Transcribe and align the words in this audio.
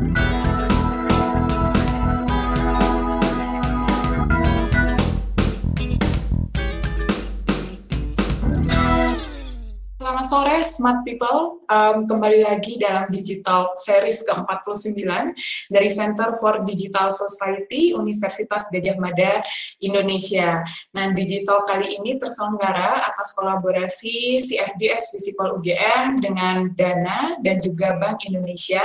Selamat 0.00 0.29
sore, 10.30 10.62
Smart 10.62 11.02
People. 11.02 11.58
Um, 11.66 12.06
kembali 12.06 12.46
lagi 12.46 12.78
dalam 12.78 13.10
Digital 13.10 13.74
Series 13.74 14.22
ke-49 14.22 15.02
dari 15.66 15.90
Center 15.90 16.34
for 16.38 16.62
Digital 16.62 17.10
Society 17.10 17.90
Universitas 17.98 18.70
Gajah 18.70 18.94
Mada, 19.02 19.42
Indonesia. 19.82 20.62
Nah, 20.94 21.10
digital 21.10 21.66
kali 21.66 21.98
ini 21.98 22.14
terselenggara 22.14 23.10
atas 23.10 23.34
kolaborasi 23.34 24.38
CFDS 24.38 25.10
Visipol 25.18 25.58
UGM 25.58 26.22
dengan 26.22 26.70
Dana 26.78 27.34
dan 27.42 27.58
juga 27.58 27.98
Bank 27.98 28.22
Indonesia 28.22 28.82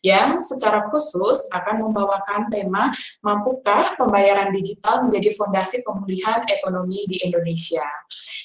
yang 0.00 0.40
secara 0.40 0.88
khusus 0.88 1.44
akan 1.52 1.88
membawakan 1.88 2.48
tema 2.48 2.88
Mampukah 3.20 4.00
Pembayaran 4.00 4.48
Digital 4.48 5.04
Menjadi 5.04 5.28
Fondasi 5.36 5.84
Pemulihan 5.84 6.40
Ekonomi 6.48 7.04
di 7.04 7.20
Indonesia. 7.20 7.84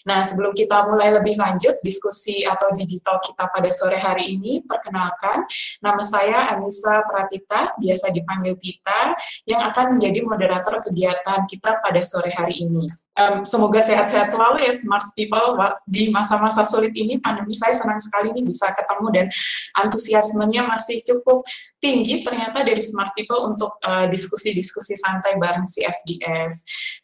Nah, 0.08 0.26
sebelum 0.26 0.56
kita 0.58 0.90
mulai 0.90 1.14
lebih 1.14 1.38
lanjut 1.38 1.78
diskusi 1.86 2.42
atau 2.42 2.74
digital 2.74 3.22
kita 3.22 3.50
pada 3.50 3.70
sore 3.70 4.02
hari 4.02 4.38
ini, 4.38 4.62
perkenalkan, 4.66 5.46
nama 5.84 6.02
saya 6.02 6.50
Anissa 6.54 7.06
Pratita, 7.06 7.78
biasa 7.78 8.10
dipanggil 8.10 8.58
Tita, 8.58 9.14
yang 9.46 9.62
akan 9.70 9.98
menjadi 9.98 10.20
moderator 10.26 10.82
kegiatan 10.82 11.46
kita 11.46 11.82
pada 11.82 12.02
sore 12.02 12.34
hari 12.34 12.66
ini. 12.66 12.86
Um, 13.22 13.46
semoga 13.46 13.78
sehat-sehat 13.84 14.34
selalu 14.34 14.66
ya 14.66 14.74
smart 14.74 15.06
people 15.14 15.54
di 15.86 16.10
masa-masa 16.10 16.66
sulit 16.66 16.96
ini 16.98 17.22
pandemi 17.22 17.54
saya 17.54 17.78
senang 17.78 18.02
sekali 18.02 18.34
nih 18.34 18.42
bisa 18.42 18.74
ketemu 18.74 19.08
dan 19.14 19.26
antusiasmenya 19.78 20.66
masih 20.66 20.98
cukup 21.06 21.46
tinggi 21.78 22.26
ternyata 22.26 22.66
dari 22.66 22.82
smart 22.82 23.14
people 23.14 23.46
untuk 23.46 23.78
uh, 23.86 24.10
diskusi-diskusi 24.10 24.98
santai 24.98 25.38
bareng 25.38 25.68
CFDS. 25.68 26.54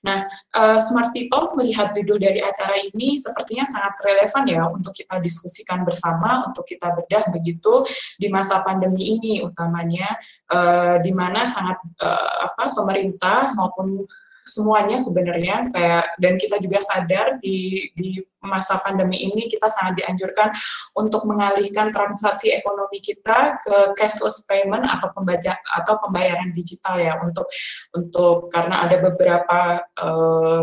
Nah, 0.06 0.26
uh, 0.58 0.80
smart 0.82 1.14
people 1.14 1.54
melihat 1.60 1.94
judul 1.94 2.18
dari 2.18 2.42
acara 2.42 2.78
ini 2.82 3.18
sepertinya 3.20 3.68
sangat 3.68 3.94
relevan 4.02 4.44
ya 4.48 4.64
untuk 4.72 4.94
kita 4.96 5.22
diskusikan 5.22 5.86
bersama, 5.86 6.50
untuk 6.50 6.66
kita 6.66 6.94
bedah 6.98 7.30
begitu 7.30 7.86
di 8.18 8.32
masa 8.32 8.64
pandemi 8.66 9.18
ini 9.18 9.44
utamanya 9.46 10.18
uh, 10.50 10.98
di 10.98 11.12
mana 11.14 11.46
sangat 11.46 11.78
uh, 12.02 12.50
apa 12.50 12.74
pemerintah 12.74 13.54
maupun 13.54 14.08
semuanya 14.48 14.98
sebenarnya 14.98 15.70
kayak 15.76 16.06
dan 16.18 16.34
kita 16.40 16.58
juga 16.64 16.80
sadar 16.80 17.38
di 17.44 17.92
di 17.94 18.18
masa 18.48 18.80
pandemi 18.80 19.28
ini 19.28 19.46
kita 19.52 19.68
sangat 19.68 20.02
dianjurkan 20.02 20.50
untuk 20.96 21.28
mengalihkan 21.28 21.92
transaksi 21.92 22.56
ekonomi 22.56 23.04
kita 23.04 23.60
ke 23.60 23.76
cashless 24.00 24.48
payment 24.48 24.88
atau 24.88 25.12
pembaca 25.12 25.60
atau 25.76 26.00
pembayaran 26.00 26.56
digital 26.56 26.96
ya 26.98 27.20
untuk 27.20 27.46
untuk 27.92 28.48
karena 28.48 28.88
ada 28.88 28.98
beberapa 29.04 29.84
uh, 30.00 30.62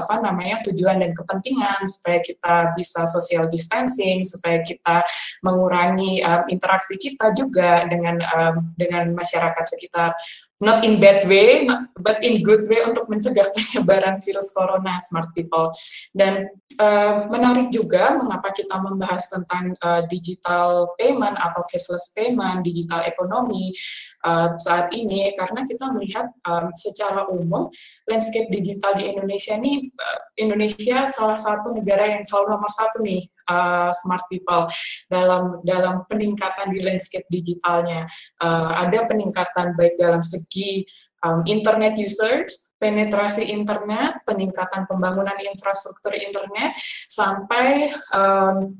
apa 0.00 0.14
namanya 0.24 0.64
tujuan 0.70 1.04
dan 1.04 1.12
kepentingan 1.12 1.84
supaya 1.84 2.18
kita 2.24 2.72
bisa 2.72 3.04
social 3.04 3.46
distancing 3.52 4.24
supaya 4.24 4.64
kita 4.64 5.04
mengurangi 5.44 6.24
um, 6.24 6.48
interaksi 6.48 6.96
kita 6.96 7.36
juga 7.36 7.84
dengan 7.84 8.16
um, 8.24 8.72
dengan 8.80 9.12
masyarakat 9.12 9.64
sekitar 9.66 10.16
not 10.60 10.84
in 10.84 10.96
bad 10.96 11.28
way, 11.28 11.68
but 12.00 12.16
in 12.24 12.40
good 12.40 12.64
way 12.68 12.80
untuk 12.88 13.04
mencegah 13.12 13.52
penyebaran 13.52 14.16
virus 14.24 14.48
corona, 14.56 14.96
smart 15.04 15.28
people. 15.36 15.68
Dan 16.16 16.48
uh, 16.80 17.28
menarik 17.28 17.68
juga 17.68 18.16
mengapa 18.16 18.48
kita 18.56 18.80
membahas 18.80 19.28
tentang 19.28 19.76
uh, 19.84 20.00
digital 20.08 20.96
payment 20.96 21.36
atau 21.36 21.60
cashless 21.68 22.08
payment, 22.16 22.64
digital 22.64 23.04
ekonomi 23.04 23.76
uh, 24.24 24.56
saat 24.56 24.88
ini, 24.96 25.36
karena 25.36 25.60
kita 25.68 25.92
melihat 25.92 26.32
um, 26.48 26.72
secara 26.72 27.28
umum 27.28 27.68
landscape 28.08 28.48
digital 28.48 28.96
di 28.96 29.12
Indonesia 29.12 29.60
ini, 29.60 29.92
uh, 29.92 30.20
Indonesia 30.40 31.04
salah 31.04 31.36
satu 31.36 31.76
negara 31.76 32.08
yang 32.16 32.24
selalu 32.24 32.56
nomor 32.56 32.72
satu 32.72 33.04
nih 33.04 33.28
uh, 33.48 33.90
smart 33.94 34.22
people 34.28 34.66
dalam 35.10 35.62
dalam 35.62 36.04
peningkatan 36.06 36.70
di 36.74 36.82
landscape 36.82 37.26
digitalnya. 37.30 38.06
Uh, 38.42 38.74
ada 38.76 39.06
peningkatan 39.06 39.74
baik 39.74 39.96
dalam 39.98 40.20
segi 40.20 40.84
um, 41.26 41.42
internet 41.46 41.96
users, 41.96 42.74
penetrasi 42.78 43.48
internet, 43.48 44.22
peningkatan 44.26 44.84
pembangunan 44.86 45.36
infrastruktur 45.42 46.14
internet, 46.14 46.74
sampai 47.08 47.90
um, 48.12 48.76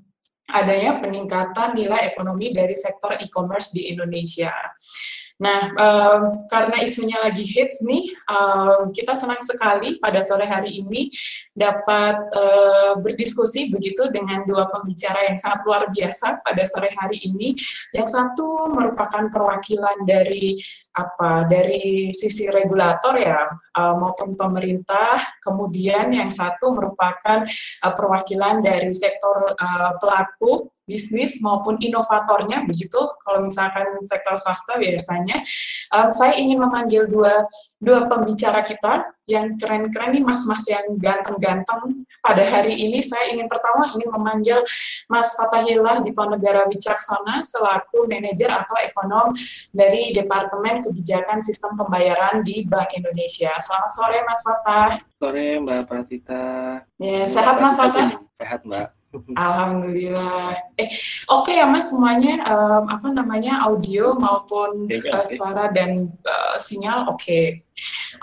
adanya 0.46 1.02
peningkatan 1.02 1.74
nilai 1.74 2.14
ekonomi 2.14 2.54
dari 2.54 2.78
sektor 2.78 3.18
e-commerce 3.18 3.74
di 3.74 3.90
Indonesia. 3.90 4.54
Nah, 5.36 5.68
um, 5.76 6.48
karena 6.48 6.80
isunya 6.80 7.20
lagi 7.20 7.44
hits 7.44 7.84
nih, 7.84 8.08
um, 8.24 8.88
kita 8.88 9.12
senang 9.12 9.40
sekali 9.44 10.00
pada 10.00 10.24
sore 10.24 10.48
hari 10.48 10.80
ini 10.80 11.12
dapat 11.52 12.16
uh, 12.32 12.96
berdiskusi 13.04 13.68
begitu 13.68 14.08
dengan 14.08 14.48
dua 14.48 14.64
pembicara 14.72 15.28
yang 15.28 15.36
sangat 15.36 15.60
luar 15.68 15.92
biasa 15.92 16.40
pada 16.40 16.62
sore 16.64 16.88
hari 16.96 17.20
ini. 17.20 17.52
Yang 17.92 18.16
satu 18.16 18.72
merupakan 18.72 19.28
perwakilan 19.28 20.08
dari 20.08 20.56
apa 20.96 21.44
dari 21.44 22.08
sisi 22.08 22.48
regulator 22.48 23.20
ya 23.20 23.44
uh, 23.52 23.94
maupun 24.00 24.32
pemerintah. 24.32 25.20
Kemudian 25.44 26.16
yang 26.16 26.32
satu 26.32 26.72
merupakan 26.72 27.44
uh, 27.84 27.92
perwakilan 27.92 28.64
dari 28.64 28.90
sektor 28.96 29.52
uh, 29.52 29.92
pelaku 30.00 30.72
bisnis 30.86 31.42
maupun 31.42 31.76
inovatornya 31.82 32.64
begitu. 32.64 32.96
Kalau 33.20 33.44
misalkan 33.44 34.00
sektor 34.06 34.38
swasta 34.38 34.78
biasanya. 34.80 35.42
Um, 35.92 36.08
saya 36.14 36.38
ingin 36.38 36.62
memanggil 36.62 37.10
dua 37.10 37.44
dua 37.76 38.08
pembicara 38.08 38.64
kita 38.64 39.12
yang 39.26 39.58
keren-keren 39.58 40.14
nih 40.14 40.22
mas-mas 40.22 40.62
yang 40.70 40.86
ganteng-ganteng 40.96 41.98
pada 42.22 42.40
hari 42.46 42.78
ini 42.78 43.02
saya 43.02 43.34
ingin 43.34 43.50
pertama 43.50 43.90
ingin 43.92 44.08
memanggil 44.14 44.58
Mas 45.10 45.34
Fatahillah 45.34 46.00
di 46.06 46.14
Ponegara 46.14 46.64
Wicaksana 46.70 47.42
selaku 47.42 48.06
manajer 48.06 48.54
atau 48.54 48.78
ekonom 48.78 49.34
dari 49.74 50.14
Departemen 50.14 50.78
Kebijakan 50.78 51.42
Sistem 51.42 51.74
Pembayaran 51.74 52.46
di 52.46 52.62
Bank 52.64 52.94
Indonesia. 52.94 53.50
Selamat 53.58 53.90
sore 53.92 54.18
Mas 54.22 54.40
Fatah. 54.46 54.90
Sore 55.18 55.46
Mbak 55.58 55.82
Pratita. 55.90 56.44
Ya, 57.02 57.26
sehat 57.26 57.58
Mas 57.58 57.74
Fatah? 57.74 58.14
Sehat 58.38 58.62
Mbak. 58.62 58.95
Alhamdulillah. 59.14 60.56
Eh, 60.76 60.90
oke 61.30 61.48
okay 61.48 61.62
ya 61.62 61.66
Mas 61.66 61.88
semuanya 61.88 62.42
um, 62.44 62.84
apa 62.90 63.08
namanya 63.14 63.64
audio 63.64 64.12
maupun 64.18 64.90
uh, 64.90 65.24
suara 65.24 65.72
dan 65.72 66.10
uh, 66.26 66.56
sinyal 66.60 67.08
oke. 67.08 67.22
Okay. 67.22 67.44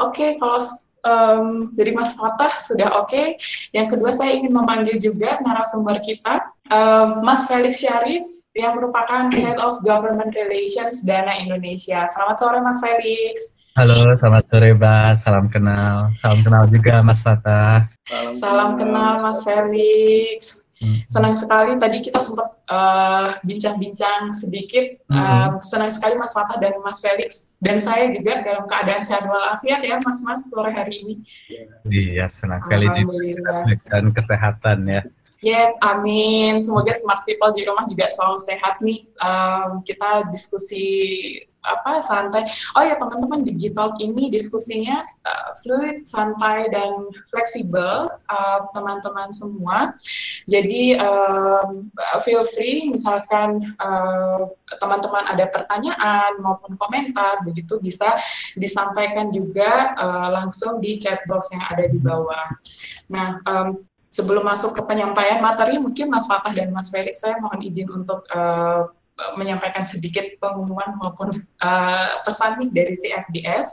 Oke, 0.02 0.18
okay, 0.18 0.30
kalau 0.42 0.60
um, 1.06 1.70
dari 1.76 1.92
Mas 1.94 2.16
Fatah 2.16 2.54
sudah 2.58 2.90
oke. 2.98 3.12
Okay. 3.12 3.38
Yang 3.76 3.98
kedua 3.98 4.12
saya 4.12 4.34
ingin 4.34 4.54
memanggil 4.54 4.98
juga 4.98 5.38
narasumber 5.44 6.02
kita, 6.02 6.42
um, 6.72 7.22
Mas 7.22 7.46
Felix 7.46 7.84
Syarif 7.84 8.26
yang 8.54 8.78
merupakan 8.78 9.30
Head 9.34 9.58
of 9.62 9.82
Government 9.86 10.34
Relations 10.34 11.02
Dana 11.06 11.38
Indonesia. 11.38 12.06
Selamat 12.10 12.36
sore 12.38 12.58
Mas 12.62 12.80
Felix. 12.82 13.62
Halo, 13.74 14.14
selamat 14.14 14.46
sore 14.46 14.70
Mbak. 14.78 15.12
Salam 15.18 15.46
kenal. 15.50 16.14
Salam 16.22 16.40
kenal 16.46 16.64
juga 16.70 17.02
Mas 17.02 17.26
Fatah. 17.26 17.90
Salam, 18.06 18.34
Salam 18.38 18.70
kenal 18.78 19.14
Mas 19.26 19.42
Felix. 19.42 20.63
Hmm. 20.84 21.00
Senang 21.08 21.34
sekali 21.40 21.80
tadi 21.80 21.98
kita 22.04 22.20
sempat 22.20 22.60
eh, 22.68 23.28
bincang-bincang 23.48 24.28
uh, 24.28 24.36
sedikit. 24.36 25.00
Uh, 25.08 25.56
senang 25.64 25.88
sekali 25.88 26.20
Mas 26.20 26.36
Fatah 26.36 26.60
dan 26.60 26.76
Mas 26.84 27.00
Felix 27.00 27.56
dan 27.64 27.80
saya 27.80 28.12
juga 28.12 28.44
dalam 28.44 28.68
keadaan 28.68 29.00
sehat 29.00 29.24
walafiat 29.24 29.80
ya 29.80 29.96
Mas-mas 30.04 30.52
sore 30.52 30.76
hari 30.76 31.00
ini. 31.08 31.16
Iya, 31.88 32.28
senang 32.28 32.60
sekali 32.68 32.92
juga 32.92 33.64
dan 33.88 34.12
kesehatan 34.12 34.84
ya. 34.92 35.02
Yes, 35.44 35.76
amin. 35.84 36.64
Semoga 36.64 36.96
smart 36.96 37.28
people 37.28 37.52
di 37.52 37.68
rumah 37.68 37.84
juga 37.92 38.08
selalu 38.08 38.40
sehat 38.40 38.80
nih. 38.80 39.04
Um, 39.20 39.84
kita 39.84 40.32
diskusi 40.32 40.88
apa 41.64 42.04
santai. 42.04 42.44
Oh 42.76 42.84
ya 42.84 43.00
teman-teman 43.00 43.42
digital 43.42 43.96
ini 44.04 44.28
diskusinya 44.28 45.00
uh, 45.24 45.50
fluid, 45.64 46.04
santai 46.04 46.68
dan 46.70 47.08
fleksibel 47.32 48.12
uh, 48.12 48.60
teman-teman 48.76 49.32
uh, 49.32 49.36
semua. 49.36 49.78
Jadi 50.46 51.00
um, 51.00 51.88
feel 52.22 52.44
free 52.44 52.92
misalkan 52.92 53.64
uh, 53.80 54.52
teman-teman 54.78 55.24
ada 55.32 55.48
pertanyaan 55.48 56.36
maupun 56.44 56.76
komentar 56.76 57.40
begitu 57.48 57.80
bisa 57.80 58.20
disampaikan 58.60 59.32
juga 59.32 59.96
uh, 59.96 60.28
langsung 60.30 60.84
di 60.84 61.00
chat 61.00 61.24
box 61.26 61.56
yang 61.56 61.64
ada 61.64 61.88
di 61.88 62.00
bawah. 62.00 62.48
Nah, 63.08 63.40
um, 63.48 63.80
sebelum 64.14 64.46
masuk 64.46 64.78
ke 64.78 64.82
penyampaian 64.86 65.42
materi 65.42 65.82
mungkin 65.82 66.06
Mas 66.12 66.30
Fatah 66.30 66.54
dan 66.54 66.70
Mas 66.70 66.94
Felix 66.94 67.18
saya 67.24 67.42
mohon 67.42 67.66
izin 67.66 67.90
untuk 67.90 68.22
uh, 68.30 68.94
menyampaikan 69.40 69.88
sedikit 69.88 70.26
pengumuman 70.38 70.96
maupun 71.00 71.32
uh, 71.62 72.22
pesan 72.24 72.70
dari 72.72 72.94
CFDS. 72.94 73.68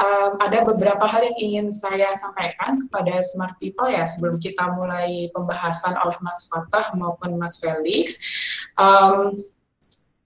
Um, 0.00 0.40
ada 0.40 0.64
beberapa 0.64 1.04
hal 1.04 1.28
yang 1.28 1.36
ingin 1.36 1.66
saya 1.68 2.08
sampaikan 2.16 2.80
kepada 2.80 3.20
smart 3.20 3.60
people 3.60 3.84
ya 3.84 4.08
sebelum 4.08 4.40
kita 4.40 4.72
mulai 4.72 5.28
pembahasan 5.36 5.92
oleh 6.00 6.16
Mas 6.24 6.48
Fatah 6.48 6.96
maupun 6.96 7.36
Mas 7.36 7.60
Felix. 7.60 8.16
Um, 8.80 9.36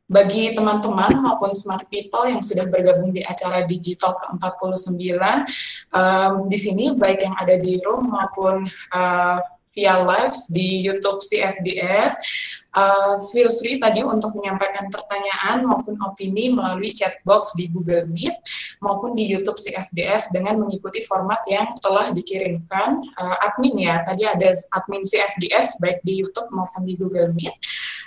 bagi 0.05 0.53
teman-teman 0.53 1.17
maupun 1.17 1.51
smart 1.57 1.89
people 1.89 2.29
yang 2.29 2.45
sudah 2.45 2.69
bergabung 2.69 3.17
di 3.17 3.25
acara 3.25 3.65
digital 3.65 4.13
ke-49, 4.15 5.01
um, 5.97 6.45
di 6.45 6.59
sini 6.61 6.93
baik 6.93 7.25
yang 7.25 7.35
ada 7.41 7.57
di 7.57 7.81
room 7.81 8.13
maupun 8.13 8.69
uh, 8.93 9.41
via 9.75 9.99
live 10.01 10.35
di 10.49 10.81
YouTube 10.87 11.21
CFDS, 11.21 12.15
uh, 12.75 13.15
feel 13.35 13.51
free 13.51 13.79
tadi 13.79 14.03
untuk 14.03 14.35
menyampaikan 14.39 14.91
pertanyaan 14.91 15.67
maupun 15.67 15.99
opini 16.03 16.51
melalui 16.51 16.95
chat 16.95 17.19
box 17.27 17.55
di 17.59 17.71
Google 17.71 18.07
Meet 18.11 18.35
maupun 18.83 19.19
di 19.19 19.25
YouTube 19.27 19.57
CFDS 19.59 20.35
dengan 20.35 20.63
mengikuti 20.63 21.03
format 21.07 21.41
yang 21.51 21.75
telah 21.83 22.11
dikirimkan. 22.15 23.03
Uh, 23.19 23.37
admin 23.43 23.75
ya. 23.79 24.03
Tadi 24.07 24.23
ada 24.27 24.55
admin 24.75 25.03
CFDS 25.03 25.83
baik 25.83 26.03
di 26.07 26.23
YouTube 26.23 26.51
maupun 26.55 26.83
di 26.87 26.95
Google 26.99 27.35
Meet. 27.35 27.55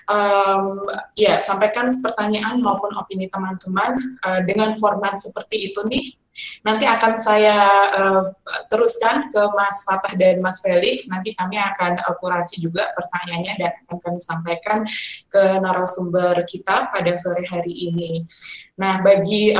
Um, 0.08 0.88
ya 1.20 1.36
sampaikan 1.36 2.00
pertanyaan 2.00 2.64
maupun 2.64 2.96
opini 2.96 3.28
teman-teman 3.28 4.20
uh, 4.24 4.40
dengan 4.48 4.72
format 4.80 5.20
seperti 5.20 5.68
itu 5.68 5.84
nih 5.84 6.16
nanti 6.62 6.86
akan 6.86 7.14
saya 7.18 7.58
uh, 7.94 8.24
teruskan 8.70 9.30
ke 9.32 9.42
Mas 9.54 9.84
Fatah 9.84 10.14
dan 10.16 10.40
Mas 10.40 10.62
Felix. 10.62 11.10
Nanti 11.10 11.34
kami 11.34 11.58
akan 11.58 12.02
uh, 12.02 12.16
kurasi 12.20 12.62
juga 12.62 12.90
pertanyaannya 12.94 13.54
dan 13.58 13.72
akan 13.88 13.98
kami 14.02 14.20
sampaikan 14.22 14.78
ke 15.28 15.44
narasumber 15.62 16.42
kita 16.46 16.90
pada 16.90 17.12
sore 17.18 17.46
hari 17.48 17.74
ini. 17.94 18.26
Nah, 18.78 19.02
bagi 19.02 19.58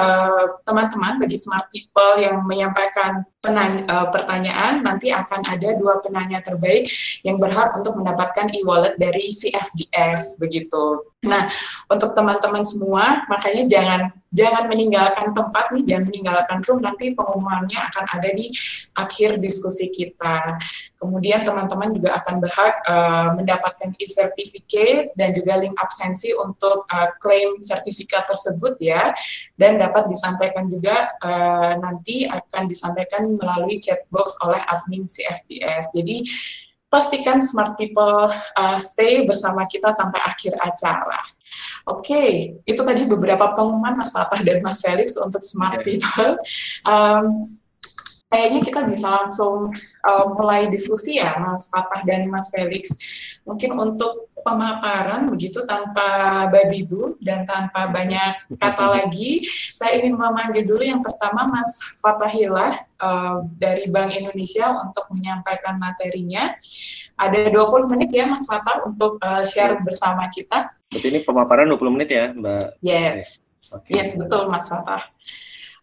teman-teman, 0.62 1.18
uh, 1.18 1.20
bagi 1.26 1.38
smart 1.42 1.66
people 1.74 2.22
yang 2.22 2.46
menyampaikan 2.46 3.26
uh, 3.42 4.08
pertanyaan, 4.14 4.86
nanti 4.86 5.10
akan 5.10 5.42
ada 5.42 5.74
dua 5.74 5.98
penanya 6.06 6.38
terbaik 6.46 6.86
yang 7.26 7.42
berhak 7.42 7.74
untuk 7.74 7.98
mendapatkan 7.98 8.54
e-wallet 8.54 8.94
dari 9.02 9.34
CFDS, 9.34 10.38
begitu. 10.38 11.02
Nah, 11.28 11.46
untuk 11.92 12.16
teman-teman 12.16 12.64
semua, 12.64 13.28
makanya 13.28 13.64
jangan 13.68 14.02
jangan 14.28 14.68
meninggalkan 14.68 15.32
tempat 15.32 15.72
nih, 15.72 15.84
jangan 15.88 16.06
meninggalkan 16.12 16.60
room, 16.68 16.84
nanti 16.84 17.16
pengumumannya 17.16 17.80
akan 17.80 18.06
ada 18.12 18.30
di 18.36 18.52
akhir 18.96 19.40
diskusi 19.40 19.88
kita. 19.88 20.60
Kemudian 21.00 21.48
teman-teman 21.48 21.96
juga 21.96 22.20
akan 22.20 22.36
berhak 22.44 22.74
uh, 22.90 23.30
mendapatkan 23.40 23.96
e-certificate 23.96 25.16
dan 25.16 25.32
juga 25.32 25.56
link 25.62 25.76
absensi 25.80 26.36
untuk 26.36 26.84
uh, 26.92 27.10
klaim 27.24 27.62
sertifikat 27.64 28.28
tersebut 28.28 28.76
ya, 28.84 29.16
dan 29.56 29.80
dapat 29.80 30.12
disampaikan 30.12 30.68
juga 30.68 31.16
uh, 31.24 31.80
nanti 31.80 32.28
akan 32.28 32.68
disampaikan 32.68 33.38
melalui 33.40 33.80
chat 33.80 34.04
box 34.12 34.36
oleh 34.44 34.60
admin 34.68 35.08
CFDS. 35.08 35.96
Jadi 35.96 36.18
pastikan 36.98 37.38
smart 37.38 37.78
people 37.78 38.26
uh, 38.58 38.78
stay 38.82 39.22
bersama 39.22 39.70
kita 39.70 39.94
sampai 39.94 40.18
akhir 40.26 40.58
acara. 40.58 41.22
Oke, 41.86 42.10
okay, 42.10 42.32
itu 42.66 42.82
tadi 42.82 43.06
beberapa 43.06 43.54
pengumuman 43.54 43.94
Mas 43.94 44.10
Fatah 44.10 44.42
dan 44.42 44.66
Mas 44.66 44.82
Felix 44.82 45.14
untuk 45.14 45.40
smart 45.46 45.78
people. 45.86 46.42
Um, 46.84 47.32
kayaknya 48.28 48.60
kita 48.60 48.82
bisa 48.92 49.08
langsung 49.08 49.72
uh, 50.04 50.26
mulai 50.36 50.68
diskusi 50.68 51.20
ya 51.20 51.40
Mas 51.40 51.72
Fatah 51.72 52.04
dan 52.04 52.28
Mas 52.28 52.52
Felix. 52.52 52.92
Mungkin 53.48 53.80
untuk 53.80 54.28
pemaparan 54.44 55.28
begitu 55.32 55.64
tanpa 55.64 56.44
babi 56.52 56.84
bu 56.84 57.16
dan 57.24 57.48
tanpa 57.48 57.88
banyak 57.88 58.52
kata 58.60 58.86
lagi, 59.00 59.44
saya 59.72 60.00
ingin 60.04 60.20
memanggil 60.20 60.68
dulu 60.68 60.84
yang 60.84 61.00
pertama 61.00 61.48
Mas 61.48 61.80
Fatahillah 62.04 62.84
uh, 63.00 63.48
dari 63.56 63.88
Bank 63.88 64.12
Indonesia 64.12 64.76
untuk 64.76 65.08
menyampaikan 65.16 65.80
materinya. 65.80 66.52
Ada 67.18 67.50
20 67.50 67.92
menit 67.96 68.12
ya 68.12 68.28
Mas 68.28 68.44
Fatah 68.44 68.84
untuk 68.84 69.18
uh, 69.24 69.42
share 69.48 69.80
bersama 69.82 70.28
kita. 70.28 70.76
Berarti 70.92 71.08
ini 71.12 71.20
pemaparan 71.24 71.68
20 71.72 71.96
menit 71.96 72.10
ya 72.12 72.26
Mbak? 72.36 72.84
Yes, 72.84 73.40
okay. 73.72 74.04
yes 74.04 74.20
betul 74.20 74.52
Mas 74.52 74.68
Fatah. 74.68 75.02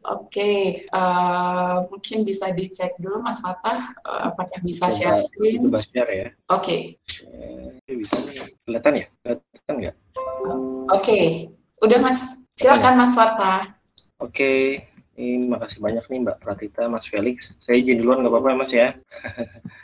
Oke, 0.05 0.37
okay, 0.37 0.59
uh, 0.93 1.01
eh, 1.01 1.77
mungkin 1.89 2.29
bisa 2.29 2.53
dicek 2.53 2.93
dulu 3.01 3.25
Mas 3.25 3.41
Fatah 3.41 3.97
uh, 4.05 4.29
apakah 4.29 4.61
bisa 4.61 4.93
Coba 4.93 4.97
share 5.01 5.17
screen. 5.17 5.65
Coba 5.65 5.81
share 5.81 6.13
ya. 6.13 6.29
Oke. 6.53 7.01
Okay. 7.01 7.97
Bisa 8.05 8.13
kelihatan 8.69 8.93
ya? 9.01 9.07
Kelihatan 9.25 9.75
nggak? 9.81 9.97
Oke, 9.97 10.85
okay. 10.93 11.25
udah 11.81 11.99
Mas. 12.05 12.45
Silakan 12.53 13.01
Mas 13.01 13.17
Fatah. 13.17 13.81
Oke, 14.21 14.29
okay. 14.29 14.61
ini 15.17 15.49
makasih 15.49 15.81
banyak 15.81 16.05
nih 16.05 16.19
Mbak 16.21 16.37
Pratita, 16.37 16.85
Mas 16.85 17.09
Felix. 17.09 17.57
Saya 17.57 17.81
izin 17.81 18.05
duluan 18.05 18.21
nggak 18.21 18.33
apa-apa 18.37 18.49
ya 18.53 18.57
Mas 18.61 18.73
ya. 18.77 18.89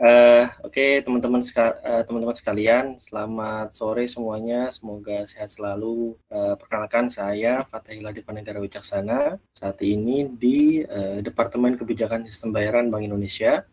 Uh, 0.00 0.48
Oke, 0.64 0.80
okay, 0.80 0.92
teman-teman 1.04 1.44
uh, 1.44 2.00
teman-teman 2.08 2.32
sekalian, 2.32 2.96
selamat 2.96 3.76
sore 3.76 4.08
semuanya. 4.08 4.72
Semoga 4.72 5.28
sehat 5.28 5.52
selalu. 5.52 6.16
Uh, 6.32 6.56
perkenalkan 6.56 7.12
saya 7.12 7.68
Fatahillah 7.68 8.08
Dipanegara 8.16 8.64
Wicaksana. 8.64 9.36
Saat 9.52 9.76
ini 9.84 10.24
di 10.24 10.80
Departemen 11.20 11.76
Kebijakan 11.76 12.24
Sistem 12.24 12.56
Bayaran 12.56 12.88
Bank 12.88 13.04
Indonesia. 13.04 13.68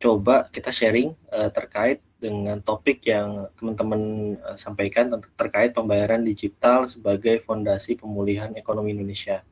Coba 0.00 0.48
kita 0.48 0.72
sharing 0.72 1.12
terkait 1.52 2.00
dengan 2.16 2.64
topik 2.64 3.04
yang 3.04 3.52
teman-teman 3.60 4.00
uh, 4.40 4.56
sampaikan 4.56 5.20
terkait 5.36 5.76
pembayaran 5.76 6.24
digital 6.24 6.88
sebagai 6.88 7.44
fondasi 7.44 7.92
pemulihan 8.00 8.56
ekonomi 8.56 8.96
Indonesia. 8.96 9.44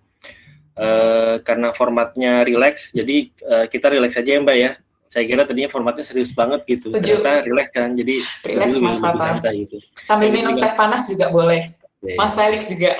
Uh, 0.72 1.44
karena 1.44 1.76
formatnya 1.76 2.40
relax, 2.40 2.88
jadi 2.96 3.28
uh, 3.44 3.66
kita 3.68 3.92
relax 3.92 4.16
aja 4.16 4.36
ya 4.36 4.40
Mbak 4.40 4.56
ya 4.56 4.72
saya 5.08 5.24
kira 5.24 5.42
tadinya 5.46 5.70
formatnya 5.70 6.04
serius 6.04 6.30
banget 6.34 6.62
gitu. 6.66 6.90
Setuju. 6.92 7.22
Ternyata 7.22 7.32
relax 7.46 7.68
kan, 7.72 7.90
jadi 7.94 8.14
relax 8.46 8.70
Mas 8.82 8.98
Fata. 8.98 9.50
Gitu. 9.54 9.76
Sambil 9.98 10.28
jadi 10.30 10.36
minum 10.42 10.54
teh 10.58 10.72
panas 10.74 11.06
juga 11.08 11.30
boleh. 11.32 11.62
Yeah. 12.04 12.18
Mas 12.20 12.36
Felix 12.36 12.62
juga. 12.70 12.94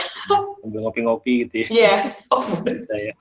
Sambil 0.65 0.81
ngopi-ngopi 0.83 1.47
gitu 1.47 1.55
ya. 1.63 1.67
Iya. 1.69 1.85
Yeah. 1.85 1.99
Oh, 2.35 2.43
saya. 2.65 3.13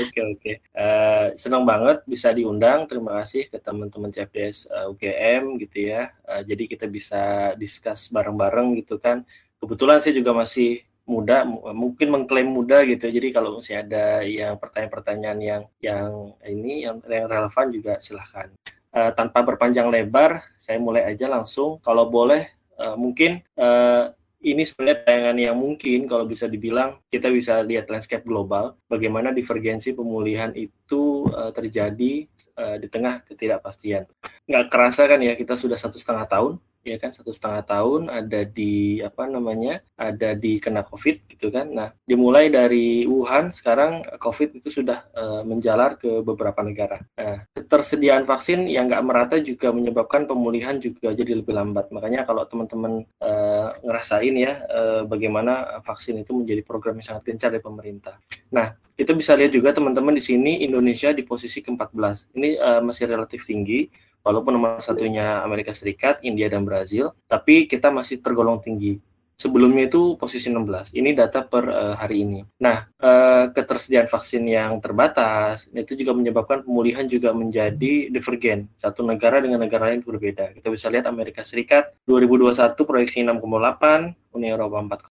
Oke 0.00 0.20
oke. 0.22 0.52
Eh, 0.62 1.26
senang 1.36 1.68
banget 1.68 2.00
bisa 2.08 2.32
diundang. 2.32 2.88
Terima 2.88 3.20
kasih 3.20 3.52
ke 3.52 3.60
teman-teman 3.60 4.08
CFDS 4.08 4.70
uh, 4.72 4.88
eh, 4.88 4.90
UGM 4.90 5.60
gitu 5.60 5.92
ya. 5.92 6.08
Uh, 6.24 6.40
jadi 6.46 6.64
kita 6.64 6.86
bisa 6.88 7.52
discuss 7.60 8.08
bareng-bareng 8.08 8.80
gitu 8.80 8.96
kan. 8.96 9.26
Kebetulan 9.60 10.00
saya 10.00 10.16
juga 10.16 10.32
masih 10.32 10.82
muda 11.02 11.42
mungkin 11.74 12.08
mengklaim 12.14 12.48
muda 12.48 12.86
gitu. 12.86 13.10
Jadi 13.10 13.28
kalau 13.34 13.58
masih 13.58 13.82
ada 13.82 14.22
yang 14.22 14.54
pertanyaan-pertanyaan 14.58 15.38
yang 15.42 15.62
yang 15.82 16.10
ini 16.46 16.86
yang, 16.86 17.02
yang 17.06 17.26
relevan 17.26 17.66
juga 17.74 17.98
silahkan. 17.98 18.50
Uh, 18.92 19.08
tanpa 19.16 19.40
berpanjang 19.40 19.88
lebar 19.88 20.44
saya 20.60 20.78
mulai 20.78 21.08
aja 21.08 21.26
langsung. 21.26 21.80
Kalau 21.80 22.06
boleh 22.06 22.52
uh, 22.78 22.94
mungkin 22.94 23.40
uh, 23.56 24.12
ini 24.42 24.66
sebenarnya 24.66 25.06
tayangan 25.06 25.38
yang 25.38 25.56
mungkin 25.56 26.10
kalau 26.10 26.26
bisa 26.26 26.50
dibilang 26.50 26.98
kita 27.06 27.30
bisa 27.30 27.62
lihat 27.62 27.86
landscape 27.86 28.26
global 28.26 28.74
bagaimana 28.90 29.30
divergensi 29.30 29.94
pemulihan 29.94 30.50
itu 30.58 31.30
uh, 31.30 31.54
terjadi 31.54 32.26
uh, 32.58 32.76
di 32.76 32.86
tengah 32.90 33.22
ketidakpastian. 33.22 34.04
Nggak 34.50 34.64
kerasa 34.68 35.06
kan 35.06 35.22
ya 35.22 35.38
kita 35.38 35.54
sudah 35.54 35.78
satu 35.78 35.96
setengah 35.96 36.26
tahun 36.26 36.58
ya 36.82 36.98
kan 36.98 37.14
satu 37.14 37.30
setengah 37.30 37.62
tahun 37.64 38.10
ada 38.10 38.42
di 38.42 38.98
apa 39.00 39.30
namanya 39.30 39.80
ada 39.94 40.34
di 40.34 40.58
kena 40.58 40.82
covid 40.82 41.22
gitu 41.30 41.48
kan. 41.48 41.70
Nah 41.70 41.88
dimulai 42.02 42.50
dari 42.50 43.06
Wuhan 43.06 43.54
sekarang 43.54 44.02
covid 44.18 44.58
itu 44.58 44.68
sudah 44.68 45.06
uh, 45.14 45.42
menjalar 45.46 45.96
ke 45.96 46.20
beberapa 46.20 46.60
negara. 46.66 47.02
Nah 47.14 47.46
ketersediaan 47.54 48.26
vaksin 48.26 48.66
yang 48.66 48.90
nggak 48.90 49.04
merata 49.06 49.36
juga 49.38 49.70
menyebabkan 49.70 50.26
pemulihan 50.26 50.76
juga 50.82 51.14
jadi 51.14 51.38
lebih 51.38 51.54
lambat. 51.54 51.88
Makanya 51.94 52.26
kalau 52.26 52.42
teman-teman 52.44 53.06
uh, 53.22 53.70
ngerasain 53.80 54.34
ya 54.34 54.52
uh, 54.66 55.02
bagaimana 55.06 55.80
vaksin 55.86 56.20
itu 56.20 56.34
menjadi 56.34 56.62
program 56.66 56.98
yang 56.98 57.14
sangat 57.14 57.22
gencar 57.30 57.48
dari 57.54 57.62
pemerintah. 57.62 58.18
Nah 58.50 58.74
kita 58.98 59.14
bisa 59.14 59.38
lihat 59.38 59.54
juga 59.54 59.70
teman-teman 59.70 60.18
di 60.18 60.22
sini 60.22 60.66
Indonesia 60.66 61.14
di 61.14 61.22
posisi 61.22 61.62
ke-14 61.62 62.34
ini 62.34 62.58
uh, 62.58 62.80
masih 62.82 63.06
relatif 63.06 63.46
tinggi 63.46 63.86
walaupun 64.22 64.56
nomor 64.56 64.80
satunya 64.80 65.42
Amerika 65.42 65.74
Serikat, 65.74 66.22
India 66.22 66.46
dan 66.48 66.62
Brazil, 66.66 67.14
tapi 67.26 67.66
kita 67.66 67.90
masih 67.90 68.22
tergolong 68.22 68.62
tinggi. 68.62 69.02
Sebelumnya 69.42 69.90
itu 69.90 70.14
posisi 70.14 70.46
16. 70.54 70.94
Ini 70.94 71.18
data 71.18 71.42
per 71.42 71.66
uh, 71.66 71.94
hari 71.98 72.22
ini. 72.22 72.46
Nah, 72.62 72.86
uh, 73.02 73.50
ketersediaan 73.50 74.06
vaksin 74.06 74.46
yang 74.46 74.78
terbatas 74.78 75.66
itu 75.74 75.98
juga 75.98 76.14
menyebabkan 76.14 76.62
pemulihan 76.62 77.02
juga 77.10 77.34
menjadi 77.34 78.06
divergen. 78.06 78.70
Satu 78.78 79.02
negara 79.02 79.42
dengan 79.42 79.58
negara 79.58 79.90
lain 79.90 80.06
berbeda. 80.06 80.54
Kita 80.54 80.70
bisa 80.70 80.86
lihat 80.94 81.10
Amerika 81.10 81.42
Serikat 81.42 81.90
2021 82.06 82.86
proyeksi 82.86 83.26
6,8, 83.26 84.14
Uni 84.30 84.46
Eropa 84.46 84.78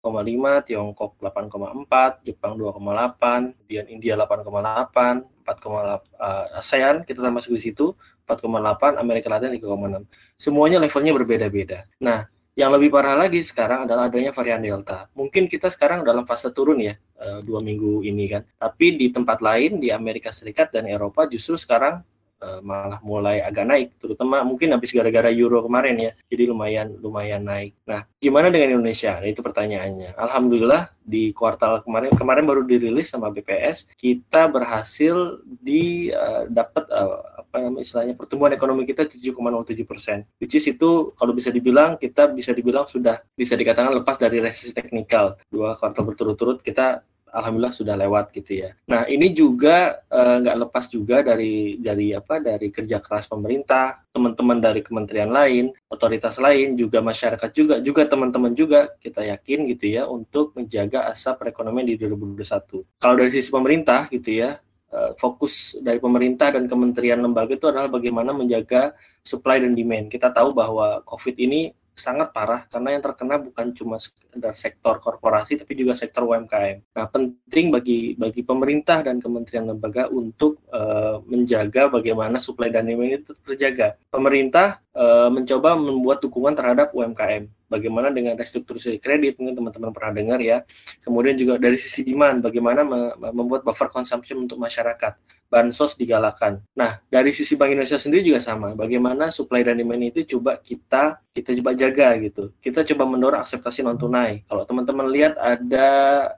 Tiongkok 0.64 1.12
8,4, 1.20 2.24
Jepang 2.24 2.56
2,8, 2.56 3.52
kemudian 3.52 3.86
India 3.92 4.16
8,8, 4.16 5.28
4,8 5.44 6.00
uh, 6.16 6.58
ASEAN 6.62 7.02
kita 7.04 7.20
termasuk 7.20 7.52
di 7.52 7.60
situ 7.60 7.92
4,8, 8.26 8.98
Amerika 8.98 9.28
Latin 9.28 9.54
3,6. 9.54 10.06
Semuanya 10.38 10.78
levelnya 10.78 11.12
berbeda-beda. 11.14 11.84
Nah, 12.00 12.26
yang 12.52 12.68
lebih 12.68 12.92
parah 12.92 13.16
lagi 13.16 13.40
sekarang 13.40 13.88
adalah 13.88 14.12
adanya 14.12 14.28
varian 14.28 14.60
Delta. 14.60 15.08
Mungkin 15.16 15.48
kita 15.48 15.72
sekarang 15.72 16.04
dalam 16.04 16.28
fase 16.28 16.52
turun 16.52 16.84
ya, 16.84 17.00
eh, 17.16 17.40
dua 17.40 17.64
minggu 17.64 18.04
ini 18.04 18.28
kan. 18.28 18.44
Tapi 18.44 19.00
di 19.00 19.08
tempat 19.08 19.40
lain, 19.40 19.80
di 19.80 19.88
Amerika 19.88 20.28
Serikat 20.28 20.68
dan 20.68 20.84
Eropa 20.84 21.24
justru 21.24 21.56
sekarang 21.56 22.04
uh, 22.42 22.60
malah 22.60 22.98
mulai 23.06 23.38
agak 23.38 23.64
naik, 23.64 23.88
terutama 24.02 24.42
mungkin 24.42 24.74
habis 24.74 24.90
gara-gara 24.90 25.30
euro 25.30 25.62
kemarin 25.62 25.96
ya, 25.96 26.12
jadi 26.26 26.50
lumayan 26.50 26.98
lumayan 26.98 27.46
naik. 27.46 27.78
Nah, 27.86 28.02
gimana 28.18 28.50
dengan 28.50 28.74
Indonesia? 28.76 29.22
Nah, 29.22 29.28
itu 29.30 29.40
pertanyaannya. 29.40 30.18
Alhamdulillah 30.18 30.90
di 31.02 31.30
kuartal 31.34 31.82
kemarin 31.82 32.14
kemarin 32.14 32.44
baru 32.46 32.62
dirilis 32.66 33.10
sama 33.10 33.30
BPS, 33.30 33.90
kita 33.94 34.50
berhasil 34.50 35.42
di 35.46 36.10
uh, 36.10 36.46
dapat 36.50 36.86
uh, 36.90 37.42
apa 37.42 37.56
namanya 37.62 37.84
istilahnya 37.84 38.14
pertumbuhan 38.18 38.54
ekonomi 38.54 38.88
kita 38.88 39.06
7,07 39.06 39.86
persen, 39.86 40.18
which 40.42 40.58
is 40.58 40.66
itu 40.66 41.14
kalau 41.14 41.32
bisa 41.34 41.54
dibilang 41.54 41.98
kita 41.98 42.30
bisa 42.30 42.50
dibilang 42.50 42.86
sudah 42.88 43.22
bisa 43.34 43.54
dikatakan 43.54 43.92
lepas 43.92 44.16
dari 44.18 44.40
resesi 44.40 44.72
teknikal 44.74 45.36
dua 45.52 45.76
kuartal 45.76 46.08
berturut-turut 46.08 46.64
kita 46.64 47.04
alhamdulillah 47.32 47.72
sudah 47.72 47.96
lewat 47.96 48.30
gitu 48.36 48.68
ya. 48.68 48.70
Nah 48.86 49.08
ini 49.08 49.32
juga 49.32 50.04
eh, 50.06 50.36
nggak 50.44 50.56
uh, 50.56 50.60
lepas 50.68 50.84
juga 50.92 51.24
dari 51.24 51.80
dari 51.80 52.12
apa 52.12 52.38
dari 52.38 52.68
kerja 52.68 53.00
keras 53.00 53.26
pemerintah, 53.26 54.04
teman-teman 54.12 54.60
dari 54.60 54.84
kementerian 54.84 55.32
lain, 55.32 55.72
otoritas 55.88 56.36
lain, 56.36 56.76
juga 56.76 57.00
masyarakat 57.00 57.50
juga, 57.56 57.80
juga 57.80 58.04
teman-teman 58.04 58.52
juga 58.52 58.92
kita 59.00 59.24
yakin 59.24 59.64
gitu 59.72 59.84
ya 59.88 60.04
untuk 60.04 60.52
menjaga 60.52 61.08
asa 61.08 61.32
perekonomian 61.32 61.88
di 61.88 61.96
2021. 61.96 63.00
Kalau 63.00 63.14
dari 63.16 63.30
sisi 63.32 63.48
pemerintah 63.48 64.12
gitu 64.12 64.30
ya, 64.36 64.60
uh, 64.92 65.16
fokus 65.16 65.80
dari 65.80 65.96
pemerintah 65.96 66.52
dan 66.52 66.68
kementerian 66.68 67.18
lembaga 67.18 67.56
itu 67.56 67.66
adalah 67.66 67.88
bagaimana 67.88 68.36
menjaga 68.36 68.92
supply 69.24 69.58
dan 69.64 69.72
demand. 69.72 70.12
Kita 70.12 70.28
tahu 70.28 70.52
bahwa 70.52 71.00
COVID 71.08 71.36
ini 71.40 71.72
sangat 71.94 72.34
parah 72.34 72.66
karena 72.66 72.98
yang 72.98 73.02
terkena 73.04 73.38
bukan 73.38 73.70
cuma 73.72 73.96
sekedar 74.02 74.58
sektor 74.58 74.98
korporasi 74.98 75.60
tapi 75.62 75.78
juga 75.78 75.94
sektor 75.94 76.26
UMKM. 76.26 76.98
Nah, 76.98 77.06
penting 77.06 77.70
bagi 77.70 78.18
bagi 78.18 78.42
pemerintah 78.42 79.06
dan 79.06 79.22
kementerian 79.22 79.70
lembaga 79.70 80.10
untuk 80.10 80.58
uh, 80.74 81.22
menjaga 81.24 81.86
bagaimana 81.86 82.42
suplai 82.42 82.74
dan 82.74 82.90
demand 82.90 83.22
itu 83.22 83.32
terjaga. 83.46 83.94
Pemerintah 84.10 84.81
uh, 84.96 85.28
mencoba 85.32 85.76
membuat 85.76 86.18
dukungan 86.24 86.54
terhadap 86.56 86.92
UMKM. 86.92 87.48
Bagaimana 87.72 88.12
dengan 88.12 88.36
restrukturisasi 88.36 89.00
kredit, 89.00 89.40
mungkin 89.40 89.56
teman-teman 89.56 89.90
pernah 89.96 90.12
dengar 90.12 90.38
ya. 90.44 90.60
Kemudian 91.00 91.40
juga 91.40 91.56
dari 91.56 91.80
sisi 91.80 92.04
demand, 92.04 92.44
bagaimana 92.44 92.84
membuat 93.32 93.64
buffer 93.64 93.88
consumption 93.88 94.44
untuk 94.44 94.60
masyarakat 94.60 95.16
bansos 95.52 95.92
digalakan. 96.00 96.64
Nah, 96.72 97.04
dari 97.12 97.28
sisi 97.28 97.60
Bank 97.60 97.76
Indonesia 97.76 98.00
sendiri 98.00 98.24
juga 98.24 98.40
sama. 98.40 98.72
Bagaimana 98.72 99.28
supply 99.28 99.60
dan 99.60 99.76
demand 99.76 100.00
itu 100.00 100.24
coba 100.40 100.56
kita 100.56 101.20
kita 101.32 101.56
coba 101.60 101.72
jaga 101.72 102.12
gitu. 102.20 102.52
Kita 102.60 102.84
coba 102.92 103.04
mendorong 103.08 103.40
akseptasi 103.40 103.80
non 103.84 103.96
tunai. 103.96 104.44
Kalau 104.48 104.64
teman-teman 104.68 105.08
lihat 105.08 105.36
ada 105.36 105.88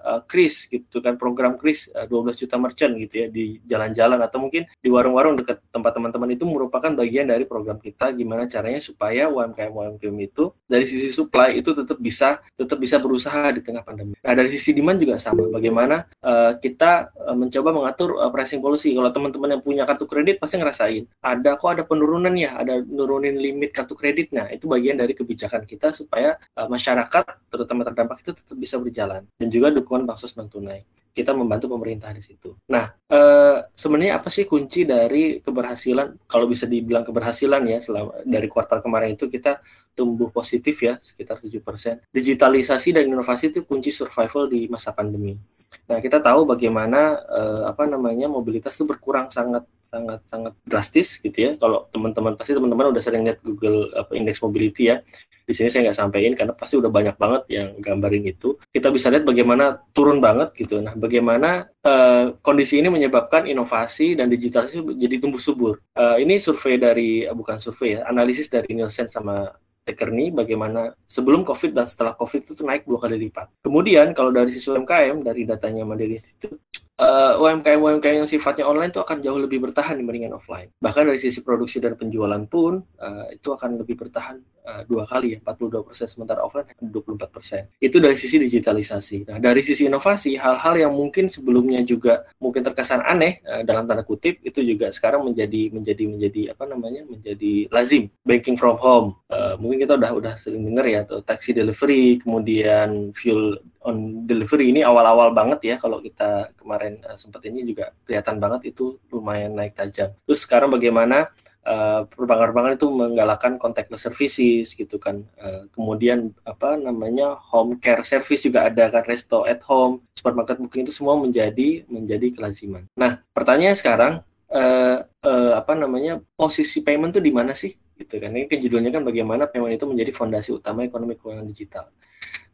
uh, 0.02 0.20
kris 0.26 0.66
gitu 0.66 0.98
kan 0.98 1.14
program 1.14 1.54
kris 1.58 1.90
uh, 1.94 2.06
12 2.06 2.42
juta 2.46 2.58
merchant 2.58 2.94
gitu 2.98 3.14
ya 3.22 3.26
di 3.30 3.58
jalan-jalan 3.66 4.18
atau 4.22 4.38
mungkin 4.42 4.66
di 4.78 4.88
warung-warung 4.90 5.38
dekat 5.38 5.62
tempat 5.70 5.94
teman-teman 5.94 6.34
itu 6.34 6.46
merupakan 6.46 6.90
bagian 6.94 7.26
dari 7.30 7.46
program 7.46 7.78
kita 7.82 8.14
gimana 8.14 8.43
caranya 8.48 8.80
supaya 8.80 9.28
UMKM 9.30 9.72
UMKM 9.72 10.16
itu 10.22 10.52
dari 10.64 10.84
sisi 10.84 11.10
supply 11.10 11.58
itu 11.58 11.70
tetap 11.72 11.98
bisa 12.00 12.40
tetap 12.54 12.78
bisa 12.80 12.96
berusaha 13.00 13.50
di 13.52 13.60
tengah 13.60 13.82
pandemi. 13.84 14.14
Nah, 14.20 14.32
dari 14.32 14.48
sisi 14.52 14.72
demand 14.72 14.98
juga 15.00 15.16
sama. 15.20 15.46
Bagaimana 15.48 16.06
uh, 16.24 16.56
kita 16.58 17.14
uh, 17.14 17.36
mencoba 17.36 17.70
mengatur 17.74 18.20
uh, 18.20 18.30
pricing 18.30 18.62
policy 18.64 18.94
kalau 18.96 19.10
teman-teman 19.12 19.58
yang 19.58 19.62
punya 19.62 19.82
kartu 19.84 20.08
kredit 20.08 20.40
pasti 20.40 20.56
ngerasain 20.56 21.04
ada 21.20 21.56
kok 21.60 21.70
ada 21.70 21.82
penurunan 21.84 22.32
ya 22.34 22.56
ada 22.58 22.80
nurunin 22.80 23.36
limit 23.36 23.70
kartu 23.70 23.92
kreditnya 23.94 24.48
itu 24.50 24.64
bagian 24.64 24.96
dari 24.96 25.12
kebijakan 25.12 25.68
kita 25.68 25.92
supaya 25.94 26.40
uh, 26.56 26.66
masyarakat 26.66 27.24
terutama 27.52 27.84
terdampak 27.86 28.24
itu 28.24 28.32
tetap 28.32 28.56
bisa 28.56 28.76
berjalan 28.80 29.22
dan 29.36 29.48
juga 29.52 29.70
dukungan 29.70 30.08
bansos 30.08 30.34
non 30.34 30.48
tunai 30.48 30.82
kita 31.14 31.30
membantu 31.30 31.70
pemerintah 31.70 32.10
di 32.10 32.18
situ. 32.18 32.58
Nah, 32.66 32.90
uh, 32.90 33.62
sebenarnya 33.70 34.18
apa 34.18 34.34
sih 34.34 34.50
kunci 34.50 34.82
dari 34.82 35.38
keberhasilan? 35.38 36.26
Kalau 36.26 36.50
bisa 36.50 36.66
dibilang 36.66 37.06
keberhasilan 37.06 37.62
ya, 37.70 37.78
selama 37.78 38.18
dari 38.26 38.50
kuartal 38.50 38.82
kemarin 38.82 39.14
itu 39.14 39.30
kita 39.30 39.62
tumbuh 39.94 40.34
positif 40.34 40.82
ya, 40.82 40.98
sekitar 40.98 41.38
7%. 41.38 42.10
Digitalisasi 42.10 42.98
dan 42.98 43.06
inovasi 43.06 43.54
itu 43.54 43.62
kunci 43.62 43.94
survival 43.94 44.50
di 44.50 44.66
masa 44.66 44.90
pandemi. 44.90 45.38
Nah, 45.86 46.02
kita 46.02 46.18
tahu 46.18 46.50
bagaimana 46.50 47.22
uh, 47.22 47.62
apa 47.70 47.86
namanya 47.86 48.26
mobilitas 48.26 48.74
itu 48.74 48.82
berkurang 48.82 49.30
sangat 49.30 49.62
sangat 49.94 50.20
sangat 50.26 50.52
drastis 50.66 51.08
gitu 51.22 51.38
ya. 51.38 51.50
Kalau 51.54 51.86
teman-teman 51.94 52.34
pasti 52.34 52.52
teman-teman 52.58 52.90
udah 52.90 53.02
sering 53.02 53.22
lihat 53.22 53.38
Google 53.46 53.94
apa 53.94 54.10
indeks 54.18 54.42
mobility 54.42 54.90
ya. 54.90 55.06
Di 55.44 55.52
sini 55.52 55.68
saya 55.68 55.86
nggak 55.88 55.98
sampaikan 56.00 56.32
karena 56.34 56.52
pasti 56.56 56.74
udah 56.80 56.88
banyak 56.88 57.16
banget 57.20 57.42
yang 57.52 57.68
gambarin 57.78 58.24
itu. 58.24 58.56
Kita 58.72 58.88
bisa 58.88 59.12
lihat 59.12 59.28
bagaimana 59.28 59.76
turun 59.92 60.18
banget 60.18 60.56
gitu. 60.56 60.80
Nah, 60.80 60.96
bagaimana 60.96 61.68
uh, 61.84 62.32
kondisi 62.40 62.80
ini 62.80 62.88
menyebabkan 62.88 63.44
inovasi 63.44 64.16
dan 64.16 64.32
digitalisasi 64.32 64.80
jadi 64.96 65.20
tumbuh 65.20 65.38
subur. 65.38 65.84
Uh, 65.92 66.16
ini 66.16 66.40
survei 66.40 66.80
dari 66.80 67.28
uh, 67.28 67.36
bukan 67.36 67.60
survei 67.60 68.00
ya, 68.00 68.08
analisis 68.08 68.48
dari 68.48 68.72
Nielsen 68.72 69.12
sama 69.12 69.52
Tekerni 69.84 70.32
bagaimana 70.32 70.96
sebelum 71.04 71.44
COVID 71.44 71.76
dan 71.76 71.84
setelah 71.84 72.16
COVID 72.16 72.56
itu 72.56 72.64
naik 72.64 72.88
dua 72.88 73.04
kali 73.04 73.20
lipat. 73.28 73.52
Kemudian 73.60 74.16
kalau 74.16 74.32
dari 74.32 74.48
sisi 74.48 74.72
UMKM 74.72 75.20
dari 75.20 75.44
datanya 75.44 75.84
Mandiri 75.84 76.16
Institute 76.16 76.56
uh, 76.98 77.40
UMKM 77.40 77.80
UMKM 77.80 78.24
yang 78.24 78.28
sifatnya 78.28 78.64
online 78.66 78.90
itu 78.94 79.00
akan 79.02 79.18
jauh 79.22 79.38
lebih 79.40 79.58
bertahan 79.62 79.98
dibandingkan 79.98 80.38
offline. 80.38 80.70
Bahkan 80.78 81.02
dari 81.10 81.18
sisi 81.18 81.42
produksi 81.42 81.82
dan 81.82 81.98
penjualan 81.98 82.40
pun 82.46 82.82
uh, 83.00 83.26
itu 83.30 83.50
akan 83.50 83.82
lebih 83.82 83.98
bertahan 83.98 84.38
uh, 84.66 84.82
dua 84.86 85.06
kali 85.08 85.38
ya, 85.38 85.38
42 85.42 85.86
persen 85.86 86.06
sementara 86.06 86.44
offline 86.44 86.68
24 86.78 87.30
persen. 87.30 87.62
Itu 87.78 87.98
dari 87.98 88.14
sisi 88.14 88.38
digitalisasi. 88.38 89.30
Nah 89.30 89.38
dari 89.42 89.62
sisi 89.66 89.86
inovasi 89.86 90.38
hal-hal 90.38 90.74
yang 90.78 90.92
mungkin 90.94 91.26
sebelumnya 91.26 91.82
juga 91.82 92.26
mungkin 92.38 92.62
terkesan 92.62 93.02
aneh 93.02 93.42
uh, 93.46 93.62
dalam 93.66 93.86
tanda 93.88 94.06
kutip 94.06 94.38
itu 94.44 94.62
juga 94.62 94.90
sekarang 94.94 95.26
menjadi 95.26 95.72
menjadi 95.74 96.04
menjadi 96.06 96.42
apa 96.54 96.64
namanya 96.68 97.02
menjadi 97.06 97.70
lazim. 97.70 98.10
Banking 98.22 98.54
from 98.54 98.78
home 98.78 99.18
uh, 99.30 99.58
mungkin 99.58 99.86
kita 99.86 99.98
udah 99.98 100.10
udah 100.14 100.34
sering 100.38 100.62
dengar 100.62 100.86
ya 100.86 101.02
atau 101.04 101.20
taxi 101.20 101.50
delivery 101.50 102.18
kemudian 102.22 103.10
fuel 103.14 103.58
on 103.84 104.24
delivery 104.24 104.72
ini 104.72 104.80
awal-awal 104.80 105.36
banget 105.36 105.60
ya 105.62 105.76
kalau 105.76 106.00
kita 106.00 106.50
kemarin 106.56 107.04
uh, 107.04 107.16
sempat 107.20 107.44
ini 107.44 107.62
juga 107.68 107.92
kelihatan 108.08 108.40
banget 108.40 108.72
itu 108.72 108.96
lumayan 109.12 109.52
naik 109.52 109.76
tajam. 109.76 110.16
Terus 110.24 110.40
sekarang 110.42 110.72
bagaimana 110.72 111.28
uh, 111.68 112.08
perbankan-perbankan 112.08 112.76
itu 112.80 112.88
menggalakkan 112.88 113.60
contactless 113.60 114.08
services 114.08 114.72
gitu 114.72 114.96
kan. 115.00 115.24
Uh, 115.40 115.68
kemudian 115.72 116.32
apa 116.48 116.80
namanya 116.80 117.36
home 117.52 117.80
care 117.80 118.04
service 118.04 118.44
juga 118.44 118.68
ada 118.68 118.88
kan 118.92 119.04
resto 119.04 119.44
at 119.44 119.60
home, 119.68 120.04
supermarket 120.16 120.60
booking 120.60 120.88
itu 120.88 120.92
semua 120.96 121.16
menjadi 121.20 121.84
menjadi 121.88 122.32
kelaziman. 122.32 122.88
Nah, 122.96 123.20
pertanyaannya 123.36 123.76
sekarang 123.76 124.12
uh, 124.52 124.98
uh, 125.04 125.52
apa 125.56 125.72
namanya 125.76 126.20
posisi 126.36 126.80
payment 126.84 127.16
itu 127.16 127.22
di 127.24 127.32
mana 127.32 127.52
sih? 127.56 127.72
Gitu 127.94 128.16
kan. 128.16 128.32
Ini 128.32 128.48
kan 128.48 128.58
judulnya 128.60 128.90
kan 128.96 129.02
bagaimana 129.04 129.44
payment 129.48 129.76
itu 129.76 129.84
menjadi 129.88 130.12
fondasi 130.16 130.56
utama 130.56 130.84
ekonomi 130.84 131.20
keuangan 131.20 131.46
digital. 131.46 131.84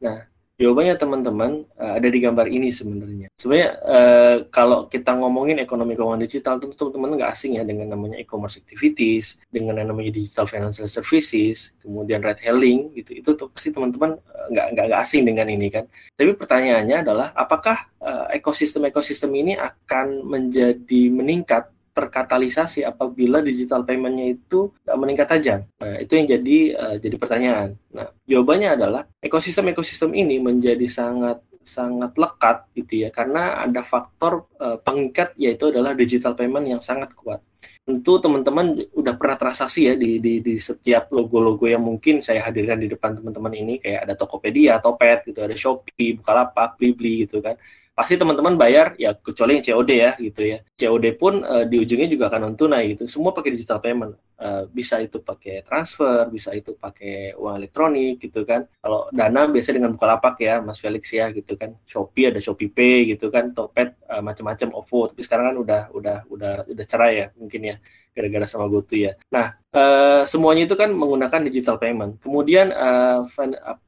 Nah, 0.00 0.39
Jawabannya 0.60 0.94
teman-teman 1.00 1.64
uh, 1.80 1.96
ada 1.96 2.04
di 2.12 2.20
gambar 2.20 2.44
ini 2.52 2.68
sebenarnya. 2.68 3.32
Sebenarnya 3.32 3.70
uh, 3.80 4.36
kalau 4.52 4.92
kita 4.92 5.16
ngomongin 5.16 5.56
ekonomi 5.56 5.96
keuangan 5.96 6.20
digital, 6.20 6.60
tentu 6.60 6.92
teman-teman 6.92 7.16
nggak 7.16 7.32
asing 7.32 7.56
ya 7.56 7.64
dengan 7.64 7.96
namanya 7.96 8.20
e-commerce 8.20 8.60
activities, 8.60 9.40
dengan 9.48 9.80
yang 9.80 9.88
namanya 9.88 10.12
digital 10.12 10.44
financial 10.44 10.84
services, 10.84 11.72
kemudian 11.80 12.20
red 12.20 12.36
hailing 12.44 12.92
gitu. 12.92 13.24
Itu 13.24 13.30
tuh 13.40 13.48
pasti 13.48 13.72
teman-teman 13.72 14.20
uh, 14.20 14.46
nggak 14.52 14.66
nggak 14.76 15.00
asing 15.00 15.24
dengan 15.24 15.48
ini 15.48 15.72
kan. 15.72 15.88
Tapi 16.12 16.36
pertanyaannya 16.36 16.96
adalah 17.08 17.32
apakah 17.32 17.88
ekosistem 18.32 18.84
ekosistem 18.88 19.28
ini 19.36 19.56
akan 19.56 20.24
menjadi 20.24 21.02
meningkat 21.12 21.68
terkatalisasi 21.90 22.86
apabila 22.86 23.42
digital 23.42 23.82
paymentnya 23.82 24.34
itu 24.38 24.70
meningkat 24.86 25.26
tajam. 25.26 25.60
Nah, 25.82 25.98
itu 25.98 26.12
yang 26.16 26.26
jadi 26.30 26.58
uh, 26.78 26.96
jadi 27.02 27.16
pertanyaan. 27.18 27.68
Nah, 27.90 28.08
jawabannya 28.24 28.68
adalah 28.78 29.02
ekosistem-ekosistem 29.20 30.14
ini 30.14 30.38
menjadi 30.38 30.86
sangat 30.86 31.42
sangat 31.60 32.16
lekat 32.16 32.66
gitu 32.72 33.04
ya 33.06 33.08
karena 33.12 33.60
ada 33.60 33.84
faktor 33.84 34.48
uh, 34.58 34.80
pengikat 34.80 35.36
yaitu 35.36 35.68
adalah 35.68 35.92
digital 35.92 36.32
payment 36.32 36.66
yang 36.66 36.80
sangat 36.80 37.12
kuat. 37.12 37.44
Tentu 37.84 38.16
teman-teman 38.16 38.80
udah 38.96 39.14
pernah 39.20 39.36
transaksi 39.36 39.90
ya 39.90 39.94
di, 39.98 40.16
di, 40.16 40.40
di 40.40 40.56
setiap 40.56 41.12
logo-logo 41.12 41.68
yang 41.68 41.84
mungkin 41.84 42.24
saya 42.24 42.48
hadirkan 42.48 42.80
di 42.80 42.88
depan 42.88 43.20
teman-teman 43.20 43.52
ini 43.52 43.74
kayak 43.76 44.08
ada 44.08 44.14
Tokopedia, 44.16 44.80
Topet 44.80 45.28
gitu, 45.28 45.44
ada 45.44 45.52
Shopee, 45.52 46.16
Bukalapak, 46.16 46.80
Blibli 46.80 47.28
gitu 47.28 47.44
kan 47.44 47.60
pasti 48.00 48.16
teman-teman 48.16 48.56
bayar 48.56 48.96
ya 48.96 49.12
kecuali 49.12 49.60
yang 49.60 49.64
COD 49.68 49.90
ya 49.92 50.10
gitu 50.16 50.40
ya. 50.40 50.58
COD 50.64 51.06
pun 51.20 51.44
uh, 51.44 51.68
di 51.68 51.76
ujungnya 51.76 52.08
juga 52.08 52.32
akan 52.32 52.40
non 52.40 52.56
tunai 52.56 52.96
gitu. 52.96 53.04
Semua 53.04 53.36
pakai 53.36 53.52
digital 53.52 53.76
payment. 53.84 54.16
Uh, 54.40 54.64
bisa 54.72 54.96
itu 55.04 55.20
pakai 55.20 55.60
transfer, 55.60 56.24
bisa 56.32 56.56
itu 56.56 56.72
pakai 56.72 57.36
uang 57.36 57.60
elektronik 57.60 58.16
gitu 58.24 58.48
kan. 58.48 58.64
Kalau 58.80 59.12
Dana 59.12 59.44
biasa 59.44 59.76
dengan 59.76 59.92
Bukalapak 59.92 60.40
ya, 60.40 60.64
Mas 60.64 60.80
Felix 60.80 61.12
ya 61.12 61.28
gitu 61.28 61.60
kan. 61.60 61.76
Shopee 61.84 62.32
ada 62.32 62.40
Shopee 62.40 62.72
Pay 62.72 63.12
gitu 63.12 63.28
kan. 63.28 63.52
Topet 63.52 64.00
uh, 64.08 64.24
macam-macam 64.24 64.72
OVO 64.80 65.12
tapi 65.12 65.20
sekarang 65.20 65.52
kan 65.52 65.56
udah 65.60 65.82
udah 65.92 66.18
udah 66.32 66.52
udah 66.72 66.86
cerai 66.88 67.12
ya 67.20 67.26
mungkin 67.36 67.68
ya 67.68 67.76
gara-gara 68.10 68.46
sama 68.46 68.66
GoTo 68.66 68.94
ya. 68.98 69.12
Nah, 69.30 69.54
uh, 69.72 70.22
semuanya 70.26 70.66
itu 70.66 70.74
kan 70.74 70.90
menggunakan 70.90 71.40
digital 71.46 71.78
payment. 71.78 72.18
Kemudian 72.20 72.74
uh, 72.74 73.24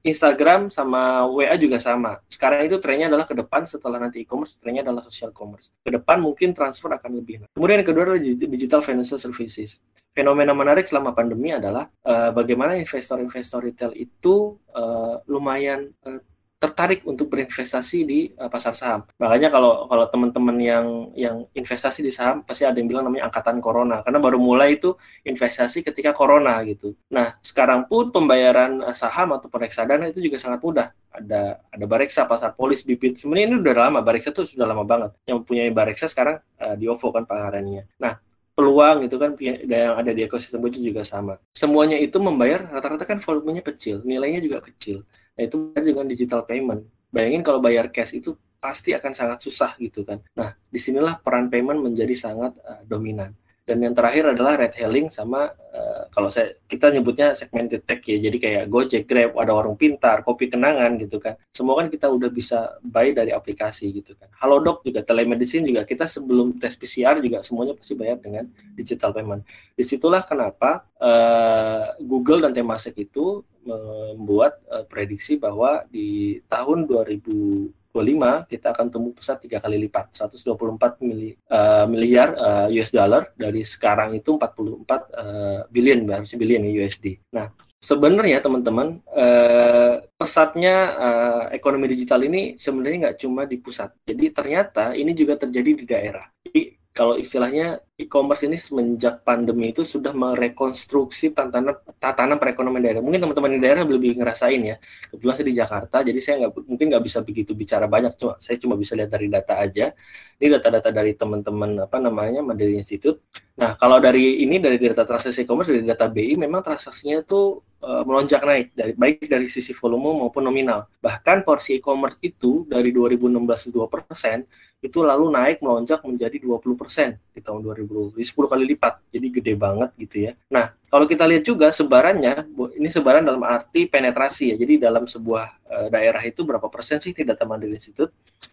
Instagram 0.06 0.70
sama 0.70 1.26
WA 1.26 1.54
juga 1.58 1.82
sama. 1.82 2.22
Sekarang 2.30 2.64
itu 2.64 2.78
trennya 2.78 3.10
adalah 3.10 3.26
ke 3.26 3.34
depan 3.34 3.66
setelah 3.66 3.98
nanti 3.98 4.22
e-commerce, 4.22 4.56
trennya 4.62 4.86
adalah 4.86 5.02
social 5.10 5.34
commerce. 5.34 5.74
Ke 5.82 5.90
depan 5.90 6.22
mungkin 6.22 6.54
transfer 6.54 6.90
akan 6.90 7.18
lebih. 7.18 7.44
Kemudian 7.52 7.82
yang 7.82 7.88
kedua 7.88 8.02
adalah 8.10 8.22
digital 8.22 8.80
financial 8.80 9.18
services. 9.18 9.82
Fenomena 10.12 10.52
menarik 10.52 10.84
selama 10.84 11.16
pandemi 11.16 11.56
adalah 11.56 11.88
uh, 12.04 12.36
bagaimana 12.36 12.76
investor-investor 12.76 13.64
retail 13.64 13.96
itu 13.96 14.60
uh, 14.76 15.24
lumayan 15.24 15.88
uh, 16.04 16.20
tertarik 16.62 17.02
untuk 17.02 17.26
berinvestasi 17.26 17.98
di 18.06 18.30
uh, 18.38 18.46
pasar 18.46 18.70
saham. 18.78 19.02
Makanya 19.18 19.50
kalau 19.50 19.90
kalau 19.90 20.06
teman-teman 20.06 20.56
yang 20.62 20.86
yang 21.18 21.36
investasi 21.58 22.06
di 22.06 22.14
saham 22.14 22.46
pasti 22.46 22.62
ada 22.62 22.78
yang 22.78 22.86
bilang 22.86 23.10
namanya 23.10 23.26
angkatan 23.26 23.58
corona 23.58 23.98
karena 24.06 24.22
baru 24.22 24.38
mulai 24.38 24.78
itu 24.78 24.94
investasi 25.26 25.82
ketika 25.82 26.14
corona 26.14 26.62
gitu. 26.62 26.94
Nah, 27.10 27.34
sekarang 27.42 27.90
pun 27.90 28.14
pembayaran 28.14 28.78
uh, 28.78 28.94
saham 28.94 29.34
atau 29.34 29.50
reksadana 29.50 30.06
itu 30.14 30.22
juga 30.22 30.38
sangat 30.38 30.62
mudah. 30.62 30.94
Ada 31.10 31.58
ada 31.66 31.84
Bareksa, 31.90 32.30
Pasar 32.30 32.54
Polis, 32.54 32.86
Bibit. 32.86 33.18
Sebenarnya 33.18 33.46
ini 33.50 33.56
udah 33.58 33.74
lama, 33.90 33.98
Bareksa 33.98 34.30
itu 34.30 34.46
sudah 34.54 34.70
lama 34.70 34.86
banget. 34.86 35.10
Yang 35.26 35.42
punya 35.42 35.66
Bareksa 35.74 36.06
sekarang 36.06 36.38
uh, 36.62 36.78
di 36.78 36.86
OVO 36.86 37.10
kan 37.10 37.26
pengarannya. 37.26 37.90
Nah, 37.98 38.22
peluang 38.54 39.02
itu 39.08 39.16
kan 39.18 39.34
yang 39.40 39.96
ada 39.96 40.14
di 40.14 40.22
ekosistem 40.22 40.62
itu 40.68 40.78
juga 40.78 41.02
sama. 41.02 41.40
Semuanya 41.56 41.98
itu 41.98 42.20
membayar 42.20 42.68
rata-rata 42.68 43.02
kan 43.02 43.18
volumenya 43.18 43.64
kecil, 43.64 44.04
nilainya 44.06 44.38
juga 44.44 44.62
kecil. 44.62 45.02
Nah, 45.36 45.42
itu 45.48 45.56
dengan 45.72 46.06
digital 46.08 46.44
payment. 46.44 46.84
Bayangin 47.12 47.42
kalau 47.44 47.60
bayar 47.60 47.88
cash 47.92 48.16
itu 48.16 48.36
pasti 48.62 48.94
akan 48.94 49.12
sangat 49.12 49.38
susah 49.42 49.74
gitu 49.82 50.06
kan. 50.06 50.22
Nah, 50.38 50.54
di 50.70 50.78
sinilah 50.78 51.18
peran 51.18 51.50
payment 51.50 51.82
menjadi 51.82 52.14
sangat 52.14 52.54
uh, 52.62 52.80
dominan. 52.86 53.34
Dan 53.62 53.78
yang 53.78 53.94
terakhir 53.94 54.34
adalah 54.34 54.58
red 54.58 54.74
hailing 54.74 55.06
sama 55.06 55.46
uh, 55.46 56.10
kalau 56.10 56.26
saya 56.26 56.58
kita 56.66 56.90
nyebutnya 56.90 57.30
segmented 57.30 57.86
tech 57.86 58.02
ya. 58.02 58.18
Jadi 58.18 58.38
kayak 58.42 58.64
Gojek, 58.66 59.06
Grab, 59.06 59.38
ada 59.38 59.54
warung 59.54 59.78
pintar, 59.78 60.26
kopi 60.26 60.50
kenangan 60.50 60.98
gitu 60.98 61.22
kan. 61.22 61.38
Semua 61.54 61.78
kan 61.78 61.86
kita 61.86 62.10
udah 62.10 62.26
bisa 62.26 62.74
buy 62.82 63.14
dari 63.14 63.30
aplikasi 63.30 63.94
gitu 63.94 64.18
kan. 64.18 64.26
Halodoc 64.42 64.82
juga 64.82 65.06
telemedicine 65.06 65.62
juga. 65.62 65.86
Kita 65.86 66.10
sebelum 66.10 66.58
tes 66.58 66.74
PCR 66.74 67.22
juga 67.22 67.38
semuanya 67.46 67.78
pasti 67.78 67.94
bayar 67.94 68.18
dengan 68.18 68.50
digital 68.74 69.14
payment. 69.14 69.46
Di 69.78 69.86
situlah 69.86 70.26
kenapa 70.26 70.82
uh, 70.98 71.94
Google 72.02 72.42
dan 72.42 72.58
Temasek 72.58 72.98
itu 72.98 73.46
membuat 73.62 74.58
uh, 74.68 74.84
prediksi 74.84 75.38
bahwa 75.38 75.86
di 75.88 76.42
tahun 76.46 76.84
2000 76.86 77.82
25 77.92 78.48
kita 78.48 78.72
akan 78.72 78.86
tumbuh 78.88 79.12
pesat 79.12 79.38
tiga 79.44 79.60
kali 79.60 79.76
lipat 79.86 80.16
124 80.16 81.04
mili, 81.04 81.36
uh, 81.52 81.84
miliar 81.84 82.32
uh, 82.34 82.66
eh, 82.72 82.80
US 82.80 82.90
dollar 82.90 83.28
dari 83.36 83.60
sekarang 83.62 84.16
itu 84.16 84.40
44 84.40 84.48
uh, 84.48 85.60
billion 85.68 86.00
harusnya 86.08 86.38
billion 86.40 86.64
USD. 86.64 87.20
Nah 87.36 87.52
sebenarnya 87.76 88.40
teman-teman 88.40 89.04
uh, 89.12 90.00
pesatnya 90.16 90.76
uh, 90.96 91.42
ekonomi 91.52 91.92
digital 91.92 92.24
ini 92.24 92.56
sebenarnya 92.56 93.12
nggak 93.12 93.18
cuma 93.20 93.44
di 93.44 93.60
pusat. 93.60 93.92
Jadi 94.08 94.32
ternyata 94.32 94.96
ini 94.96 95.12
juga 95.12 95.36
terjadi 95.36 95.70
di 95.76 95.84
daerah. 95.84 96.24
Jadi 96.48 96.80
kalau 96.92 97.16
istilahnya 97.20 97.80
e-commerce 98.04 98.42
ini 98.44 98.58
semenjak 98.58 99.22
pandemi 99.22 99.70
itu 99.70 99.86
sudah 99.86 100.10
merekonstruksi 100.10 101.30
tatanan 101.30 101.78
tatanan 101.96 102.36
perekonomian 102.36 102.82
daerah. 102.82 103.02
Mungkin 103.02 103.22
teman-teman 103.22 103.50
di 103.56 103.60
daerah 103.62 103.82
lebih 103.86 104.18
ngerasain 104.18 104.60
ya. 104.60 104.76
Kebetulan 105.08 105.34
saya 105.38 105.46
di 105.46 105.56
Jakarta, 105.56 105.96
jadi 106.02 106.18
saya 106.18 106.34
nggak 106.46 106.52
mungkin 106.66 106.86
nggak 106.90 107.04
bisa 107.06 107.18
begitu 107.22 107.54
bicara 107.54 107.86
banyak. 107.86 108.12
Cuma 108.18 108.34
saya 108.42 108.56
cuma 108.58 108.74
bisa 108.74 108.92
lihat 108.98 109.10
dari 109.10 109.26
data 109.30 109.54
aja. 109.58 109.94
Ini 110.42 110.58
data-data 110.58 110.90
dari 110.90 111.14
teman-teman 111.14 111.86
apa 111.86 111.96
namanya 112.02 112.42
Mandiri 112.42 112.74
Institute. 112.74 113.22
Nah 113.54 113.78
kalau 113.78 114.02
dari 114.02 114.42
ini 114.42 114.58
dari 114.58 114.80
data 114.80 115.06
transaksi 115.06 115.46
e-commerce 115.46 115.70
dari 115.70 115.86
data 115.86 116.10
BI 116.10 116.34
memang 116.34 116.66
transaksinya 116.66 117.22
itu 117.22 117.62
uh, 117.82 118.02
melonjak 118.06 118.40
naik 118.42 118.66
dari 118.72 118.92
baik 118.96 119.28
dari 119.28 119.46
sisi 119.50 119.74
volume 119.76 120.24
maupun 120.24 120.46
nominal. 120.46 120.88
Bahkan 121.02 121.44
porsi 121.44 121.78
e-commerce 121.78 122.16
itu 122.24 122.64
dari 122.64 122.90
2016 122.94 123.70
2 123.70 123.86
persen 123.92 124.46
itu 124.82 124.98
lalu 124.98 125.30
naik 125.30 125.62
melonjak 125.62 126.02
menjadi 126.02 126.42
20% 126.42 127.14
di 127.34 127.40
tahun 127.44 127.60
2020. 127.62 127.91
Jadi 128.16 128.24
10 128.24 128.52
kali 128.52 128.64
lipat. 128.74 128.94
Jadi 129.12 129.26
gede 129.28 129.52
banget 129.54 129.90
gitu 130.00 130.16
ya. 130.28 130.32
Nah, 130.48 130.72
kalau 130.88 131.04
kita 131.04 131.24
lihat 131.28 131.44
juga 131.44 131.68
sebarannya, 131.68 132.48
ini 132.80 132.88
sebaran 132.88 133.22
dalam 133.24 133.44
arti 133.44 133.84
penetrasi 133.84 134.52
ya. 134.52 134.56
Jadi 134.56 134.80
dalam 134.80 135.04
sebuah 135.04 135.46
uh, 135.68 135.88
daerah 135.92 136.22
itu 136.24 136.42
berapa 136.42 136.66
persen 136.72 136.98
sih 136.98 137.12
di 137.12 137.22
data 137.22 137.44
Mandiri 137.44 137.76
Institute? 137.76 138.12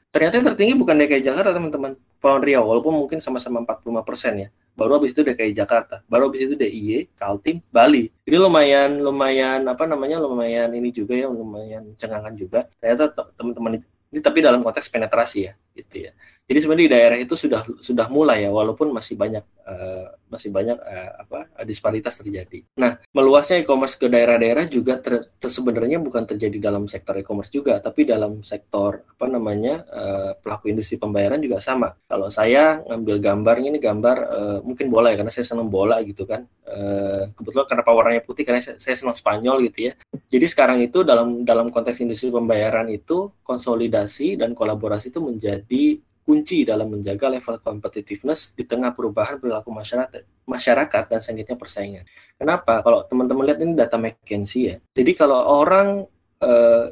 Ternyata 0.10 0.42
yang 0.42 0.48
tertinggi 0.54 0.74
bukan 0.74 0.96
DKI 0.98 1.22
Jakarta 1.22 1.54
teman-teman. 1.54 1.94
Pulau 2.18 2.42
Riau, 2.42 2.66
walaupun 2.66 2.94
mungkin 3.06 3.22
sama-sama 3.22 3.62
45 3.62 4.04
persen 4.04 4.34
ya. 4.36 4.50
Baru 4.74 4.96
habis 4.96 5.12
itu 5.12 5.28
DKI 5.28 5.52
Jakarta, 5.52 6.00
baru 6.08 6.32
habis 6.32 6.48
itu 6.48 6.56
DIY, 6.56 7.12
Kaltim, 7.20 7.60
Bali. 7.68 8.08
Jadi 8.24 8.38
lumayan, 8.40 9.04
lumayan 9.04 9.68
apa 9.68 9.84
namanya, 9.84 10.24
lumayan 10.24 10.72
ini 10.72 10.90
juga 10.96 11.20
ya, 11.20 11.28
lumayan 11.28 11.94
cengangan 12.00 12.32
juga. 12.40 12.64
Ternyata 12.80 13.12
teman-teman 13.36 13.84
ini 13.84 14.20
tapi 14.24 14.40
dalam 14.40 14.64
konteks 14.64 14.88
penetrasi 14.88 15.52
ya, 15.52 15.54
gitu 15.76 16.08
ya. 16.08 16.12
Jadi 16.50 16.66
sebenarnya 16.66 16.86
di 16.90 16.94
daerah 16.98 17.18
itu 17.22 17.38
sudah 17.38 17.62
sudah 17.78 18.10
mulai 18.10 18.42
ya, 18.42 18.50
walaupun 18.50 18.90
masih 18.90 19.14
banyak 19.14 19.46
uh, 19.70 20.18
masih 20.34 20.50
banyak 20.50 20.82
uh, 20.82 21.12
apa 21.22 21.46
disparitas 21.62 22.18
terjadi. 22.18 22.66
Nah, 22.74 22.98
meluasnya 23.14 23.62
e-commerce 23.62 23.94
ke 24.02 24.10
daerah-daerah 24.10 24.66
juga 24.66 24.98
ter, 24.98 25.30
ter, 25.38 25.46
sebenarnya 25.46 26.02
bukan 26.02 26.26
terjadi 26.26 26.58
dalam 26.58 26.90
sektor 26.90 27.22
e-commerce 27.22 27.54
juga, 27.54 27.78
tapi 27.78 28.10
dalam 28.10 28.42
sektor 28.42 29.06
apa 29.06 29.26
namanya 29.30 29.86
uh, 29.94 30.32
pelaku 30.42 30.74
industri 30.74 30.98
pembayaran 30.98 31.38
juga 31.38 31.62
sama. 31.62 31.94
Kalau 32.10 32.34
saya 32.34 32.82
ngambil 32.82 33.22
gambar 33.22 33.56
ini 33.62 33.78
gambar 33.78 34.18
uh, 34.26 34.60
mungkin 34.66 34.90
bola 34.90 35.14
ya, 35.14 35.22
karena 35.22 35.30
saya 35.30 35.46
senang 35.46 35.70
bola 35.70 36.02
gitu 36.02 36.26
kan. 36.26 36.50
Uh, 36.66 37.30
kebetulan 37.38 37.70
kenapa 37.70 37.94
warnanya 37.94 38.26
putih 38.26 38.42
karena 38.42 38.58
saya, 38.58 38.82
saya 38.82 38.98
senang 38.98 39.14
Spanyol 39.14 39.70
gitu 39.70 39.94
ya. 39.94 39.94
Jadi 40.34 40.46
sekarang 40.50 40.82
itu 40.82 41.06
dalam 41.06 41.46
dalam 41.46 41.70
konteks 41.70 42.02
industri 42.02 42.34
pembayaran 42.34 42.90
itu 42.90 43.38
konsolidasi 43.46 44.34
dan 44.34 44.58
kolaborasi 44.58 45.14
itu 45.14 45.22
menjadi 45.22 46.02
kunci 46.30 46.62
dalam 46.62 46.94
menjaga 46.94 47.26
level 47.26 47.58
competitiveness 47.58 48.54
di 48.54 48.62
tengah 48.62 48.94
perubahan 48.94 49.42
perilaku 49.42 49.74
masyarakat, 49.74 50.46
masyarakat 50.46 51.04
dan 51.10 51.20
sengitnya 51.26 51.58
persaingan. 51.58 52.06
Kenapa? 52.38 52.86
Kalau 52.86 53.02
teman-teman 53.10 53.50
lihat 53.50 53.58
ini 53.66 53.74
data 53.74 53.98
McKinsey 53.98 54.62
ya. 54.70 54.76
Jadi 54.94 55.18
kalau 55.18 55.42
orang 55.42 56.06
eh, 56.38 56.86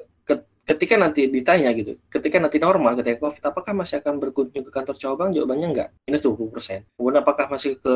ketika 0.67 0.99
nanti 0.99 1.31
ditanya 1.31 1.71
gitu, 1.71 1.95
ketika 2.11 2.43
nanti 2.43 2.59
normal, 2.59 2.99
ketika 2.99 3.23
COVID, 3.23 3.43
apakah 3.47 3.71
masih 3.71 4.03
akan 4.03 4.19
berkunjung 4.19 4.67
ke 4.67 4.71
kantor 4.71 4.95
cabang? 4.99 5.31
Jawabannya 5.31 5.67
enggak, 5.71 5.89
minus 6.03 6.27
20 6.27 6.51
persen. 6.51 6.79
Kemudian 6.99 7.23
apakah 7.23 7.47
masih 7.47 7.79
ke 7.79 7.95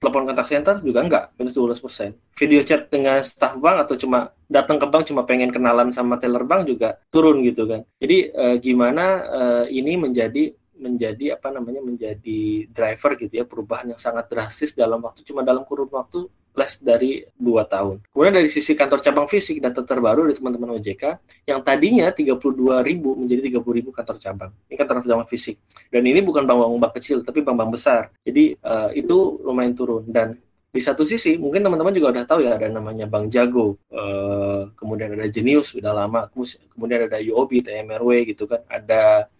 telepon 0.00 0.24
kontak 0.24 0.48
center? 0.48 0.80
Juga 0.80 1.04
enggak, 1.04 1.24
minus 1.36 1.52
12 1.52 1.84
persen. 1.84 2.10
Video 2.40 2.60
chat 2.64 2.88
dengan 2.88 3.20
staff 3.20 3.60
bank 3.60 3.84
atau 3.84 3.94
cuma 4.00 4.32
datang 4.48 4.80
ke 4.80 4.86
bank 4.88 5.04
cuma 5.12 5.28
pengen 5.28 5.52
kenalan 5.52 5.92
sama 5.92 6.16
teller 6.16 6.48
bank 6.48 6.64
juga 6.64 6.96
turun 7.12 7.44
gitu 7.44 7.68
kan. 7.68 7.84
Jadi 8.00 8.32
eh, 8.32 8.56
gimana 8.64 9.04
eh, 9.28 9.64
ini 9.76 10.00
menjadi 10.00 10.56
menjadi 10.84 11.40
apa 11.40 11.48
namanya 11.48 11.80
menjadi 11.80 12.68
driver 12.68 13.16
gitu 13.16 13.32
ya 13.32 13.44
perubahan 13.48 13.96
yang 13.96 14.00
sangat 14.00 14.28
drastis 14.28 14.76
dalam 14.76 15.00
waktu 15.00 15.24
cuma 15.24 15.40
dalam 15.40 15.64
kurun 15.64 15.88
waktu 15.88 16.28
less 16.54 16.78
dari 16.78 17.26
dua 17.34 17.66
tahun. 17.66 17.98
Kemudian 18.14 18.34
dari 18.38 18.46
sisi 18.46 18.78
kantor 18.78 19.02
cabang 19.02 19.26
fisik 19.26 19.58
data 19.58 19.82
terbaru 19.82 20.30
dari 20.30 20.38
teman-teman 20.38 20.78
OJK 20.78 21.04
yang 21.50 21.60
tadinya 21.66 22.06
32 22.14 22.38
ribu 22.86 23.18
menjadi 23.18 23.58
30 23.58 23.78
ribu 23.82 23.90
kantor 23.90 24.16
cabang. 24.22 24.52
Ini 24.70 24.74
kantor 24.78 25.02
cabang 25.02 25.26
fisik. 25.26 25.58
Dan 25.90 26.06
ini 26.06 26.22
bukan 26.22 26.46
bank-bank 26.46 26.78
bank 26.78 26.92
kecil 27.02 27.26
tapi 27.26 27.42
bank-bank 27.42 27.74
besar. 27.74 28.14
Jadi 28.22 28.54
uh, 28.62 28.94
itu 28.94 29.42
lumayan 29.42 29.74
turun 29.74 30.06
dan 30.06 30.38
di 30.74 30.82
satu 30.82 31.06
sisi 31.06 31.38
mungkin 31.38 31.62
teman-teman 31.62 31.94
juga 31.94 32.10
udah 32.18 32.24
tahu 32.26 32.40
ya 32.42 32.58
ada 32.58 32.66
namanya 32.66 33.06
Bank 33.06 33.30
Jago, 33.30 33.78
uh, 33.94 34.66
kemudian 34.74 35.14
ada 35.14 35.30
Genius 35.30 35.70
udah 35.78 35.94
lama, 35.94 36.26
kemudian 36.74 37.06
ada 37.06 37.22
UOB, 37.22 37.62
TMRW 37.62 38.34
gitu 38.34 38.50
kan, 38.50 38.58
ada 38.66 39.30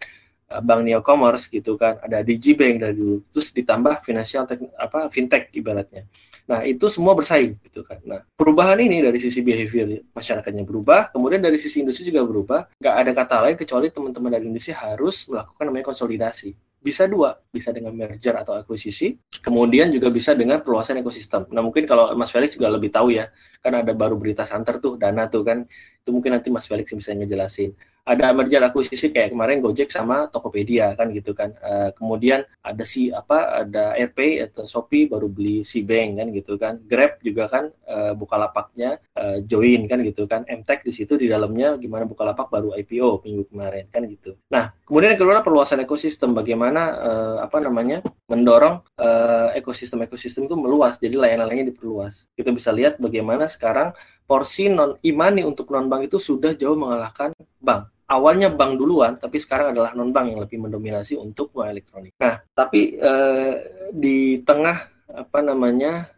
bank 0.49 0.81
Neo 0.85 1.01
Commerce 1.01 1.49
gitu 1.49 1.75
kan, 1.75 1.99
ada 2.05 2.21
Digibank 2.21 2.79
dari 2.79 2.95
dulu, 2.95 3.25
terus 3.33 3.51
ditambah 3.51 4.05
finansial 4.05 4.45
apa 4.77 5.09
fintech 5.09 5.51
ibaratnya. 5.57 6.05
Nah 6.45 6.61
itu 6.69 6.93
semua 6.93 7.17
bersaing 7.17 7.57
gitu 7.65 7.81
kan. 7.83 7.99
Nah 8.05 8.21
perubahan 8.37 8.77
ini 8.77 9.01
dari 9.01 9.17
sisi 9.17 9.41
behavior 9.41 10.05
masyarakatnya 10.13 10.65
berubah, 10.69 11.11
kemudian 11.11 11.41
dari 11.41 11.57
sisi 11.57 11.81
industri 11.81 12.13
juga 12.13 12.23
berubah. 12.29 12.61
Gak 12.77 12.95
ada 12.95 13.11
kata 13.17 13.37
lain 13.49 13.57
kecuali 13.57 13.89
teman-teman 13.89 14.31
dari 14.37 14.47
industri 14.53 14.77
harus 14.77 15.25
melakukan 15.27 15.65
namanya 15.65 15.87
konsolidasi. 15.89 16.53
Bisa 16.85 17.09
dua, 17.09 17.41
bisa 17.49 17.73
dengan 17.73 17.97
merger 17.97 18.37
atau 18.37 18.61
akuisisi, 18.61 19.17
kemudian 19.41 19.89
juga 19.89 20.13
bisa 20.13 20.37
dengan 20.37 20.61
perluasan 20.61 21.01
ekosistem. 21.01 21.49
Nah 21.49 21.65
mungkin 21.65 21.89
kalau 21.89 22.13
Mas 22.13 22.29
Felix 22.29 22.61
juga 22.61 22.69
lebih 22.69 22.93
tahu 22.93 23.09
ya, 23.17 23.33
kan 23.65 23.81
ada 23.81 23.97
baru 23.97 24.21
berita 24.21 24.45
santer 24.45 24.85
tuh, 24.85 25.01
dana 25.01 25.25
tuh 25.25 25.41
kan, 25.49 25.65
itu 25.65 26.11
mungkin 26.13 26.37
nanti 26.37 26.53
Mas 26.53 26.69
Felix 26.69 26.93
bisa 26.93 27.17
ngejelasin 27.17 27.73
ada 28.05 28.37
merger 28.37 28.61
akuisisi 28.61 29.09
kayak 29.09 29.33
kemarin 29.33 29.65
Gojek 29.65 29.89
sama 29.89 30.29
Tokopedia 30.29 30.93
kan 30.93 31.09
gitu 31.11 31.33
kan. 31.33 31.57
Uh, 31.65 31.89
kemudian 31.97 32.45
ada 32.61 32.85
si 32.85 33.09
apa 33.09 33.65
ada 33.65 33.97
RP 33.97 34.45
atau 34.45 34.69
Shopee 34.69 35.09
baru 35.09 35.33
beli 35.33 35.65
si 35.65 35.81
Bank 35.81 36.21
kan 36.21 36.29
gitu 36.31 36.53
kan. 36.61 36.75
Grab 36.85 37.19
juga 37.25 37.49
kan 37.49 37.65
uh, 37.89 38.13
Bukalapak-nya 38.13 39.01
uh, 39.17 39.41
join 39.49 39.89
kan 39.89 40.05
gitu 40.05 40.29
kan. 40.29 40.45
MTech 40.45 40.85
di 40.85 40.93
situ 40.93 41.17
di 41.17 41.33
dalamnya 41.33 41.81
gimana 41.81 42.05
Bukalapak 42.05 42.53
baru 42.53 42.77
IPO 42.77 43.25
minggu 43.25 43.49
kemarin 43.49 43.89
kan 43.89 44.05
gitu. 44.05 44.37
Nah, 44.53 44.77
Kemudian 44.85 45.17
yang 45.17 45.21
kedua 45.25 45.41
perluasan 45.41 45.81
ekosistem, 45.81 46.37
bagaimana 46.37 46.83
uh, 47.01 47.37
apa 47.41 47.57
namanya 47.57 48.05
mendorong 48.29 48.85
uh, 49.01 49.49
ekosistem 49.57 50.05
ekosistem 50.05 50.45
itu 50.45 50.53
meluas, 50.61 51.01
jadi 51.01 51.17
layanan-layannya 51.17 51.73
diperluas. 51.73 52.29
Kita 52.37 52.53
bisa 52.53 52.69
lihat 52.69 53.01
bagaimana 53.01 53.49
sekarang 53.49 53.97
porsi 54.29 54.69
non 54.69 55.01
imani 55.01 55.41
untuk 55.41 55.73
non 55.73 55.89
bank 55.89 56.13
itu 56.13 56.21
sudah 56.21 56.53
jauh 56.53 56.77
mengalahkan 56.77 57.33
bank. 57.65 57.94
Awalnya 58.05 58.53
bank 58.53 58.77
duluan, 58.77 59.17
tapi 59.17 59.41
sekarang 59.41 59.73
adalah 59.73 59.97
non 59.97 60.13
bank 60.13 60.37
yang 60.37 60.41
lebih 60.45 60.61
mendominasi 60.61 61.17
untuk 61.17 61.57
uang 61.57 61.73
elektronik. 61.73 62.13
Nah, 62.21 62.37
tapi 62.53 63.01
uh, 63.01 63.55
di 63.93 64.45
tengah 64.45 64.93
apa 65.15 65.39
namanya 65.41 66.11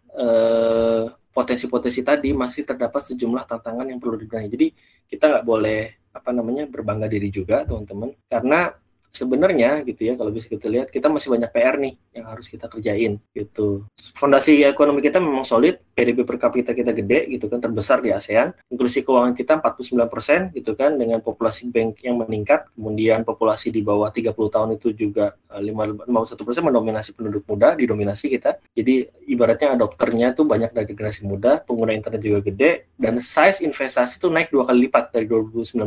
potensi-potensi 1.36 2.00
tadi 2.00 2.32
masih 2.32 2.64
terdapat 2.64 3.04
sejumlah 3.12 3.44
tantangan 3.44 3.84
yang 3.84 4.00
perlu 4.00 4.16
dibenahi. 4.16 4.48
Jadi 4.48 4.66
kita 5.04 5.28
nggak 5.28 5.44
boleh 5.44 6.08
apa 6.16 6.30
namanya 6.32 6.64
berbangga 6.64 7.04
diri 7.12 7.28
juga 7.28 7.68
teman-teman 7.68 8.16
karena 8.24 8.72
sebenarnya 9.16 9.80
gitu 9.88 10.12
ya 10.12 10.14
kalau 10.20 10.28
bisa 10.28 10.52
kita 10.52 10.68
lihat 10.68 10.92
kita 10.92 11.08
masih 11.08 11.32
banyak 11.32 11.48
PR 11.48 11.80
nih 11.80 11.94
yang 12.12 12.28
harus 12.28 12.46
kita 12.52 12.68
kerjain 12.68 13.16
gitu. 13.32 13.88
Fondasi 14.12 14.60
ekonomi 14.68 15.00
kita 15.00 15.16
memang 15.16 15.48
solid, 15.48 15.80
PDB 15.96 16.28
per 16.28 16.36
kapita 16.36 16.76
kita 16.76 16.92
gede 16.92 17.32
gitu 17.32 17.48
kan 17.48 17.64
terbesar 17.64 18.04
di 18.04 18.12
ASEAN. 18.12 18.52
Inklusi 18.68 19.00
keuangan 19.00 19.32
kita 19.32 19.56
49% 19.64 20.52
gitu 20.52 20.76
kan 20.76 21.00
dengan 21.00 21.24
populasi 21.24 21.72
bank 21.72 22.04
yang 22.04 22.20
meningkat, 22.20 22.68
kemudian 22.76 23.24
populasi 23.24 23.72
di 23.72 23.80
bawah 23.80 24.12
30 24.12 24.36
tahun 24.36 24.68
itu 24.76 24.92
juga 24.92 25.32
51% 25.48 26.04
eh, 26.52 26.64
mendominasi 26.64 27.16
penduduk 27.16 27.48
muda, 27.48 27.72
didominasi 27.72 28.28
kita. 28.28 28.60
Jadi 28.76 29.08
ibaratnya 29.32 29.72
adopternya 29.72 30.36
tuh 30.36 30.44
banyak 30.44 30.76
dari 30.76 30.86
generasi 30.92 31.24
muda, 31.24 31.64
pengguna 31.64 31.96
internet 31.96 32.20
juga 32.20 32.40
gede 32.44 32.92
dan 33.00 33.16
size 33.16 33.64
investasi 33.64 34.20
tuh 34.20 34.28
naik 34.28 34.52
dua 34.52 34.68
kali 34.68 34.88
lipat 34.88 35.16
dari 35.16 35.24
2019 35.24 35.80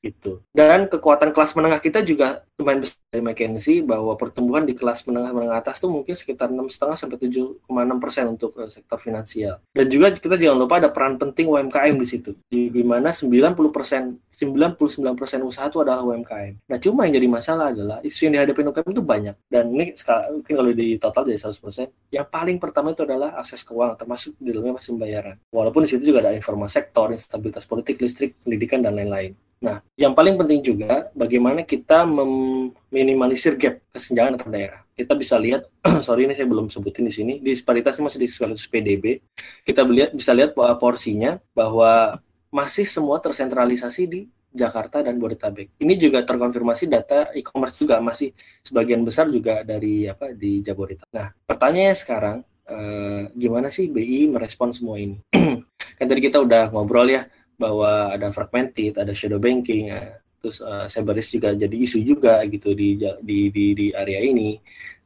gitu. 0.00 0.40
Dan 0.56 0.88
kekuatan 0.88 1.36
kelas 1.36 1.52
menengah 1.52 1.80
kita 1.84 2.00
juga 2.00 2.48
lumayan 2.70 2.86
besar 2.86 3.02
dari 3.10 3.22
McKinsey 3.26 3.82
bahwa 3.82 4.14
pertumbuhan 4.14 4.62
di 4.62 4.78
kelas 4.78 5.02
menengah 5.10 5.34
menengah 5.34 5.58
atas 5.58 5.82
tuh 5.82 5.90
mungkin 5.90 6.14
sekitar 6.14 6.46
6,5 6.54 6.94
sampai 6.94 7.18
7,6 7.18 7.66
persen 7.98 8.24
untuk 8.30 8.54
uh, 8.54 8.70
sektor 8.70 8.98
finansial. 9.02 9.58
Dan 9.74 9.90
juga 9.90 10.14
kita 10.14 10.38
jangan 10.38 10.58
lupa 10.62 10.78
ada 10.78 10.94
peran 10.94 11.18
penting 11.18 11.50
UMKM 11.50 11.98
di 11.98 12.06
situ, 12.06 12.30
di, 12.46 12.70
di 12.70 12.82
mana 12.86 13.10
90 13.10 13.58
persen, 13.74 14.14
99 14.30 15.18
persen 15.18 15.42
usaha 15.42 15.66
itu 15.66 15.82
adalah 15.82 16.06
UMKM. 16.06 16.70
Nah 16.70 16.78
cuma 16.78 17.10
yang 17.10 17.18
jadi 17.18 17.26
masalah 17.26 17.74
adalah 17.74 17.98
isu 18.06 18.30
yang 18.30 18.34
dihadapi 18.38 18.62
UMKM 18.62 18.90
itu 18.94 19.02
banyak. 19.02 19.34
Dan 19.50 19.64
ini 19.74 19.90
mungkin 20.30 20.52
kalau 20.54 20.70
di 20.70 20.88
total 21.02 21.22
jadi 21.26 21.50
100 21.50 21.58
persen, 21.66 21.86
yang 22.14 22.26
paling 22.30 22.62
pertama 22.62 22.94
itu 22.94 23.02
adalah 23.02 23.34
akses 23.42 23.66
keuangan, 23.66 23.98
termasuk 23.98 24.38
di 24.38 24.54
dalamnya 24.54 24.78
masih 24.78 24.94
pembayaran. 24.94 25.36
Walaupun 25.50 25.82
di 25.82 25.88
situ 25.90 26.14
juga 26.14 26.22
ada 26.22 26.30
informasi 26.30 26.78
sektor, 26.78 27.10
instabilitas 27.10 27.66
politik, 27.66 27.98
listrik, 27.98 28.38
pendidikan, 28.46 28.78
dan 28.86 28.94
lain-lain. 28.94 29.34
Nah, 29.60 29.84
yang 29.92 30.16
paling 30.16 30.40
penting 30.40 30.64
juga 30.64 31.12
bagaimana 31.12 31.60
kita 31.60 32.08
meminimalisir 32.08 33.60
gap 33.60 33.84
kesenjangan 33.92 34.40
antar 34.40 34.48
daerah. 34.48 34.80
Kita 34.96 35.12
bisa 35.12 35.36
lihat, 35.36 35.68
sorry 36.06 36.24
ini 36.24 36.32
saya 36.32 36.48
belum 36.48 36.72
sebutin 36.72 37.04
di 37.04 37.12
sini, 37.12 37.32
disparitas 37.44 38.00
masih 38.00 38.24
disparitas 38.24 38.64
PDB. 38.64 39.20
Kita 39.68 39.84
bisa 40.16 40.32
lihat 40.32 40.56
bahwa 40.56 40.80
porsinya 40.80 41.36
bahwa 41.52 42.24
masih 42.48 42.88
semua 42.88 43.20
tersentralisasi 43.20 44.02
di 44.08 44.20
Jakarta 44.50 45.04
dan 45.04 45.20
Bodetabek. 45.20 45.76
Ini 45.78 45.94
juga 45.94 46.24
terkonfirmasi 46.24 46.90
data 46.90 47.30
e-commerce 47.36 47.78
juga 47.78 48.02
masih 48.02 48.34
sebagian 48.64 49.04
besar 49.06 49.30
juga 49.30 49.62
dari 49.62 50.08
apa 50.08 50.32
di 50.34 50.64
Jabodetabek. 50.64 51.12
Nah, 51.14 51.30
pertanyaannya 51.46 51.94
sekarang 51.94 52.36
eh, 52.66 53.22
gimana 53.36 53.68
sih 53.68 53.92
BI 53.92 54.26
merespon 54.26 54.74
semua 54.74 54.98
ini? 54.98 55.20
kan 56.00 56.06
tadi 56.08 56.20
kita 56.24 56.40
udah 56.40 56.72
ngobrol 56.72 57.06
ya 57.12 57.28
bahwa 57.60 58.08
ada 58.16 58.32
fragmented, 58.32 58.96
ada 58.96 59.12
shadow 59.12 59.36
banking, 59.36 59.92
ya. 59.92 60.16
terus 60.40 60.64
uh, 60.64 60.88
Cyber 60.88 61.20
juga 61.20 61.52
jadi 61.52 61.76
isu 61.76 62.00
juga 62.00 62.40
gitu 62.48 62.72
di 62.72 62.96
di 63.20 63.52
di, 63.52 63.64
di 63.76 63.86
area 63.92 64.24
ini. 64.24 64.56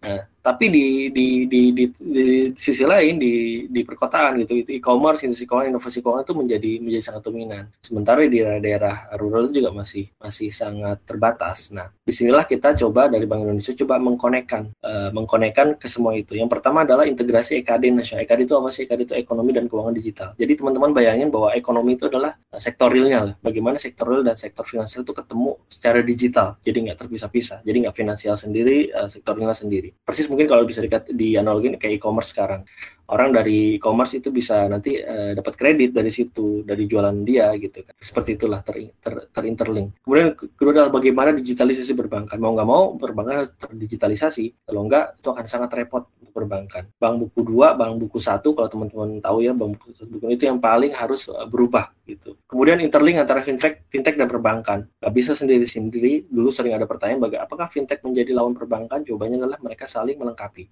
Nah, 0.04 0.20
tapi 0.44 0.68
di 0.68 1.08
di 1.08 1.48
di 1.48 1.72
di, 1.72 1.84
di 1.96 2.26
sisi 2.52 2.84
lain 2.84 3.16
di 3.16 3.64
di 3.64 3.80
perkotaan 3.80 4.44
gitu 4.44 4.60
itu 4.60 4.76
e-commerce 4.76 5.24
industri 5.24 5.48
keuangan 5.48 5.72
inovasi 5.72 6.04
keuangan 6.04 6.24
itu 6.28 6.34
menjadi 6.36 6.70
menjadi 6.84 7.04
sangat 7.08 7.22
dominan. 7.24 7.64
Sementara 7.80 8.20
di 8.28 8.44
daerah-daerah 8.44 9.16
rural 9.16 9.48
juga 9.48 9.72
masih 9.72 10.12
masih 10.20 10.52
sangat 10.52 11.00
terbatas. 11.08 11.72
Nah 11.72 11.88
di 12.04 12.12
sinilah 12.12 12.44
kita 12.44 12.76
coba 12.76 13.08
dari 13.08 13.24
Bank 13.24 13.48
Indonesia 13.48 13.72
coba 13.72 13.96
mengkonekkan 13.96 14.68
uh, 14.84 15.08
mengkonekkan 15.16 15.80
ke 15.80 15.88
semua 15.88 16.12
itu. 16.12 16.36
Yang 16.36 16.60
pertama 16.60 16.84
adalah 16.84 17.08
integrasi 17.08 17.64
EKD 17.64 17.96
nasional. 17.96 18.28
EKD 18.28 18.44
itu 18.44 18.54
apa 18.60 18.68
sih? 18.68 18.84
EKD 18.84 19.00
itu 19.08 19.14
ekonomi 19.16 19.56
dan 19.56 19.64
keuangan 19.64 19.96
digital. 19.96 20.28
Jadi 20.36 20.52
teman-teman 20.60 20.92
bayangin 20.92 21.32
bahwa 21.32 21.56
ekonomi 21.56 21.96
itu 21.96 22.04
adalah 22.12 22.36
sektor 22.60 22.92
realnya 22.92 23.32
lah. 23.32 23.34
Bagaimana 23.40 23.80
sektor 23.80 24.04
real 24.12 24.20
dan 24.20 24.36
sektor 24.36 24.68
finansial 24.68 25.08
itu 25.08 25.16
ketemu 25.16 25.56
secara 25.72 26.04
digital. 26.04 26.60
Jadi 26.60 26.78
nggak 26.84 27.00
terpisah-pisah. 27.00 27.64
Jadi 27.64 27.76
nggak 27.88 27.96
finansial 27.96 28.36
sendiri 28.36 28.92
uh, 28.92 29.08
sektor 29.08 29.32
real 29.40 29.56
sendiri 29.56 29.93
persis 30.02 30.26
mungkin 30.26 30.50
kalau 30.50 30.66
bisa 30.66 30.82
di 31.12 31.38
analogin 31.38 31.78
kayak 31.78 32.02
e-commerce 32.02 32.34
sekarang 32.34 32.66
orang 33.12 33.30
dari 33.36 33.76
e-commerce 33.76 34.16
itu 34.16 34.32
bisa 34.32 34.64
nanti 34.64 34.96
uh, 34.96 35.36
dapat 35.36 35.54
kredit 35.54 35.92
dari 35.92 36.08
situ 36.08 36.64
dari 36.64 36.88
jualan 36.88 37.14
dia 37.20 37.52
gitu 37.60 37.84
kan. 37.84 37.94
Seperti 38.00 38.40
itulah 38.40 38.64
ter, 38.64 38.96
ter, 38.96 39.28
terinterlink. 39.28 40.00
Kemudian 40.00 40.32
kedua 40.34 40.72
adalah 40.72 40.92
bagaimana 40.94 41.30
digitalisasi 41.36 41.92
perbankan. 41.92 42.36
Mau 42.40 42.56
nggak 42.56 42.68
mau 42.68 42.96
perbankan 42.96 43.44
terdigitalisasi. 43.60 44.64
Kalau 44.64 44.88
nggak 44.88 45.20
itu 45.20 45.28
akan 45.28 45.44
sangat 45.44 45.70
repot 45.76 46.08
untuk 46.18 46.32
perbankan. 46.32 46.88
Bank 46.96 47.14
buku 47.20 47.40
dua 47.44 47.76
bank 47.76 48.00
buku 48.00 48.18
satu 48.18 48.56
kalau 48.56 48.72
teman-teman 48.72 49.20
tahu 49.20 49.44
ya 49.44 49.52
bank 49.52 49.76
buku 49.76 49.92
satu 49.92 50.32
itu 50.32 50.44
yang 50.48 50.58
paling 50.58 50.96
harus 50.96 51.28
uh, 51.28 51.44
berubah 51.44 51.92
gitu. 52.08 52.40
Kemudian 52.48 52.80
interlink 52.80 53.20
antara 53.20 53.44
fintech 53.44 53.84
fintech 53.92 54.16
dan 54.16 54.32
perbankan. 54.32 54.88
Nggak 54.98 55.12
bisa 55.12 55.32
sendiri 55.36 55.68
sendiri. 55.68 56.24
Dulu 56.24 56.48
sering 56.48 56.72
ada 56.72 56.88
pertanyaan 56.88 57.20
bagaimana 57.20 57.44
apakah 57.44 57.66
fintech 57.68 58.00
menjadi 58.00 58.32
lawan 58.32 58.56
perbankan? 58.56 59.04
Jawabannya 59.04 59.44
adalah 59.44 59.58
mereka 59.60 59.84
saling 59.84 60.16
melengkapi. 60.16 60.64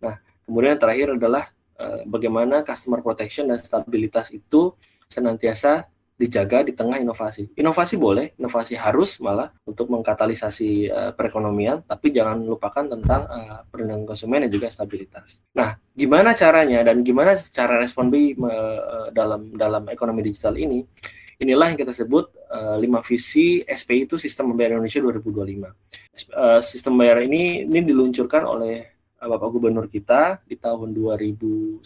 Nah, 0.00 0.16
kemudian 0.48 0.76
yang 0.76 0.82
terakhir 0.82 1.08
adalah 1.16 1.44
uh, 1.78 2.02
bagaimana 2.06 2.62
customer 2.62 3.00
protection 3.00 3.50
dan 3.50 3.60
stabilitas 3.60 4.30
itu 4.34 4.74
senantiasa 5.06 5.86
dijaga 6.14 6.62
di 6.62 6.70
tengah 6.70 7.02
inovasi. 7.02 7.50
Inovasi 7.58 7.98
boleh, 7.98 8.38
inovasi 8.38 8.78
harus 8.78 9.18
malah 9.18 9.50
untuk 9.66 9.90
mengkatalisasi 9.90 10.70
uh, 10.86 11.10
perekonomian, 11.10 11.82
tapi 11.82 12.14
jangan 12.14 12.38
lupakan 12.38 12.86
tentang 12.86 13.26
uh, 13.26 13.66
perlindungan 13.66 14.06
konsumen 14.06 14.46
dan 14.46 14.50
juga 14.54 14.70
stabilitas. 14.70 15.42
Nah, 15.58 15.74
gimana 15.90 16.30
caranya 16.38 16.86
dan 16.86 17.02
gimana 17.02 17.34
cara 17.34 17.82
respon 17.82 18.14
BI 18.14 18.38
dalam 19.10 19.58
dalam 19.58 19.90
ekonomi 19.90 20.22
digital 20.22 20.54
ini? 20.54 20.86
Inilah 21.42 21.74
yang 21.74 21.78
kita 21.82 21.90
sebut 21.90 22.30
uh, 22.46 22.78
visi 23.02 23.66
SPI 23.66 24.06
itu 24.06 24.14
Sistem 24.14 24.54
Pembayaran 24.54 24.78
Indonesia 24.78 25.02
2025. 25.02 25.66
Uh, 26.30 26.62
sistem 26.62 26.94
pembayaran 26.94 27.26
ini 27.26 27.66
ini 27.66 27.80
diluncurkan 27.82 28.46
oleh 28.46 28.93
Bapak 29.20 29.48
Gubernur 29.54 29.86
kita 29.88 30.42
di 30.44 30.58
tahun 30.58 30.92
2019, 30.92 31.80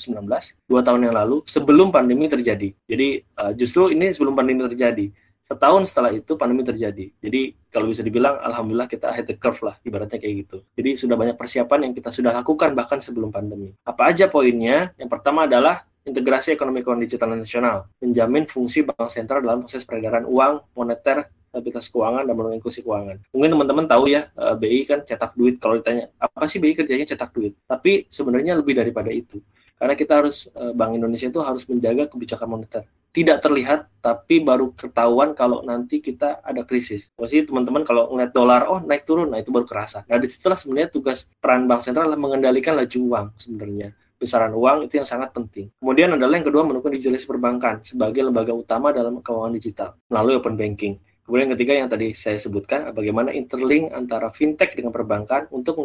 dua 0.67 0.81
tahun 0.83 1.01
yang 1.09 1.15
lalu, 1.15 1.45
sebelum 1.47 1.93
pandemi 1.93 2.27
terjadi. 2.27 2.73
Jadi 2.89 3.09
uh, 3.39 3.53
justru 3.55 3.93
ini 3.93 4.11
sebelum 4.11 4.35
pandemi 4.35 4.65
terjadi. 4.67 5.09
Setahun 5.49 5.89
setelah 5.89 6.13
itu 6.13 6.37
pandemi 6.37 6.61
terjadi. 6.61 7.09
Jadi 7.25 7.57
kalau 7.73 7.89
bisa 7.89 8.05
dibilang, 8.05 8.37
alhamdulillah 8.37 8.85
kita 8.85 9.09
ahead 9.09 9.25
the 9.25 9.37
curve 9.41 9.57
lah, 9.65 9.81
ibaratnya 9.81 10.21
kayak 10.21 10.45
gitu. 10.45 10.61
Jadi 10.77 10.91
sudah 11.01 11.17
banyak 11.17 11.41
persiapan 11.41 11.89
yang 11.89 11.93
kita 11.97 12.13
sudah 12.13 12.37
lakukan 12.37 12.77
bahkan 12.77 13.01
sebelum 13.01 13.33
pandemi. 13.33 13.73
Apa 13.81 14.13
aja 14.13 14.29
poinnya? 14.29 14.93
Yang 15.01 15.09
pertama 15.09 15.49
adalah 15.49 15.89
integrasi 16.11 16.57
ekonomi 16.57 16.81
keuangan 16.81 17.05
digital 17.05 17.29
nasional, 17.37 17.77
menjamin 18.01 18.49
fungsi 18.49 18.83
bank 18.83 19.13
sentral 19.13 19.45
dalam 19.45 19.63
proses 19.63 19.85
peredaran 19.85 20.25
uang, 20.25 20.73
moneter, 20.75 21.29
stabilitas 21.49 21.89
keuangan 21.91 22.23
dan 22.23 22.33
mendorong 22.37 22.57
inklusi 22.61 22.81
keuangan. 22.85 23.17
Mungkin 23.33 23.51
teman-teman 23.57 23.85
tahu 23.89 24.05
ya, 24.13 24.31
eh, 24.31 24.55
BI 24.55 24.81
kan 24.87 25.01
cetak 25.03 25.35
duit. 25.35 25.59
Kalau 25.59 25.81
ditanya, 25.81 26.13
apa 26.21 26.47
sih 26.47 26.63
BI 26.63 26.77
kerjanya 26.77 27.09
cetak 27.09 27.35
duit? 27.35 27.57
Tapi 27.67 28.07
sebenarnya 28.07 28.55
lebih 28.55 28.79
daripada 28.79 29.11
itu. 29.11 29.41
Karena 29.79 29.95
kita 29.95 30.13
harus, 30.23 30.51
eh, 30.51 30.73
Bank 30.75 30.95
Indonesia 30.95 31.27
itu 31.31 31.41
harus 31.43 31.63
menjaga 31.67 32.11
kebijakan 32.11 32.49
moneter. 32.51 32.83
Tidak 33.09 33.39
terlihat, 33.41 33.89
tapi 34.05 34.39
baru 34.45 34.71
ketahuan 34.77 35.33
kalau 35.33 35.65
nanti 35.65 35.99
kita 35.99 36.45
ada 36.45 36.63
krisis. 36.63 37.11
Pasti 37.17 37.43
teman-teman 37.43 37.83
kalau 37.83 38.13
ngeliat 38.13 38.31
dolar, 38.37 38.69
oh 38.69 38.79
naik 38.85 39.09
turun, 39.09 39.33
nah 39.33 39.41
itu 39.41 39.49
baru 39.51 39.65
kerasa. 39.65 40.05
Nah 40.07 40.19
di 40.21 40.29
situlah 40.29 40.59
sebenarnya 40.59 40.93
tugas 40.93 41.27
peran 41.41 41.65
Bank 41.67 41.83
Sentral 41.83 42.07
adalah 42.07 42.21
mengendalikan 42.21 42.77
laju 42.77 42.99
uang 43.09 43.27
sebenarnya 43.41 43.91
besaran 44.19 44.51
uang 44.51 44.91
itu 44.91 44.99
yang 44.99 45.07
sangat 45.07 45.31
penting. 45.31 45.71
Kemudian 45.79 46.13
adalah 46.19 46.35
yang 46.37 46.47
kedua 46.51 46.67
mendukung 46.67 46.91
digitalisasi 46.91 47.31
perbankan 47.31 47.81
sebagai 47.87 48.27
lembaga 48.27 48.51
utama 48.51 48.91
dalam 48.91 49.23
keuangan 49.23 49.55
digital 49.55 49.95
melalui 50.11 50.35
open 50.37 50.59
banking. 50.59 50.99
Kemudian 51.23 51.45
yang 51.45 51.55
ketiga 51.61 51.73
yang 51.77 51.89
tadi 51.93 52.17
saya 52.17 52.41
sebutkan, 52.41 52.89
bagaimana 52.97 53.37
interlink 53.37 53.93
antara 53.93 54.33
fintech 54.33 54.73
dengan 54.73 54.91
perbankan 54.97 55.45
untuk 55.53 55.77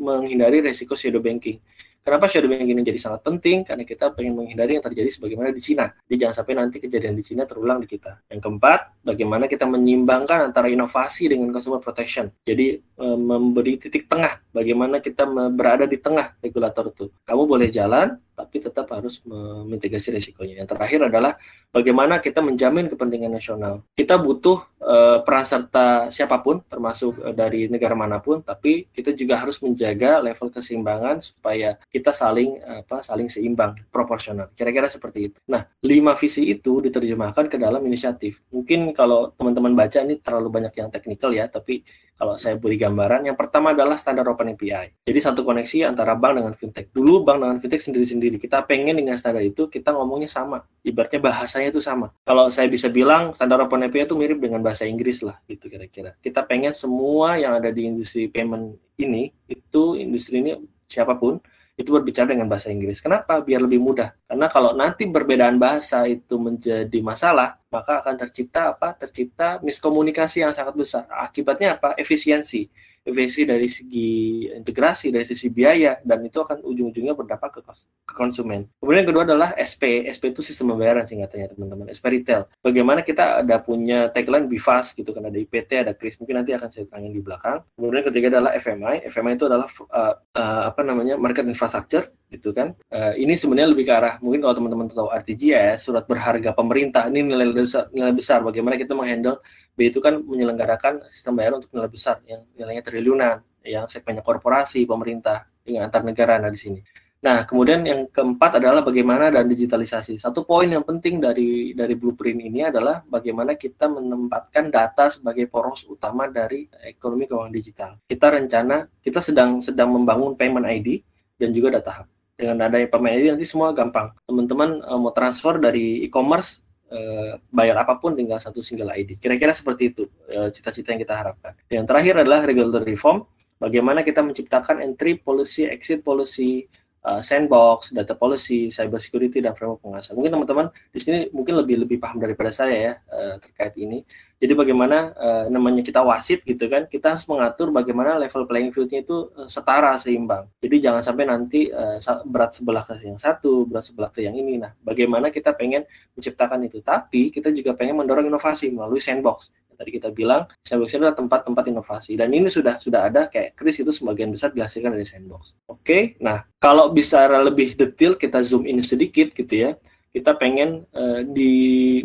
menghindari 0.00 0.64
resiko 0.64 0.96
shadow 0.96 1.20
banking. 1.20 1.60
Kenapa 2.06 2.30
shadow 2.30 2.46
banking 2.46 2.70
ini 2.70 2.86
jadi 2.86 3.02
sangat 3.02 3.26
penting? 3.26 3.66
Karena 3.66 3.82
kita 3.82 4.14
pengen 4.14 4.38
menghindari 4.38 4.78
yang 4.78 4.84
terjadi 4.86 5.10
sebagaimana 5.10 5.50
di 5.50 5.58
Cina. 5.58 5.90
Jadi 6.06 6.22
jangan 6.22 6.34
sampai 6.38 6.54
nanti 6.54 6.78
kejadian 6.78 7.18
di 7.18 7.24
Cina 7.26 7.42
terulang 7.50 7.82
di 7.82 7.90
kita. 7.90 8.22
Yang 8.30 8.46
keempat, 8.46 9.02
bagaimana 9.02 9.50
kita 9.50 9.66
menyimbangkan 9.66 10.54
antara 10.54 10.70
inovasi 10.70 11.26
dengan 11.26 11.50
consumer 11.50 11.82
protection. 11.82 12.30
Jadi 12.46 12.78
e, 12.78 13.06
memberi 13.18 13.82
titik 13.82 14.06
tengah, 14.06 14.38
bagaimana 14.54 15.02
kita 15.02 15.26
berada 15.50 15.82
di 15.82 15.98
tengah 15.98 16.38
regulator 16.38 16.94
itu. 16.94 17.10
Kamu 17.26 17.42
boleh 17.42 17.74
jalan, 17.74 18.14
tapi 18.36 18.60
tetap 18.60 18.86
harus 18.92 19.24
memitigasi 19.24 20.12
risikonya. 20.12 20.60
Yang 20.62 20.76
terakhir 20.76 21.00
adalah 21.08 21.40
bagaimana 21.72 22.20
kita 22.20 22.44
menjamin 22.44 22.92
kepentingan 22.92 23.32
nasional. 23.32 23.80
Kita 23.96 24.20
butuh 24.20 24.60
uh, 24.84 25.24
peran 25.24 25.48
serta 25.48 26.12
siapa 26.12 26.44
pun, 26.44 26.60
termasuk 26.68 27.16
uh, 27.24 27.32
dari 27.32 27.72
negara 27.72 27.96
mana 27.96 28.20
pun, 28.20 28.44
tapi 28.44 28.92
kita 28.92 29.16
juga 29.16 29.40
harus 29.40 29.56
menjaga 29.64 30.20
level 30.20 30.52
keseimbangan 30.52 31.24
supaya 31.24 31.80
kita 31.96 32.12
saling 32.12 32.60
apa 32.60 33.00
saling 33.00 33.32
seimbang, 33.32 33.72
proporsional. 33.88 34.52
Kira-kira 34.52 34.92
seperti 34.92 35.32
itu. 35.32 35.38
Nah, 35.48 35.64
lima 35.80 36.12
visi 36.12 36.44
itu 36.52 36.84
diterjemahkan 36.84 37.48
ke 37.48 37.56
dalam 37.56 37.80
inisiatif. 37.88 38.44
Mungkin 38.52 38.92
kalau 38.92 39.32
teman-teman 39.32 39.72
baca 39.72 40.04
ini 40.04 40.20
terlalu 40.20 40.52
banyak 40.52 40.76
yang 40.76 40.92
teknikal 40.92 41.32
ya, 41.32 41.48
tapi 41.48 41.80
kalau 42.16 42.32
saya 42.40 42.56
beri 42.56 42.80
gambaran, 42.80 43.28
yang 43.28 43.36
pertama 43.36 43.76
adalah 43.76 43.92
standar 43.92 44.24
Open 44.24 44.56
API. 44.56 45.04
Jadi 45.04 45.20
satu 45.20 45.44
koneksi 45.44 45.84
antara 45.92 46.16
bank 46.16 46.40
dengan 46.40 46.54
fintech. 46.56 46.88
Dulu 46.88 47.20
bank 47.20 47.44
dengan 47.44 47.56
fintech 47.60 47.84
sendiri-sendiri. 47.84 48.40
Kita 48.40 48.64
pengen 48.64 48.96
dengan 48.96 49.20
standar 49.20 49.44
itu 49.44 49.68
kita 49.68 49.92
ngomongnya 49.92 50.24
sama. 50.24 50.64
Ibaratnya 50.80 51.20
bahasanya 51.20 51.68
itu 51.76 51.84
sama. 51.84 52.08
Kalau 52.24 52.48
saya 52.48 52.72
bisa 52.72 52.88
bilang 52.88 53.36
standar 53.36 53.60
Open 53.60 53.84
API 53.84 54.08
itu 54.08 54.16
mirip 54.16 54.40
dengan 54.40 54.64
bahasa 54.64 54.88
Inggris 54.88 55.20
lah, 55.20 55.36
gitu 55.44 55.68
kira-kira. 55.68 56.16
Kita 56.24 56.40
pengen 56.48 56.72
semua 56.72 57.36
yang 57.36 57.52
ada 57.60 57.68
di 57.68 57.84
industri 57.84 58.32
payment 58.32 58.80
ini, 58.96 59.28
itu 59.44 60.00
industri 60.00 60.40
ini 60.40 60.56
siapa 60.88 61.20
pun, 61.20 61.36
itu 61.76 61.92
berbicara 61.92 62.32
dengan 62.32 62.48
bahasa 62.48 62.72
Inggris. 62.72 63.04
Kenapa? 63.04 63.36
Biar 63.44 63.60
lebih 63.60 63.76
mudah. 63.76 64.16
Karena 64.24 64.48
kalau 64.48 64.72
nanti 64.72 65.04
perbedaan 65.04 65.60
bahasa 65.60 66.08
itu 66.08 66.40
menjadi 66.40 66.98
masalah, 67.04 67.60
maka 67.68 68.00
akan 68.00 68.16
tercipta 68.16 68.72
apa? 68.72 68.96
Tercipta 68.96 69.60
miskomunikasi 69.60 70.40
yang 70.40 70.56
sangat 70.56 70.72
besar. 70.72 71.04
Akibatnya 71.12 71.76
apa? 71.76 71.92
Efisiensi 72.00 72.64
efisiensi 73.06 73.42
dari 73.46 73.68
segi 73.70 74.10
integrasi, 74.50 75.14
dari 75.14 75.22
sisi 75.22 75.46
biaya, 75.48 76.02
dan 76.02 76.26
itu 76.26 76.42
akan 76.42 76.66
ujung-ujungnya 76.66 77.14
berdampak 77.14 77.58
ke, 77.58 77.60
ke 78.02 78.14
konsumen. 78.18 78.66
Kemudian 78.82 79.06
yang 79.06 79.10
kedua 79.14 79.22
adalah 79.22 79.50
SP. 79.54 80.10
SP 80.10 80.34
itu 80.34 80.42
sistem 80.42 80.74
pembayaran 80.74 81.06
singkatannya 81.06 81.54
teman-teman. 81.54 81.86
SP 81.94 82.18
retail. 82.18 82.50
Bagaimana 82.60 83.06
kita 83.06 83.46
ada 83.46 83.56
punya 83.62 84.10
tagline 84.10 84.50
Bifas 84.50 84.90
gitu 84.90 85.14
kan 85.14 85.22
ada 85.30 85.38
IPT, 85.38 85.70
ada 85.86 85.92
Kris. 85.94 86.18
Mungkin 86.18 86.42
nanti 86.42 86.50
akan 86.52 86.68
saya 86.68 86.84
tangin 86.90 87.14
di 87.14 87.22
belakang. 87.22 87.62
Kemudian 87.78 88.02
ketiga 88.10 88.26
adalah 88.34 88.52
FMI. 88.58 89.06
FMI 89.06 89.32
itu 89.38 89.46
adalah 89.46 89.68
uh, 89.70 90.14
uh, 90.34 90.62
apa 90.74 90.80
namanya 90.82 91.14
market 91.14 91.46
infrastructure 91.46 92.10
gitu 92.30 92.50
kan. 92.50 92.74
Uh, 92.90 93.14
ini 93.14 93.38
sebenarnya 93.38 93.70
lebih 93.70 93.86
ke 93.86 93.92
arah 93.94 94.14
mungkin 94.18 94.42
kalau 94.42 94.54
teman-teman 94.58 94.86
tahu 94.90 95.08
RTGS, 95.10 95.86
surat 95.86 96.04
berharga 96.04 96.50
pemerintah. 96.52 97.06
Ini 97.06 97.22
nilai 97.22 97.46
besar, 97.54 97.88
nilai 97.94 98.12
besar. 98.14 98.42
Bagaimana 98.42 98.74
kita 98.74 98.92
menghandle 98.92 99.38
B 99.76 99.92
itu 99.92 100.00
kan 100.00 100.18
menyelenggarakan 100.18 101.06
sistem 101.06 101.36
bayar 101.38 101.60
untuk 101.60 101.70
nilai 101.76 101.90
besar 101.90 102.24
yang 102.26 102.42
nilainya 102.56 102.82
triliunan, 102.82 103.36
yang 103.62 103.84
segmennya 103.86 104.24
korporasi, 104.24 104.88
pemerintah 104.88 105.46
dengan 105.62 105.86
antar 105.90 106.02
negara 106.02 106.40
nah 106.40 106.50
di 106.50 106.58
sini. 106.58 106.80
Nah, 107.26 107.42
kemudian 107.42 107.82
yang 107.82 108.06
keempat 108.12 108.60
adalah 108.62 108.84
bagaimana 108.84 109.32
dan 109.32 109.48
digitalisasi. 109.48 110.20
Satu 110.20 110.46
poin 110.46 110.68
yang 110.68 110.84
penting 110.86 111.18
dari 111.18 111.74
dari 111.74 111.96
blueprint 111.96 112.38
ini 112.38 112.68
adalah 112.68 113.02
bagaimana 113.02 113.56
kita 113.56 113.88
menempatkan 113.88 114.70
data 114.70 115.10
sebagai 115.10 115.48
poros 115.50 115.88
utama 115.88 116.28
dari 116.30 116.68
ekonomi 116.86 117.26
keuangan 117.26 117.50
digital. 117.50 117.90
Kita 118.04 118.30
rencana 118.30 118.84
kita 119.00 119.18
sedang 119.24 119.58
sedang 119.58 119.96
membangun 119.96 120.36
payment 120.36 120.68
ID 120.68 121.02
dan 121.40 121.50
juga 121.50 121.80
data 121.80 122.04
hub. 122.04 122.15
Dengan 122.36 122.68
adanya 122.68 122.84
payment 122.92 123.16
ID 123.16 123.24
nanti 123.32 123.48
semua 123.48 123.72
gampang. 123.72 124.12
Teman-teman 124.28 124.84
uh, 124.84 125.00
mau 125.00 125.12
transfer 125.16 125.56
dari 125.56 126.04
e-commerce 126.04 126.60
uh, 126.92 127.40
bayar 127.48 127.80
apa 127.80 127.96
pun 127.96 128.12
tinggal 128.12 128.36
satu 128.36 128.60
single 128.60 128.92
ID. 128.92 129.16
Kira-kira 129.16 129.56
seperti 129.56 129.96
itu 129.96 130.04
uh, 130.28 130.52
cita-cita 130.52 130.92
yang 130.92 131.00
kita 131.00 131.16
harapkan. 131.16 131.56
Yang 131.72 131.86
terakhir 131.88 132.14
adalah 132.20 132.44
regulatory 132.44 132.92
reform. 132.92 133.24
Bagaimana 133.56 134.04
kita 134.04 134.20
menciptakan 134.20 134.84
entry 134.84 135.16
policy, 135.16 135.64
exit 135.64 136.04
policy, 136.04 136.68
uh, 137.06 137.22
sandbox, 137.22 137.94
data 137.94 138.12
policy, 138.12 138.68
cyber 138.68 139.00
security 139.00 139.40
dan 139.40 139.56
framework 139.56 139.80
pengawasan. 139.80 140.12
Mungkin 140.18 140.32
teman-teman 140.36 140.66
di 140.90 140.98
sini 141.00 141.18
mungkin 141.30 141.56
lebih 141.56 141.88
lebih 141.88 141.96
paham 142.02 142.18
daripada 142.18 142.50
saya 142.50 142.74
ya 142.76 142.92
uh, 143.08 143.34
terkait 143.40 143.78
ini. 143.78 144.02
Jadi 144.36 144.52
bagaimana 144.52 145.16
uh, 145.16 145.44
namanya 145.48 145.80
kita 145.80 146.04
wasit 146.04 146.44
gitu 146.44 146.68
kan, 146.68 146.84
kita 146.84 147.16
harus 147.16 147.24
mengatur 147.24 147.72
bagaimana 147.72 148.20
level 148.20 148.44
playing 148.44 148.68
fieldnya 148.68 149.00
itu 149.00 149.32
uh, 149.32 149.48
setara 149.48 149.96
seimbang. 149.96 150.44
Jadi 150.60 150.76
jangan 150.84 151.00
sampai 151.00 151.24
nanti 151.24 151.72
uh, 151.72 151.96
berat 152.28 152.52
sebelah 152.52 152.84
ke 152.84 153.00
yang 153.00 153.16
satu, 153.16 153.64
berat 153.64 153.88
sebelah 153.88 154.12
ke 154.12 154.20
yang 154.28 154.36
ini. 154.36 154.60
Nah, 154.60 154.76
bagaimana 154.84 155.32
kita 155.32 155.56
pengen 155.56 155.88
menciptakan 156.12 156.68
itu, 156.68 156.84
tapi 156.84 157.32
kita 157.32 157.48
juga 157.48 157.72
pengen 157.72 157.96
mendorong 157.96 158.28
inovasi 158.28 158.68
melalui 158.68 159.00
sandbox. 159.00 159.48
Tadi 159.76 159.92
kita 159.92 160.08
bilang 160.08 160.48
sandbox 160.64 160.96
itu 160.96 161.04
adalah 161.04 161.16
tempat-tempat 161.16 161.64
inovasi 161.68 162.16
dan 162.16 162.32
ini 162.32 162.48
sudah 162.48 162.80
sudah 162.80 163.12
ada 163.12 163.28
kayak 163.28 163.52
Chris 163.60 163.76
itu 163.76 163.92
sebagian 163.92 164.32
besar 164.32 164.48
dihasilkan 164.56 164.96
dari 164.96 165.04
sandbox. 165.04 165.52
Oke, 165.68 165.80
okay? 165.84 166.02
nah 166.16 166.48
kalau 166.56 166.88
bisa 166.88 167.28
lebih 167.28 167.76
detail 167.76 168.16
kita 168.16 168.40
zoom 168.40 168.64
in 168.64 168.80
sedikit 168.80 169.36
gitu 169.36 169.52
ya 169.52 169.70
kita 170.16 170.32
pengen 170.40 170.88
uh, 170.96 171.20
di 171.20 171.52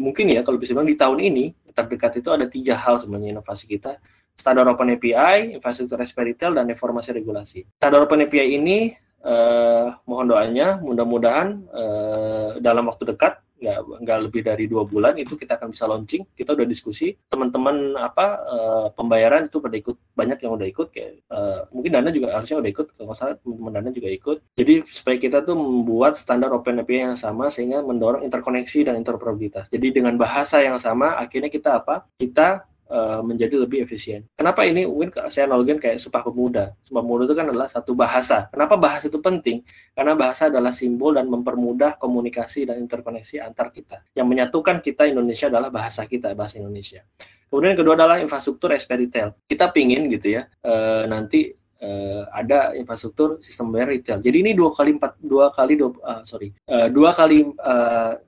mungkin 0.03 0.35
ya 0.35 0.43
kalau 0.43 0.59
bisa 0.59 0.75
bilang 0.75 0.91
di 0.91 0.99
tahun 0.99 1.19
ini 1.31 1.45
terdekat 1.71 2.19
itu 2.19 2.27
ada 2.35 2.43
tiga 2.51 2.75
hal 2.75 2.99
sebenarnya 2.99 3.39
inovasi 3.39 3.71
kita 3.71 3.95
standar 4.41 4.65
open 4.65 4.97
API, 4.97 5.53
infrastruktur 5.53 6.01
retail, 6.01 6.57
dan 6.57 6.65
reformasi 6.65 7.13
regulasi. 7.13 7.61
Standar 7.77 8.09
open 8.09 8.25
API 8.25 8.57
ini 8.57 8.89
eh, 9.21 9.87
mohon 10.09 10.25
doanya, 10.25 10.81
mudah-mudahan 10.81 11.47
eh, 11.69 12.49
dalam 12.57 12.89
waktu 12.89 13.13
dekat 13.13 13.37
nggak 13.61 13.77
nggak 14.01 14.19
lebih 14.25 14.41
dari 14.41 14.65
dua 14.65 14.83
bulan 14.83 15.13
itu 15.21 15.37
kita 15.37 15.61
akan 15.61 15.69
bisa 15.69 15.85
launching. 15.85 16.25
Kita 16.33 16.57
udah 16.57 16.65
diskusi 16.65 17.13
teman-teman 17.29 17.93
apa 17.95 18.25
uh, 18.41 18.87
pembayaran 18.97 19.45
itu 19.45 19.61
pada 19.61 19.77
ikut 19.77 19.95
banyak 20.17 20.37
yang 20.41 20.51
udah 20.57 20.67
ikut 20.67 20.87
kayak 20.89 21.21
uh, 21.29 21.69
mungkin 21.69 21.91
dana 21.93 22.09
juga 22.09 22.33
harusnya 22.33 22.57
udah 22.57 22.71
ikut 22.73 22.87
kalau 22.97 23.13
salah 23.13 23.37
teman-teman 23.37 23.71
dana 23.77 23.89
juga 23.93 24.09
ikut. 24.09 24.37
Jadi 24.57 24.73
supaya 24.89 25.15
kita 25.21 25.37
tuh 25.45 25.53
membuat 25.53 26.17
standar 26.17 26.49
open 26.51 26.81
API 26.81 27.13
yang 27.13 27.17
sama 27.17 27.53
sehingga 27.53 27.85
mendorong 27.85 28.25
interkoneksi 28.25 28.89
dan 28.89 28.97
interoperabilitas. 28.97 29.69
Jadi 29.69 29.87
dengan 29.93 30.17
bahasa 30.17 30.59
yang 30.59 30.81
sama 30.81 31.21
akhirnya 31.21 31.53
kita 31.53 31.77
apa? 31.77 32.09
Kita 32.17 32.65
uh, 32.91 33.23
menjadi 33.23 33.55
lebih 33.63 33.87
efisien. 33.87 34.27
Kenapa 34.35 34.67
ini 34.67 34.83
mungkin 34.83 35.15
saya 35.31 35.47
analogikan 35.47 35.79
kayak 35.79 35.97
Sumpah 35.97 36.21
Pemuda. 36.27 36.75
Sumpah 36.83 37.01
Pemuda 37.01 37.23
itu 37.31 37.35
kan 37.39 37.47
adalah 37.47 37.67
satu 37.71 37.95
bahasa. 37.95 38.51
Kenapa 38.51 38.75
bahasa 38.75 39.07
itu 39.07 39.23
penting? 39.23 39.63
Karena 39.95 40.13
bahasa 40.13 40.51
adalah 40.51 40.75
simbol 40.75 41.15
dan 41.15 41.31
mempermudah 41.31 41.95
komunikasi 41.95 42.67
dan 42.67 42.83
interkoneksi 42.83 43.39
antar 43.41 43.71
kita. 43.71 44.03
Yang 44.11 44.27
menyatukan 44.27 44.83
kita 44.83 45.07
Indonesia 45.07 45.47
adalah 45.47 45.71
bahasa 45.71 46.03
kita, 46.03 46.35
bahasa 46.35 46.59
Indonesia. 46.59 47.01
Kemudian 47.47 47.75
yang 47.75 47.81
kedua 47.83 47.95
adalah 47.99 48.17
infrastruktur 48.23 48.71
SP 48.71 48.95
retail. 48.95 49.35
Kita 49.43 49.75
pingin 49.75 50.07
gitu 50.07 50.39
ya, 50.39 50.47
uh, 50.63 51.03
nanti 51.03 51.60
uh, 51.81 52.23
ada 52.31 52.77
infrastruktur 52.77 53.41
sistem 53.41 53.73
bayar 53.73 53.91
retail. 53.91 54.21
Jadi 54.21 54.37
ini 54.45 54.51
dua 54.53 54.69
kali 54.71 54.95
empat 54.95 55.17
dua 55.19 55.49
kali 55.49 55.73
dua 55.75 55.89
uh, 55.99 56.21
sorry. 56.23 56.53
Uh, 56.69 56.87
dua 56.87 57.11
kali 57.11 57.43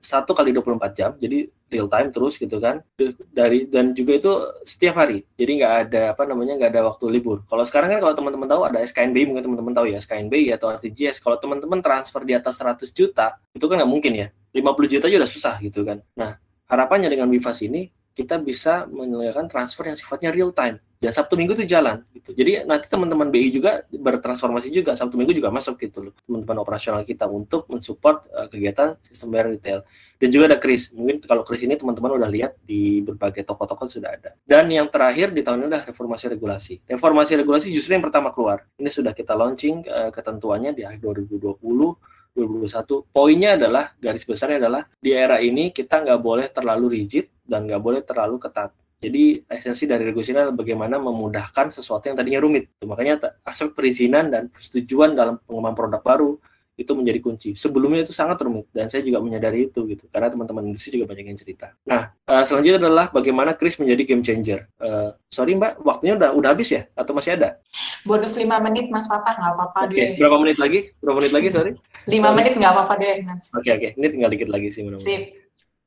satu 0.02 0.34
kali 0.34 0.50
24 0.50 0.98
jam. 0.98 1.10
Jadi 1.16 1.48
real 1.70 1.88
time 1.90 2.10
terus 2.10 2.34
gitu 2.36 2.58
kan. 2.58 2.82
Dari 3.30 3.66
dan 3.70 3.94
juga 3.94 4.12
itu 4.18 4.32
setiap 4.66 5.00
hari. 5.00 5.22
Jadi 5.38 5.62
nggak 5.62 5.74
ada 5.88 6.02
apa 6.12 6.22
namanya 6.26 6.58
nggak 6.58 6.70
ada 6.74 6.82
waktu 6.86 7.04
libur. 7.10 7.46
Kalau 7.46 7.64
sekarang 7.64 7.94
kan 7.94 8.00
kalau 8.02 8.14
teman-teman 8.14 8.48
tahu 8.50 8.62
ada 8.66 8.78
SKNB 8.82 9.16
mungkin 9.30 9.42
teman-teman 9.46 9.72
tahu 9.74 9.86
ya 9.90 9.98
SKNB 10.02 10.34
atau 10.54 10.66
RTGS 10.74 11.22
kalau 11.22 11.38
teman-teman 11.38 11.80
transfer 11.80 12.22
di 12.26 12.34
atas 12.34 12.58
100 12.58 12.90
juta 12.90 13.38
itu 13.54 13.64
kan 13.64 13.80
nggak 13.80 13.90
mungkin 13.90 14.12
ya. 14.14 14.28
50 14.54 14.92
juta 14.92 15.04
aja 15.10 15.16
udah 15.18 15.30
susah 15.30 15.54
gitu 15.62 15.82
kan. 15.82 15.98
Nah 16.14 16.38
harapannya 16.70 17.10
dengan 17.10 17.26
Wifas 17.30 17.58
ini 17.66 17.90
kita 18.14 18.38
bisa 18.38 18.86
menyelesaikan 18.86 19.50
transfer 19.50 19.90
yang 19.90 19.98
sifatnya 19.98 20.30
real 20.30 20.54
time. 20.54 20.78
Ya 21.02 21.12
Sabtu 21.12 21.36
Minggu 21.36 21.52
itu 21.52 21.68
jalan 21.68 22.00
gitu. 22.16 22.32
Jadi 22.32 22.64
nanti 22.64 22.88
teman-teman 22.88 23.28
BI 23.28 23.52
juga 23.52 23.84
bertransformasi 23.92 24.72
juga 24.72 24.96
Sabtu 24.96 25.20
Minggu 25.20 25.36
juga 25.36 25.52
masuk 25.52 25.76
gitu 25.82 26.08
loh. 26.08 26.14
Teman-teman 26.24 26.64
operasional 26.64 27.04
kita 27.04 27.28
untuk 27.28 27.68
mensupport 27.68 28.24
uh, 28.32 28.48
kegiatan 28.48 28.96
sistem 29.04 29.36
bayar 29.36 29.52
retail. 29.52 29.84
Dan 30.16 30.32
juga 30.32 30.54
ada 30.54 30.58
Kris. 30.62 30.88
Mungkin 30.96 31.28
kalau 31.28 31.44
Kris 31.44 31.60
ini 31.66 31.76
teman-teman 31.76 32.16
udah 32.16 32.30
lihat 32.32 32.56
di 32.64 33.04
berbagai 33.04 33.44
toko-toko 33.44 33.84
sudah 33.84 34.16
ada. 34.16 34.32
Dan 34.48 34.72
yang 34.72 34.88
terakhir 34.88 35.36
di 35.36 35.44
tahun 35.44 35.66
ini 35.66 35.76
adalah 35.76 35.84
reformasi 35.84 36.24
regulasi. 36.32 36.74
Reformasi 36.88 37.36
regulasi 37.36 37.68
justru 37.68 37.98
yang 37.98 38.04
pertama 38.06 38.32
keluar. 38.32 38.64
Ini 38.80 38.88
sudah 38.88 39.12
kita 39.12 39.36
launching 39.36 39.84
uh, 39.84 40.08
ketentuannya 40.08 40.72
di 40.72 40.88
akhir 40.88 41.04
2020 41.04 42.13
2021. 42.34 43.14
Poinnya 43.14 43.54
adalah, 43.54 43.94
garis 43.96 44.26
besarnya 44.26 44.58
adalah, 44.66 44.82
di 44.98 45.14
era 45.14 45.38
ini 45.38 45.70
kita 45.70 46.02
nggak 46.02 46.20
boleh 46.20 46.46
terlalu 46.50 47.00
rigid 47.00 47.30
dan 47.46 47.64
nggak 47.64 47.80
boleh 47.80 48.02
terlalu 48.02 48.36
ketat. 48.42 48.74
Jadi 49.04 49.44
esensi 49.46 49.84
dari 49.84 50.00
regulasi 50.08 50.32
ini 50.32 50.40
adalah 50.40 50.56
bagaimana 50.56 50.96
memudahkan 50.96 51.76
sesuatu 51.76 52.08
yang 52.08 52.16
tadinya 52.16 52.40
rumit. 52.40 52.72
Makanya 52.80 53.36
aspek 53.44 53.76
perizinan 53.76 54.32
dan 54.32 54.48
persetujuan 54.48 55.12
dalam 55.12 55.36
pengembangan 55.44 55.76
produk 55.76 56.02
baru 56.02 56.30
itu 56.74 56.92
menjadi 56.94 57.20
kunci. 57.22 57.50
Sebelumnya 57.54 58.02
itu 58.02 58.10
sangat 58.10 58.42
rumit 58.42 58.66
dan 58.74 58.90
saya 58.90 59.06
juga 59.06 59.22
menyadari 59.22 59.70
itu 59.70 59.86
gitu 59.86 60.10
karena 60.10 60.28
teman-teman 60.30 60.74
industri 60.74 60.98
juga 60.98 61.14
banyak 61.14 61.30
yang 61.30 61.38
cerita. 61.38 61.74
Nah 61.86 62.10
uh, 62.26 62.42
selanjutnya 62.42 62.82
adalah 62.82 63.06
bagaimana 63.14 63.54
Chris 63.54 63.78
menjadi 63.78 64.02
game 64.02 64.22
changer. 64.26 64.66
Uh, 64.82 65.14
sorry 65.30 65.54
Mbak, 65.54 65.82
waktunya 65.86 66.14
udah 66.18 66.30
udah 66.34 66.48
habis 66.50 66.68
ya 66.74 66.82
atau 66.98 67.14
masih 67.14 67.38
ada? 67.38 67.62
Bonus 68.04 68.36
5 68.36 68.44
menit 68.68 68.86
Mas 68.92 69.08
Fatah, 69.08 69.32
nggak 69.32 69.52
apa-apa 69.56 69.78
Oke, 69.88 69.96
deh. 69.96 70.10
berapa 70.20 70.36
menit 70.36 70.58
lagi? 70.60 70.80
Berapa 71.00 71.18
menit 71.24 71.32
lagi, 71.32 71.48
sorry? 71.48 71.72
5 72.04 72.12
sorry. 72.12 72.36
menit 72.36 72.52
nggak 72.60 72.72
apa-apa 72.76 72.94
deh. 73.00 73.16
Oke, 73.56 73.70
oke. 73.72 73.88
Ini 73.96 74.06
tinggal 74.12 74.30
dikit 74.30 74.48
lagi 74.52 74.68
sih 74.68 74.82
mudah-mudahan. 74.84 75.08
Sip. 75.08 75.22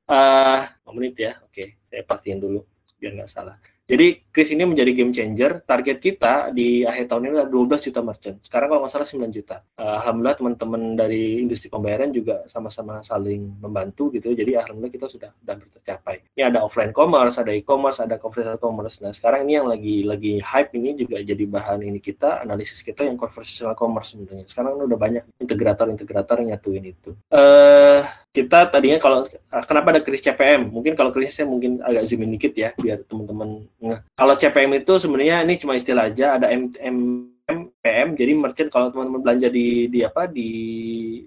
Eh, 0.09 0.59
5 0.81 0.97
menit 0.97 1.13
ya. 1.19 1.31
Oke, 1.45 1.77
saya 1.85 2.01
pastiin 2.01 2.41
dulu 2.41 2.65
biar 2.97 3.13
nggak 3.21 3.29
salah. 3.29 3.55
Jadi 3.87 4.27
Kris 4.35 4.51
ini 4.51 4.67
menjadi 4.67 4.91
game 4.91 5.15
changer. 5.15 5.63
Target 5.63 5.97
kita 6.03 6.51
di 6.51 6.83
akhir 6.83 7.07
tahun 7.07 7.23
ini 7.23 7.29
adalah 7.39 7.49
12 7.49 7.87
juta 7.87 7.99
merchant. 8.03 8.37
Sekarang 8.43 8.67
kalau 8.67 8.83
nggak 8.83 8.93
salah 8.93 9.07
9 9.07 9.31
juta. 9.31 9.63
Eh, 9.79 9.81
alhamdulillah 10.03 10.37
teman-teman 10.37 10.81
dari 10.99 11.41
industri 11.41 11.71
pembayaran 11.71 12.11
juga 12.11 12.43
sama-sama 12.51 12.99
saling 12.99 13.57
membantu 13.63 14.11
gitu. 14.11 14.35
Jadi 14.35 14.59
alhamdulillah 14.59 14.91
kita 14.91 15.07
sudah 15.07 15.31
sudah 15.39 15.55
tercapai. 15.79 16.19
Ini 16.35 16.51
ada 16.51 16.67
offline 16.67 16.91
commerce, 16.91 17.39
ada 17.39 17.55
e-commerce, 17.55 18.03
ada 18.03 18.19
conversational 18.19 18.59
commerce. 18.59 18.99
Nah 18.99 19.15
sekarang 19.15 19.47
ini 19.47 19.53
yang 19.55 19.67
lagi 19.71 19.95
lagi 20.03 20.33
hype 20.43 20.75
ini 20.75 20.89
juga 20.99 21.23
jadi 21.23 21.43
bahan 21.47 21.79
ini 21.87 22.03
kita 22.03 22.43
analisis 22.43 22.83
kita 22.83 23.07
yang 23.07 23.15
conversational 23.15 23.73
commerce 23.73 24.13
sebenarnya. 24.13 24.45
Sekarang 24.51 24.83
udah 24.83 24.99
banyak 24.99 25.23
integrator-integrator 25.39 26.43
yang 26.43 26.59
nyatuin 26.59 26.91
itu. 26.91 27.15
Eh 27.31 28.03
kita 28.37 28.69
tadinya 28.69 29.01
kalau 29.01 29.25
kenapa 29.65 29.97
ada 29.97 30.01
kris 30.05 30.21
CPM? 30.21 30.69
Mungkin 30.69 30.93
kalau 30.93 31.09
krisisnya 31.09 31.49
mungkin 31.49 31.81
agak 31.81 32.05
zoomin 32.05 32.37
dikit 32.37 32.53
ya 32.53 32.69
biar 32.77 33.01
teman-teman. 33.09 33.65
Kalau 34.13 34.33
CPM 34.37 34.77
itu 34.77 34.93
sebenarnya 35.01 35.41
ini 35.41 35.57
cuma 35.57 35.73
istilah 35.73 36.13
aja 36.13 36.37
ada 36.37 36.53
M, 36.53 36.69
M 36.77 36.97
PM 37.79 38.11
jadi 38.19 38.35
merchant 38.35 38.67
kalau 38.67 38.91
teman-teman 38.91 39.23
belanja 39.23 39.47
di 39.47 39.87
di 39.87 40.03
apa 40.03 40.27
di 40.27 40.51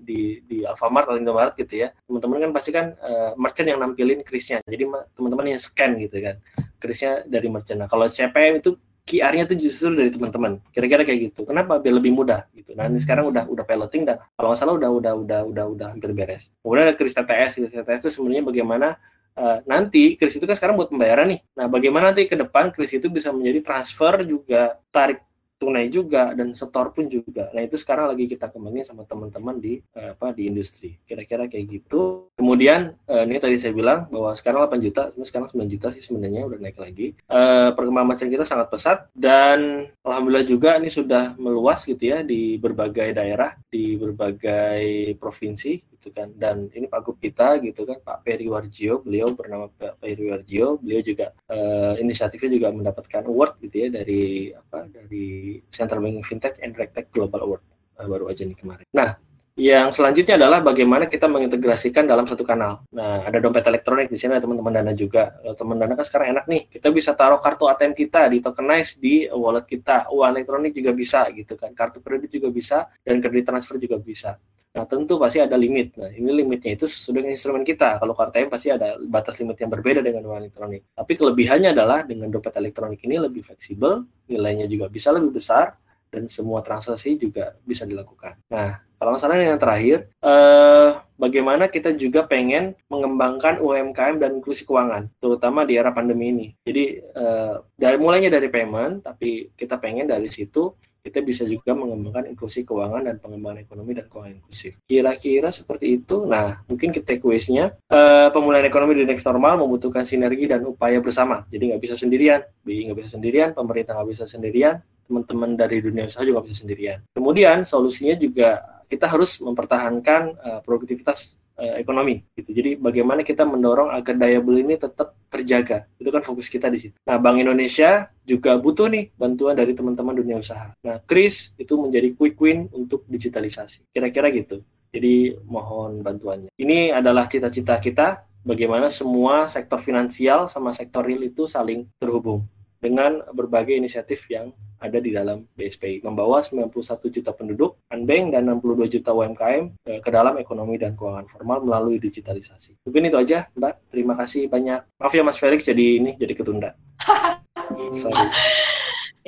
di 0.05 0.45
di 0.45 0.61
Alfamart 0.69 1.09
atau 1.09 1.17
Indomaret 1.17 1.57
gitu 1.57 1.81
ya 1.81 1.89
teman-teman 2.05 2.45
kan 2.45 2.51
pasti 2.53 2.71
kan 2.77 2.93
uh, 3.01 3.33
merchant 3.41 3.65
yang 3.73 3.81
nampilin 3.81 4.21
krisnya 4.21 4.61
jadi 4.69 4.85
teman-teman 5.17 5.57
yang 5.57 5.61
scan 5.61 5.97
gitu 5.97 6.21
kan 6.21 6.37
krisnya 6.77 7.25
dari 7.25 7.49
merchant 7.49 7.81
nah 7.81 7.89
kalau 7.89 8.05
CPM 8.05 8.61
itu 8.61 8.77
QR-nya 9.05 9.45
itu 9.51 9.69
justru 9.69 9.97
dari 9.97 10.11
teman-teman. 10.13 10.63
Kira-kira 10.71 11.03
kayak 11.03 11.33
gitu. 11.33 11.49
Kenapa? 11.49 11.81
Biar 11.81 11.95
lebih 11.99 12.13
mudah 12.15 12.47
gitu. 12.55 12.77
Nah, 12.77 12.87
ini 12.87 13.01
sekarang 13.03 13.33
udah 13.33 13.49
udah 13.49 13.65
piloting 13.67 14.07
dan 14.07 14.23
kalau 14.37 14.53
nggak 14.53 14.61
salah 14.61 14.75
udah 14.77 14.91
udah 14.91 15.13
udah 15.27 15.41
udah 15.51 15.65
udah 15.77 15.87
hampir 15.97 16.11
beres. 16.15 16.53
Kemudian 16.63 16.85
ada 16.91 16.95
kris 16.95 17.15
TTS. 17.17 17.53
Kris 17.59 17.75
TTS 17.75 18.01
itu 18.07 18.11
sebenarnya 18.21 18.45
bagaimana 18.47 18.89
uh, 19.35 19.59
nanti 19.67 20.15
kris 20.15 20.37
itu 20.37 20.45
kan 20.47 20.57
sekarang 20.57 20.75
buat 20.79 20.93
pembayaran 20.93 21.27
nih. 21.33 21.41
Nah, 21.59 21.67
bagaimana 21.67 22.13
nanti 22.13 22.29
ke 22.29 22.37
depan 22.39 22.71
kris 22.71 22.93
itu 22.95 23.11
bisa 23.11 23.35
menjadi 23.35 23.61
transfer 23.65 24.23
juga 24.23 24.79
tarik 24.95 25.23
tunai 25.61 25.93
juga 25.93 26.33
dan 26.33 26.57
setor 26.57 26.89
pun 26.97 27.05
juga. 27.05 27.53
Nah 27.53 27.61
itu 27.61 27.77
sekarang 27.77 28.09
lagi 28.09 28.25
kita 28.25 28.49
kembangin 28.49 28.89
sama 28.89 29.05
teman-teman 29.05 29.61
di 29.61 29.85
uh, 29.93 30.17
apa 30.17 30.33
di 30.33 30.49
industri. 30.49 30.97
Kira-kira 31.05 31.45
kayak 31.53 31.69
gitu. 31.69 32.33
Kemudian 32.41 32.97
uh, 33.05 33.29
ini 33.29 33.37
tadi 33.37 33.61
saya 33.61 33.77
bilang 33.77 34.09
bahwa 34.09 34.33
sekarang 34.33 34.65
8 34.65 34.81
juta, 34.81 35.13
sekarang 35.21 35.53
9 35.53 35.69
juta 35.69 35.93
sih 35.93 36.01
sebenarnya 36.01 36.49
udah 36.49 36.59
naik 36.65 36.81
lagi. 36.81 37.13
Uh, 37.29 37.77
perkembangan 37.77 38.09
macam 38.17 38.27
kita 38.33 38.45
sangat 38.49 38.73
pesat 38.73 38.99
dan 39.13 39.85
alhamdulillah 40.01 40.49
juga 40.49 40.81
ini 40.81 40.89
sudah 40.89 41.37
meluas 41.37 41.85
gitu 41.85 42.01
ya 42.01 42.25
di 42.25 42.57
berbagai 42.57 43.13
daerah, 43.13 43.53
di 43.69 44.01
berbagai 44.01 45.13
provinsi 45.21 46.00
gitu 46.01 46.17
kan. 46.17 46.33
Dan 46.33 46.73
ini 46.73 46.89
Pak 46.89 47.01
Gub 47.05 47.21
kita 47.21 47.61
gitu 47.61 47.85
kan, 47.85 48.01
Pak 48.01 48.25
Peri 48.25 48.49
Warjio, 48.49 49.05
beliau 49.05 49.37
bernama 49.37 49.69
Pak 49.69 50.01
Peri 50.01 50.33
Warjio, 50.33 50.81
beliau 50.81 51.05
juga 51.05 51.37
uh, 51.53 51.95
inisiatifnya 52.01 52.57
juga 52.57 52.69
mendapatkan 52.73 53.29
award 53.29 53.61
gitu 53.61 53.77
ya 53.85 53.89
dari 53.93 54.49
apa 54.57 54.89
dari 54.89 55.61
Central 55.69 56.01
Banking 56.01 56.25
Fintech 56.25 56.57
and 56.65 56.73
RegTech 56.73 57.13
Global 57.13 57.45
Award 57.45 57.63
uh, 58.01 58.09
baru 58.09 58.33
aja 58.33 58.49
nih 58.49 58.57
kemarin. 58.57 58.89
Nah, 58.97 59.21
yang 59.61 59.93
selanjutnya 59.93 60.41
adalah 60.41 60.65
bagaimana 60.65 61.05
kita 61.05 61.29
mengintegrasikan 61.29 62.09
dalam 62.09 62.25
satu 62.25 62.41
kanal. 62.41 62.81
Nah, 62.97 63.29
ada 63.29 63.37
dompet 63.37 63.61
elektronik 63.69 64.09
di 64.09 64.17
sini 64.17 64.41
teman-teman 64.41 64.73
Dana 64.73 64.97
juga. 64.97 65.37
Teman 65.53 65.77
Dana 65.77 65.93
kan 65.93 66.07
sekarang 66.09 66.33
enak 66.33 66.45
nih, 66.49 66.63
kita 66.73 66.89
bisa 66.89 67.13
taruh 67.13 67.37
kartu 67.37 67.69
ATM 67.69 67.93
kita 67.93 68.33
di 68.33 68.41
tokenize 68.41 68.97
di 68.97 69.29
wallet 69.29 69.69
kita. 69.69 70.09
Uang 70.09 70.33
elektronik 70.33 70.73
juga 70.73 70.97
bisa 70.97 71.29
gitu 71.37 71.61
kan. 71.61 71.77
Kartu 71.77 72.01
kredit 72.01 72.33
juga 72.33 72.49
bisa 72.49 72.89
dan 73.05 73.21
kredit 73.21 73.45
transfer 73.45 73.77
juga 73.77 74.01
bisa. 74.01 74.41
Nah, 74.71 74.87
tentu 74.89 75.21
pasti 75.21 75.43
ada 75.43 75.61
limit. 75.61 75.99
Nah, 75.99 76.09
ini 76.09 76.31
limitnya 76.31 76.81
itu 76.81 76.89
sesuai 76.89 77.21
dengan 77.21 77.31
instrumen 77.37 77.61
kita. 77.61 78.01
Kalau 78.01 78.17
kartu 78.17 78.41
ATM 78.41 78.49
pasti 78.49 78.73
ada 78.73 78.97
batas 78.97 79.37
limit 79.37 79.61
yang 79.61 79.69
berbeda 79.69 80.01
dengan 80.01 80.25
uang 80.25 80.41
elektronik. 80.41 80.89
Tapi 80.97 81.13
kelebihannya 81.21 81.77
adalah 81.77 82.01
dengan 82.09 82.33
dompet 82.33 82.57
elektronik 82.57 83.03
ini 83.05 83.21
lebih 83.21 83.45
fleksibel, 83.45 84.09
nilainya 84.31 84.65
juga 84.71 84.89
bisa 84.89 85.13
lebih 85.13 85.37
besar, 85.37 85.77
dan 86.11 86.27
semua 86.27 86.61
transaksi 86.61 87.17
juga 87.17 87.55
bisa 87.63 87.87
dilakukan. 87.87 88.37
Nah, 88.51 88.83
kalau 89.01 89.17
masalah 89.17 89.41
yang 89.41 89.57
terakhir, 89.57 90.13
eh, 90.21 90.91
bagaimana 91.17 91.73
kita 91.73 91.97
juga 91.97 92.27
pengen 92.29 92.77
mengembangkan 92.93 93.63
UMKM 93.63 94.21
dan 94.21 94.37
inklusi 94.37 94.69
keuangan, 94.69 95.09
terutama 95.23 95.65
di 95.65 95.81
era 95.81 95.89
pandemi 95.89 96.29
ini. 96.29 96.47
Jadi, 96.61 97.01
eh, 97.01 97.55
dari 97.81 97.97
mulainya 97.97 98.29
dari 98.29 98.53
payment, 98.53 99.07
tapi 99.07 99.49
kita 99.57 99.81
pengen 99.81 100.11
dari 100.11 100.29
situ 100.29 100.77
kita 101.01 101.25
bisa 101.25 101.43
juga 101.49 101.73
mengembangkan 101.73 102.29
inklusi 102.29 102.63
keuangan 102.63 103.09
dan 103.09 103.17
pengembangan 103.19 103.65
ekonomi 103.65 103.97
dan 103.97 104.07
keuangan 104.07 104.33
inklusif. 104.37 104.73
Kira-kira 104.85 105.49
seperti 105.49 106.01
itu. 106.01 106.29
Nah, 106.29 106.61
mungkin 106.69 106.93
kita 106.93 107.17
takeaways-nya, 107.17 107.77
uh, 107.89 108.29
pemulihan 108.31 108.69
ekonomi 108.69 109.01
di 109.01 109.05
next 109.09 109.25
normal 109.25 109.65
membutuhkan 109.65 110.05
sinergi 110.05 110.45
dan 110.47 110.69
upaya 110.69 111.01
bersama. 111.01 111.49
Jadi 111.49 111.73
nggak 111.73 111.83
bisa 111.83 111.95
sendirian, 111.97 112.41
BI 112.63 112.93
nggak 112.93 112.99
bisa 113.01 113.11
sendirian, 113.17 113.51
pemerintah 113.57 113.97
nggak 113.97 114.11
bisa 114.13 114.25
sendirian, 114.29 114.79
teman-teman 115.09 115.59
dari 115.59 115.83
dunia 115.83 116.07
usaha 116.07 116.23
juga 116.23 116.45
bisa 116.45 116.63
sendirian. 116.63 117.03
Kemudian 117.11 117.67
solusinya 117.67 118.15
juga 118.15 118.63
kita 118.91 119.07
harus 119.07 119.39
mempertahankan 119.39 120.23
uh, 120.39 120.61
produktivitas 120.63 121.40
ekonomi 121.61 122.25
gitu. 122.35 122.51
Jadi 122.57 122.81
bagaimana 122.81 123.21
kita 123.21 123.45
mendorong 123.45 123.93
agar 123.93 124.15
daya 124.17 124.41
beli 124.41 124.65
ini 124.65 124.77
tetap 124.81 125.17
terjaga. 125.29 125.87
Itu 126.01 126.09
kan 126.09 126.25
fokus 126.25 126.49
kita 126.49 126.73
di 126.73 126.79
situ. 126.81 126.97
Nah, 127.07 127.21
Bank 127.21 127.39
Indonesia 127.39 128.09
juga 128.25 128.57
butuh 128.57 128.89
nih 128.89 129.13
bantuan 129.15 129.55
dari 129.55 129.77
teman-teman 129.77 130.17
dunia 130.17 130.41
usaha. 130.41 130.73
Nah, 130.83 130.99
Kris 131.05 131.53
itu 131.61 131.77
menjadi 131.77 132.13
quick 132.17 132.37
win 132.41 132.67
untuk 132.73 133.05
digitalisasi. 133.07 133.93
Kira-kira 133.93 134.33
gitu. 134.33 134.65
Jadi 134.91 135.39
mohon 135.47 136.03
bantuannya. 136.03 136.51
Ini 136.59 136.91
adalah 136.91 137.31
cita-cita 137.31 137.79
kita 137.79 138.27
bagaimana 138.43 138.91
semua 138.91 139.47
sektor 139.47 139.79
finansial 139.79 140.51
sama 140.51 140.75
sektor 140.75 141.07
real 141.07 141.23
itu 141.23 141.47
saling 141.47 141.87
terhubung 142.01 142.43
dengan 142.81 143.21
berbagai 143.37 143.77
inisiatif 143.77 144.25
yang 144.33 144.51
ada 144.81 144.97
di 144.97 145.13
dalam 145.13 145.45
BSPI, 145.53 146.01
membawa 146.01 146.41
91 146.41 146.73
juta 147.13 147.37
penduduk, 147.37 147.77
unbank, 147.93 148.33
dan 148.33 148.49
62 148.49 148.89
juta 148.89 149.13
UMKM 149.13 149.65
ke 150.01 150.09
dalam 150.09 150.41
ekonomi 150.41 150.81
dan 150.81 150.97
keuangan 150.97 151.29
formal 151.29 151.61
melalui 151.61 152.01
digitalisasi. 152.01 152.81
Mungkin 152.89 153.13
itu 153.13 153.17
aja, 153.21 153.39
Mbak. 153.53 153.93
Terima 153.93 154.17
kasih 154.17 154.49
banyak. 154.49 154.81
Maaf 154.97 155.13
ya 155.13 155.21
Mas 155.21 155.37
Felix, 155.37 155.69
jadi 155.69 156.01
ini 156.01 156.17
jadi 156.17 156.33
ketunda. 156.33 156.73
Sorry. 158.01 158.25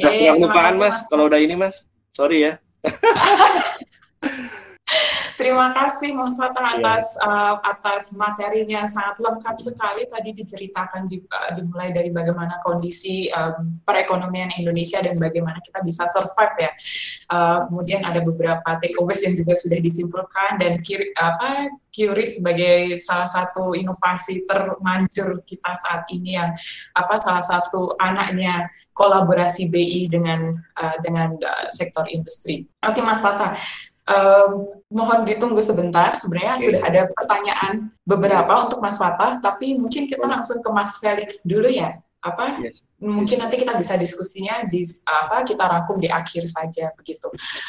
Nah, 0.01 0.09
eh, 0.09 0.33
lupaan 0.41 0.81
Mas, 0.81 1.05
kalau 1.13 1.29
udah 1.29 1.37
ini 1.37 1.53
Mas. 1.53 1.85
Sorry 2.17 2.49
ya. 2.49 2.53
Terima 5.53 5.69
kasih 5.69 6.17
Mas 6.17 6.41
Fatah 6.41 6.81
atas 6.81 7.13
yeah. 7.21 7.29
uh, 7.29 7.55
atas 7.61 8.09
materinya 8.17 8.89
sangat 8.89 9.21
lengkap 9.21 9.61
sekali 9.61 10.09
tadi 10.09 10.33
diceritakan 10.33 11.05
di, 11.13 11.21
uh, 11.29 11.53
dimulai 11.53 11.93
dari 11.93 12.09
bagaimana 12.09 12.57
kondisi 12.65 13.29
um, 13.29 13.77
perekonomian 13.85 14.49
Indonesia 14.57 15.05
dan 15.05 15.21
bagaimana 15.21 15.61
kita 15.61 15.85
bisa 15.85 16.09
survive 16.09 16.57
ya. 16.57 16.73
Uh, 17.29 17.69
kemudian 17.69 18.01
ada 18.01 18.25
beberapa 18.25 18.65
takeaways 18.81 19.21
yang 19.29 19.37
juga 19.37 19.53
sudah 19.53 19.77
disimpulkan 19.77 20.57
dan 20.57 20.81
kiri, 20.81 21.13
apa 21.21 21.69
QRIS 21.93 22.41
sebagai 22.41 22.97
salah 22.97 23.29
satu 23.29 23.77
inovasi 23.77 24.49
termanjur 24.49 25.45
kita 25.45 25.77
saat 25.77 26.09
ini 26.09 26.41
yang 26.41 26.57
apa 26.97 27.21
salah 27.21 27.45
satu 27.45 27.93
anaknya 28.01 28.73
kolaborasi 28.97 29.69
BI 29.69 30.09
dengan 30.09 30.57
uh, 30.81 30.97
dengan 31.05 31.37
uh, 31.37 31.69
sektor 31.69 32.09
industri. 32.09 32.65
Oke 32.81 33.05
Mas 33.05 33.21
Fatah, 33.21 33.53
Um, 34.03 34.83
mohon 34.91 35.23
ditunggu 35.23 35.63
sebentar. 35.63 36.15
Sebenarnya 36.19 36.59
okay. 36.59 36.65
sudah 36.67 36.81
ada 36.83 37.01
pertanyaan 37.15 37.75
beberapa 38.03 38.67
untuk 38.67 38.83
Mas 38.83 38.99
Fatah, 38.99 39.39
tapi 39.39 39.79
mungkin 39.79 40.11
kita 40.11 40.27
langsung 40.27 40.59
ke 40.59 40.71
Mas 40.75 40.99
Felix 40.99 41.47
dulu 41.47 41.71
ya. 41.71 42.03
Apa? 42.23 42.63
Yes. 42.63 42.87
Mungkin 43.03 43.43
nanti 43.43 43.59
kita 43.59 43.75
bisa 43.75 43.99
diskusinya 43.99 44.63
di 44.71 44.87
apa 45.07 45.43
kita 45.43 45.67
rangkum 45.67 45.99
di 45.99 46.07
akhir 46.07 46.47
saja 46.47 46.95
begitu. 46.95 47.27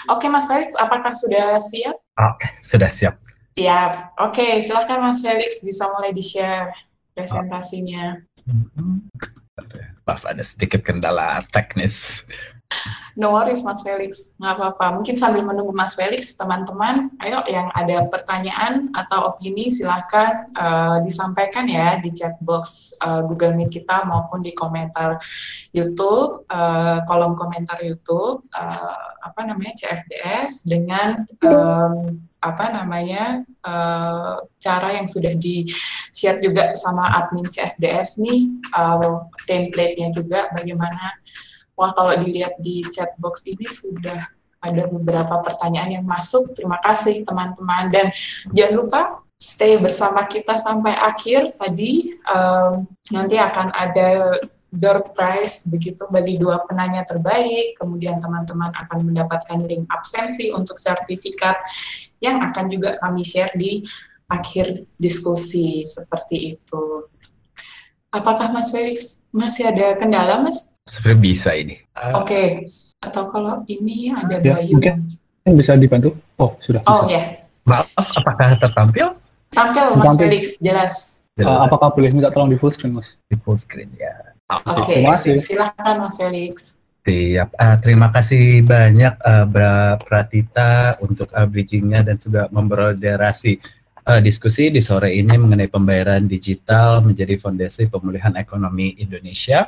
Oke, 0.10 0.26
okay, 0.26 0.30
Mas 0.30 0.46
Felix, 0.46 0.78
apakah 0.78 1.14
sudah 1.14 1.58
siap? 1.58 1.98
Oke, 2.18 2.46
okay, 2.46 2.50
sudah 2.62 2.90
siap. 2.90 3.18
Siap. 3.58 4.18
Oke, 4.22 4.42
okay, 4.42 4.52
silahkan 4.62 5.02
Mas 5.02 5.22
Felix 5.22 5.62
bisa 5.62 5.90
mulai 5.90 6.14
di-share 6.14 6.74
presentasinya. 7.14 8.18
Maaf, 10.06 10.26
ada 10.26 10.42
sedikit 10.42 10.82
kendala 10.82 11.46
teknis. 11.54 12.26
No 13.14 13.38
worries 13.38 13.62
Mas 13.62 13.86
Felix, 13.86 14.34
nggak 14.42 14.54
apa-apa. 14.58 14.98
Mungkin 14.98 15.14
sambil 15.14 15.46
menunggu 15.46 15.70
Mas 15.70 15.94
Felix, 15.94 16.34
teman-teman, 16.34 17.14
ayo 17.22 17.46
yang 17.46 17.70
ada 17.78 18.10
pertanyaan 18.10 18.90
atau 18.90 19.30
opini 19.30 19.70
silahkan 19.70 20.50
uh, 20.58 20.98
disampaikan 21.06 21.70
ya 21.70 22.02
di 22.02 22.10
chat 22.10 22.34
box 22.42 22.98
uh, 23.06 23.22
Google 23.22 23.54
Meet 23.54 23.70
kita 23.70 24.02
maupun 24.10 24.42
di 24.42 24.50
komentar 24.58 25.22
YouTube, 25.70 26.50
uh, 26.50 27.06
kolom 27.06 27.38
komentar 27.38 27.78
YouTube, 27.86 28.42
uh, 28.50 29.14
apa 29.22 29.42
namanya 29.46 29.78
CFDS 29.78 30.66
dengan 30.66 31.30
um, 31.46 32.18
apa 32.44 32.66
namanya 32.76 33.46
uh, 33.64 34.44
cara 34.60 35.00
yang 35.00 35.08
sudah 35.08 35.32
di 35.38 35.64
share 36.12 36.44
juga 36.44 36.76
sama 36.76 37.08
admin 37.16 37.48
CFDS 37.48 38.20
nih 38.20 38.52
uh, 38.76 39.24
template-nya 39.48 40.12
juga 40.12 40.52
bagaimana 40.52 41.23
Wah, 41.74 41.92
kalau 41.92 42.14
dilihat 42.22 42.58
di 42.62 42.86
chat 42.94 43.18
box 43.18 43.42
ini 43.50 43.66
sudah 43.66 44.30
ada 44.64 44.84
beberapa 44.88 45.44
pertanyaan 45.44 46.00
yang 46.00 46.06
masuk. 46.08 46.56
Terima 46.56 46.80
kasih 46.80 47.28
teman-teman 47.28 47.92
dan 47.92 48.06
jangan 48.56 48.74
lupa 48.80 49.02
stay 49.36 49.76
bersama 49.76 50.24
kita 50.24 50.56
sampai 50.56 50.96
akhir 50.96 51.60
tadi. 51.60 52.16
Um, 52.24 52.88
nanti 53.12 53.36
akan 53.36 53.76
ada 53.76 54.40
door 54.74 55.14
prize 55.14 55.70
begitu 55.70 56.08
bagi 56.08 56.40
dua 56.40 56.64
penanya 56.64 57.04
terbaik. 57.04 57.76
Kemudian 57.76 58.24
teman-teman 58.24 58.72
akan 58.72 59.00
mendapatkan 59.04 59.60
link 59.68 59.86
absensi 59.92 60.50
untuk 60.56 60.80
sertifikat 60.80 61.60
yang 62.24 62.40
akan 62.40 62.72
juga 62.72 62.96
kami 63.04 63.22
share 63.28 63.52
di 63.54 63.84
akhir 64.32 64.88
diskusi 64.96 65.84
seperti 65.84 66.58
itu. 66.58 67.06
Apakah 68.10 68.50
Mas 68.56 68.72
Felix 68.72 69.28
masih 69.34 69.68
ada 69.70 69.98
kendala, 70.00 70.40
Mas? 70.42 70.73
Sebenarnya 70.84 71.20
bisa 71.22 71.50
ini. 71.56 71.76
Oke. 72.14 72.24
Okay. 72.24 72.48
Atau 73.04 73.28
kalau 73.32 73.64
ini 73.68 74.12
ada 74.12 74.40
ya, 74.40 74.56
Bayu. 74.60 74.80
Mungkin 74.80 75.54
bisa 75.60 75.76
dibantu. 75.76 76.16
Oh, 76.40 76.56
sudah 76.60 76.80
Oh, 76.88 77.08
bisa. 77.08 77.16
ya. 77.20 77.22
Maaf, 77.64 78.08
apakah 78.16 78.56
tertampil? 78.60 79.08
Tampil 79.54 79.86
Mas 79.96 80.06
Tampil. 80.12 80.28
Felix, 80.28 80.44
jelas. 80.60 80.94
Uh, 81.34 81.66
apakah 81.66 81.90
boleh 81.94 82.14
minta 82.14 82.30
tolong 82.30 82.52
di 82.52 82.58
full 82.60 82.70
screen, 82.70 82.94
Mas? 82.94 83.18
di 83.26 83.36
full 83.40 83.58
screen 83.58 83.90
ya? 83.98 84.14
Oke, 84.70 85.02
Terima 85.02 85.18
kasih. 85.18 85.40
silakan 85.40 85.96
Mas 86.04 86.14
Felix. 86.20 86.56
Siap. 87.04 87.50
Ah, 87.60 87.76
terima 87.76 88.08
kasih 88.16 88.64
banyak 88.64 89.20
uh, 89.20 89.44
Bra 89.44 90.00
Pratita 90.00 90.96
untuk 91.04 91.28
uh, 91.36 91.44
bridgingnya 91.44 92.00
dan 92.00 92.16
juga 92.16 92.48
membermoderasi 92.48 93.60
uh, 94.08 94.24
diskusi 94.24 94.72
di 94.72 94.80
sore 94.80 95.12
ini 95.12 95.36
mengenai 95.36 95.68
pembayaran 95.68 96.24
digital 96.24 97.04
menjadi 97.04 97.36
fondasi 97.36 97.92
pemulihan 97.92 98.32
ekonomi 98.40 98.96
Indonesia. 99.04 99.68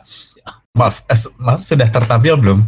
Maaf, 0.76 1.07
eh, 1.07 1.19
maaf 1.39 1.63
sudah 1.63 1.88
tertampil 1.88 2.36
belum? 2.36 2.59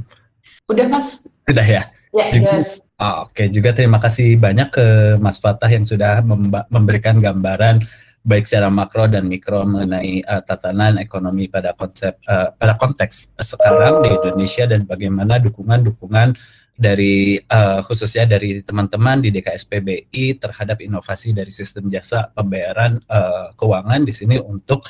Udah 0.71 0.87
Mas? 0.87 1.27
Sudah 1.43 1.67
ya. 1.67 1.83
Ya, 2.15 2.31
Juga- 2.31 2.55
jelas. 2.55 2.87
Ah, 2.97 3.27
Oke, 3.29 3.45
juga 3.53 3.75
terima 3.77 4.01
kasih 4.01 4.39
banyak 4.41 4.73
ke 4.73 4.87
Mas 5.21 5.37
Fatah 5.37 5.69
yang 5.69 5.85
sudah 5.85 6.23
memberikan 6.71 7.21
gambaran 7.21 7.85
baik 8.25 8.43
secara 8.49 8.67
makro 8.67 9.05
dan 9.07 9.29
mikro 9.29 9.63
mengenai 9.63 10.19
uh, 10.27 10.43
tatanan 10.43 10.99
ekonomi 10.99 11.47
pada 11.47 11.71
konsep 11.77 12.19
uh, 12.27 12.51
pada 12.57 12.75
konteks 12.75 13.31
sekarang 13.39 14.03
di 14.03 14.09
Indonesia 14.11 14.67
dan 14.67 14.83
bagaimana 14.83 15.39
dukungan-dukungan 15.39 16.35
dari 16.75 17.39
uh, 17.39 17.79
khususnya 17.87 18.27
dari 18.27 18.59
teman-teman 18.65 19.23
di 19.23 19.31
DKSPBI 19.31 20.43
terhadap 20.43 20.83
inovasi 20.83 21.31
dari 21.31 21.53
sistem 21.53 21.87
jasa 21.87 22.27
pembayaran 22.35 22.99
uh, 23.07 23.55
keuangan 23.55 24.03
di 24.03 24.11
sini 24.11 24.35
untuk 24.43 24.83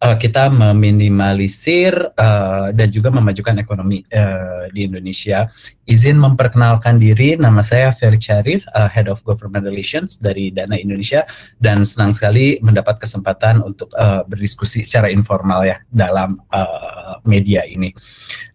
uh, 0.00 0.16
kita 0.16 0.48
meminimalisir 0.48 1.92
uh, 2.16 2.72
dan 2.72 2.88
juga 2.88 3.12
memajukan 3.12 3.56
ekonomi 3.60 4.02
uh, 4.10 4.66
di 4.72 4.88
Indonesia 4.88 5.46
izin 5.90 6.16
memperkenalkan 6.16 7.02
diri. 7.02 7.34
Nama 7.34 7.60
saya 7.60 7.90
Ferry 7.90 8.22
Syarif, 8.22 8.62
uh, 8.72 8.86
Head 8.86 9.10
of 9.10 9.20
Government 9.26 9.66
Relations 9.66 10.16
dari 10.16 10.54
Dana 10.54 10.78
Indonesia, 10.78 11.26
dan 11.58 11.82
senang 11.82 12.14
sekali 12.14 12.62
mendapat 12.62 13.02
kesempatan 13.02 13.60
untuk 13.66 13.90
uh, 13.98 14.22
berdiskusi 14.24 14.86
secara 14.86 15.10
informal 15.10 15.66
ya 15.66 15.82
dalam 15.90 16.38
uh, 16.54 17.18
media 17.26 17.66
ini. 17.66 17.90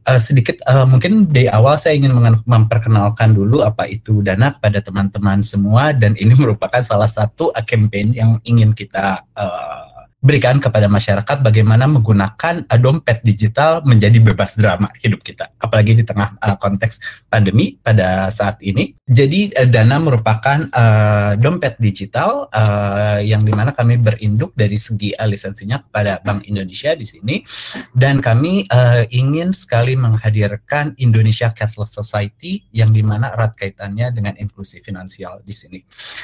Uh, 0.06 0.22
sedikit 0.22 0.62
uh, 0.70 0.86
mungkin 0.86 1.28
di 1.34 1.50
awal 1.50 1.76
saya 1.82 1.98
ingin 1.98 2.14
memperkenalkan 2.46 3.34
dulu 3.34 3.66
apa 3.66 3.90
itu 3.90 4.22
Dana 4.24 4.56
kepada 4.56 4.80
teman-teman 4.80 5.44
semua, 5.44 5.92
dan 5.92 6.16
ini 6.16 6.32
merupakan 6.42 6.80
salah 6.80 7.10
satu 7.12 7.52
campaign 7.68 8.16
yang 8.16 8.40
ingin 8.48 8.72
kita 8.72 9.28
uh, 9.36 9.85
berikan 10.26 10.58
kepada 10.58 10.90
masyarakat 10.90 11.46
bagaimana 11.46 11.86
menggunakan 11.86 12.66
uh, 12.66 12.80
dompet 12.82 13.22
digital 13.22 13.86
menjadi 13.86 14.18
bebas 14.18 14.58
drama 14.58 14.90
hidup 14.98 15.22
kita, 15.22 15.54
apalagi 15.62 15.94
di 15.94 16.02
tengah 16.02 16.34
uh, 16.42 16.58
konteks 16.58 16.98
pandemi 17.30 17.78
pada 17.78 18.34
saat 18.34 18.58
ini. 18.66 18.98
Jadi 19.06 19.54
uh, 19.54 19.70
Dana 19.70 20.02
merupakan 20.02 20.66
uh, 20.74 21.38
dompet 21.38 21.78
digital 21.78 22.50
uh, 22.50 23.22
yang 23.22 23.46
di 23.46 23.54
mana 23.54 23.70
kami 23.70 24.02
berinduk 24.02 24.58
dari 24.58 24.74
segi 24.82 25.14
uh, 25.14 25.30
lisensinya 25.30 25.86
kepada 25.86 26.18
Bank 26.26 26.50
Indonesia 26.50 26.98
di 26.98 27.06
sini, 27.06 27.46
dan 27.94 28.18
kami 28.18 28.66
uh, 28.74 29.06
ingin 29.14 29.54
sekali 29.54 29.94
menghadirkan 29.94 30.98
Indonesia 30.98 31.54
Cashless 31.54 31.94
Society 31.94 32.66
yang 32.74 32.90
di 32.90 33.06
mana 33.06 33.30
erat 33.30 33.54
kaitannya 33.54 34.10
dengan 34.10 34.34
inklusi 34.42 34.82
finansial 34.82 35.46
di 35.46 35.54
sini. 35.54 35.80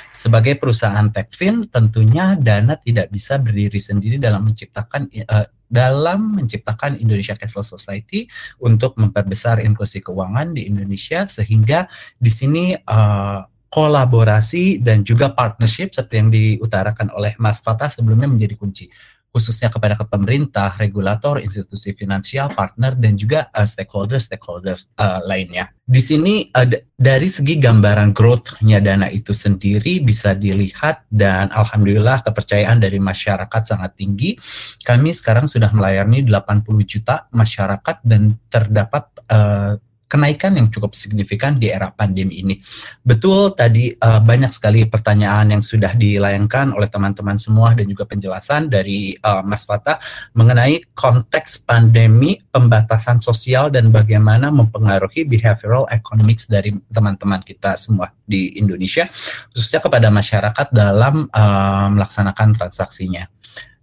Sebagai 0.10 0.58
perusahaan 0.58 1.06
TechFin, 1.14 1.70
tentunya 1.70 2.34
Dana 2.34 2.82
tidak 2.82 3.14
bisa 3.14 3.38
berdiri 3.38 3.78
sendiri 3.92 4.16
dalam 4.16 4.48
menciptakan 4.48 5.12
uh, 5.28 5.48
dalam 5.72 6.36
menciptakan 6.40 7.00
Indonesia 7.00 7.36
Cashless 7.36 7.72
Society 7.72 8.28
untuk 8.60 8.96
memperbesar 9.00 9.64
inklusi 9.64 10.04
keuangan 10.04 10.52
di 10.56 10.68
Indonesia 10.68 11.24
sehingga 11.28 11.88
di 12.20 12.32
sini 12.32 12.76
uh, 12.76 13.44
kolaborasi 13.72 14.84
dan 14.84 15.08
juga 15.08 15.32
partnership 15.32 15.96
seperti 15.96 16.16
yang 16.20 16.28
diutarakan 16.28 17.08
oleh 17.16 17.40
Mas 17.40 17.64
Fatah 17.64 17.88
sebelumnya 17.88 18.28
menjadi 18.28 18.60
kunci 18.60 18.92
khususnya 19.32 19.72
kepada 19.72 19.96
ke 19.96 20.06
pemerintah, 20.06 20.76
regulator, 20.76 21.40
institusi 21.40 21.96
finansial, 21.96 22.52
partner 22.52 22.94
dan 23.00 23.16
juga 23.16 23.48
uh, 23.56 23.64
stakeholder-stakeholder 23.64 24.78
uh, 25.00 25.24
lainnya. 25.24 25.72
Di 25.88 26.04
sini 26.04 26.52
uh, 26.52 26.68
dari 27.00 27.32
segi 27.32 27.56
gambaran 27.56 28.12
growth-nya 28.12 28.84
dana 28.84 29.08
itu 29.08 29.32
sendiri 29.32 30.04
bisa 30.04 30.36
dilihat 30.36 31.08
dan 31.08 31.48
alhamdulillah 31.56 32.28
kepercayaan 32.28 32.84
dari 32.84 33.00
masyarakat 33.00 33.62
sangat 33.64 33.96
tinggi. 33.96 34.36
Kami 34.84 35.16
sekarang 35.16 35.48
sudah 35.48 35.72
melayani 35.72 36.28
80 36.28 36.68
juta 36.84 37.26
masyarakat 37.32 38.04
dan 38.04 38.36
terdapat 38.52 39.08
uh, 39.32 39.80
kenaikan 40.12 40.60
yang 40.60 40.68
cukup 40.68 40.92
signifikan 40.92 41.56
di 41.56 41.72
era 41.72 41.88
pandemi 41.88 42.44
ini. 42.44 42.60
Betul 43.00 43.56
tadi 43.56 43.96
uh, 43.96 44.20
banyak 44.20 44.52
sekali 44.52 44.84
pertanyaan 44.84 45.56
yang 45.56 45.64
sudah 45.64 45.96
dilayangkan 45.96 46.76
oleh 46.76 46.92
teman-teman 46.92 47.40
semua 47.40 47.72
dan 47.72 47.88
juga 47.88 48.04
penjelasan 48.04 48.68
dari 48.68 49.16
uh, 49.24 49.40
Mas 49.40 49.64
Fatah 49.64 50.04
mengenai 50.36 50.84
konteks 50.92 51.64
pandemi, 51.64 52.44
pembatasan 52.52 53.24
sosial 53.24 53.72
dan 53.72 53.88
bagaimana 53.96 54.52
mempengaruhi 54.52 55.24
behavioral 55.24 55.88
economics 55.88 56.52
dari 56.52 56.76
teman-teman 56.92 57.40
kita 57.48 57.80
semua 57.80 58.12
di 58.28 58.60
Indonesia, 58.60 59.08
khususnya 59.56 59.80
kepada 59.80 60.12
masyarakat 60.12 60.68
dalam 60.76 61.32
uh, 61.32 61.88
melaksanakan 61.96 62.60
transaksinya. 62.60 63.32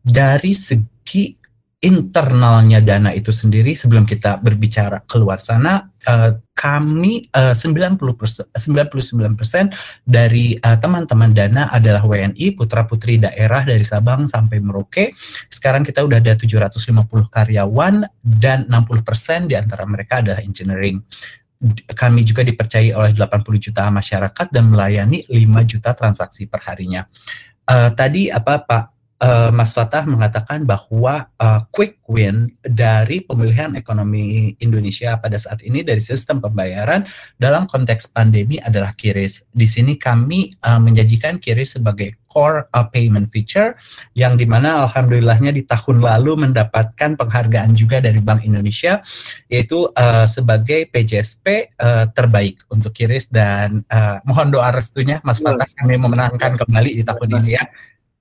Dari 0.05 0.53
segi 0.53 1.48
internalnya 1.79 2.83
dana 2.83 3.15
itu 3.15 3.31
sendiri 3.31 3.71
sebelum 3.71 4.03
kita 4.03 4.43
berbicara 4.43 5.07
keluar 5.07 5.39
sana 5.39 5.87
uh, 6.11 6.35
kami 6.51 7.31
uh, 7.31 7.55
90 7.55 8.03
99% 8.51 8.59
dari 10.03 10.59
uh, 10.59 10.75
teman-teman 10.75 11.31
dana 11.31 11.71
adalah 11.71 12.03
WNI 12.03 12.59
putra 12.59 12.83
putri 12.83 13.23
daerah 13.23 13.63
dari 13.63 13.87
Sabang 13.87 14.27
sampai 14.27 14.59
Merauke. 14.59 15.15
Sekarang 15.47 15.87
kita 15.87 16.03
udah 16.03 16.19
ada 16.19 16.35
750 16.35 16.99
karyawan 17.31 18.11
dan 18.27 18.67
60% 18.67 19.47
di 19.47 19.55
antara 19.55 19.87
mereka 19.87 20.19
adalah 20.19 20.43
engineering. 20.43 20.99
Kami 21.95 22.27
juga 22.27 22.43
dipercayai 22.43 22.91
oleh 22.91 23.15
80 23.15 23.67
juta 23.71 23.87
masyarakat 23.87 24.47
dan 24.51 24.67
melayani 24.67 25.23
5 25.31 25.71
juta 25.71 25.95
transaksi 25.95 26.51
perharinya. 26.51 27.07
Uh, 27.71 27.95
tadi 27.95 28.35
apa 28.35 28.67
Pak 28.67 28.98
uh, 29.23 29.51
Mas 29.51 29.75
Fatah 29.75 30.07
mengatakan 30.07 30.63
bahwa 30.65 31.31
uh, 31.39 31.61
quick 31.75 32.01
win 32.09 32.51
dari 32.63 33.23
pemulihan 33.23 33.75
ekonomi 33.75 34.55
Indonesia 34.63 35.19
pada 35.19 35.37
saat 35.37 35.61
ini 35.63 35.83
dari 35.85 36.01
sistem 36.01 36.41
pembayaran 36.41 37.05
dalam 37.37 37.67
konteks 37.69 38.11
pandemi 38.11 38.57
adalah 38.63 38.95
QRIS. 38.95 39.45
Di 39.51 39.67
sini 39.67 39.99
kami 39.99 40.55
uh, 40.65 40.81
menjanjikan 40.81 41.43
QRIS 41.43 41.79
sebagai 41.79 42.17
core 42.29 42.69
uh, 42.73 42.87
payment 42.89 43.33
feature 43.33 43.75
yang 44.15 44.37
di 44.37 44.45
mana 44.45 44.87
alhamdulillahnya 44.87 45.51
di 45.51 45.65
tahun 45.65 46.05
lalu 46.05 46.49
mendapatkan 46.49 47.17
penghargaan 47.19 47.75
juga 47.75 47.99
dari 48.05 48.21
Bank 48.21 48.45
Indonesia 48.45 49.01
yaitu 49.49 49.89
uh, 49.97 50.27
sebagai 50.29 50.87
PJSP 50.93 51.77
uh, 51.81 52.07
terbaik 52.13 52.63
untuk 52.71 52.95
QRIS 52.95 53.33
dan 53.33 53.83
uh, 53.91 54.21
mohon 54.29 54.53
doa 54.53 54.71
restunya 54.71 55.19
Mas 55.25 55.41
Fatah 55.41 55.67
kami 55.77 55.97
memenangkan 55.99 56.57
kembali 56.61 57.01
di 57.01 57.03
tahun 57.05 57.29
ini 57.43 57.57
ya. 57.57 57.65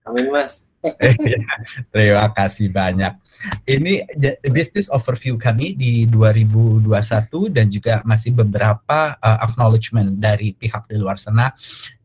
Amin 0.07 0.31
Mas. 0.31 0.66
Terima 1.93 2.27
kasih 2.31 2.69
banyak. 2.69 3.13
Ini 3.69 4.05
business 4.49 4.89
overview 4.89 5.37
kami 5.37 5.77
di 5.77 6.09
2021 6.09 7.53
dan 7.53 7.65
juga 7.69 8.01
masih 8.01 8.33
beberapa 8.33 9.13
uh, 9.17 9.37
acknowledgement 9.45 10.17
dari 10.17 10.57
pihak 10.57 10.89
di 10.89 10.97
luar 10.97 11.21
sana. 11.21 11.53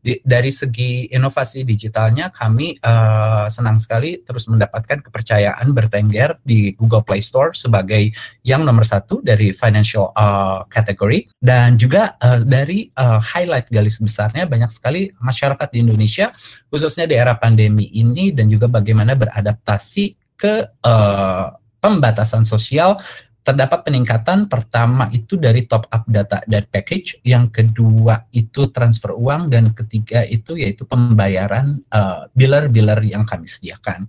Di- 0.03 0.19
dari 0.19 0.51
segi 0.51 1.07
inovasi 1.07 1.63
digitalnya 1.63 2.27
kami 2.27 2.75
uh, 2.83 3.47
senang 3.47 3.79
sekali 3.79 4.19
terus 4.19 4.51
mendapatkan 4.51 4.99
kepercayaan 4.99 5.71
bertengger 5.71 6.43
di 6.43 6.75
Google 6.75 7.07
Play 7.07 7.23
Store 7.23 7.55
sebagai 7.55 8.11
yang 8.43 8.67
nomor 8.67 8.83
satu 8.83 9.23
dari 9.23 9.55
financial 9.55 10.11
uh, 10.11 10.67
category. 10.67 11.31
Dan 11.39 11.79
juga 11.79 12.19
uh, 12.19 12.43
dari 12.43 12.91
uh, 12.99 13.23
highlight 13.23 13.71
garis 13.71 13.95
besarnya 14.03 14.43
banyak 14.43 14.67
sekali 14.67 15.07
masyarakat 15.23 15.67
di 15.71 15.79
Indonesia 15.79 16.35
khususnya 16.67 17.07
di 17.07 17.15
era 17.15 17.39
pandemi 17.39 17.87
ini 17.95 18.35
dan 18.35 18.51
juga 18.51 18.67
bagaimana 18.67 19.15
beradaptasi 19.15 20.19
ke 20.35 20.67
uh, 20.83 21.47
pembatasan 21.79 22.43
sosial 22.43 22.99
terdapat 23.43 23.83
peningkatan 23.83 24.47
pertama 24.47 25.11
itu 25.11 25.35
dari 25.35 25.67
top 25.67 25.91
up 25.91 26.07
data 26.07 26.39
dan 26.47 26.63
package, 26.63 27.19
yang 27.27 27.51
kedua 27.51 28.23
itu 28.31 28.71
transfer 28.71 29.11
uang 29.11 29.51
dan 29.51 29.75
ketiga 29.75 30.23
itu 30.23 30.55
yaitu 30.55 30.87
pembayaran 30.87 31.83
uh, 31.91 32.31
biller-biller 32.31 33.03
yang 33.03 33.27
kami 33.27 33.45
sediakan. 33.45 34.07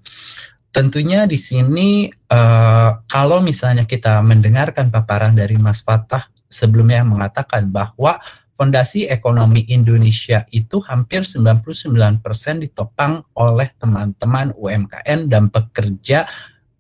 Tentunya 0.71 1.27
di 1.27 1.39
sini 1.39 2.11
uh, 2.31 3.03
kalau 3.11 3.43
misalnya 3.43 3.87
kita 3.87 4.23
mendengarkan 4.23 4.91
paparan 4.91 5.35
dari 5.35 5.59
Mas 5.59 5.83
Fatah 5.83 6.31
sebelumnya 6.47 7.03
yang 7.03 7.15
mengatakan 7.15 7.71
bahwa 7.71 8.19
fondasi 8.55 9.11
ekonomi 9.11 9.67
Indonesia 9.67 10.47
itu 10.55 10.79
hampir 10.87 11.27
99% 11.27 12.23
ditopang 12.63 13.27
oleh 13.35 13.71
teman-teman 13.79 14.55
UMKM 14.55 15.27
dan 15.27 15.51
pekerja 15.51 16.27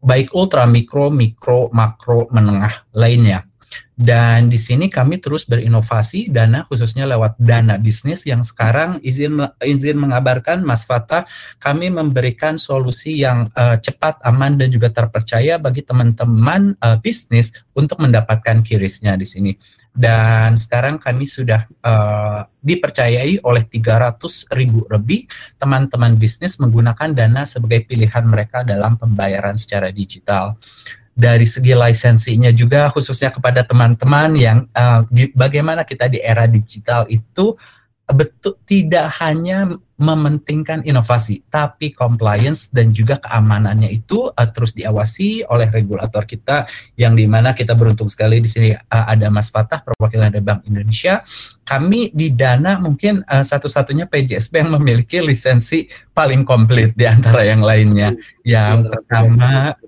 baik 0.05 0.37
ultra 0.37 0.69
mikro, 0.69 1.09
mikro, 1.09 1.73
makro, 1.73 2.29
menengah 2.29 2.85
lainnya. 2.93 3.49
Dan 3.95 4.51
di 4.51 4.59
sini 4.59 4.91
kami 4.91 5.22
terus 5.22 5.47
berinovasi 5.47 6.27
dana 6.27 6.66
khususnya 6.66 7.07
lewat 7.07 7.39
dana 7.39 7.79
bisnis 7.79 8.27
yang 8.27 8.43
sekarang 8.43 8.99
izin 9.07 9.39
izin 9.62 9.97
mengabarkan 10.03 10.66
Mas 10.66 10.83
Fatah 10.83 11.22
kami 11.62 11.95
memberikan 11.95 12.59
solusi 12.59 13.22
yang 13.22 13.55
uh, 13.55 13.79
cepat, 13.79 14.18
aman 14.27 14.59
dan 14.59 14.75
juga 14.75 14.91
terpercaya 14.91 15.62
bagi 15.62 15.87
teman-teman 15.87 16.75
uh, 16.83 16.99
bisnis 16.99 17.55
untuk 17.79 18.03
mendapatkan 18.03 18.66
kirisnya 18.66 19.14
di 19.14 19.27
sini 19.27 19.53
dan 19.95 20.59
sekarang 20.59 20.99
kami 20.99 21.22
sudah 21.22 21.70
uh, 21.87 22.43
dipercayai 22.59 23.47
oleh 23.47 23.62
300 23.62 24.18
ribu 24.51 24.83
lebih 24.91 25.31
teman-teman 25.55 26.18
bisnis 26.18 26.59
menggunakan 26.59 27.14
dana 27.14 27.47
sebagai 27.47 27.87
pilihan 27.87 28.27
mereka 28.27 28.66
dalam 28.66 28.99
pembayaran 28.99 29.55
secara 29.55 29.95
digital. 29.95 30.59
Dari 31.15 31.47
segi 31.47 31.71
lisensinya 31.79 32.51
juga 32.51 32.91
khususnya 32.91 33.31
kepada 33.31 33.62
teman-teman 33.62 34.35
yang 34.35 34.67
uh, 34.75 35.07
bagaimana 35.39 35.87
kita 35.87 36.11
di 36.11 36.19
era 36.19 36.51
digital 36.51 37.07
itu 37.07 37.55
betul 38.05 38.61
tidak 38.69 39.17
hanya 39.17 39.81
mementingkan 39.95 40.83
inovasi, 40.83 41.47
tapi 41.49 41.95
compliance 41.95 42.67
dan 42.69 42.91
juga 42.91 43.17
keamanannya 43.23 43.89
itu 43.95 44.29
uh, 44.29 44.49
terus 44.51 44.75
diawasi 44.75 45.47
oleh 45.47 45.71
regulator 45.71 46.27
kita 46.27 46.67
yang 46.99 47.15
di 47.15 47.25
mana 47.31 47.55
kita 47.55 47.73
beruntung 47.73 48.11
sekali 48.11 48.43
di 48.43 48.51
sini 48.51 48.69
uh, 48.75 49.07
ada 49.09 49.31
Mas 49.31 49.49
Fatah 49.49 49.81
perwakilan 49.81 50.35
dari 50.35 50.45
Bank 50.45 50.67
Indonesia. 50.67 51.23
Kami 51.65 52.11
di 52.12 52.35
Dana 52.35 52.77
mungkin 52.77 53.23
uh, 53.25 53.41
satu-satunya 53.47 54.11
PJSB 54.11 54.67
yang 54.67 54.75
memiliki 54.77 55.23
lisensi 55.23 55.87
paling 56.12 56.43
komplit 56.45 56.93
di 56.99 57.07
antara 57.09 57.47
yang 57.47 57.62
lainnya. 57.65 58.12
Yang 58.43 58.91
pertama 58.93 59.79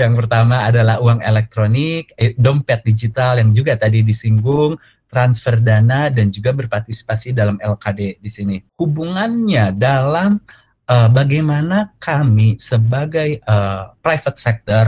yang 0.00 0.14
pertama 0.14 0.70
adalah 0.70 1.02
uang 1.02 1.18
elektronik, 1.18 2.14
eh, 2.14 2.32
dompet 2.38 2.86
digital 2.86 3.42
yang 3.42 3.50
juga 3.50 3.74
tadi 3.74 4.06
disinggung, 4.06 4.78
transfer 5.10 5.58
dana 5.58 6.06
dan 6.08 6.30
juga 6.30 6.54
berpartisipasi 6.54 7.34
dalam 7.34 7.58
LKD 7.58 8.22
di 8.22 8.30
sini. 8.30 8.56
Hubungannya 8.78 9.74
dalam 9.74 10.38
uh, 10.86 11.10
bagaimana 11.10 11.98
kami 11.98 12.54
sebagai 12.62 13.42
uh, 13.42 13.90
private 13.98 14.38
sector 14.38 14.86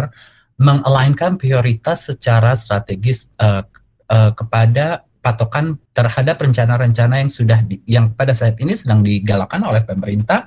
mengalignkan 0.62 1.34
prioritas 1.34 2.06
secara 2.06 2.54
strategis 2.54 3.34
uh, 3.42 3.66
uh, 4.06 4.30
kepada 4.30 5.02
patokan 5.22 5.78
terhadap 5.94 6.42
rencana-rencana 6.42 7.22
yang 7.22 7.30
sudah 7.30 7.62
di, 7.62 7.78
yang 7.86 8.10
pada 8.10 8.34
saat 8.34 8.58
ini 8.58 8.74
sedang 8.74 9.06
digalakan 9.06 9.62
oleh 9.62 9.80
pemerintah. 9.86 10.42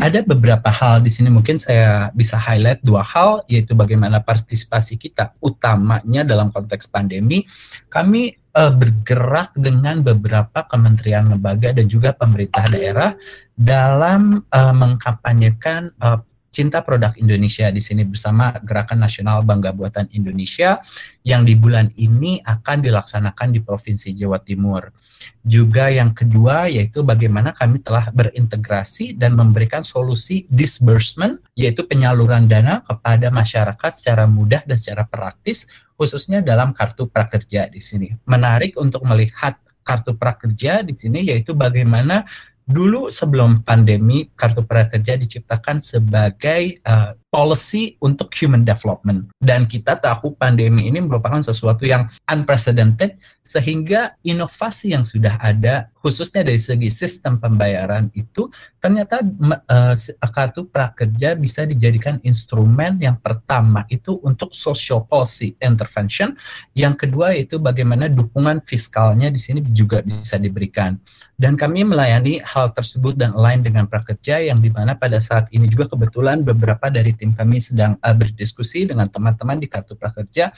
Ada 0.00 0.24
beberapa 0.24 0.72
hal 0.72 1.04
di 1.04 1.12
sini 1.12 1.28
mungkin 1.28 1.60
saya 1.60 2.08
bisa 2.16 2.40
highlight 2.40 2.80
dua 2.80 3.04
hal 3.04 3.44
yaitu 3.46 3.76
bagaimana 3.76 4.24
partisipasi 4.24 4.96
kita 4.96 5.36
utamanya 5.44 6.24
dalam 6.24 6.48
konteks 6.48 6.88
pandemi. 6.88 7.44
Kami 7.92 8.32
uh, 8.56 8.72
bergerak 8.72 9.52
dengan 9.54 10.00
beberapa 10.00 10.64
kementerian 10.66 11.28
lembaga 11.28 11.76
dan 11.76 11.84
juga 11.86 12.16
pemerintah 12.16 12.64
daerah 12.72 13.12
dalam 13.54 14.42
uh, 14.50 14.74
mengkampanyekan 14.74 15.92
uh, 16.00 16.18
Cinta 16.54 16.86
Produk 16.86 17.10
Indonesia 17.18 17.66
di 17.74 17.82
sini 17.82 18.06
bersama 18.06 18.54
Gerakan 18.62 19.02
Nasional 19.02 19.42
Bangga 19.42 19.74
Buatan 19.74 20.06
Indonesia 20.14 20.78
yang 21.26 21.42
di 21.42 21.58
bulan 21.58 21.90
ini 21.98 22.38
akan 22.46 22.78
dilaksanakan 22.78 23.50
di 23.50 23.58
Provinsi 23.58 24.14
Jawa 24.14 24.38
Timur. 24.38 24.94
Juga 25.42 25.90
yang 25.90 26.14
kedua 26.14 26.70
yaitu 26.70 27.02
bagaimana 27.02 27.50
kami 27.50 27.82
telah 27.82 28.14
berintegrasi 28.14 29.18
dan 29.18 29.34
memberikan 29.34 29.82
solusi 29.82 30.46
disbursement 30.46 31.42
yaitu 31.58 31.82
penyaluran 31.82 32.46
dana 32.46 32.86
kepada 32.86 33.34
masyarakat 33.34 33.90
secara 33.90 34.30
mudah 34.30 34.62
dan 34.62 34.78
secara 34.78 35.02
praktis 35.02 35.66
khususnya 35.98 36.38
dalam 36.38 36.70
kartu 36.70 37.10
prakerja 37.10 37.66
di 37.66 37.82
sini. 37.82 38.14
Menarik 38.30 38.78
untuk 38.78 39.02
melihat 39.02 39.58
kartu 39.82 40.14
prakerja 40.16 40.86
di 40.86 40.94
sini 40.96 41.28
yaitu 41.28 41.52
bagaimana 41.52 42.24
dulu 42.64 43.12
sebelum 43.12 43.60
pandemi 43.60 44.24
kartu 44.32 44.64
prakerja 44.64 45.20
diciptakan 45.20 45.84
sebagai 45.84 46.80
uh, 46.80 47.12
policy 47.34 47.98
untuk 47.98 48.30
human 48.30 48.62
development. 48.62 49.26
Dan 49.42 49.66
kita 49.66 49.98
tahu 49.98 50.38
pandemi 50.38 50.86
ini 50.86 51.02
merupakan 51.02 51.42
sesuatu 51.42 51.82
yang 51.82 52.06
unprecedented 52.30 53.18
sehingga 53.42 54.14
inovasi 54.22 54.94
yang 54.94 55.02
sudah 55.02 55.34
ada 55.42 55.90
khususnya 55.98 56.44
dari 56.44 56.60
segi 56.60 56.92
sistem 56.92 57.40
pembayaran 57.40 58.12
itu 58.12 58.52
ternyata 58.76 59.24
uh, 59.68 59.96
kartu 60.28 60.68
prakerja 60.68 61.32
bisa 61.32 61.64
dijadikan 61.64 62.20
instrumen 62.20 63.00
yang 63.00 63.16
pertama 63.16 63.88
itu 63.88 64.20
untuk 64.20 64.52
social 64.52 65.00
policy 65.04 65.56
intervention, 65.64 66.36
yang 66.76 66.92
kedua 66.92 67.32
yaitu 67.32 67.56
bagaimana 67.56 68.12
dukungan 68.12 68.60
fiskalnya 68.68 69.32
di 69.32 69.40
sini 69.40 69.64
juga 69.72 70.04
bisa 70.04 70.36
diberikan. 70.36 71.00
Dan 71.34 71.58
kami 71.58 71.82
melayani 71.82 72.38
hal 72.46 72.70
tersebut 72.70 73.18
dan 73.18 73.34
lain 73.34 73.66
dengan 73.66 73.90
prakerja 73.90 74.38
yang 74.38 74.62
di 74.62 74.70
mana 74.70 74.94
pada 74.94 75.18
saat 75.18 75.50
ini 75.50 75.66
juga 75.66 75.90
kebetulan 75.90 76.46
beberapa 76.46 76.86
dari 76.86 77.10
tim 77.24 77.32
kami 77.32 77.56
sedang 77.56 77.96
uh, 78.04 78.12
berdiskusi 78.12 78.84
dengan 78.84 79.08
teman-teman 79.08 79.56
di 79.56 79.64
Kartu 79.64 79.96
Prakerja 79.96 80.52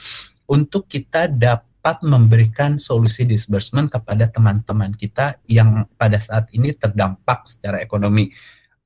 untuk 0.51 0.91
kita 0.91 1.31
dapat 1.31 2.03
memberikan 2.03 2.83
solusi 2.83 3.23
disbursement 3.23 3.87
kepada 3.87 4.27
teman-teman 4.27 4.91
kita 4.99 5.39
yang 5.47 5.87
pada 5.95 6.19
saat 6.19 6.51
ini 6.51 6.75
terdampak 6.75 7.47
secara 7.47 7.79
ekonomi 7.79 8.35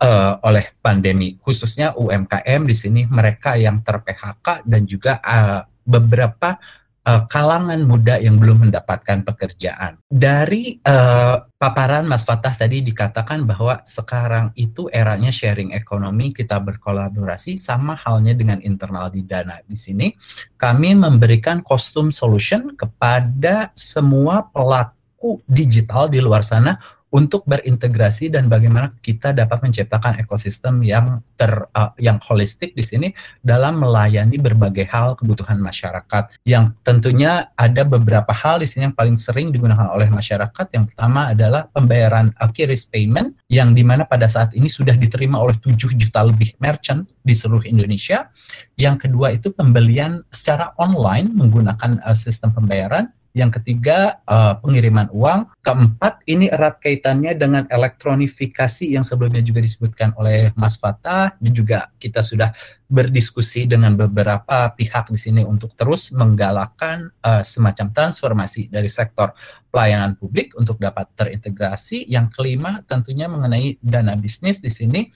uh, 0.05 0.37
oleh 0.45 0.76
pandemi, 0.85 1.41
khususnya 1.41 1.97
UMKM 1.97 2.68
di 2.68 2.76
sini 2.76 3.09
mereka 3.09 3.57
yang 3.57 3.81
ter-PHK 3.81 4.68
dan 4.68 4.85
juga 4.85 5.16
uh, 5.24 5.64
beberapa 5.81 6.61
uh, 7.07 7.22
kalangan 7.28 7.80
muda 7.84 8.20
yang 8.20 8.36
belum 8.36 8.68
mendapatkan 8.68 9.24
pekerjaan. 9.24 10.01
Dari 10.11 10.80
uh, 10.84 11.44
paparan 11.57 12.05
Mas 12.05 12.24
Fatah 12.24 12.53
tadi 12.53 12.84
dikatakan 12.84 13.44
bahwa 13.48 13.80
sekarang 13.84 14.53
itu 14.57 14.88
eranya 14.92 15.32
sharing 15.32 15.72
ekonomi, 15.72 16.32
kita 16.36 16.61
berkolaborasi 16.61 17.57
sama 17.57 17.96
halnya 17.96 18.36
dengan 18.36 18.61
internal 18.61 19.09
di 19.09 19.24
Dana. 19.24 19.61
Di 19.64 19.76
sini 19.76 20.12
kami 20.61 20.96
memberikan 20.96 21.64
kostum 21.64 22.12
solution 22.12 22.76
kepada 22.76 23.72
semua 23.72 24.44
pelaku 24.48 25.40
digital 25.48 26.09
di 26.09 26.20
luar 26.20 26.44
sana 26.44 26.80
untuk 27.11 27.42
berintegrasi 27.46 28.30
dan 28.30 28.46
bagaimana 28.46 28.94
kita 29.02 29.34
dapat 29.34 29.66
menciptakan 29.66 30.22
ekosistem 30.22 30.78
yang 30.86 31.18
ter 31.34 31.66
uh, 31.74 31.90
yang 31.98 32.22
holistik 32.22 32.70
di 32.72 32.86
sini 32.86 33.08
dalam 33.42 33.82
melayani 33.82 34.38
berbagai 34.38 34.86
hal 34.86 35.18
kebutuhan 35.18 35.58
masyarakat. 35.58 36.38
Yang 36.46 36.78
tentunya 36.86 37.50
ada 37.58 37.82
beberapa 37.82 38.30
hal 38.30 38.62
di 38.62 38.66
sini 38.70 38.90
yang 38.90 38.96
paling 38.96 39.18
sering 39.18 39.50
digunakan 39.50 39.90
oleh 39.90 40.06
masyarakat. 40.06 40.66
Yang 40.70 40.94
pertama 40.94 41.34
adalah 41.34 41.66
pembayaran 41.74 42.30
akiris 42.38 42.86
payment 42.86 43.34
yang 43.50 43.74
di 43.74 43.82
mana 43.82 44.06
pada 44.06 44.30
saat 44.30 44.54
ini 44.54 44.70
sudah 44.70 44.94
diterima 44.94 45.42
oleh 45.42 45.58
7 45.58 45.74
juta 45.98 46.22
lebih 46.22 46.54
merchant 46.62 47.04
di 47.26 47.34
seluruh 47.34 47.66
Indonesia. 47.66 48.30
Yang 48.78 49.11
kedua 49.11 49.34
itu 49.34 49.50
pembelian 49.50 50.22
secara 50.30 50.72
online 50.78 51.34
menggunakan 51.34 52.00
uh, 52.06 52.14
sistem 52.14 52.54
pembayaran 52.54 53.11
yang 53.31 53.55
ketiga, 53.55 54.18
uh, 54.26 54.59
pengiriman 54.59 55.07
uang. 55.14 55.47
Keempat, 55.62 56.26
ini 56.26 56.51
erat 56.51 56.83
kaitannya 56.83 57.39
dengan 57.39 57.62
elektronifikasi 57.70 58.91
yang 58.91 59.07
sebelumnya 59.07 59.39
juga 59.39 59.62
disebutkan 59.62 60.18
oleh 60.18 60.51
Mas 60.59 60.74
Fatah 60.74 61.39
dan 61.39 61.53
juga 61.55 61.95
kita 62.03 62.26
sudah 62.26 62.51
berdiskusi 62.91 63.70
dengan 63.70 63.95
beberapa 63.95 64.74
pihak 64.74 65.14
di 65.14 65.18
sini 65.18 65.43
untuk 65.47 65.78
terus 65.78 66.11
menggalakkan 66.11 67.14
uh, 67.22 67.47
semacam 67.47 67.95
transformasi 67.95 68.66
dari 68.66 68.91
sektor 68.91 69.31
pelayanan 69.70 70.18
publik 70.18 70.51
untuk 70.59 70.83
dapat 70.83 71.07
terintegrasi. 71.14 72.11
Yang 72.11 72.35
kelima, 72.35 72.83
tentunya 72.83 73.31
mengenai 73.31 73.78
dana 73.78 74.18
bisnis 74.18 74.59
di 74.59 74.74
sini 74.74 75.07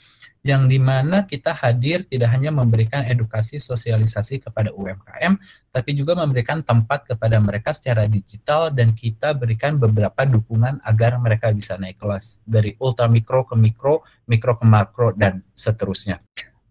yang 0.45 0.69
di 0.69 0.77
mana 0.77 1.25
kita 1.25 1.57
hadir 1.57 2.05
tidak 2.05 2.29
hanya 2.37 2.53
memberikan 2.53 3.01
edukasi 3.09 3.57
sosialisasi 3.57 4.45
kepada 4.45 4.77
UMKM, 4.77 5.41
tapi 5.73 5.97
juga 5.97 6.13
memberikan 6.13 6.61
tempat 6.61 7.09
kepada 7.09 7.41
mereka 7.41 7.73
secara 7.73 8.05
digital 8.05 8.69
dan 8.69 8.93
kita 8.93 9.33
berikan 9.33 9.81
beberapa 9.81 10.29
dukungan 10.29 10.85
agar 10.85 11.17
mereka 11.17 11.49
bisa 11.49 11.81
naik 11.81 11.97
kelas 11.97 12.45
dari 12.45 12.77
ultra 12.77 13.09
mikro 13.09 13.49
ke 13.49 13.57
mikro, 13.57 14.05
mikro 14.29 14.53
ke 14.53 14.69
makro 14.69 15.17
dan 15.17 15.41
seterusnya. 15.57 16.21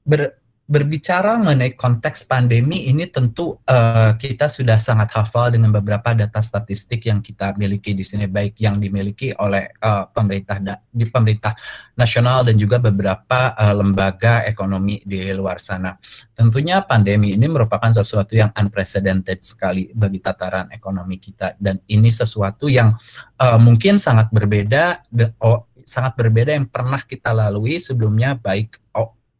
Ber, 0.05 0.42
berbicara 0.63 1.35
mengenai 1.35 1.75
konteks 1.75 2.23
pandemi 2.23 2.87
ini 2.87 3.03
tentu 3.11 3.59
uh, 3.67 4.15
kita 4.15 4.47
sudah 4.47 4.79
sangat 4.79 5.11
hafal 5.11 5.51
dengan 5.51 5.75
beberapa 5.75 6.15
data 6.15 6.39
statistik 6.39 7.03
yang 7.03 7.19
kita 7.19 7.51
miliki 7.59 7.91
di 7.91 8.07
sini 8.07 8.31
baik 8.31 8.55
yang 8.63 8.79
dimiliki 8.79 9.35
oleh 9.35 9.67
uh, 9.83 10.07
pemerintah 10.07 10.63
di 10.87 11.03
pemerintah 11.03 11.51
nasional 11.99 12.47
dan 12.47 12.55
juga 12.55 12.79
beberapa 12.79 13.51
uh, 13.59 13.75
lembaga 13.75 14.47
ekonomi 14.47 15.03
di 15.03 15.27
luar 15.35 15.59
sana. 15.59 15.99
Tentunya 16.31 16.79
pandemi 16.79 17.35
ini 17.35 17.43
merupakan 17.51 17.91
sesuatu 17.91 18.31
yang 18.31 18.55
unprecedented 18.55 19.43
sekali 19.43 19.91
bagi 19.91 20.23
tataran 20.23 20.71
ekonomi 20.71 21.19
kita 21.19 21.59
dan 21.59 21.83
ini 21.91 22.07
sesuatu 22.07 22.71
yang 22.71 22.95
uh, 23.35 23.59
mungkin 23.59 23.99
sangat 23.99 24.31
berbeda 24.31 25.03
de, 25.11 25.27
oh, 25.43 25.67
sangat 25.83 26.15
berbeda 26.15 26.55
yang 26.55 26.71
pernah 26.71 27.03
kita 27.03 27.35
lalui 27.35 27.83
sebelumnya 27.83 28.39
baik 28.39 28.79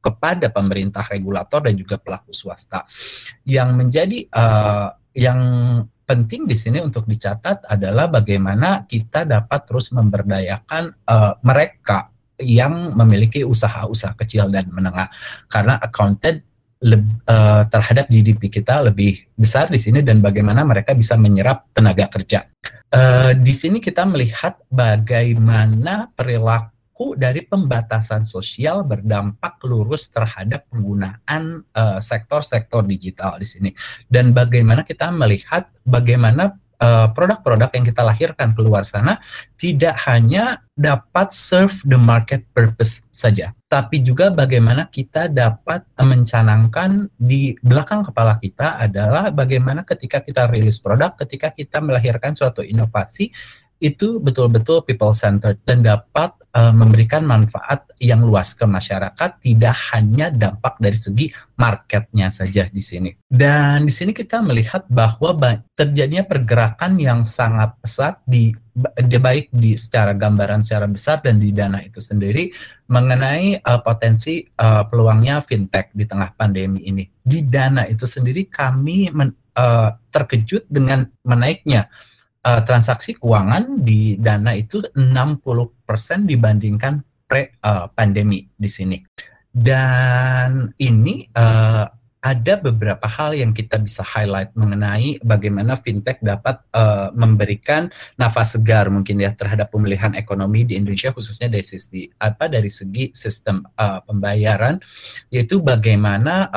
kepada 0.04 0.51
pemerintah 0.51 1.08
regulator 1.08 1.64
dan 1.64 1.80
juga 1.80 1.95
pelaku 1.95 2.36
swasta. 2.36 2.84
Yang 3.47 3.70
menjadi 3.72 4.20
uh, 4.36 4.91
yang 5.16 5.39
penting 6.04 6.43
di 6.43 6.60
sini 6.60 6.84
untuk 6.84 7.08
dicatat 7.08 7.64
adalah 7.72 8.12
bagaimana 8.12 8.84
kita 8.84 9.24
dapat 9.24 9.64
terus 9.64 9.95
memberdayakan 9.95 10.91
uh, 11.08 11.39
mereka 11.39 12.12
yang 12.43 12.91
memiliki 12.91 13.47
usaha-usaha 13.47 14.20
kecil 14.20 14.51
dan 14.51 14.68
menengah 14.68 15.08
karena 15.47 15.80
accounted 15.80 16.43
uh, 16.84 17.64
terhadap 17.72 18.12
GDP 18.12 18.51
kita 18.51 18.84
lebih 18.84 19.24
besar 19.39 19.72
di 19.72 19.80
sini 19.80 20.04
dan 20.04 20.20
bagaimana 20.20 20.68
mereka 20.68 20.91
bisa 20.91 21.16
menyerap 21.16 21.72
tenaga 21.72 22.12
kerja. 22.12 22.51
Uh, 22.93 23.34
di 23.34 23.56
sini 23.56 23.80
kita 23.80 24.06
melihat 24.06 24.60
bagaimana 24.70 26.12
perilaku 26.14 26.72
dari 27.12 27.43
pembatasan 27.43 28.24
sosial 28.24 28.88
berdampak 28.88 29.60
lurus 29.68 30.08
terhadap 30.08 30.64
penggunaan 30.72 31.68
eh, 31.76 31.99
sektor-sektor 31.99 32.82
uh, 32.82 32.88
digital 32.88 33.36
di 33.36 33.47
sini. 33.47 33.70
Dan 34.08 34.32
bagaimana 34.32 34.88
kita 34.88 35.12
melihat 35.12 35.68
bagaimana 35.84 36.56
eh, 36.80 37.08
produk-produk 37.12 37.68
uh, 37.68 37.76
yang 37.76 37.86
kita 37.86 38.01
lahirkan 38.08 38.56
keluar 38.56 38.88
sana 38.88 39.20
tidak 39.60 39.99
hanya 40.08 40.64
dapat 40.74 41.30
serve 41.36 41.76
the 41.86 41.99
market 41.99 42.47
purpose 42.56 43.06
saja, 43.14 43.54
tapi 43.70 44.01
juga 44.01 44.34
bagaimana 44.34 44.89
kita 44.89 45.30
dapat 45.30 45.86
mencanangkan 46.01 47.14
di 47.14 47.54
belakang 47.62 48.01
kepala 48.01 48.41
kita 48.41 48.82
adalah 48.82 49.30
bagaimana 49.30 49.86
ketika 49.86 50.22
kita 50.26 50.49
rilis 50.49 50.82
produk, 50.82 51.14
ketika 51.14 51.54
kita 51.54 51.78
melahirkan 51.78 52.34
suatu 52.34 52.66
inovasi, 52.66 53.30
itu 53.84 54.23
betul-betul 54.23 54.88
people 54.88 55.11
centered 55.11 55.59
dan 55.67 55.84
dapat 55.84 56.31
uh, 56.55 56.71
memberikan 56.71 57.27
manfaat 57.27 57.84
yang 57.99 58.23
luas 58.23 58.55
ke 58.55 58.63
masyarakat 58.63 59.43
tidak 59.43 59.75
hanya 59.91 60.31
dampak 60.31 60.79
dari 60.79 60.95
segi 60.95 61.27
marketnya 61.59 62.31
saja 62.31 62.71
di 62.71 62.79
sini. 62.79 63.11
Dan 63.27 63.84
di 63.84 63.91
sini 63.91 64.15
kita 64.15 64.39
melihat 64.39 64.88
bahwa 64.88 65.36
terjadinya 65.75 66.23
pergerakan 66.23 66.95
yang 66.95 67.27
sangat 67.27 67.75
pesat 67.84 68.23
di, 68.23 68.55
di 69.03 69.17
baik 69.19 69.51
di 69.51 69.75
secara 69.75 70.15
gambaran 70.15 70.63
secara 70.63 70.88
besar 70.88 71.19
dan 71.19 71.43
di 71.43 71.51
dana 71.51 71.84
itu 71.84 71.99
sendiri 71.99 72.55
mengenai 72.88 73.59
uh, 73.59 73.84
potensi 73.84 74.47
uh, 74.63 74.88
peluangnya 74.88 75.43
fintech 75.43 75.91
di 75.91 76.07
tengah 76.07 76.31
pandemi 76.39 76.88
ini. 76.88 77.03
Di 77.19 77.43
dana 77.43 77.84
itu 77.84 78.07
sendiri 78.07 78.47
kami 78.47 79.11
men, 79.11 79.36
uh, 79.59 79.91
terkejut 80.07 80.71
dengan 80.71 81.03
menaiknya 81.27 81.91
uh, 82.43 82.61
transaksi 82.67 83.15
keuangan 83.17 83.81
di 83.81 84.19
Dana 84.19 84.53
itu 84.53 84.83
60% 84.83 86.29
dibandingkan 86.29 87.03
pre 87.25 87.57
uh, 87.63 87.87
pandemi 87.89 88.45
di 88.53 88.69
sini. 88.69 88.99
Dan 89.53 90.73
ini 90.81 91.29
uh, 91.33 91.85
ada 92.24 92.55
beberapa 92.55 93.03
hal 93.03 93.36
yang 93.36 93.51
kita 93.51 93.76
bisa 93.76 93.99
highlight 93.99 94.55
mengenai 94.55 95.19
bagaimana 95.19 95.76
fintech 95.76 96.24
dapat 96.24 96.63
uh, 96.71 97.11
memberikan 97.11 97.91
nafas 98.15 98.55
segar 98.55 98.88
mungkin 98.88 99.19
ya 99.19 99.36
terhadap 99.36 99.67
pemulihan 99.67 100.15
ekonomi 100.15 100.63
di 100.63 100.80
Indonesia 100.80 101.11
khususnya 101.11 101.51
dari 101.51 101.67
sisi 101.67 102.07
apa 102.15 102.47
dari 102.47 102.71
segi 102.71 103.11
sistem 103.11 103.67
uh, 103.76 103.99
pembayaran 104.07 104.80
yaitu 105.36 105.59
bagaimana 105.59 106.47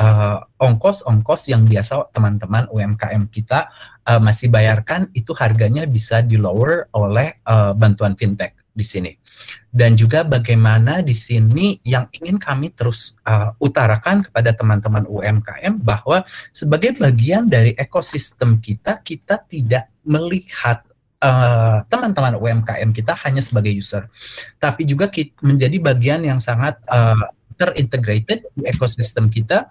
ongkos-ongkos 0.55 1.41
uh, 1.45 1.49
yang 1.51 1.67
biasa 1.67 2.15
teman-teman 2.15 2.71
UMKM 2.71 3.27
kita 3.27 3.67
uh, 4.07 4.23
masih 4.23 4.47
bayarkan 4.47 5.11
itu 5.11 5.35
harganya 5.35 5.83
bisa 5.83 6.23
di 6.23 6.39
lower 6.39 6.87
oleh 6.95 7.43
uh, 7.43 7.75
bantuan 7.75 8.15
fintech 8.15 8.56
di 8.77 8.85
sini. 8.85 9.11
Dan 9.73 9.97
juga 9.97 10.21
bagaimana 10.21 11.01
di 11.01 11.17
sini 11.17 11.81
yang 11.81 12.05
ingin 12.13 12.37
kami 12.37 12.69
terus 12.77 13.17
uh, 13.25 13.57
utarakan 13.57 14.21
kepada 14.29 14.53
teman-teman 14.53 15.09
UMKM 15.09 15.81
bahwa 15.81 16.21
sebagai 16.53 16.93
bagian 17.01 17.49
dari 17.49 17.73
ekosistem 17.73 18.61
kita, 18.61 19.01
kita 19.01 19.41
tidak 19.49 19.89
melihat 20.05 20.85
teman-teman 21.89 22.37
uh, 22.37 22.41
UMKM 22.45 22.93
kita 22.93 23.17
hanya 23.25 23.41
sebagai 23.41 23.73
user, 23.73 24.05
tapi 24.61 24.85
juga 24.85 25.09
kita 25.09 25.33
menjadi 25.41 25.81
bagian 25.81 26.21
yang 26.21 26.37
sangat 26.37 26.77
uh, 26.93 27.33
terintegrated 27.57 28.45
di 28.53 28.69
ekosistem 28.69 29.25
kita 29.25 29.65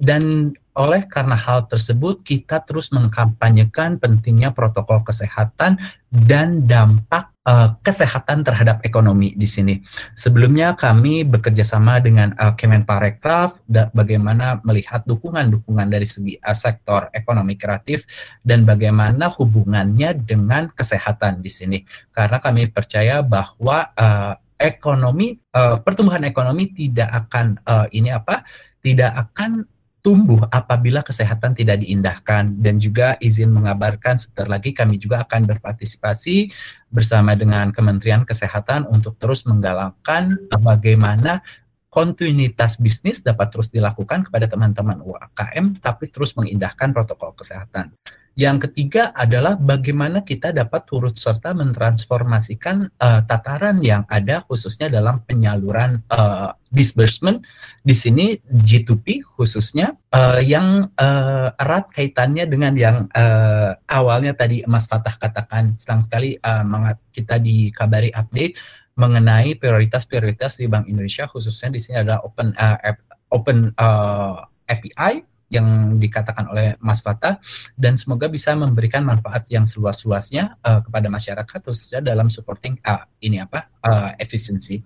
dan 0.00 0.56
oleh 0.72 1.04
karena 1.04 1.36
hal 1.36 1.68
tersebut, 1.68 2.24
kita 2.24 2.64
terus 2.64 2.88
mengkampanyekan 2.88 4.00
pentingnya 4.00 4.56
protokol 4.56 5.04
kesehatan 5.04 5.76
dan 6.08 6.64
dampak 6.64 7.31
uh, 7.46 7.74
kesehatan 7.82 8.46
terhadap 8.46 8.82
ekonomi 8.86 9.34
di 9.34 9.48
sini. 9.48 9.74
Sebelumnya 10.14 10.74
kami 10.78 11.26
bekerja 11.26 11.66
sama 11.66 11.98
dengan 11.98 12.34
uh, 12.38 12.54
Kemenparekraf 12.54 13.58
bagaimana 13.94 14.62
melihat 14.62 15.02
dukungan-dukungan 15.06 15.88
dari 15.90 16.06
segi 16.06 16.38
uh, 16.42 16.56
sektor 16.56 17.10
ekonomi 17.14 17.58
kreatif 17.58 18.06
dan 18.42 18.62
bagaimana 18.62 19.30
hubungannya 19.30 20.14
dengan 20.22 20.70
kesehatan 20.72 21.42
di 21.42 21.50
sini. 21.50 21.78
Karena 22.14 22.38
kami 22.38 22.70
percaya 22.70 23.20
bahwa 23.20 23.90
uh, 23.94 24.34
ekonomi 24.58 25.34
uh, 25.58 25.82
pertumbuhan 25.82 26.22
ekonomi 26.22 26.70
tidak 26.70 27.10
akan 27.26 27.58
uh, 27.66 27.86
ini 27.90 28.14
apa? 28.14 28.46
tidak 28.82 29.14
akan 29.14 29.62
tumbuh 30.02 30.50
apabila 30.50 31.00
kesehatan 31.06 31.54
tidak 31.54 31.78
diindahkan 31.78 32.58
dan 32.58 32.82
juga 32.82 33.14
izin 33.22 33.54
mengabarkan 33.54 34.18
sebentar 34.18 34.50
lagi 34.50 34.74
kami 34.74 34.98
juga 34.98 35.22
akan 35.22 35.46
berpartisipasi 35.46 36.50
bersama 36.90 37.38
dengan 37.38 37.70
Kementerian 37.70 38.26
Kesehatan 38.26 38.90
untuk 38.90 39.14
terus 39.22 39.46
menggalakkan 39.46 40.36
bagaimana 40.50 41.40
kontinuitas 41.86 42.82
bisnis 42.82 43.22
dapat 43.22 43.54
terus 43.54 43.70
dilakukan 43.70 44.26
kepada 44.26 44.50
teman-teman 44.50 44.98
UMKM 45.06 45.78
tapi 45.78 46.10
terus 46.10 46.34
mengindahkan 46.34 46.90
protokol 46.90 47.38
kesehatan. 47.38 47.94
Yang 48.32 48.68
ketiga 48.68 49.12
adalah 49.12 49.60
bagaimana 49.60 50.24
kita 50.24 50.56
dapat 50.56 50.88
turut 50.88 51.12
serta 51.20 51.52
mentransformasikan 51.52 52.88
uh, 52.96 53.20
tataran 53.28 53.84
yang 53.84 54.08
ada 54.08 54.40
khususnya 54.48 54.88
dalam 54.88 55.20
penyaluran 55.28 56.00
uh, 56.08 56.56
disbursement. 56.72 57.44
Di 57.84 57.92
sini 57.92 58.40
G2P 58.48 59.36
khususnya 59.36 59.92
uh, 60.16 60.40
yang 60.40 60.88
uh, 60.96 61.52
erat 61.60 61.92
kaitannya 61.92 62.48
dengan 62.48 62.72
yang 62.72 62.96
uh, 63.12 63.76
awalnya 63.84 64.32
tadi 64.32 64.64
Mas 64.64 64.88
Fatah 64.88 65.12
katakan. 65.20 65.76
Senang 65.76 66.00
sekali 66.00 66.40
uh, 66.40 66.64
kita 67.12 67.36
dikabari 67.36 68.16
update 68.16 68.56
mengenai 68.96 69.60
prioritas-prioritas 69.60 70.56
di 70.56 70.72
Bank 70.72 70.88
Indonesia. 70.88 71.28
Khususnya 71.28 71.68
di 71.68 71.80
sini 71.84 72.00
ada 72.00 72.24
open 72.24 72.56
uh, 72.56 72.80
open 73.28 73.76
uh, 73.76 74.40
API 74.72 75.31
yang 75.52 76.00
dikatakan 76.00 76.48
oleh 76.48 76.80
Mas 76.80 77.04
Fatah 77.04 77.36
dan 77.76 78.00
semoga 78.00 78.32
bisa 78.32 78.56
memberikan 78.56 79.04
manfaat 79.04 79.44
yang 79.52 79.68
seluas-luasnya 79.68 80.56
uh, 80.64 80.80
kepada 80.80 81.12
masyarakat 81.12 81.60
khususnya 81.60 82.00
dalam 82.00 82.32
supporting 82.32 82.80
uh, 82.88 83.04
ini 83.20 83.44
apa 83.44 83.68
uh, 83.84 84.16
efisiensi. 84.16 84.80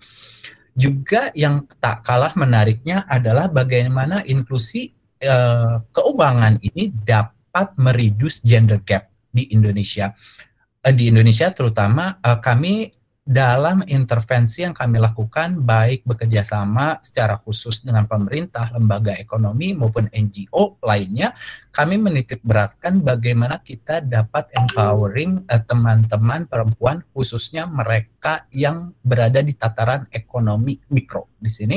Juga 0.77 1.31
yang 1.33 1.64
tak 1.79 2.05
kalah 2.05 2.35
menariknya 2.37 3.07
adalah 3.07 3.49
bagaimana 3.49 4.27
inklusi 4.27 4.93
uh, 5.25 5.81
keuangan 5.95 6.61
ini 6.61 6.93
dapat 6.93 7.73
mereduce 7.79 8.43
gender 8.43 8.83
gap 8.83 9.09
di 9.31 9.49
Indonesia. 9.55 10.12
Uh, 10.83 10.93
di 10.93 11.09
Indonesia 11.09 11.49
terutama 11.55 12.19
uh, 12.21 12.43
kami 12.43 12.91
dalam 13.27 13.83
intervensi 13.91 14.62
yang 14.62 14.70
kami 14.70 15.03
lakukan 15.03 15.59
baik 15.66 16.07
bekerja 16.07 16.47
sama 16.47 17.03
secara 17.03 17.43
khusus 17.43 17.83
dengan 17.83 18.07
pemerintah, 18.07 18.70
lembaga 18.70 19.18
ekonomi 19.18 19.74
maupun 19.74 20.07
NGO 20.14 20.79
lainnya, 20.79 21.35
kami 21.74 21.99
menitik 21.99 22.39
beratkan 22.47 23.03
bagaimana 23.03 23.59
kita 23.66 23.99
dapat 23.99 24.55
empowering 24.55 25.43
eh, 25.51 25.59
teman-teman 25.59 26.47
uh, 26.47 26.49
perempuan 26.49 27.03
khususnya 27.11 27.66
mereka 27.66 28.47
yang 28.55 28.95
berada 29.03 29.43
di 29.43 29.59
tataran 29.59 30.07
ekonomi 30.14 30.79
mikro 30.95 31.27
di 31.43 31.51
sini 31.51 31.77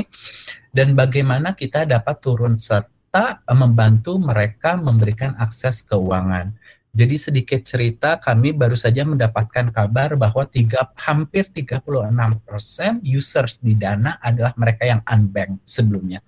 dan 0.70 0.94
bagaimana 0.94 1.58
kita 1.58 1.82
dapat 1.82 2.22
turun 2.22 2.54
serta 2.54 3.42
uh, 3.42 3.58
membantu 3.58 4.22
mereka 4.22 4.78
memberikan 4.78 5.34
akses 5.34 5.82
keuangan. 5.82 6.54
Jadi 6.90 7.16
sedikit 7.16 7.62
cerita, 7.62 8.18
kami 8.18 8.50
baru 8.50 8.74
saja 8.74 9.06
mendapatkan 9.06 9.70
kabar 9.70 10.18
bahwa 10.18 10.42
tiga, 10.50 10.90
hampir 10.98 11.46
36% 11.54 13.06
users 13.06 13.62
di 13.62 13.78
Dana 13.78 14.18
adalah 14.18 14.50
mereka 14.58 14.82
yang 14.86 15.00
unbanked 15.06 15.62
sebelumnya. 15.62 16.18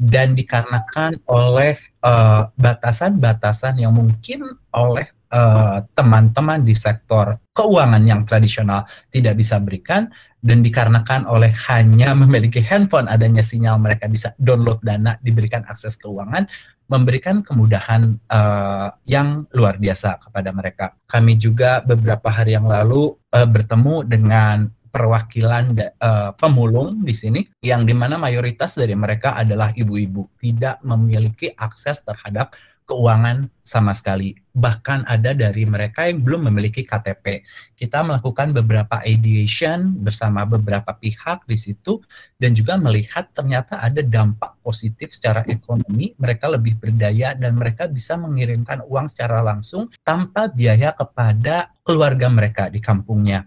dan 0.00 0.32
dikarenakan 0.32 1.20
oleh 1.28 1.76
eh, 2.00 2.42
batasan-batasan 2.56 3.76
uh, 3.76 3.80
yang 3.84 3.92
mungkin 3.92 4.48
oleh 4.72 5.12
eh, 5.28 5.78
teman-teman 5.92 6.64
uh, 6.64 6.66
di 6.66 6.72
sektor 6.72 7.36
keuangan 7.52 8.00
yang 8.00 8.24
tradisional 8.24 8.88
tidak 9.12 9.36
bisa 9.36 9.60
berikan 9.60 10.08
dan 10.40 10.64
dikarenakan 10.64 11.28
oleh 11.28 11.52
hanya 11.68 12.16
memiliki 12.24 12.64
handphone 12.64 13.12
adanya 13.12 13.44
sinyal 13.44 13.76
mereka 13.76 14.08
bisa 14.08 14.32
download 14.40 14.80
dana 14.80 15.20
diberikan 15.20 15.68
akses 15.68 16.00
keuangan 16.00 16.48
memberikan 16.90 17.46
kemudahan 17.46 18.18
uh, 18.26 18.90
yang 19.06 19.46
luar 19.54 19.78
biasa 19.78 20.18
kepada 20.18 20.50
mereka. 20.50 20.98
Kami 21.06 21.38
juga 21.38 21.78
beberapa 21.86 22.26
hari 22.26 22.58
yang 22.58 22.66
lalu 22.66 23.14
uh, 23.30 23.46
bertemu 23.46 24.02
dengan 24.10 24.66
perwakilan 24.90 25.70
uh, 26.02 26.34
pemulung 26.34 27.06
di 27.06 27.14
sini 27.14 27.46
yang 27.62 27.86
di 27.86 27.94
mana 27.94 28.18
mayoritas 28.18 28.74
dari 28.74 28.98
mereka 28.98 29.38
adalah 29.38 29.70
ibu-ibu 29.70 30.26
tidak 30.42 30.82
memiliki 30.82 31.54
akses 31.54 32.02
terhadap 32.02 32.58
keuangan 32.90 33.46
sama 33.62 33.94
sekali. 33.94 34.34
Bahkan 34.50 35.06
ada 35.06 35.30
dari 35.30 35.62
mereka 35.62 36.10
yang 36.10 36.26
belum 36.26 36.50
memiliki 36.50 36.82
KTP. 36.82 37.46
Kita 37.78 38.02
melakukan 38.02 38.50
beberapa 38.50 38.98
ideation 39.06 39.94
bersama 40.02 40.42
beberapa 40.42 40.90
pihak 40.90 41.46
di 41.46 41.54
situ 41.54 42.02
dan 42.42 42.50
juga 42.58 42.74
melihat 42.74 43.30
ternyata 43.30 43.78
ada 43.78 44.02
dampak 44.02 44.58
positif 44.58 45.14
secara 45.14 45.46
ekonomi. 45.46 46.18
Mereka 46.18 46.50
lebih 46.50 46.82
berdaya 46.82 47.38
dan 47.38 47.54
mereka 47.54 47.86
bisa 47.86 48.18
mengirimkan 48.18 48.82
uang 48.82 49.06
secara 49.06 49.38
langsung 49.38 49.86
tanpa 50.02 50.50
biaya 50.50 50.90
kepada 50.90 51.70
keluarga 51.86 52.26
mereka 52.26 52.66
di 52.66 52.82
kampungnya 52.82 53.46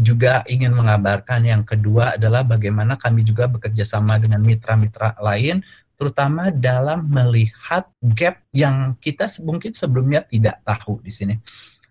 juga 0.00 0.40
ingin 0.48 0.72
mengabarkan 0.72 1.44
yang 1.44 1.62
kedua 1.66 2.16
adalah 2.16 2.40
bagaimana 2.40 2.96
kami 2.96 3.20
juga 3.20 3.44
bekerja 3.44 3.84
sama 3.84 4.16
dengan 4.16 4.40
mitra-mitra 4.40 5.18
lain 5.20 5.60
terutama 6.00 6.48
dalam 6.48 7.04
melihat 7.04 7.84
gap 8.00 8.40
yang 8.56 8.96
kita 8.96 9.28
mungkin 9.44 9.76
sebelumnya 9.76 10.24
tidak 10.24 10.64
tahu 10.64 10.96
di 11.04 11.12
sini. 11.12 11.36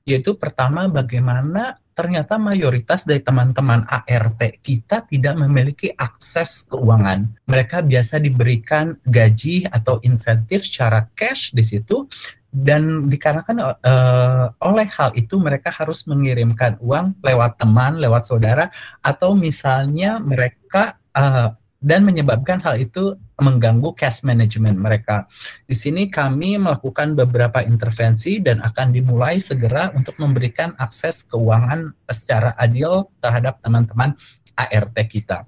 Yaitu 0.01 0.33
pertama 0.33 0.89
bagaimana 0.89 1.77
ternyata 1.93 2.41
mayoritas 2.41 3.05
dari 3.05 3.21
teman-teman 3.21 3.85
ART 3.85 4.41
kita 4.65 5.05
tidak 5.05 5.35
memiliki 5.37 5.93
akses 5.93 6.65
keuangan. 6.65 7.29
Mereka 7.45 7.85
biasa 7.85 8.17
diberikan 8.17 8.97
gaji 9.05 9.69
atau 9.69 10.01
insentif 10.01 10.65
secara 10.65 11.05
cash 11.13 11.53
di 11.53 11.61
situ 11.61 12.09
dan 12.49 13.05
dikarenakan 13.13 13.61
uh, 13.61 14.45
oleh 14.65 14.89
hal 14.89 15.13
itu 15.13 15.37
mereka 15.37 15.69
harus 15.69 16.09
mengirimkan 16.09 16.81
uang 16.81 17.21
lewat 17.21 17.61
teman, 17.61 18.01
lewat 18.01 18.25
saudara 18.25 18.73
atau 19.05 19.37
misalnya 19.37 20.17
mereka 20.17 20.97
uh, 21.13 21.53
dan 21.79 22.03
menyebabkan 22.03 22.59
hal 22.59 22.75
itu 22.75 23.15
mengganggu 23.39 23.95
cash 23.95 24.27
management 24.27 24.75
mereka. 24.75 25.25
Di 25.63 25.75
sini 25.75 26.11
kami 26.11 26.59
melakukan 26.59 27.15
beberapa 27.15 27.63
intervensi 27.63 28.43
dan 28.43 28.59
akan 28.59 28.91
dimulai 28.91 29.39
segera 29.39 29.87
untuk 29.95 30.19
memberikan 30.19 30.75
akses 30.75 31.23
keuangan 31.31 31.95
secara 32.11 32.51
adil 32.59 33.07
terhadap 33.23 33.63
teman-teman 33.63 34.11
ART 34.59 34.97
kita. 35.07 35.47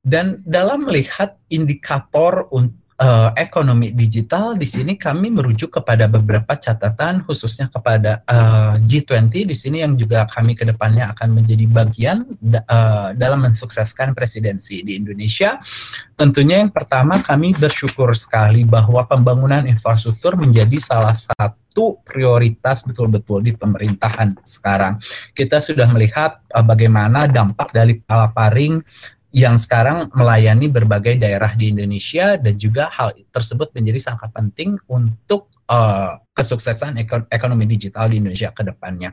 Dan 0.00 0.40
dalam 0.48 0.88
melihat 0.88 1.36
indikator 1.52 2.48
untuk 2.48 2.87
uh, 2.98 3.30
ekonomi 3.38 3.94
digital 3.94 4.58
di 4.58 4.66
sini 4.66 4.98
kami 4.98 5.30
merujuk 5.30 5.80
kepada 5.80 6.10
beberapa 6.10 6.58
catatan 6.58 7.22
khususnya 7.24 7.70
kepada 7.70 8.22
uh, 8.26 8.74
G20 8.82 9.48
di 9.48 9.56
sini 9.56 9.86
yang 9.86 9.94
juga 9.94 10.26
kami 10.26 10.58
ke 10.58 10.66
depannya 10.66 11.14
akan 11.14 11.38
menjadi 11.38 11.64
bagian 11.70 12.26
uh, 12.66 13.14
dalam 13.14 13.46
mensukseskan 13.46 14.12
presidensi 14.12 14.82
di 14.82 14.98
Indonesia. 14.98 15.62
Tentunya 16.18 16.58
yang 16.58 16.74
pertama 16.74 17.22
kami 17.22 17.54
bersyukur 17.54 18.10
sekali 18.18 18.66
bahwa 18.66 19.06
pembangunan 19.06 19.62
infrastruktur 19.70 20.34
menjadi 20.34 20.82
salah 20.82 21.14
satu 21.14 22.02
prioritas 22.02 22.82
betul-betul 22.82 23.46
di 23.46 23.54
pemerintahan 23.54 24.34
sekarang. 24.42 24.98
Kita 25.30 25.62
sudah 25.62 25.86
melihat 25.86 26.42
bagaimana 26.50 27.30
dampak 27.30 27.70
dari 27.70 28.02
palaparing 28.02 28.82
yang 29.28 29.60
sekarang 29.60 30.08
melayani 30.16 30.72
berbagai 30.72 31.20
daerah 31.20 31.52
di 31.52 31.68
Indonesia 31.72 32.40
dan 32.40 32.56
juga 32.56 32.88
hal 32.88 33.12
tersebut 33.28 33.68
menjadi 33.76 34.12
sangat 34.12 34.32
penting 34.32 34.80
untuk 34.88 35.52
uh, 35.68 36.16
kesuksesan 36.32 36.96
ekonomi 37.28 37.68
digital 37.68 38.08
di 38.08 38.24
Indonesia 38.24 38.48
ke 38.50 38.64
depannya. 38.64 39.12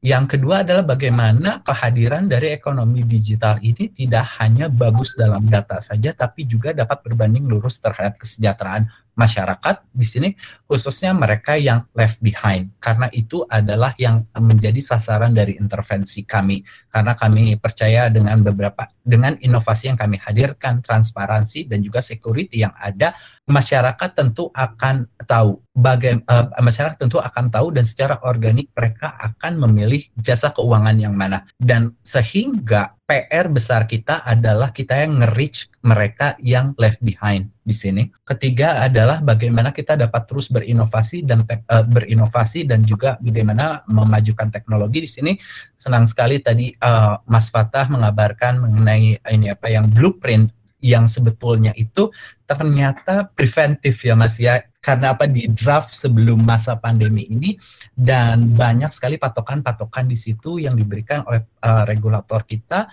Yang 0.00 0.36
kedua 0.36 0.64
adalah 0.64 0.80
bagaimana 0.80 1.60
kehadiran 1.60 2.24
dari 2.24 2.56
ekonomi 2.56 3.04
digital 3.04 3.60
ini 3.60 3.92
tidak 3.92 4.40
hanya 4.40 4.72
bagus 4.72 5.12
dalam 5.12 5.44
data 5.44 5.76
saja, 5.76 6.16
tapi 6.16 6.48
juga 6.48 6.72
dapat 6.72 7.04
berbanding 7.04 7.44
lurus 7.44 7.84
terhadap 7.84 8.16
kesejahteraan 8.16 8.88
masyarakat 9.14 9.86
di 9.90 10.06
sini 10.06 10.28
khususnya 10.66 11.10
mereka 11.12 11.58
yang 11.58 11.84
left 11.92 12.22
behind. 12.22 12.70
Karena 12.78 13.10
itu 13.10 13.42
adalah 13.46 13.92
yang 13.98 14.24
menjadi 14.38 14.78
sasaran 14.78 15.34
dari 15.34 15.58
intervensi 15.58 16.22
kami. 16.24 16.62
Karena 16.88 17.12
kami 17.18 17.58
percaya 17.58 18.06
dengan 18.08 18.40
beberapa 18.40 18.86
dengan 19.02 19.34
inovasi 19.42 19.90
yang 19.90 19.98
kami 19.98 20.20
hadirkan 20.22 20.80
transparansi 20.80 21.66
dan 21.66 21.82
juga 21.82 21.98
security 21.98 22.62
yang 22.62 22.74
ada 22.78 23.12
masyarakat 23.50 24.10
tentu 24.14 24.48
akan 24.54 25.10
tahu 25.26 25.58
bagaimana 25.74 26.52
eh, 26.54 26.62
masyarakat 26.62 26.96
tentu 27.00 27.18
akan 27.18 27.50
tahu 27.50 27.74
dan 27.74 27.82
secara 27.82 28.22
organik 28.22 28.70
mereka 28.76 29.16
akan 29.18 29.58
memilih 29.66 30.06
jasa 30.14 30.54
keuangan 30.54 30.96
yang 31.00 31.14
mana. 31.16 31.42
Dan 31.58 31.98
sehingga 32.04 32.94
PR 33.10 33.50
besar 33.50 33.90
kita 33.90 34.22
adalah 34.22 34.70
kita 34.70 35.02
yang 35.02 35.18
nge-reach 35.18 35.66
mereka 35.82 36.38
yang 36.38 36.78
left 36.78 37.02
behind 37.02 37.50
di 37.66 37.74
sini. 37.74 38.06
Ketiga 38.22 38.86
adalah 38.86 39.18
bagaimana 39.18 39.74
kita 39.74 39.98
dapat 39.98 40.30
terus 40.30 40.46
berinovasi 40.46 41.26
dan 41.26 41.42
uh, 41.42 41.82
berinovasi 41.90 42.70
dan 42.70 42.86
juga 42.86 43.18
bagaimana 43.18 43.82
memajukan 43.90 44.54
teknologi 44.54 45.02
di 45.02 45.10
sini. 45.10 45.32
Senang 45.74 46.06
sekali 46.06 46.38
tadi 46.38 46.70
uh, 46.78 47.18
Mas 47.26 47.50
Fatah 47.50 47.90
mengabarkan 47.90 48.62
mengenai 48.62 49.18
ini 49.26 49.50
apa 49.50 49.66
yang 49.66 49.90
blueprint 49.90 50.54
yang 50.80 51.04
sebetulnya 51.06 51.76
itu 51.76 52.08
ternyata 52.48 53.28
preventif 53.30 54.02
ya 54.02 54.16
Mas 54.18 54.40
ya. 54.40 54.64
Karena 54.80 55.12
apa? 55.12 55.28
Di 55.28 55.44
draft 55.52 55.92
sebelum 55.92 56.40
masa 56.40 56.72
pandemi 56.80 57.28
ini 57.28 57.60
dan 57.92 58.56
banyak 58.56 58.88
sekali 58.88 59.20
patokan-patokan 59.20 60.08
di 60.08 60.16
situ 60.16 60.56
yang 60.56 60.72
diberikan 60.72 61.20
oleh 61.28 61.44
uh, 61.60 61.84
regulator 61.84 62.40
kita 62.48 62.88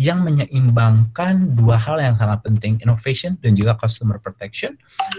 yang 0.00 0.24
menyeimbangkan 0.24 1.56
dua 1.56 1.76
hal 1.76 2.00
yang 2.00 2.16
sangat 2.16 2.40
penting, 2.44 2.80
innovation 2.80 3.36
dan 3.44 3.52
juga 3.52 3.76
customer 3.76 4.16
protection. 4.16 4.76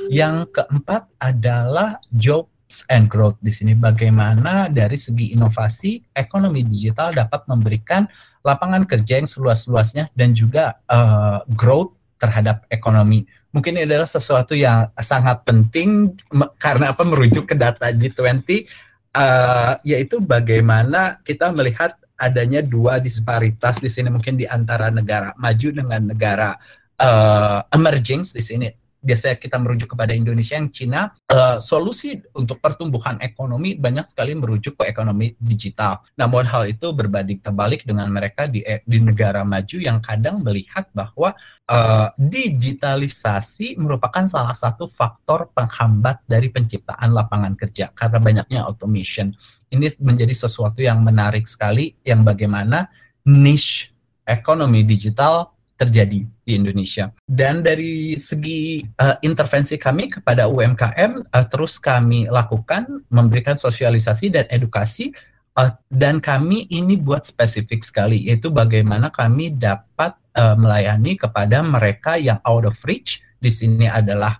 Yang 0.09 0.49
keempat 0.57 1.05
adalah 1.21 2.01
jobs 2.13 2.81
and 2.89 3.05
growth 3.05 3.37
di 3.45 3.53
sini. 3.53 3.77
Bagaimana 3.77 4.73
dari 4.73 4.97
segi 4.97 5.37
inovasi 5.37 6.01
ekonomi 6.17 6.65
digital 6.65 7.13
dapat 7.13 7.45
memberikan 7.45 8.09
lapangan 8.41 8.89
kerja 8.89 9.21
yang 9.21 9.29
seluas-luasnya 9.29 10.09
dan 10.17 10.33
juga 10.33 10.81
uh, 10.89 11.45
growth 11.53 11.93
terhadap 12.21 12.69
ekonomi. 12.69 13.25
Mungkin 13.49 13.81
ini 13.81 13.89
adalah 13.89 14.05
sesuatu 14.05 14.53
yang 14.53 14.93
sangat 15.01 15.41
penting 15.41 16.13
karena 16.61 16.93
apa 16.93 17.01
merujuk 17.01 17.49
ke 17.49 17.55
data 17.57 17.89
G20 17.89 18.69
uh, 19.17 19.73
yaitu 19.81 20.21
bagaimana 20.21 21.19
kita 21.25 21.49
melihat 21.49 21.97
adanya 22.21 22.61
dua 22.61 23.01
disparitas 23.01 23.81
di 23.81 23.89
sini 23.89 24.13
mungkin 24.13 24.37
di 24.37 24.45
antara 24.45 24.93
negara 24.93 25.33
maju 25.41 25.67
dengan 25.73 26.01
negara 26.13 26.53
uh, 27.01 27.65
emerging 27.73 28.21
di 28.21 28.43
sini 28.45 28.69
biasanya 29.01 29.35
kita 29.41 29.57
merujuk 29.57 29.97
kepada 29.97 30.13
Indonesia 30.13 30.55
yang 30.55 30.69
Cina 30.69 31.09
uh, 31.33 31.57
solusi 31.57 32.21
untuk 32.37 32.61
pertumbuhan 32.61 33.17
ekonomi 33.19 33.73
banyak 33.73 34.05
sekali 34.05 34.37
merujuk 34.37 34.77
ke 34.77 34.87
ekonomi 34.87 35.33
digital. 35.41 36.05
Namun 36.15 36.45
hal 36.45 36.69
itu 36.69 36.93
berbanding 36.93 37.41
terbalik 37.41 37.81
dengan 37.83 38.07
mereka 38.13 38.45
di 38.45 38.61
eh, 38.61 38.85
di 38.85 39.01
negara 39.01 39.41
maju 39.41 39.77
yang 39.81 39.97
kadang 39.99 40.45
melihat 40.45 40.87
bahwa 40.93 41.33
uh, 41.65 42.07
digitalisasi 42.15 43.81
merupakan 43.81 44.29
salah 44.29 44.53
satu 44.53 44.85
faktor 44.85 45.49
penghambat 45.51 46.21
dari 46.29 46.53
penciptaan 46.53 47.11
lapangan 47.11 47.57
kerja 47.57 47.89
karena 47.97 48.21
banyaknya 48.21 48.61
automation. 48.63 49.33
Ini 49.73 49.97
menjadi 50.03 50.35
sesuatu 50.35 50.83
yang 50.83 51.01
menarik 51.01 51.49
sekali 51.49 51.97
yang 52.05 52.21
bagaimana 52.21 52.91
niche 53.25 53.91
ekonomi 54.27 54.85
digital 54.85 55.49
terjadi 55.81 56.21
di 56.21 56.51
Indonesia. 56.53 57.09
Dan 57.25 57.65
dari 57.65 58.13
segi 58.13 58.85
uh, 59.01 59.17
intervensi 59.25 59.81
kami 59.81 60.13
kepada 60.13 60.45
UMKM 60.45 61.33
uh, 61.33 61.45
terus 61.49 61.81
kami 61.81 62.29
lakukan 62.29 63.01
memberikan 63.09 63.57
sosialisasi 63.57 64.29
dan 64.29 64.45
edukasi 64.53 65.09
uh, 65.57 65.73
dan 65.89 66.21
kami 66.21 66.69
ini 66.69 67.01
buat 67.01 67.25
spesifik 67.25 67.81
sekali 67.81 68.29
yaitu 68.29 68.53
bagaimana 68.53 69.09
kami 69.09 69.57
dapat 69.57 70.13
uh, 70.37 70.53
melayani 70.53 71.17
kepada 71.17 71.65
mereka 71.65 72.21
yang 72.21 72.37
out 72.45 72.69
of 72.69 72.77
reach 72.85 73.25
di 73.41 73.49
sini 73.49 73.89
adalah 73.89 74.37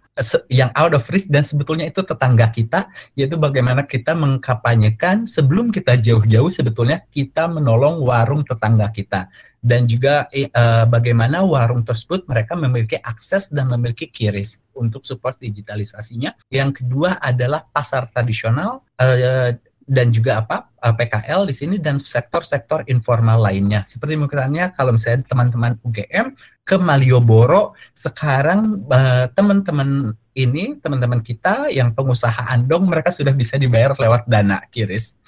yang 0.54 0.70
out 0.78 0.94
of 0.94 1.02
risk 1.10 1.26
dan 1.34 1.42
sebetulnya 1.42 1.90
itu 1.90 2.06
tetangga 2.06 2.54
kita 2.54 2.94
yaitu 3.18 3.36
bagaimana 3.42 3.90
kita 3.90 4.14
mengkapanyekan 4.14 5.26
sebelum 5.26 5.74
kita 5.74 5.98
jauh-jauh 5.98 6.54
sebetulnya 6.54 7.02
kita 7.10 7.50
menolong 7.50 8.06
warung 8.06 8.46
tetangga 8.46 8.94
kita 8.94 9.34
dan 9.62 9.86
juga 9.86 10.26
uh, 10.30 10.86
bagaimana 10.90 11.46
warung 11.46 11.86
tersebut 11.86 12.26
mereka 12.26 12.58
memiliki 12.58 12.98
akses 12.98 13.50
dan 13.54 13.70
memiliki 13.70 14.10
kiris 14.10 14.66
untuk 14.74 15.06
support 15.06 15.38
digitalisasinya. 15.38 16.34
Yang 16.50 16.82
kedua 16.82 17.22
adalah 17.22 17.70
pasar 17.70 18.10
tradisional 18.10 18.82
uh, 18.98 19.54
dan 19.86 20.08
juga 20.10 20.42
apa 20.42 20.72
uh, 20.82 20.94
PKL 20.98 21.46
di 21.46 21.54
sini 21.54 21.76
dan 21.78 22.02
sektor-sektor 22.02 22.90
informal 22.90 23.38
lainnya. 23.38 23.86
Seperti 23.86 24.18
misalnya 24.18 24.74
kalau 24.74 24.98
misalnya 24.98 25.30
teman-teman 25.30 25.78
UGM 25.86 26.34
ke 26.72 26.80
Malioboro 26.80 27.76
sekarang 27.92 28.88
uh, 28.88 29.28
teman-teman 29.36 30.16
ini 30.32 30.80
teman-teman 30.80 31.20
kita 31.20 31.68
yang 31.68 31.92
pengusaha 31.92 32.48
andong 32.48 32.88
mereka 32.88 33.12
sudah 33.12 33.36
bisa 33.36 33.60
dibayar 33.60 33.92
lewat 34.00 34.24
dana 34.24 34.64
kiris 34.72 35.20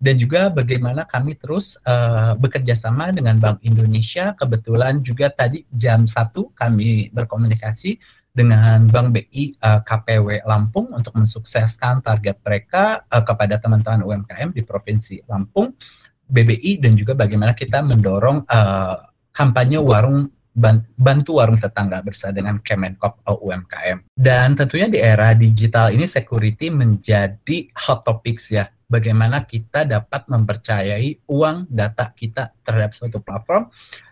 dan 0.00 0.14
juga 0.16 0.48
bagaimana 0.48 1.04
kami 1.04 1.36
terus 1.36 1.76
uh, 1.84 2.32
bekerja 2.38 2.78
sama 2.78 3.10
dengan 3.10 3.36
Bank 3.42 3.60
Indonesia. 3.66 4.30
Kebetulan 4.38 5.02
juga 5.02 5.26
tadi 5.26 5.66
jam 5.74 6.06
satu 6.06 6.54
kami 6.54 7.10
berkomunikasi 7.10 7.98
dengan 8.30 8.86
Bank 8.86 9.18
BI 9.18 9.58
uh, 9.58 9.66
eh, 9.66 9.80
KPW 9.82 10.46
Lampung 10.46 10.94
untuk 10.94 11.18
mensukseskan 11.18 11.98
target 12.06 12.38
mereka 12.46 13.02
uh, 13.10 13.26
kepada 13.26 13.58
teman-teman 13.58 14.06
UMKM 14.06 14.54
di 14.54 14.62
Provinsi 14.62 15.18
Lampung, 15.26 15.74
BBI 16.30 16.78
dan 16.78 16.94
juga 16.94 17.18
bagaimana 17.18 17.58
kita 17.58 17.82
mendorong 17.82 18.46
uh, 18.46 18.94
kampanye 19.34 19.82
warung 19.82 20.30
bantu 20.98 21.38
warung 21.38 21.56
tetangga 21.56 22.02
bersama 22.02 22.34
dengan 22.34 22.58
Kemenkop 22.58 23.22
UMKM. 23.22 24.10
Dan 24.12 24.58
tentunya 24.58 24.90
di 24.90 24.98
era 24.98 25.30
digital 25.38 25.94
ini 25.94 26.04
security 26.04 26.68
menjadi 26.74 27.70
hot 27.78 28.02
topics 28.02 28.50
ya 28.50 28.66
bagaimana 28.88 29.44
kita 29.44 29.84
dapat 29.84 30.26
mempercayai 30.26 31.28
uang 31.28 31.68
data 31.68 32.10
kita 32.10 32.56
terhadap 32.64 32.96
suatu 32.96 33.20
platform. 33.20 33.68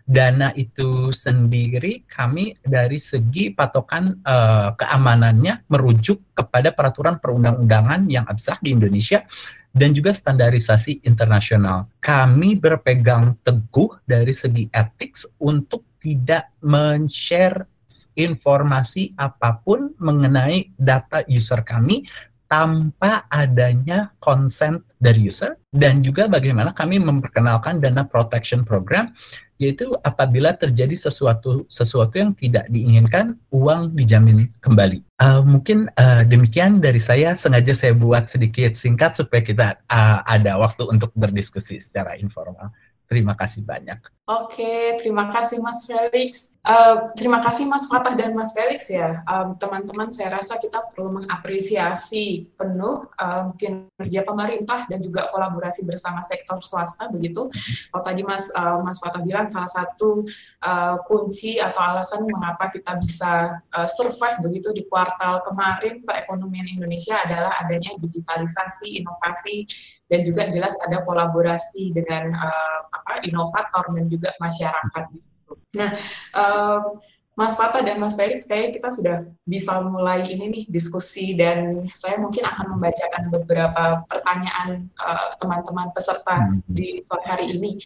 Dana 0.06 0.54
itu 0.54 1.10
sendiri 1.10 2.06
kami 2.06 2.54
dari 2.62 2.94
segi 3.02 3.50
patokan 3.50 4.22
uh, 4.22 4.70
keamanannya 4.78 5.66
merujuk 5.66 6.30
kepada 6.30 6.70
peraturan 6.70 7.18
perundang-undangan 7.18 8.06
yang 8.06 8.22
abstrak 8.22 8.62
di 8.62 8.70
Indonesia 8.70 9.26
dan 9.74 9.90
juga 9.90 10.14
standarisasi 10.14 11.02
internasional. 11.02 11.90
Kami 11.98 12.54
berpegang 12.54 13.34
teguh 13.42 13.98
dari 14.06 14.30
segi 14.30 14.70
etik 14.70 15.18
untuk 15.42 15.82
tidak 16.06 16.54
men-share 16.62 17.66
informasi 18.14 19.18
apa 19.18 19.58
pun 19.66 19.90
mengenai 19.98 20.70
data 20.78 21.26
user 21.26 21.66
kami 21.66 22.06
tanpa 22.46 23.26
adanya 23.26 24.14
consent 24.22 24.86
dari 25.02 25.26
user 25.26 25.58
dan 25.74 25.98
juga 25.98 26.30
bagaimana 26.30 26.70
kami 26.70 27.02
memperkenalkan 27.02 27.82
dana 27.82 28.06
protection 28.06 28.62
program 28.62 29.10
yaitu 29.56 29.88
apabila 30.04 30.52
terjadi 30.52 30.92
sesuatu 30.94 31.64
sesuatu 31.66 32.20
yang 32.20 32.36
tidak 32.36 32.68
diinginkan 32.68 33.40
uang 33.48 33.96
dijamin 33.96 34.46
kembali. 34.60 35.00
Uh, 35.16 35.40
mungkin 35.42 35.88
uh, 35.96 36.22
demikian 36.28 36.78
dari 36.78 37.00
saya 37.00 37.32
sengaja 37.32 37.72
saya 37.72 37.96
buat 37.96 38.28
sedikit 38.28 38.76
singkat 38.76 39.16
supaya 39.16 39.42
kita 39.42 39.66
uh, 39.88 40.20
ada 40.28 40.60
waktu 40.60 40.84
untuk 40.86 41.10
berdiskusi 41.16 41.80
secara 41.80 42.20
informal. 42.20 42.68
Terima 43.06 43.38
kasih 43.38 43.62
banyak. 43.62 44.02
Oke, 44.26 44.98
terima 44.98 45.30
kasih 45.30 45.62
Mas 45.62 45.86
Felix. 45.86 46.50
Uh, 46.66 47.14
terima 47.14 47.38
kasih 47.38 47.62
Mas 47.62 47.86
Fatah 47.86 48.18
dan 48.18 48.34
Mas 48.34 48.50
Felix 48.50 48.90
ya. 48.90 49.22
Teman-teman, 49.62 50.10
um, 50.10 50.14
saya 50.14 50.34
rasa 50.34 50.58
kita 50.58 50.82
perlu 50.90 51.22
mengapresiasi 51.22 52.50
penuh 52.58 53.06
um, 53.06 53.54
kinerja 53.54 54.26
pemerintah 54.26 54.90
dan 54.90 54.98
juga 54.98 55.30
kolaborasi 55.30 55.86
bersama 55.86 56.26
sektor 56.26 56.58
swasta 56.58 57.06
begitu. 57.06 57.46
Kalau 57.94 58.02
tadi 58.02 58.26
Mas 58.26 58.50
uh, 58.50 58.82
Mas 58.82 58.98
Fatah 58.98 59.22
bilang 59.22 59.46
salah 59.46 59.70
satu 59.70 60.26
uh, 60.66 60.98
kunci 61.06 61.62
atau 61.62 61.78
alasan 61.78 62.26
mengapa 62.26 62.66
kita 62.66 62.98
bisa 62.98 63.62
uh, 63.70 63.86
survive 63.86 64.42
begitu 64.42 64.74
di 64.74 64.82
kuartal 64.90 65.46
kemarin 65.46 66.02
perekonomian 66.02 66.66
Indonesia 66.66 67.14
adalah 67.22 67.62
adanya 67.62 67.94
digitalisasi, 68.02 68.98
inovasi 68.98 69.70
dan 70.06 70.20
juga 70.22 70.46
jelas 70.50 70.74
ada 70.82 71.02
kolaborasi 71.02 71.90
dengan 71.90 72.30
uh, 72.34 72.78
apa 72.94 73.26
inovator 73.26 73.84
dan 73.90 74.06
juga 74.06 74.30
masyarakat 74.38 75.04
di 75.10 75.18
situ. 75.18 75.52
Nah, 75.74 75.90
uh, 76.34 76.98
Mas 77.36 77.52
Fata 77.52 77.84
dan 77.84 78.00
Mas 78.00 78.16
Felix, 78.16 78.48
kayaknya 78.48 78.80
kita 78.80 78.88
sudah 78.88 79.16
bisa 79.44 79.84
mulai 79.84 80.24
ini 80.24 80.48
nih 80.48 80.64
diskusi 80.72 81.36
dan 81.36 81.84
saya 81.92 82.16
mungkin 82.16 82.48
akan 82.48 82.72
membacakan 82.72 83.28
beberapa 83.28 84.00
pertanyaan 84.08 84.88
uh, 84.96 85.28
teman-teman 85.36 85.92
peserta 85.92 86.48
hmm. 86.48 86.64
di 86.64 87.04
sore 87.04 87.24
hari 87.28 87.52
ini. 87.52 87.76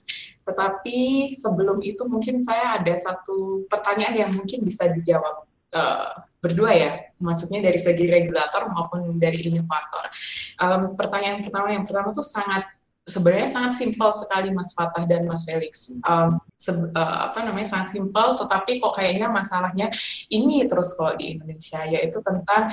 Tetapi 0.47 1.35
sebelum 1.35 1.83
itu 1.83 2.07
mungkin 2.07 2.39
saya 2.47 2.79
ada 2.79 2.95
satu 2.95 3.67
pertanyaan 3.67 4.15
yang 4.15 4.31
mungkin 4.39 4.63
bisa 4.63 4.87
dijawab 4.87 5.43
uh, 5.75 6.30
berdua 6.41 6.73
ya, 6.73 6.93
maksudnya 7.21 7.61
dari 7.61 7.77
segi 7.77 8.09
regulator 8.09 8.73
maupun 8.73 9.21
dari 9.21 9.45
inovator. 9.47 10.09
Um, 10.57 10.97
pertanyaan 10.97 11.45
pertama 11.45 11.69
yang 11.71 11.85
pertama 11.85 12.11
tuh 12.17 12.25
sangat 12.25 12.65
sebenarnya 13.05 13.49
sangat 13.49 13.73
simpel 13.77 14.09
sekali 14.17 14.49
Mas 14.55 14.73
Fatah 14.73 15.05
dan 15.05 15.29
Mas 15.29 15.45
Felix. 15.45 15.93
Um, 16.05 16.41
se 16.57 16.73
uh, 16.73 17.19
apa 17.29 17.45
namanya 17.45 17.69
sangat 17.77 17.93
simpel, 17.93 18.37
tetapi 18.41 18.81
kok 18.81 18.97
kayaknya 18.97 19.29
masalahnya 19.29 19.93
ini 20.33 20.65
terus 20.65 20.97
kalau 20.97 21.17
di 21.17 21.37
Indonesia 21.37 21.85
yaitu 21.85 22.25
tentang 22.25 22.73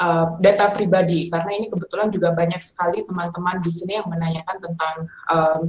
uh, 0.00 0.36
data 0.40 0.72
pribadi 0.72 1.28
karena 1.32 1.50
ini 1.56 1.66
kebetulan 1.72 2.08
juga 2.12 2.32
banyak 2.32 2.60
sekali 2.60 3.04
teman-teman 3.04 3.60
di 3.64 3.70
sini 3.72 4.00
yang 4.00 4.08
menanyakan 4.08 4.56
tentang 4.60 4.96
um, 5.32 5.60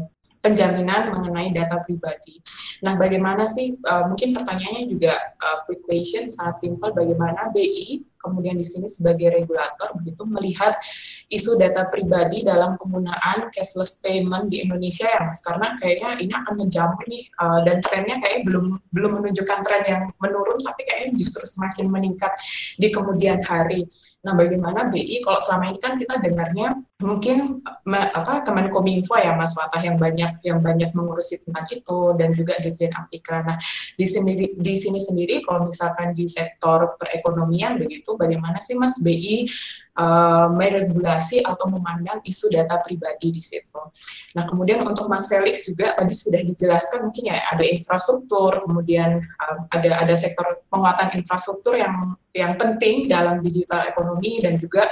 penjaminan 0.41 1.11
mengenai 1.11 1.51
data 1.51 1.81
pribadi. 1.81 2.39
Nah, 2.85 2.93
bagaimana 2.93 3.49
sih, 3.49 3.73
uh, 3.73 4.05
mungkin 4.05 4.37
pertanyaannya 4.37 4.85
juga 4.85 5.17
uh, 5.41 5.65
question, 5.65 6.29
sangat 6.29 6.61
simpel, 6.61 6.93
bagaimana 6.93 7.49
BI 7.49 8.05
kemudian 8.27 8.59
di 8.59 8.65
sini 8.65 8.91
sebagai 8.91 9.31
regulator 9.31 9.95
begitu 9.95 10.27
melihat 10.27 10.75
isu 11.31 11.55
data 11.55 11.87
pribadi 11.87 12.43
dalam 12.43 12.75
penggunaan 12.75 13.47
cashless 13.55 14.03
payment 14.03 14.51
di 14.51 14.67
Indonesia 14.67 15.07
ya 15.07 15.23
mas 15.23 15.39
karena 15.39 15.79
kayaknya 15.79 16.09
ini 16.19 16.33
akan 16.35 16.53
menjamur 16.59 17.03
nih 17.07 17.23
uh, 17.39 17.63
dan 17.63 17.79
trennya 17.79 18.19
kayak 18.19 18.43
belum 18.43 18.81
belum 18.91 19.11
menunjukkan 19.23 19.59
tren 19.63 19.83
yang 19.87 20.03
menurun 20.19 20.59
tapi 20.59 20.83
kayaknya 20.83 21.15
justru 21.15 21.47
semakin 21.47 21.87
meningkat 21.87 22.33
di 22.75 22.91
kemudian 22.91 23.39
hari. 23.47 23.87
Nah 24.25 24.33
bagaimana 24.33 24.89
BI 24.89 25.21
kalau 25.21 25.37
selama 25.37 25.69
ini 25.69 25.79
kan 25.79 25.93
kita 25.93 26.17
dengarnya 26.17 26.73
mungkin 26.97 27.61
apa 27.93 28.41
Kemenkominfo 28.41 29.13
ya 29.21 29.37
Mas 29.37 29.53
Watah 29.53 29.77
yang 29.77 30.01
banyak 30.01 30.41
yang 30.41 30.59
banyak 30.65 30.89
mengurusi 30.97 31.37
tentang 31.45 31.69
itu 31.69 32.17
dan 32.17 32.33
juga 32.33 32.57
Dirjen 32.57 32.89
Aptika. 32.97 33.45
Nah 33.45 33.57
di 33.93 34.05
sini 34.09 34.57
di 34.57 34.73
sini 34.73 34.97
sendiri 34.97 35.45
kalau 35.45 35.69
misalkan 35.69 36.17
di 36.17 36.25
sektor 36.25 36.97
perekonomian 36.97 37.77
begitu 37.77 38.17
bagaimana 38.17 38.57
sih 38.57 38.73
Mas 38.73 38.97
BI 38.97 39.45
uh, 39.93 40.49
meregulasi 40.49 41.45
atau 41.45 41.69
memandang 41.69 42.17
isu 42.25 42.49
data 42.49 42.81
pribadi 42.81 43.29
di 43.29 43.41
situ. 43.45 43.81
Nah 44.33 44.49
kemudian 44.49 44.81
untuk 44.81 45.05
Mas 45.05 45.29
Felix 45.29 45.69
juga 45.69 45.93
tadi 45.93 46.17
sudah 46.17 46.41
dijelaskan 46.41 47.05
mungkin 47.13 47.29
ya 47.29 47.37
ada 47.53 47.61
infrastruktur 47.61 48.65
kemudian 48.65 49.21
um, 49.21 49.57
ada 49.69 50.01
ada 50.01 50.13
sektor 50.17 50.65
penguatan 50.73 51.13
infrastruktur 51.13 51.77
yang 51.77 52.17
yang 52.37 52.53
penting 52.53 53.09
dalam 53.09 53.41
digital 53.41 53.89
ekonomi 53.89 54.37
dan 54.37 54.61
juga 54.61 54.85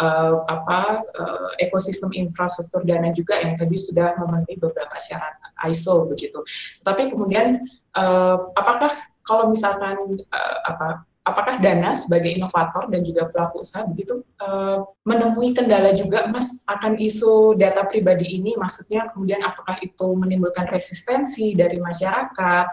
uh, 0.00 0.40
apa 0.48 1.04
uh, 1.04 1.50
ekosistem 1.60 2.08
infrastruktur 2.16 2.82
dana 2.88 3.12
juga 3.12 3.36
yang 3.36 3.54
tadi 3.60 3.76
sudah 3.76 4.16
memenuhi 4.16 4.56
beberapa 4.56 4.96
syarat 4.96 5.36
ISO 5.68 6.08
begitu. 6.08 6.40
Tapi 6.80 7.12
kemudian 7.12 7.60
uh, 7.92 8.36
apakah 8.56 8.92
kalau 9.20 9.52
misalkan 9.52 10.24
uh, 10.32 10.58
apa 10.64 11.04
apakah 11.26 11.58
Dana 11.58 11.90
sebagai 11.98 12.30
inovator 12.30 12.86
dan 12.86 13.02
juga 13.02 13.26
pelaku 13.26 13.58
usaha 13.58 13.82
begitu 13.82 14.22
uh, 14.38 14.86
menemui 15.02 15.50
kendala 15.50 15.90
juga 15.90 16.30
Mas 16.30 16.62
akan 16.70 17.02
isu 17.02 17.58
data 17.58 17.82
pribadi 17.82 18.38
ini 18.38 18.54
maksudnya 18.54 19.10
kemudian 19.10 19.42
apakah 19.42 19.74
itu 19.82 20.06
menimbulkan 20.14 20.70
resistensi 20.70 21.58
dari 21.58 21.82
masyarakat 21.82 22.66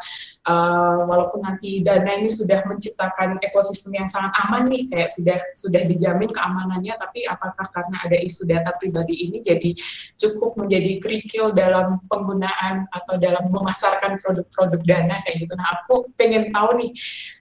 uh, 0.47 1.07
walaupun 1.07 1.43
nanti 1.43 1.79
Dana 1.83 2.19
ini 2.19 2.29
sudah 2.29 2.63
menciptakan 2.67 3.39
ekosistem 3.39 3.95
yang 3.95 4.07
sangat 4.07 4.31
aman 4.43 4.67
nih 4.67 4.87
kayak 4.91 5.09
sudah 5.11 5.39
sudah 5.55 5.81
dijamin 5.87 6.29
keamanannya 6.31 6.93
tapi 6.99 7.23
apakah 7.27 7.67
karena 7.71 7.97
ada 8.03 8.17
isu 8.19 8.43
data 8.47 8.75
pribadi 8.75 9.27
ini 9.27 9.39
jadi 9.39 9.71
cukup 10.19 10.59
menjadi 10.59 10.99
kerikil 10.99 11.55
dalam 11.55 12.03
penggunaan 12.07 12.87
atau 12.91 13.15
dalam 13.19 13.47
memasarkan 13.49 14.19
produk-produk 14.19 14.81
Dana 14.83 15.23
kayak 15.23 15.47
gitu 15.47 15.53
nah 15.55 15.67
aku 15.81 16.07
pengen 16.19 16.51
tahu 16.51 16.79
nih 16.79 16.91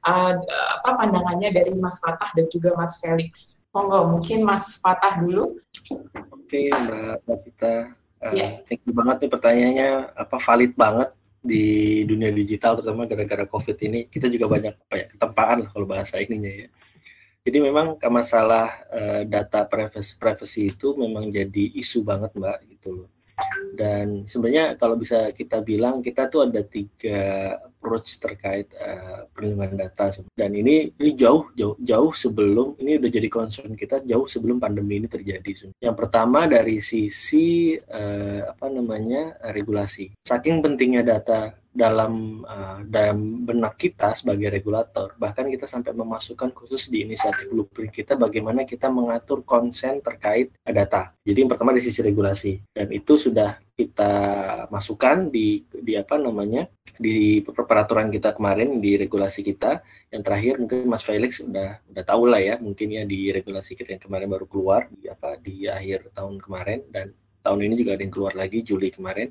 uh, 0.06 0.34
apa 0.80 0.90
pandangannya 0.98 1.50
dari 1.54 1.72
Mas 1.76 1.98
Fatah 1.98 2.30
dan 2.34 2.46
juga 2.46 2.74
Mas 2.78 2.98
Felix. 3.02 3.62
Monggo, 3.72 4.18
mungkin 4.18 4.44
Mas 4.44 4.76
Fatah 4.76 5.16
dulu. 5.24 5.56
Oke, 6.28 6.68
Mbak 6.68 7.24
Pavita. 7.24 7.74
Uh, 8.22 8.32
yeah. 8.36 8.50
Thank 8.68 8.84
you 8.84 8.92
banget 8.94 9.26
nih 9.26 9.30
pertanyaannya, 9.32 9.90
apa 10.14 10.36
valid 10.38 10.72
banget 10.76 11.08
di 11.42 12.00
dunia 12.06 12.30
digital 12.30 12.78
terutama 12.80 13.04
gara-gara 13.04 13.44
covid 13.44 13.76
ini 13.84 14.06
kita 14.08 14.30
juga 14.32 14.46
banyak 14.48 14.74
apa 14.88 14.94
ya 14.96 15.06
ketempaan 15.12 15.56
lah 15.66 15.70
kalau 15.74 15.86
bahasa 15.86 16.22
ininya 16.22 16.66
ya. 16.66 16.68
Jadi 17.42 17.58
memang 17.58 17.98
masalah 17.98 18.86
uh, 18.86 19.22
data 19.26 19.66
privacy, 19.66 20.14
privacy 20.14 20.70
itu 20.70 20.94
memang 20.94 21.26
jadi 21.26 21.74
isu 21.74 22.06
banget 22.06 22.30
mbak 22.38 22.58
gitu 22.70 23.04
loh 23.04 23.11
dan 23.72 24.28
sebenarnya 24.28 24.76
kalau 24.76 24.96
bisa 25.00 25.32
kita 25.32 25.64
bilang 25.64 26.04
kita 26.04 26.28
tuh 26.28 26.46
ada 26.48 26.60
tiga 26.64 27.20
approach 27.58 28.20
terkait 28.22 28.70
uh, 28.78 29.26
perlindungan 29.34 29.88
data 29.88 30.12
dan 30.38 30.50
ini 30.54 30.92
ini 30.94 31.10
jauh 31.18 31.50
jauh 31.56 31.74
jauh 31.82 32.12
sebelum 32.14 32.78
ini 32.78 33.00
udah 33.00 33.10
jadi 33.10 33.28
concern 33.32 33.74
kita 33.74 34.04
jauh 34.06 34.28
sebelum 34.30 34.62
pandemi 34.62 35.02
ini 35.02 35.08
terjadi. 35.10 35.74
Yang 35.82 35.96
pertama 35.98 36.46
dari 36.46 36.78
sisi 36.78 37.74
uh, 37.74 38.52
apa 38.52 38.66
namanya 38.70 39.38
regulasi. 39.50 40.14
Saking 40.22 40.62
pentingnya 40.62 41.02
data 41.02 41.61
dalam 41.72 42.44
uh, 42.44 42.84
dalam 42.84 43.48
benak 43.48 43.80
kita 43.80 44.12
sebagai 44.12 44.52
regulator. 44.52 45.16
Bahkan 45.16 45.48
kita 45.48 45.64
sampai 45.64 45.96
memasukkan 45.96 46.52
khusus 46.52 46.92
di 46.92 47.08
inisiatif 47.08 47.48
blueprint 47.48 47.88
kita 47.88 48.12
bagaimana 48.14 48.68
kita 48.68 48.92
mengatur 48.92 49.40
konsen 49.42 50.04
terkait 50.04 50.52
data. 50.60 51.16
Jadi 51.24 51.38
yang 51.42 51.50
pertama 51.50 51.72
dari 51.72 51.82
sisi 51.82 52.04
regulasi. 52.04 52.60
Dan 52.76 52.92
itu 52.92 53.16
sudah 53.16 53.56
kita 53.72 54.12
masukkan 54.68 55.32
di 55.32 55.64
di 55.72 55.96
apa 55.96 56.20
namanya 56.20 56.68
di 57.00 57.40
peraturan 57.40 58.12
kita 58.12 58.36
kemarin 58.36 58.76
di 58.78 59.00
regulasi 59.00 59.40
kita. 59.40 59.80
Yang 60.12 60.22
terakhir 60.28 60.54
mungkin 60.60 60.78
Mas 60.92 61.00
Felix 61.00 61.40
udah 61.40 61.80
udah 61.88 62.04
tahu 62.04 62.28
lah 62.28 62.40
ya 62.44 62.60
mungkin 62.60 62.92
ya 62.92 63.08
di 63.08 63.32
regulasi 63.32 63.72
kita 63.72 63.96
yang 63.96 64.02
kemarin 64.04 64.28
baru 64.28 64.44
keluar 64.44 64.92
di 64.92 65.08
apa 65.08 65.40
di 65.40 65.64
akhir 65.64 66.12
tahun 66.12 66.36
kemarin. 66.36 66.84
Dan 66.92 67.16
tahun 67.42 67.58
ini 67.66 67.74
juga 67.82 67.98
ada 67.98 68.02
yang 68.06 68.14
keluar 68.14 68.32
lagi 68.38 68.62
Juli 68.62 68.88
kemarin 68.94 69.28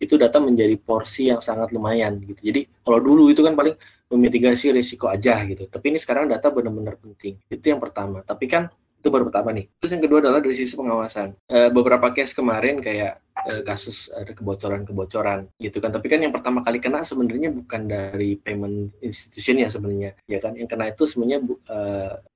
itu 0.00 0.16
data 0.16 0.40
menjadi 0.40 0.72
porsi 0.80 1.28
yang 1.28 1.44
sangat 1.44 1.76
lumayan 1.76 2.16
gitu. 2.24 2.40
Jadi 2.40 2.64
kalau 2.80 2.98
dulu 3.04 3.28
itu 3.28 3.44
kan 3.44 3.52
paling 3.52 3.76
memitigasi 4.08 4.72
risiko 4.72 5.06
aja 5.12 5.44
gitu. 5.44 5.68
Tapi 5.68 5.92
ini 5.92 5.98
sekarang 6.00 6.26
data 6.26 6.48
benar-benar 6.48 6.96
penting. 6.96 7.36
Itu 7.46 7.66
yang 7.68 7.78
pertama. 7.78 8.24
Tapi 8.24 8.48
kan 8.48 8.72
itu 9.00 9.08
baru 9.08 9.32
pertama 9.32 9.56
nih. 9.56 9.66
Terus 9.80 9.92
yang 9.96 10.04
kedua 10.04 10.18
adalah 10.20 10.40
dari 10.44 10.52
sisi 10.52 10.76
pengawasan. 10.76 11.32
E, 11.48 11.72
beberapa 11.72 12.12
case 12.12 12.36
kemarin 12.36 12.84
kayak 12.84 13.24
e, 13.48 13.64
kasus 13.64 14.12
ada 14.12 14.36
kebocoran-kebocoran 14.36 15.48
gitu 15.56 15.80
kan. 15.80 15.88
Tapi 15.88 16.06
kan 16.12 16.20
yang 16.20 16.36
pertama 16.36 16.60
kali 16.60 16.84
kena 16.84 17.00
sebenarnya 17.00 17.48
bukan 17.48 17.88
dari 17.88 18.36
payment 18.36 18.92
institution 19.00 19.56
ya 19.64 19.68
sebenarnya, 19.72 20.12
ya 20.28 20.38
kan. 20.38 20.52
Yang 20.52 20.68
kena 20.76 20.84
itu 20.92 21.02
sebenarnya 21.08 21.38
e, 21.48 21.78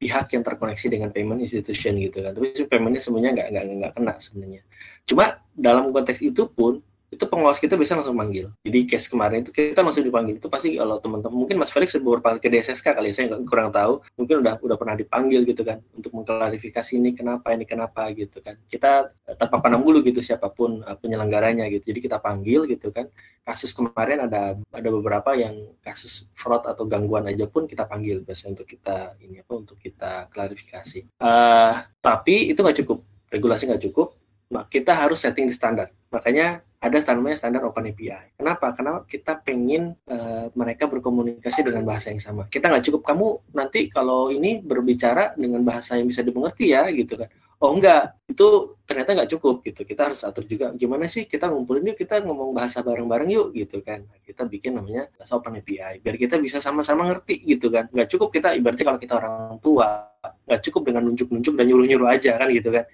pihak 0.00 0.26
yang 0.32 0.42
terkoneksi 0.42 0.86
dengan 0.88 1.08
payment 1.12 1.40
institution 1.44 2.00
gitu 2.00 2.24
kan. 2.24 2.32
Tapi 2.32 2.48
paymentnya 2.64 3.02
sebenarnya 3.04 3.30
nggak 3.36 3.48
nggak 3.52 3.64
nggak 3.84 3.92
kena 4.00 4.14
sebenarnya. 4.16 4.62
Cuma 5.04 5.24
dalam 5.52 5.92
konteks 5.92 6.24
itu 6.24 6.48
pun 6.48 6.80
itu 7.14 7.24
pengawas 7.30 7.62
kita 7.62 7.78
bisa 7.78 7.94
langsung 7.94 8.18
manggil. 8.18 8.50
Jadi 8.66 8.78
case 8.90 9.06
kemarin 9.06 9.46
itu 9.46 9.54
kita 9.54 9.80
langsung 9.80 10.02
dipanggil. 10.02 10.42
Itu 10.42 10.50
pasti 10.50 10.74
kalau 10.74 10.98
teman-teman 10.98 11.46
mungkin 11.46 11.56
Mas 11.62 11.70
Felix 11.70 11.94
beberapa 11.96 12.34
kali 12.34 12.38
ke 12.42 12.48
DSSK 12.50 12.86
kali 12.90 13.08
ya, 13.10 13.14
saya 13.14 13.38
kurang 13.46 13.70
tahu. 13.70 14.02
Mungkin 14.18 14.42
udah 14.42 14.54
udah 14.58 14.76
pernah 14.76 14.98
dipanggil 14.98 15.46
gitu 15.46 15.62
kan 15.62 15.78
untuk 15.94 16.10
mengklarifikasi 16.10 16.92
ini 16.98 17.14
kenapa 17.14 17.54
ini 17.54 17.64
kenapa 17.64 18.10
gitu 18.10 18.42
kan. 18.42 18.58
Kita 18.66 19.08
tanpa 19.38 19.62
pandang 19.62 19.86
bulu 19.86 20.02
gitu 20.02 20.18
siapa 20.18 20.50
pun 20.50 20.82
uh, 20.82 20.96
penyelenggaranya 20.98 21.70
gitu. 21.70 21.94
Jadi 21.94 22.00
kita 22.10 22.18
panggil 22.18 22.66
gitu 22.66 22.90
kan. 22.90 23.06
Kasus 23.44 23.76
kemarin 23.76 24.24
ada 24.24 24.56
ada 24.56 24.88
beberapa 24.88 25.36
yang 25.36 25.76
kasus 25.84 26.26
fraud 26.32 26.64
atau 26.64 26.88
gangguan 26.88 27.28
aja 27.28 27.44
pun 27.44 27.68
kita 27.68 27.84
panggil 27.84 28.24
biasanya 28.24 28.56
untuk 28.56 28.68
kita 28.72 29.14
ini 29.20 29.44
apa 29.44 29.52
untuk 29.52 29.76
kita 29.78 30.32
klarifikasi. 30.32 31.20
Uh, 31.20 31.84
tapi 32.00 32.50
itu 32.50 32.58
nggak 32.58 32.78
cukup 32.82 33.04
regulasi 33.28 33.68
nggak 33.68 33.84
cukup 33.90 34.23
kita 34.70 34.94
harus 34.94 35.18
setting 35.18 35.50
di 35.50 35.54
standar. 35.54 35.90
Makanya 36.14 36.62
ada 36.84 37.00
namanya 37.16 37.36
standar 37.40 37.64
Open 37.64 37.88
API. 37.88 38.36
Kenapa? 38.36 38.76
Karena 38.76 39.00
kita 39.08 39.40
pengen 39.40 39.96
uh, 40.04 40.52
mereka 40.52 40.84
berkomunikasi 40.84 41.64
dengan 41.64 41.80
bahasa 41.88 42.12
yang 42.12 42.20
sama. 42.20 42.44
Kita 42.52 42.68
nggak 42.68 42.84
cukup 42.92 43.02
kamu 43.08 43.26
nanti 43.56 43.88
kalau 43.88 44.28
ini 44.28 44.60
berbicara 44.60 45.32
dengan 45.32 45.64
bahasa 45.64 45.96
yang 45.96 46.04
bisa 46.04 46.20
dimengerti 46.20 46.76
ya, 46.76 46.84
gitu 46.92 47.16
kan. 47.16 47.32
Oh 47.64 47.72
enggak, 47.72 48.12
itu 48.28 48.76
ternyata 48.84 49.16
nggak 49.16 49.30
cukup 49.32 49.64
gitu. 49.64 49.80
Kita 49.88 50.12
harus 50.12 50.20
atur 50.20 50.44
juga 50.44 50.76
gimana 50.76 51.08
sih 51.08 51.24
kita 51.24 51.48
ngumpulin 51.48 51.88
yuk, 51.88 51.96
kita 51.96 52.20
ngomong 52.20 52.52
bahasa 52.52 52.84
bareng-bareng 52.84 53.30
yuk 53.32 53.48
gitu 53.56 53.80
kan. 53.80 54.04
Nah, 54.04 54.20
kita 54.20 54.44
bikin 54.44 54.76
namanya 54.76 55.08
bahasa 55.16 55.40
Open 55.40 55.56
API 55.56 56.04
biar 56.04 56.20
kita 56.20 56.36
bisa 56.36 56.60
sama-sama 56.60 57.08
ngerti 57.08 57.40
gitu 57.48 57.72
kan. 57.72 57.88
Nggak 57.88 58.12
cukup 58.12 58.28
kita 58.28 58.52
ibaratnya 58.52 58.84
kalau 58.84 59.00
kita 59.00 59.14
orang 59.16 59.56
tua 59.64 60.12
nggak 60.44 60.60
cukup 60.68 60.82
dengan 60.92 61.08
nunjuk-nunjuk 61.08 61.54
dan 61.56 61.64
nyuruh-nyuruh 61.64 62.08
aja 62.12 62.36
kan 62.36 62.48
gitu 62.52 62.68
kan 62.68 62.84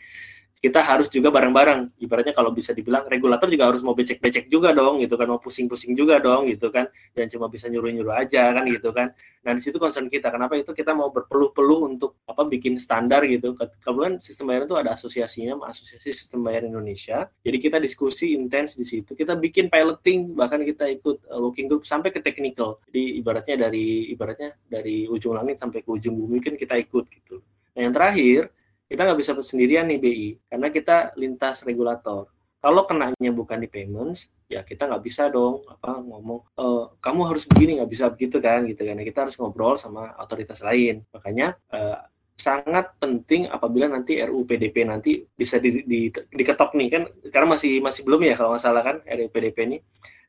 kita 0.61 0.85
harus 0.85 1.09
juga 1.09 1.33
bareng-bareng. 1.33 1.97
Ibaratnya 2.05 2.37
kalau 2.37 2.53
bisa 2.53 2.77
dibilang 2.77 3.09
regulator 3.09 3.49
juga 3.49 3.73
harus 3.73 3.81
mau 3.81 3.97
becek-becek 3.97 4.53
juga 4.53 4.77
dong 4.77 5.01
gitu 5.01 5.17
kan, 5.17 5.27
mau 5.33 5.41
pusing-pusing 5.41 5.97
juga 5.97 6.21
dong 6.21 6.53
gitu 6.53 6.69
kan, 6.69 6.85
dan 7.17 7.33
cuma 7.33 7.49
bisa 7.49 7.73
nyuruh-nyuruh 7.73 8.13
aja 8.13 8.53
kan 8.53 8.69
gitu 8.69 8.93
kan. 8.93 9.17
Nah 9.41 9.57
di 9.57 9.65
situ 9.65 9.81
concern 9.81 10.13
kita, 10.13 10.29
kenapa 10.29 10.61
itu 10.61 10.77
kita 10.77 10.93
mau 10.93 11.09
berpeluh-peluh 11.09 11.89
untuk 11.89 12.21
apa 12.29 12.45
bikin 12.45 12.77
standar 12.77 13.25
gitu. 13.25 13.57
Kebetulan 13.57 14.21
sistem 14.21 14.53
bayaran 14.53 14.69
itu 14.69 14.77
ada 14.77 14.93
asosiasinya, 14.93 15.57
asosiasi 15.65 16.13
sistem 16.13 16.45
bayar 16.45 16.69
Indonesia. 16.69 17.25
Jadi 17.41 17.57
kita 17.57 17.81
diskusi 17.81 18.37
intens 18.37 18.77
di 18.77 18.85
situ, 18.85 19.17
kita 19.17 19.41
bikin 19.41 19.73
piloting, 19.73 20.37
bahkan 20.37 20.61
kita 20.61 20.85
ikut 20.93 21.25
uh, 21.33 21.41
working 21.41 21.73
group 21.73 21.89
sampai 21.89 22.13
ke 22.13 22.21
technical. 22.21 22.85
Jadi 22.85 23.17
ibaratnya 23.17 23.57
dari 23.65 24.13
ibaratnya 24.13 24.53
dari 24.69 25.09
ujung 25.09 25.33
langit 25.33 25.57
sampai 25.57 25.81
ke 25.81 25.89
ujung 25.89 26.21
bumi 26.21 26.45
kan 26.45 26.53
kita 26.53 26.77
ikut 26.77 27.09
gitu. 27.09 27.41
Nah 27.73 27.81
yang 27.81 27.97
terakhir 27.97 28.53
kita 28.91 29.07
nggak 29.07 29.20
bisa 29.22 29.32
sendirian 29.38 29.86
nih 29.86 30.03
BI 30.03 30.28
karena 30.51 30.68
kita 30.74 30.97
lintas 31.14 31.62
regulator. 31.62 32.26
Kalau 32.61 32.84
kenanya 32.84 33.30
bukan 33.32 33.62
di 33.62 33.70
payments 33.70 34.28
ya 34.51 34.66
kita 34.66 34.91
nggak 34.91 35.01
bisa 35.07 35.30
dong 35.30 35.62
apa 35.64 36.03
ngomong 36.03 36.43
e, 36.59 36.64
kamu 36.99 37.20
harus 37.30 37.47
begini 37.47 37.78
nggak 37.78 37.88
bisa 37.88 38.11
begitu 38.11 38.43
kan 38.43 38.66
gitu 38.66 38.82
kan. 38.82 38.99
Kita 38.99 39.18
harus 39.24 39.38
ngobrol 39.38 39.78
sama 39.78 40.11
otoritas 40.18 40.59
lain. 40.66 41.07
Makanya 41.14 41.55
eh, 41.70 41.99
sangat 42.34 42.99
penting 42.99 43.47
apabila 43.47 43.86
nanti 43.86 44.18
RUU 44.18 44.43
PDP 44.49 44.88
nanti 44.88 45.22
bisa 45.22 45.62
di, 45.62 45.86
di, 45.86 46.11
diketok 46.11 46.74
nih 46.74 46.88
kan. 46.91 47.03
Karena 47.30 47.55
masih 47.55 47.78
masih 47.78 48.03
belum 48.03 48.26
ya 48.26 48.34
kalau 48.34 48.53
nggak 48.53 48.64
salah 48.66 48.82
kan 48.82 48.97
RUU 49.07 49.30
PDP 49.30 49.57
ini. 49.70 49.78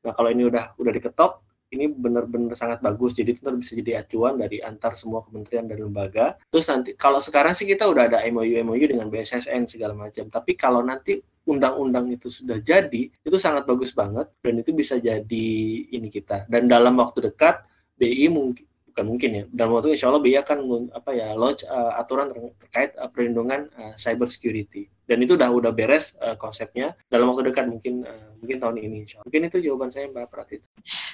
Nah 0.05 0.13
kalau 0.13 0.29
ini 0.29 0.45
udah 0.45 0.77
udah 0.77 0.91
diketok 0.93 1.50
ini 1.71 1.87
benar-benar 1.87 2.53
sangat 2.53 2.83
bagus. 2.83 3.15
Jadi 3.15 3.31
itu 3.33 3.47
bisa 3.55 3.73
jadi 3.79 4.03
acuan 4.03 4.35
dari 4.35 4.59
antar 4.59 4.93
semua 4.99 5.23
kementerian 5.23 5.65
dan 5.65 5.79
lembaga. 5.79 6.35
Terus 6.51 6.67
nanti 6.67 6.89
kalau 6.99 7.23
sekarang 7.23 7.55
sih 7.55 7.63
kita 7.63 7.87
udah 7.87 8.11
ada 8.11 8.19
MOU 8.27 8.59
MOU 8.67 8.85
dengan 8.85 9.07
BSSN 9.07 9.71
segala 9.71 9.95
macam. 9.95 10.27
Tapi 10.27 10.51
kalau 10.59 10.83
nanti 10.83 11.23
undang-undang 11.47 12.11
itu 12.11 12.29
sudah 12.29 12.59
jadi 12.61 13.09
itu 13.09 13.37
sangat 13.39 13.63
bagus 13.63 13.95
banget. 13.95 14.27
Dan 14.43 14.59
itu 14.59 14.75
bisa 14.75 14.99
jadi 14.99 15.47
ini 15.87 16.11
kita. 16.11 16.45
Dan 16.51 16.67
dalam 16.67 16.99
waktu 16.99 17.31
dekat 17.31 17.63
BI 17.95 18.27
mungkin 18.27 18.67
bukan 18.91 19.05
mungkin 19.07 19.29
ya. 19.31 19.43
Dalam 19.49 19.71
waktu 19.79 19.95
insya 19.95 20.11
Allah 20.11 20.21
BI 20.21 20.35
akan 20.35 20.91
apa 20.91 21.11
ya 21.15 21.33
launch 21.33 21.63
uh, 21.63 21.95
aturan 21.97 22.31
terkait 22.59 22.93
uh, 22.99 23.07
perlindungan 23.07 23.71
uh, 23.79 23.95
cyber 23.95 24.27
security. 24.27 24.91
Dan 25.07 25.23
itu 25.23 25.35
udah 25.35 25.49
udah 25.51 25.71
beres 25.71 26.15
uh, 26.19 26.35
konsepnya 26.35 26.95
dalam 27.07 27.31
waktu 27.31 27.51
dekat 27.51 27.67
mungkin 27.67 28.03
uh, 28.03 28.35
mungkin 28.39 28.57
tahun 28.59 28.77
ini 28.79 28.97
insya 29.07 29.19
Allah. 29.19 29.27
mungkin 29.27 29.41
itu 29.47 29.57
jawaban 29.59 29.89
saya 29.91 30.07
Mbak 30.07 30.27
Pratita 30.31 30.67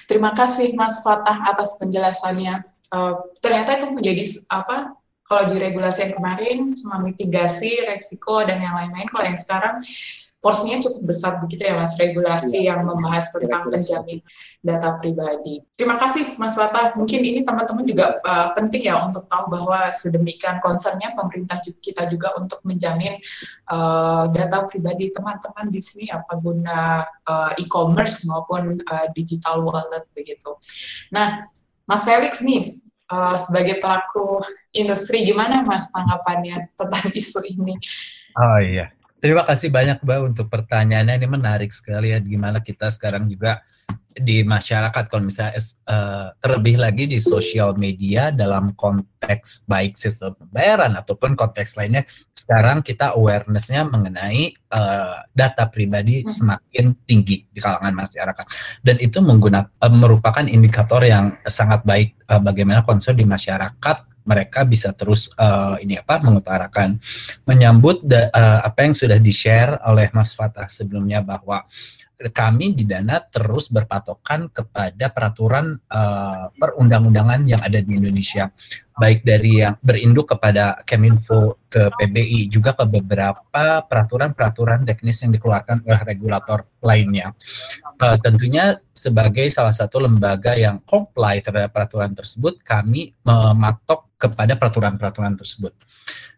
terima 0.08 0.32
kasih 0.32 0.72
Mas 0.72 1.04
Fatah 1.04 1.44
atas 1.44 1.76
penjelasannya. 1.76 2.64
Uh, 2.88 3.20
ternyata 3.44 3.76
itu 3.76 3.92
menjadi 3.92 4.24
apa 4.48 4.96
kalau 5.28 5.52
di 5.52 5.60
regulasi 5.60 6.08
yang 6.08 6.14
kemarin 6.16 6.72
cuma 6.72 6.96
mitigasi 7.04 7.84
resiko 7.84 8.40
dan 8.48 8.64
yang 8.64 8.72
lain-lain. 8.72 9.04
Kalau 9.12 9.24
yang 9.28 9.36
sekarang 9.36 9.76
porsinya 10.38 10.78
cukup 10.78 11.02
besar 11.02 11.42
begitu 11.42 11.66
ya 11.66 11.74
Mas 11.74 11.98
regulasi 11.98 12.62
ya. 12.62 12.74
yang 12.74 12.86
membahas 12.86 13.26
tentang 13.34 13.66
ya, 13.66 13.70
penjamin 13.74 14.18
data 14.62 14.94
pribadi. 14.94 15.58
Terima 15.74 15.98
kasih 15.98 16.38
Mas 16.38 16.54
Wata. 16.54 16.94
Mungkin 16.94 17.20
ini 17.26 17.42
teman-teman 17.42 17.82
juga 17.82 18.22
uh, 18.22 18.54
penting 18.54 18.86
ya 18.86 19.02
untuk 19.02 19.26
tahu 19.26 19.50
bahwa 19.50 19.90
sedemikian 19.90 20.62
concernnya 20.62 21.10
pemerintah 21.18 21.58
kita 21.82 22.06
juga 22.06 22.38
untuk 22.38 22.62
menjamin 22.62 23.18
uh, 23.66 24.30
data 24.30 24.62
pribadi 24.70 25.10
teman-teman 25.10 25.74
di 25.74 25.82
sini 25.82 26.06
apa 26.06 26.38
guna 26.38 27.02
uh, 27.26 27.52
e-commerce 27.58 28.22
maupun 28.30 28.78
uh, 28.78 29.06
digital 29.10 29.66
wallet 29.66 30.06
begitu. 30.14 30.54
Nah, 31.10 31.50
Mas 31.82 32.06
Felix 32.06 32.38
nih 32.38 32.62
uh, 33.10 33.34
sebagai 33.34 33.82
pelaku 33.82 34.38
industri 34.70 35.26
gimana 35.26 35.66
Mas 35.66 35.90
tanggapannya 35.90 36.70
tentang 36.78 37.10
isu 37.20 37.42
ini? 37.42 37.74
Oh 38.38 38.60
iya, 38.62 38.94
Terima 39.18 39.42
kasih 39.42 39.74
banyak 39.74 39.98
Mbak 40.06 40.20
untuk 40.30 40.46
pertanyaannya. 40.46 41.18
Ini 41.18 41.28
menarik 41.28 41.74
sekali 41.74 42.14
ya 42.14 42.22
gimana 42.22 42.62
kita 42.62 42.86
sekarang 42.94 43.26
juga 43.26 43.66
di 44.18 44.42
masyarakat 44.42 45.04
kalau 45.06 45.30
misalnya 45.30 45.54
uh, 45.86 46.34
terlebih 46.42 46.80
lagi 46.80 47.06
di 47.06 47.22
sosial 47.22 47.78
media 47.78 48.34
dalam 48.34 48.74
konteks 48.74 49.68
baik 49.70 49.94
sistem 49.94 50.34
pembayaran 50.34 50.98
ataupun 50.98 51.38
konteks 51.38 51.78
lainnya 51.78 52.02
sekarang 52.34 52.82
kita 52.82 53.14
awarenessnya 53.14 53.86
mengenai 53.86 54.58
uh, 54.74 55.22
data 55.30 55.70
pribadi 55.70 56.24
hmm. 56.24 56.28
semakin 56.28 56.86
tinggi 57.06 57.46
di 57.46 57.58
kalangan 57.62 57.94
masyarakat 57.94 58.46
dan 58.82 58.96
itu 58.98 59.22
menggunakan 59.22 59.70
uh, 59.70 59.92
merupakan 59.92 60.44
indikator 60.50 61.04
yang 61.06 61.38
sangat 61.46 61.86
baik 61.86 62.18
uh, 62.26 62.42
bagaimana 62.42 62.82
concern 62.82 63.14
di 63.14 63.28
masyarakat 63.28 63.96
mereka 64.28 64.68
bisa 64.68 64.92
terus 64.92 65.32
uh, 65.40 65.80
ini 65.80 65.96
apa 65.96 66.20
mengutarakan 66.20 67.00
menyambut 67.48 68.04
da, 68.04 68.28
uh, 68.28 68.60
apa 68.68 68.84
yang 68.84 68.92
sudah 68.92 69.16
di-share 69.16 69.80
oleh 69.88 70.12
Mas 70.12 70.36
Fatah 70.36 70.68
sebelumnya 70.68 71.24
bahwa 71.24 71.64
kami 72.26 72.74
di 72.74 72.82
Dana 72.82 73.22
terus 73.22 73.70
berpatokan 73.70 74.50
kepada 74.50 75.06
peraturan 75.14 75.78
uh, 75.86 76.50
perundang-undangan 76.58 77.46
yang 77.46 77.62
ada 77.62 77.78
di 77.78 77.94
Indonesia, 77.94 78.50
baik 78.98 79.22
dari 79.22 79.62
yang 79.62 79.78
berinduk 79.78 80.34
kepada 80.34 80.82
Keminfo 80.82 81.62
ke 81.70 81.86
PBI 81.94 82.50
juga 82.50 82.74
ke 82.74 82.82
beberapa 82.90 83.86
peraturan-peraturan 83.86 84.82
teknis 84.82 85.22
yang 85.22 85.30
dikeluarkan 85.30 85.86
oleh 85.86 86.00
regulator 86.02 86.66
lainnya. 86.82 87.30
Uh, 88.02 88.18
tentunya 88.18 88.74
sebagai 88.90 89.46
salah 89.54 89.74
satu 89.74 90.02
lembaga 90.02 90.58
yang 90.58 90.82
comply 90.82 91.38
terhadap 91.38 91.70
peraturan 91.70 92.18
tersebut, 92.18 92.58
kami 92.66 93.14
mematok 93.22 94.07
kepada 94.18 94.58
peraturan-peraturan 94.58 95.38
tersebut. 95.38 95.72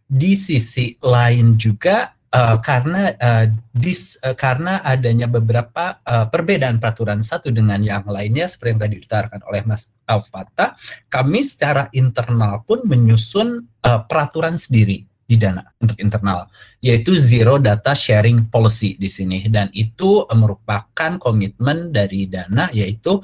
Di 0.05 0.37
sisi 0.37 0.95
lain 1.01 1.57
juga 1.57 2.12
uh, 2.35 2.59
karena 2.62 3.14
uh, 3.18 3.47
dis 3.74 4.18
uh, 4.22 4.35
karena 4.35 4.83
adanya 4.87 5.26
beberapa 5.26 5.99
uh, 6.07 6.26
perbedaan 6.31 6.78
peraturan 6.78 7.24
satu 7.24 7.51
dengan 7.51 7.83
yang 7.83 8.07
lainnya 8.07 8.47
seperti 8.47 8.70
yang 8.74 8.81
tadi 8.83 8.95
diutarakan 9.03 9.41
oleh 9.51 9.62
Mas 9.66 9.91
Alfata, 10.07 10.78
kami 11.11 11.43
secara 11.43 11.91
internal 11.95 12.62
pun 12.66 12.87
menyusun 12.87 13.66
uh, 13.87 14.01
peraturan 14.07 14.59
sendiri 14.59 15.07
di 15.31 15.39
dana 15.39 15.62
untuk 15.78 15.95
internal 16.03 16.51
yaitu 16.83 17.14
zero 17.14 17.55
data 17.62 17.95
sharing 17.95 18.51
policy 18.51 18.99
di 18.99 19.07
sini 19.07 19.47
dan 19.47 19.70
itu 19.70 20.26
merupakan 20.35 21.22
komitmen 21.22 21.95
dari 21.95 22.26
dana 22.26 22.66
yaitu 22.74 23.22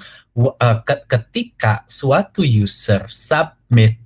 ketika 1.11 1.83
suatu 1.91 2.47
user 2.47 3.11
submit 3.11 3.56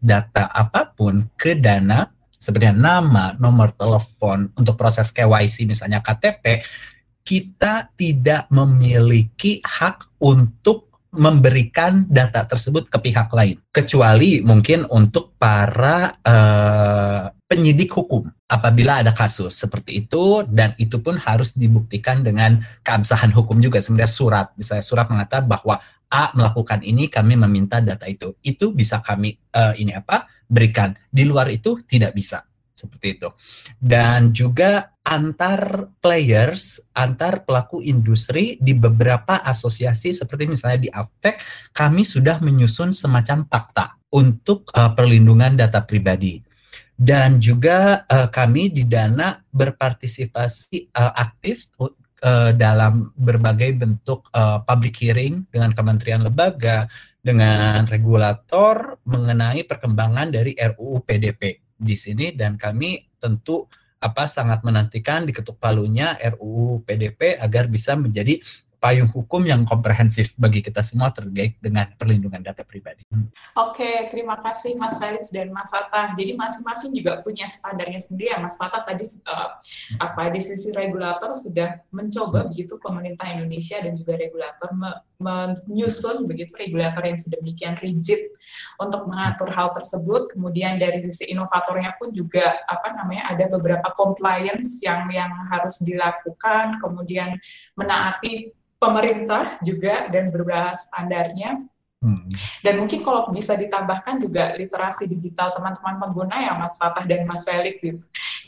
data 0.01 0.49
apa 0.51 0.93
pun 0.97 1.29
ke 1.37 1.57
dana 1.57 2.09
sebenarnya 2.41 2.75
nama, 2.75 3.37
nomor 3.37 3.77
telepon 3.77 4.49
untuk 4.57 4.75
proses 4.81 5.13
KYC 5.13 5.69
misalnya 5.69 6.01
KTP, 6.01 6.65
kita 7.21 7.93
tidak 7.95 8.49
memiliki 8.49 9.61
hak 9.61 10.09
untuk 10.25 10.89
memberikan 11.11 12.07
data 12.07 12.47
tersebut 12.47 12.89
ke 12.89 12.99
pihak 13.11 13.29
lain. 13.35 13.61
Kecuali 13.75 14.41
mungkin 14.41 14.89
untuk 14.89 15.37
para 15.37 16.17
uh, 16.23 17.29
penyidik 17.51 17.91
hukum. 17.93 18.31
Apabila 18.51 19.03
ada 19.03 19.11
kasus 19.15 19.59
seperti 19.59 20.07
itu 20.07 20.47
dan 20.47 20.75
itu 20.79 21.03
pun 21.03 21.19
harus 21.19 21.55
dibuktikan 21.55 22.23
dengan 22.23 22.63
keabsahan 22.87 23.35
hukum 23.35 23.59
juga. 23.59 23.83
Sebenarnya 23.83 24.11
surat 24.11 24.47
misalnya 24.55 24.87
surat 24.87 25.07
mengatakan 25.11 25.51
bahwa 25.51 25.83
A 26.11 26.35
melakukan 26.35 26.83
ini 26.83 27.07
kami 27.07 27.39
meminta 27.39 27.79
data 27.79 28.11
itu. 28.11 28.35
Itu 28.43 28.75
bisa 28.75 28.99
kami 28.99 29.39
uh, 29.55 29.79
ini 29.79 29.95
apa 29.95 30.27
berikan. 30.51 30.99
Di 31.07 31.23
luar 31.23 31.47
itu 31.55 31.79
tidak 31.87 32.19
bisa. 32.19 32.43
Seperti 32.75 33.21
itu. 33.21 33.29
Dan 33.79 34.35
juga 34.35 34.91
antar 35.05 35.91
players 36.01 36.81
antar 36.97 37.45
pelaku 37.45 37.85
industri 37.85 38.57
di 38.61 38.73
beberapa 38.77 39.43
asosiasi 39.43 40.13
seperti 40.17 40.47
misalnya 40.49 40.81
di 40.81 40.91
Aptek 40.93 41.41
kami 41.75 42.07
sudah 42.07 42.39
menyusun 42.41 42.95
semacam 42.95 43.45
fakta 43.49 44.01
untuk 44.11 44.67
uh, 44.75 44.91
perlindungan 44.97 45.55
data 45.55 45.85
pribadi. 45.85 46.43
Dan 47.01 47.41
juga 47.41 48.05
uh, 48.05 48.29
kami 48.29 48.69
di 48.69 48.85
Dana 48.85 49.41
berpartisipasi 49.49 50.93
uh, 50.93 51.13
aktif 51.17 51.73
uh, 52.25 52.53
dalam 52.55 53.13
berbagai 53.17 53.77
bentuk 53.77 54.29
uh, 54.33 54.61
public 54.65 54.97
hearing 55.01 55.45
dengan 55.53 55.73
kementerian 55.77 56.25
lembaga, 56.25 56.89
dengan 57.21 57.85
regulator 57.85 58.97
mengenai 59.05 59.69
perkembangan 59.69 60.33
dari 60.33 60.57
RUU 60.57 61.05
PDP 61.05 61.61
di 61.77 61.97
sini. 61.97 62.33
Dan 62.33 62.57
kami 62.57 63.21
tentu 63.21 63.69
apa 64.01 64.25
sangat 64.25 64.65
menantikan 64.65 65.29
diketuk 65.29 65.61
palunya 65.61 66.17
RUU 66.17 66.81
PDP 66.89 67.37
agar 67.37 67.69
bisa 67.69 67.93
menjadi 67.93 68.41
payung 68.81 69.13
hukum 69.13 69.45
yang 69.45 69.63
komprehensif 69.69 70.33
bagi 70.41 70.65
kita 70.65 70.81
semua 70.81 71.13
terkait 71.13 71.61
dengan 71.61 71.85
perlindungan 72.01 72.41
data 72.41 72.65
pribadi. 72.65 73.05
Oke, 73.53 74.09
terima 74.09 74.41
kasih 74.41 74.81
Mas 74.81 74.97
Felix 74.97 75.29
dan 75.29 75.53
Mas 75.53 75.69
Fatah. 75.69 76.17
Jadi 76.17 76.33
masing-masing 76.33 76.97
juga 76.97 77.21
punya 77.21 77.45
standarnya 77.45 78.01
sendiri 78.01 78.33
ya. 78.33 78.41
Mas 78.41 78.57
Fatah 78.57 78.81
tadi 78.81 79.05
uh, 79.29 79.61
apa 80.01 80.33
di 80.33 80.41
sisi 80.41 80.73
regulator 80.73 81.37
sudah 81.37 81.77
mencoba 81.93 82.49
begitu 82.49 82.81
pemerintah 82.81 83.29
Indonesia 83.29 83.77
dan 83.85 83.95
juga 83.95 84.17
regulator 84.17 84.73
me 84.73 84.91
menyusun 85.21 86.25
begitu 86.25 86.57
regulator 86.57 87.05
yang 87.05 87.21
sedemikian 87.21 87.77
rigid 87.77 88.33
untuk 88.81 89.05
mengatur 89.05 89.53
hal 89.53 89.69
tersebut. 89.77 90.33
Kemudian 90.33 90.81
dari 90.81 90.97
sisi 91.05 91.29
inovatornya 91.29 91.93
pun 92.01 92.09
juga 92.17 92.57
apa 92.65 92.97
namanya 92.97 93.29
ada 93.29 93.45
beberapa 93.53 93.93
compliance 93.93 94.81
yang 94.81 95.13
yang 95.13 95.29
harus 95.53 95.77
dilakukan, 95.85 96.81
kemudian 96.81 97.37
menaati 97.77 98.57
pemerintah 98.81 99.61
juga 99.61 100.09
dan 100.09 100.33
beberapa 100.33 100.73
standarnya. 100.73 101.61
Hmm. 102.01 102.17
Dan 102.65 102.81
mungkin 102.81 103.05
kalau 103.05 103.29
bisa 103.29 103.53
ditambahkan 103.61 104.25
juga 104.25 104.57
literasi 104.57 105.05
digital 105.05 105.53
teman-teman 105.53 106.01
pengguna 106.01 106.33
ya 106.41 106.57
Mas 106.57 106.81
Fatah 106.81 107.05
dan 107.05 107.29
Mas 107.29 107.45
Felix 107.45 107.77
gitu 107.77 108.01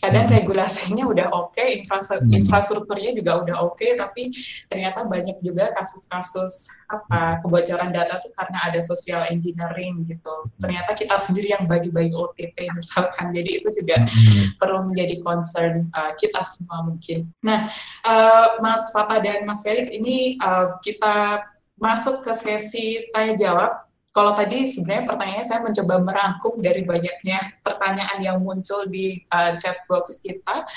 kadang 0.02 0.26
hmm. 0.26 0.34
regulasinya 0.34 1.04
udah 1.06 1.26
oke, 1.30 1.54
okay, 1.54 1.78
infrastruktur, 1.78 2.26
hmm. 2.26 2.40
infrastrukturnya 2.42 3.10
juga 3.14 3.32
udah 3.38 3.56
oke, 3.62 3.78
okay, 3.78 3.94
tapi 3.94 4.34
ternyata 4.66 5.06
banyak 5.06 5.38
juga 5.38 5.70
kasus-kasus 5.78 6.66
apa 6.90 7.38
kebocoran 7.38 7.94
data 7.94 8.18
tuh 8.18 8.34
karena 8.34 8.58
ada 8.66 8.82
social 8.82 9.22
engineering 9.30 10.02
gitu. 10.02 10.50
Ternyata 10.58 10.98
kita 10.98 11.14
sendiri 11.22 11.54
yang 11.54 11.70
bagi-bagi 11.70 12.10
OTP 12.18 12.74
misalkan, 12.74 13.30
jadi 13.30 13.62
itu 13.62 13.70
juga 13.70 14.02
hmm. 14.02 14.58
perlu 14.58 14.90
menjadi 14.90 15.22
concern 15.22 15.86
uh, 15.94 16.10
kita 16.18 16.42
semua 16.42 16.82
mungkin. 16.82 17.30
Nah, 17.38 17.70
uh, 18.02 18.58
Mas 18.58 18.90
Fatah 18.90 19.22
dan 19.22 19.46
Mas 19.46 19.62
Felix 19.62 19.94
ini 19.94 20.34
uh, 20.42 20.82
kita 20.82 21.46
masuk 21.78 22.26
ke 22.26 22.34
sesi 22.34 23.06
tanya 23.14 23.38
jawab 23.38 23.86
kalau 24.12 24.36
tadi 24.36 24.68
sebenarnya 24.68 25.08
pertanyaannya 25.08 25.46
saya 25.48 25.60
mencoba 25.64 25.94
merangkum 26.04 26.54
dari 26.60 26.84
banyaknya 26.84 27.38
pertanyaan 27.64 28.18
yang 28.20 28.38
muncul 28.44 28.84
di 28.84 29.24
uh, 29.32 29.56
chat 29.56 29.82
box 29.88 30.20
kita 30.20 30.68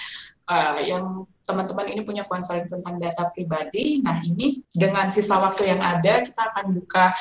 uh, 0.47 0.79
yang 0.79 1.27
teman-teman 1.45 1.93
ini 1.93 2.01
punya 2.01 2.23
concern 2.25 2.65
tentang 2.65 2.97
data 2.97 3.29
pribadi. 3.29 4.01
Nah 4.01 4.23
ini 4.25 4.65
dengan 4.73 5.11
sisa 5.13 5.37
waktu 5.37 5.69
yang 5.75 5.83
ada 5.83 6.25
kita 6.25 6.41
akan 6.41 6.73
buka 6.73 7.13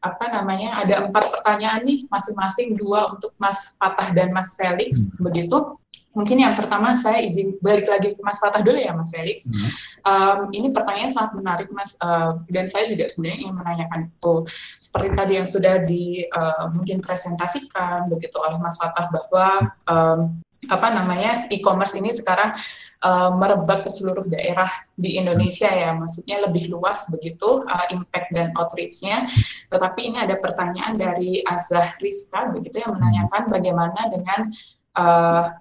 apa 0.00 0.24
namanya 0.32 0.80
ada 0.80 1.06
empat 1.06 1.28
pertanyaan 1.28 1.84
nih 1.84 2.08
masing-masing 2.08 2.72
dua 2.72 3.12
untuk 3.12 3.36
Mas 3.36 3.76
Fatah 3.76 4.08
dan 4.16 4.32
Mas 4.32 4.56
Felix 4.56 5.16
hmm. 5.16 5.28
begitu 5.28 5.56
Mungkin 6.10 6.42
yang 6.42 6.58
pertama 6.58 6.98
saya 6.98 7.22
izin 7.22 7.54
balik 7.62 7.86
lagi 7.86 8.10
ke 8.10 8.20
Mas 8.26 8.42
Fatah 8.42 8.58
dulu 8.66 8.74
ya 8.74 8.90
Mas 8.90 9.14
Felix. 9.14 9.46
Hmm. 9.46 9.70
Um, 10.02 10.38
ini 10.50 10.74
pertanyaan 10.74 11.14
sangat 11.14 11.38
menarik 11.38 11.70
Mas 11.70 11.94
uh, 12.02 12.42
dan 12.50 12.66
saya 12.66 12.90
juga 12.90 13.06
sebenarnya 13.06 13.46
ingin 13.46 13.54
menanyakan 13.54 14.00
itu 14.10 14.34
seperti 14.80 15.08
tadi 15.14 15.32
yang 15.38 15.46
sudah 15.46 15.86
di 15.86 16.26
uh, 16.26 16.66
mungkin 16.74 16.98
presentasikan 16.98 18.10
begitu 18.10 18.42
oleh 18.42 18.58
Mas 18.58 18.74
Fatah 18.74 19.06
bahwa 19.06 19.70
um, 19.86 20.42
apa 20.66 20.88
namanya 20.92 21.46
e-commerce 21.48 21.94
ini 21.94 22.10
sekarang 22.10 22.58
uh, 23.00 23.30
merebak 23.32 23.86
ke 23.86 23.90
seluruh 23.90 24.26
daerah 24.28 24.68
di 24.92 25.16
Indonesia 25.16 25.70
ya, 25.72 25.96
maksudnya 25.96 26.42
lebih 26.44 26.68
luas 26.68 27.08
begitu 27.08 27.64
uh, 27.64 27.86
impact 27.88 28.28
dan 28.34 28.52
outreach-nya. 28.58 29.24
Tetapi 29.72 30.00
ini 30.12 30.18
ada 30.20 30.36
pertanyaan 30.36 31.00
dari 31.00 31.40
Azah 31.40 31.96
Rizka 31.96 32.52
begitu 32.52 32.84
yang 32.84 32.92
menanyakan 32.98 33.48
bagaimana 33.48 34.00
dengan 34.12 34.52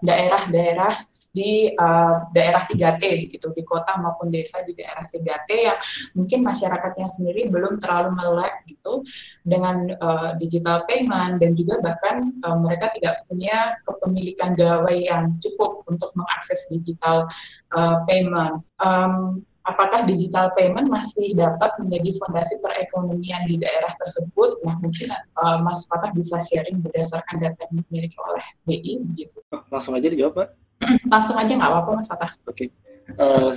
daerah-daerah 0.02 0.94
uh, 0.94 1.18
di 1.30 1.70
uh, 1.70 2.26
daerah 2.34 2.66
3T 2.66 3.30
gitu 3.30 3.54
di 3.54 3.62
kota 3.62 3.96
maupun 4.02 4.34
desa 4.34 4.66
di 4.66 4.74
daerah 4.74 5.06
3T 5.06 5.50
yang 5.54 5.80
mungkin 6.18 6.42
masyarakatnya 6.42 7.06
sendiri 7.06 7.46
belum 7.54 7.78
terlalu 7.78 8.18
melek 8.18 8.66
gitu 8.66 9.06
dengan 9.46 9.94
uh, 10.02 10.34
digital 10.42 10.84
payment 10.90 11.38
dan 11.38 11.54
juga 11.54 11.78
bahkan 11.80 12.34
uh, 12.42 12.58
mereka 12.58 12.90
tidak 12.98 13.24
punya 13.30 13.78
kepemilikan 13.86 14.58
gawai 14.58 14.98
yang 15.06 15.38
cukup 15.38 15.86
untuk 15.86 16.10
mengakses 16.18 16.66
digital 16.74 17.30
uh, 17.78 18.02
payment. 18.10 18.66
Um, 18.82 19.46
apakah 19.70 20.04
digital 20.10 20.50
payment 20.58 20.90
masih 20.90 21.38
dapat 21.38 21.72
menjadi 21.78 22.10
fondasi 22.18 22.58
perekonomian 22.60 23.46
di 23.46 23.62
daerah 23.62 23.94
tersebut? 24.02 24.60
Nah, 24.66 24.76
mungkin 24.82 25.10
uh, 25.14 25.58
Mas 25.62 25.86
Fatah 25.86 26.10
bisa 26.12 26.42
sharing 26.42 26.82
berdasarkan 26.82 27.38
data 27.38 27.70
yang 27.70 27.86
dimiliki 27.86 28.18
oleh 28.18 28.46
BI 28.66 28.94
begitu. 29.06 29.38
Oh, 29.54 29.62
langsung 29.70 29.94
aja 29.94 30.10
dijawab, 30.10 30.34
Pak. 30.34 30.50
langsung 31.14 31.38
aja 31.38 31.52
nggak 31.54 31.70
apa-apa, 31.70 31.92
Mas 32.02 32.08
Fatah. 32.10 32.32
Oke. 32.50 32.68
Okay. 32.68 32.70
Uh, 33.18 33.50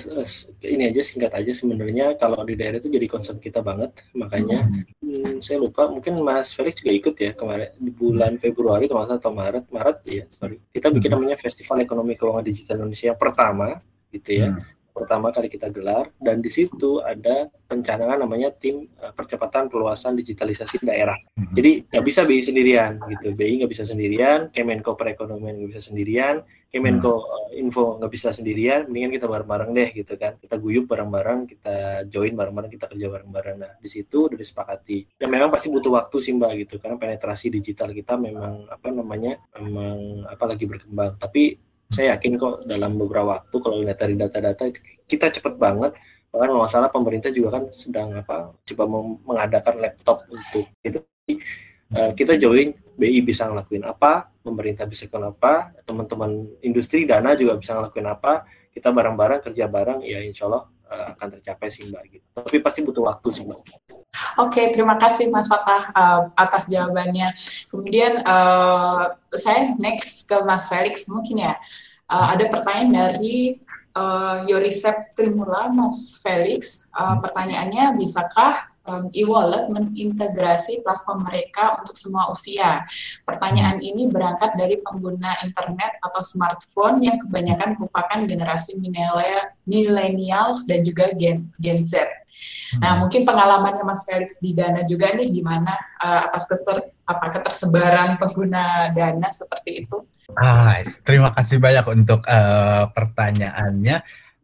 eh, 0.64 0.72
ini 0.72 0.88
aja 0.88 1.04
singkat 1.04 1.28
aja 1.36 1.52
sebenarnya 1.52 2.16
kalau 2.16 2.40
di 2.40 2.56
daerah 2.56 2.80
itu 2.80 2.88
jadi 2.88 3.04
concern 3.04 3.36
kita 3.36 3.60
banget 3.60 3.92
makanya 4.16 4.64
hmm. 4.64 5.04
Hmm, 5.04 5.36
saya 5.44 5.60
lupa 5.60 5.92
mungkin 5.92 6.24
Mas 6.24 6.56
Felix 6.56 6.80
juga 6.80 6.96
ikut 6.96 7.12
ya 7.20 7.36
kemarin 7.36 7.68
di 7.76 7.92
bulan 7.92 8.40
Februari 8.40 8.88
atau 8.88 9.04
atau 9.04 9.28
Maret 9.28 9.68
Maret 9.68 9.98
ya 10.08 10.24
sorry 10.32 10.56
kita 10.72 10.88
bikin 10.88 11.12
hmm. 11.12 11.16
namanya 11.20 11.36
Festival 11.36 11.84
Ekonomi 11.84 12.16
Keuangan 12.16 12.48
Digital 12.48 12.80
Indonesia 12.80 13.12
yang 13.12 13.20
pertama 13.20 13.76
gitu 14.08 14.30
ya 14.32 14.48
hmm 14.56 14.81
pertama 14.92 15.32
kali 15.32 15.48
kita 15.48 15.72
gelar 15.72 16.12
dan 16.20 16.44
di 16.44 16.52
situ 16.52 17.00
ada 17.00 17.48
pencanangan 17.66 18.20
namanya 18.20 18.52
tim 18.52 18.86
uh, 19.00 19.10
percepatan 19.16 19.72
perluasan 19.72 20.12
digitalisasi 20.14 20.84
daerah. 20.84 21.16
Hmm. 21.34 21.48
Jadi 21.56 21.88
nggak 21.88 22.04
bisa 22.04 22.20
BI 22.28 22.44
sendirian 22.44 23.00
gitu, 23.08 23.32
BI 23.32 23.64
nggak 23.64 23.72
bisa 23.72 23.84
sendirian, 23.88 24.52
Kemenko 24.52 24.92
Perekonomian 24.92 25.56
nggak 25.56 25.70
bisa 25.72 25.82
sendirian, 25.88 26.44
Kemenko 26.68 27.12
hmm. 27.24 27.60
Info 27.60 27.96
nggak 27.96 28.12
bisa 28.12 28.28
sendirian, 28.32 28.88
mendingan 28.88 29.12
kita 29.16 29.26
bareng-bareng 29.28 29.70
deh 29.72 29.88
gitu 29.96 30.12
kan. 30.20 30.36
Kita 30.36 30.60
guyup 30.60 30.84
bareng-bareng, 30.88 31.48
kita 31.48 32.04
join 32.12 32.36
bareng-bareng, 32.36 32.70
kita 32.72 32.84
kerja 32.92 33.06
bareng-bareng. 33.08 33.56
Nah 33.60 33.72
di 33.80 33.88
situ 33.88 34.28
udah 34.28 34.36
disepakati. 34.36 35.16
Dan 35.16 35.32
memang 35.32 35.48
pasti 35.48 35.72
butuh 35.72 35.92
waktu 35.96 36.16
sih 36.20 36.36
mbak 36.36 36.68
gitu, 36.68 36.76
karena 36.76 37.00
penetrasi 37.00 37.48
digital 37.48 37.92
kita 37.96 38.20
memang 38.20 38.68
apa 38.68 38.88
namanya, 38.92 39.40
memang 39.56 40.28
apa 40.28 40.44
lagi 40.44 40.64
berkembang. 40.68 41.16
Tapi 41.16 41.71
saya 41.92 42.16
yakin 42.16 42.40
kok 42.40 42.64
dalam 42.64 42.96
beberapa 42.96 43.36
waktu 43.36 43.56
kalau 43.60 43.84
lihat 43.84 44.00
dari 44.00 44.16
data-data 44.16 44.72
kita 45.04 45.28
cepat 45.28 45.54
banget. 45.60 45.92
Bahkan 46.32 46.48
masalah 46.56 46.88
pemerintah 46.88 47.28
juga 47.28 47.60
kan 47.60 47.68
sedang 47.68 48.16
apa 48.16 48.56
coba 48.64 48.84
mengadakan 49.28 49.84
laptop 49.84 50.24
untuk 50.32 50.64
itu. 50.80 50.98
Uh, 51.92 52.08
kita 52.16 52.40
join 52.40 52.72
BI 52.96 53.20
bisa 53.20 53.44
ngelakuin 53.44 53.84
apa 53.84 54.32
pemerintah 54.40 54.88
bisa 54.88 55.04
ngelakuin 55.04 55.28
apa 55.36 55.76
teman-teman 55.84 56.48
industri 56.64 57.04
dana 57.04 57.36
juga 57.36 57.60
bisa 57.60 57.76
ngelakuin 57.76 58.08
apa. 58.08 58.48
Kita 58.72 58.88
bareng-bareng 58.88 59.44
kerja 59.44 59.68
bareng 59.68 60.00
ya 60.00 60.24
insya 60.24 60.48
Allah 60.48 60.64
uh, 60.88 61.12
akan 61.12 61.36
tercapai 61.36 61.68
sih 61.68 61.84
mbak 61.92 62.02
gitu. 62.08 62.24
Tapi 62.32 62.56
pasti 62.64 62.80
butuh 62.80 63.04
waktu 63.04 63.28
sih 63.28 63.44
mbak 63.44 63.60
Oke, 64.40 64.64
okay, 64.64 64.66
terima 64.72 64.96
kasih 64.96 65.28
Mas 65.28 65.44
Fatah 65.44 65.92
uh, 65.92 66.20
atas 66.40 66.64
jawabannya. 66.64 67.36
Kemudian 67.68 68.24
uh, 68.24 69.12
saya 69.36 69.76
next 69.76 70.24
ke 70.24 70.40
Mas 70.40 70.72
Felix 70.72 71.04
mungkin 71.08 71.52
ya. 71.52 71.54
Uh, 72.08 72.32
ada 72.32 72.48
pertanyaan 72.48 73.12
dari 73.12 73.60
uh, 73.92 74.44
Yorisep 74.48 75.12
Trimula, 75.12 75.68
Mas 75.68 76.16
Felix. 76.24 76.88
Uh, 76.96 77.20
pertanyaannya, 77.20 77.96
bisakah 78.00 78.72
um, 78.88 79.08
e-wallet 79.14 79.68
mengintegrasi 79.70 80.82
platform 80.82 81.28
mereka 81.28 81.78
untuk 81.78 81.94
semua 81.94 82.30
usia. 82.30 82.82
Pertanyaan 83.26 83.78
hmm. 83.78 83.88
ini 83.92 84.02
berangkat 84.10 84.54
dari 84.58 84.80
pengguna 84.82 85.38
internet 85.46 85.98
atau 86.02 86.22
smartphone 86.24 87.04
yang 87.04 87.16
kebanyakan 87.20 87.78
merupakan 87.78 88.20
generasi 88.26 88.78
millennials 89.66 90.64
dan 90.66 90.80
juga 90.82 91.12
Gen, 91.14 91.52
Gen 91.60 91.80
Z. 91.84 92.21
Nah, 92.80 92.96
hmm. 92.96 92.98
mungkin 93.04 93.22
pengalamannya 93.28 93.84
Mas 93.84 94.04
Felix 94.08 94.40
di 94.40 94.56
Dana 94.56 94.80
juga 94.88 95.12
nih 95.12 95.28
gimana 95.28 95.76
uh, 96.00 96.30
atas 96.30 96.48
keter, 96.48 96.92
apa 97.04 97.26
ketersebaran 97.28 98.16
pengguna 98.16 98.94
Dana 98.96 99.28
seperti 99.28 99.84
itu? 99.84 100.08
Ah, 100.38 100.80
terima 101.04 101.34
kasih 101.36 101.60
banyak 101.60 101.84
untuk 101.92 102.24
uh, 102.24 102.88
pertanyaannya. 102.92 104.00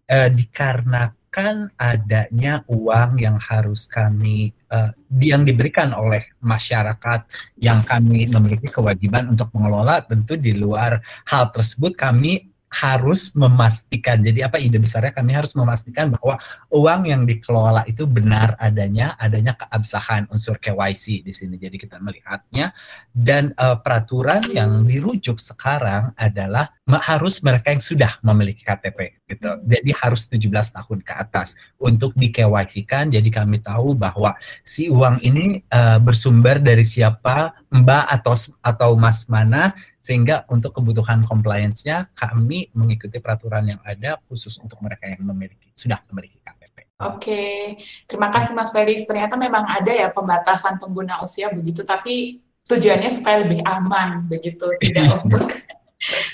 Uh, 0.09 0.33
dikarenakan 0.33 1.69
adanya 1.77 2.65
uang 2.65 3.21
yang 3.21 3.37
harus 3.37 3.85
kami 3.85 4.57
uh, 4.73 4.89
yang 5.21 5.45
diberikan 5.45 5.93
oleh 5.93 6.25
masyarakat 6.41 7.29
yang 7.61 7.85
kami 7.85 8.25
memiliki 8.25 8.73
kewajiban 8.73 9.29
untuk 9.29 9.53
mengelola 9.53 10.01
tentu 10.01 10.41
di 10.41 10.57
luar 10.57 11.05
hal 11.29 11.53
tersebut 11.53 11.93
kami 11.93 12.48
harus 12.69 13.33
memastikan. 13.33 14.21
Jadi 14.21 14.45
apa 14.45 14.61
ide 14.61 14.77
besarnya 14.77 15.13
kami 15.13 15.33
harus 15.33 15.57
memastikan 15.57 16.13
bahwa 16.13 16.37
uang 16.69 17.09
yang 17.09 17.23
dikelola 17.25 17.85
itu 17.89 18.05
benar 18.05 18.55
adanya, 18.61 19.17
adanya 19.17 19.57
keabsahan 19.57 20.29
unsur 20.29 20.61
KYC 20.61 21.25
di 21.25 21.33
sini. 21.33 21.57
Jadi 21.57 21.77
kita 21.81 21.97
melihatnya 21.99 22.77
dan 23.11 23.57
uh, 23.57 23.81
peraturan 23.81 24.47
yang 24.53 24.85
dirujuk 24.85 25.41
sekarang 25.41 26.13
adalah 26.15 26.78
harus 26.97 27.45
mereka 27.45 27.69
yang 27.69 27.85
sudah 27.85 28.17
memiliki 28.25 28.65
KTP 28.65 29.21
gitu. 29.29 29.61
Jadi 29.69 29.91
harus 29.93 30.25
17 30.25 30.49
tahun 30.49 30.99
ke 31.05 31.13
atas 31.13 31.53
untuk 31.77 32.17
di 32.17 32.33
KYC 32.33 32.89
kan. 32.89 33.13
Jadi 33.13 33.29
kami 33.29 33.61
tahu 33.61 33.93
bahwa 33.93 34.33
si 34.65 34.89
uang 34.89 35.21
ini 35.21 35.61
uh, 35.69 36.01
bersumber 36.01 36.57
dari 36.57 36.89
siapa, 36.89 37.53
Mbak 37.69 38.05
atau 38.09 38.35
atau 38.65 38.91
Mas 38.97 39.29
mana 39.29 39.77
sehingga 40.01 40.49
untuk 40.49 40.73
kebutuhan 40.73 41.29
compliance-nya 41.29 42.09
kami 42.17 42.73
mengikuti 42.73 43.21
peraturan 43.21 43.77
yang 43.77 43.81
ada 43.85 44.17
khusus 44.25 44.57
untuk 44.57 44.81
mereka 44.81 45.13
yang 45.13 45.21
memiliki 45.21 45.69
sudah 45.77 46.01
memiliki 46.09 46.41
KTP. 46.41 46.89
Oke, 47.05 47.77
terima 48.09 48.33
kasih 48.33 48.57
Mas 48.57 48.73
Felix. 48.73 49.05
Ternyata 49.05 49.37
memang 49.37 49.69
ada 49.69 49.93
ya 49.93 50.09
pembatasan 50.09 50.81
pengguna 50.81 51.21
usia 51.21 51.53
begitu, 51.53 51.85
tapi 51.85 52.41
tujuannya 52.65 53.11
supaya 53.13 53.45
lebih 53.45 53.61
aman 53.69 54.25
begitu, 54.25 54.73
tidak 54.81 55.05
untuk 55.29 55.45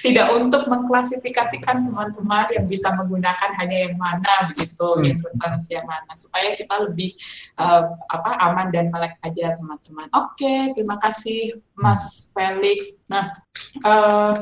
tidak 0.05 0.29
untuk 0.37 0.69
mengklasifikasikan 0.69 1.89
teman-teman 1.89 2.47
yang 2.53 2.69
bisa 2.69 2.93
menggunakan 2.93 3.51
hanya 3.57 3.89
yang 3.89 3.97
mana 3.97 4.53
begitu 4.53 4.85
hmm. 4.85 5.05
yang 5.09 5.19
rentan 5.25 5.53
yang 5.73 5.87
mana 5.89 6.13
supaya 6.13 6.53
kita 6.53 6.75
lebih 6.85 7.17
uh, 7.57 7.97
apa 8.13 8.31
aman 8.45 8.69
dan 8.69 8.93
melek 8.93 9.17
aja 9.25 9.57
teman-teman. 9.57 10.07
Oke, 10.13 10.37
okay, 10.37 10.61
terima 10.77 11.01
kasih 11.01 11.57
Mas 11.73 12.29
Felix. 12.37 13.09
Nah, 13.09 13.33
uh, 13.89 14.37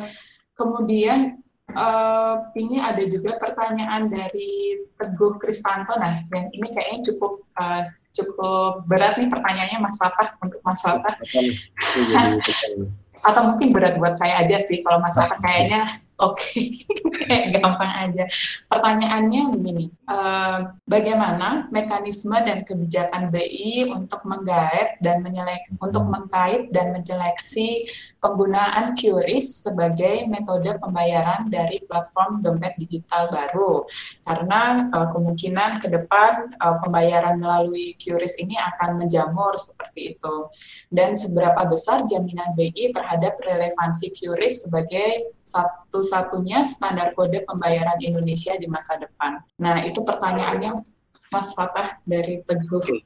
kemudian 0.59 1.39
uh, 1.71 2.51
ini 2.59 2.83
ada 2.83 3.07
juga 3.07 3.39
pertanyaan 3.39 4.11
dari 4.11 4.83
Teguh 4.99 5.39
Kristanto. 5.39 5.95
Nah, 6.03 6.27
dan 6.35 6.51
ini 6.51 6.67
kayaknya 6.75 7.15
cukup 7.15 7.47
uh, 7.57 7.87
cukup 8.13 8.85
berat 8.85 9.17
nih 9.17 9.31
pertanyaannya 9.31 9.79
Mas 9.81 9.97
Fatah 9.97 10.37
untuk 10.45 10.61
Mas 10.67 10.83
Fatah 10.85 11.15
atau 13.23 13.43
mungkin 13.55 13.71
berat 13.71 13.97
buat 13.97 14.19
saya 14.19 14.43
aja 14.43 14.59
sih 14.67 14.83
kalau 14.83 14.99
masalah 14.99 15.39
kayaknya 15.45 15.87
oke. 16.23 16.63
Okay. 17.13 17.53
gampang 17.55 17.93
aja. 18.09 18.25
Pertanyaannya 18.73 19.53
begini 19.53 19.85
uh, 20.09 20.75
bagaimana 20.89 21.69
mekanisme 21.69 22.35
dan 22.41 22.65
kebijakan 22.65 23.29
BI 23.29 23.93
untuk 23.93 24.25
menggait 24.25 24.97
dan 25.05 25.21
menyelek 25.21 25.69
untuk 25.77 26.09
mengkait 26.09 26.73
dan 26.73 26.91
menyeleksi 26.91 27.85
penggunaan 28.17 28.97
QRIS 28.97 29.69
sebagai 29.69 30.25
metode 30.25 30.73
pembayaran 30.81 31.53
dari 31.53 31.85
platform 31.85 32.41
dompet 32.41 32.81
digital 32.81 33.29
baru? 33.29 33.85
Karena 34.25 34.89
uh, 34.89 35.09
kemungkinan 35.13 35.85
ke 35.85 35.93
depan 35.93 36.57
uh, 36.59 36.81
pembayaran 36.81 37.39
melalui 37.39 37.93
QRIS 38.01 38.41
ini 38.41 38.57
akan 38.57 39.05
menjamur 39.05 39.53
seperti 39.61 40.17
itu. 40.17 40.37
Dan 40.89 41.13
seberapa 41.13 41.61
besar 41.69 42.09
jaminan 42.09 42.57
BI 42.57 42.91
terhadap 42.91 43.37
relevansi 43.45 44.11
QRIS 44.17 44.67
sebagai 44.67 45.37
satu-satunya 46.13 46.61
standar 46.69 47.17
kode 47.17 47.41
pembayaran 47.49 47.97
Indonesia 48.05 48.53
di 48.61 48.69
masa 48.69 49.01
depan. 49.01 49.41
Nah, 49.57 49.81
itu 49.89 50.05
pertanyaannya 50.05 50.77
Mas 51.33 51.49
Fatah 51.57 51.97
dari 52.05 52.45
Teguh. 52.45 53.01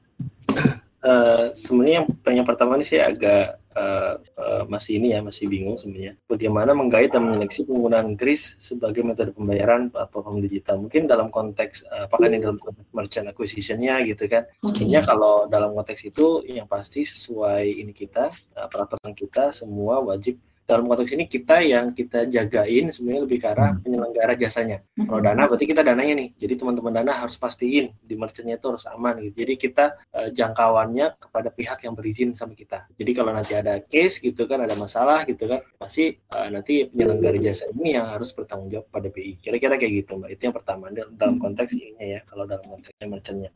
Uh, 1.07 1.55
sebenarnya 1.63 2.03
yang 2.03 2.09
pertanyaan 2.11 2.49
pertama 2.51 2.75
ini 2.75 2.83
saya 2.83 3.15
agak 3.15 3.63
uh, 3.79 4.19
uh, 4.19 4.63
masih 4.67 4.99
ini 4.99 5.15
ya 5.15 5.23
masih 5.23 5.47
bingung 5.47 5.79
sebenarnya. 5.79 6.19
Bagaimana 6.27 6.75
menggait 6.75 7.15
dan 7.15 7.31
menyeleksi 7.31 7.63
penggunaan 7.63 8.19
kris 8.19 8.59
sebagai 8.59 9.07
metode 9.07 9.31
pembayaran 9.31 9.95
platform 9.95 10.43
digital? 10.43 10.83
Mungkin 10.83 11.07
dalam 11.07 11.31
konteks 11.31 11.87
uh, 11.87 12.11
apakah 12.11 12.27
ini 12.27 12.43
dalam 12.43 12.59
konteks 12.59 12.91
merchant 12.91 13.31
acquisitionnya 13.31 14.03
gitu 14.03 14.27
kan? 14.27 14.51
Mungkinnya 14.67 15.07
kalau 15.07 15.47
dalam 15.47 15.79
konteks 15.79 16.11
itu 16.11 16.43
yang 16.51 16.67
pasti 16.67 17.07
sesuai 17.07 17.71
ini 17.71 17.95
kita 17.95 18.27
uh, 18.59 18.67
peraturan 18.67 19.15
kita 19.15 19.55
semua 19.55 20.03
wajib 20.03 20.43
dalam 20.67 20.91
konteks 20.91 21.15
ini 21.15 21.31
kita 21.31 21.63
yang 21.63 21.95
kita 21.95 22.27
jagain 22.27 22.91
sebenarnya 22.91 23.23
lebih 23.23 23.39
ke 23.39 23.47
arah 23.47 23.71
hmm. 23.73 23.83
penyelenggara 23.87 24.35
jasanya. 24.35 24.83
Hmm. 24.99 25.07
Kalau 25.07 25.21
dana 25.23 25.43
berarti 25.47 25.67
kita 25.71 25.83
dananya 25.87 26.15
nih. 26.19 26.29
Jadi 26.35 26.55
teman-teman 26.59 26.93
dana 26.93 27.13
harus 27.15 27.39
pastiin 27.39 27.95
di 28.03 28.15
merchantnya 28.19 28.59
itu 28.59 28.67
harus 28.75 28.85
aman 28.91 29.23
gitu. 29.23 29.47
Jadi 29.47 29.55
kita 29.55 29.85
uh, 30.11 30.29
jangkauannya 30.35 31.07
kepada 31.23 31.49
pihak 31.55 31.79
yang 31.87 31.95
berizin 31.95 32.35
sama 32.35 32.59
kita. 32.59 32.91
Jadi 32.99 33.11
kalau 33.15 33.31
nanti 33.31 33.55
ada 33.55 33.79
case 33.87 34.19
gitu 34.19 34.51
kan 34.51 34.67
ada 34.67 34.75
masalah 34.75 35.23
gitu 35.25 35.47
kan 35.47 35.63
pasti 35.79 36.19
uh, 36.35 36.51
nanti 36.51 36.91
penyelenggara 36.91 37.39
jasa 37.39 37.71
ini 37.71 37.95
yang 37.95 38.11
harus 38.11 38.35
bertanggung 38.35 38.69
jawab 38.69 38.91
pada 38.91 39.07
BI. 39.07 39.39
Kira-kira 39.39 39.79
kayak 39.79 39.93
gitu 40.03 40.19
mbak. 40.19 40.35
Itu 40.35 40.51
yang 40.51 40.57
pertama 40.59 40.91
dalam 40.91 41.39
konteks 41.39 41.79
ini 41.79 42.19
ya 42.19 42.21
kalau 42.27 42.43
dalam 42.43 42.67
konteks 42.67 42.91
merchantnya. 43.07 43.55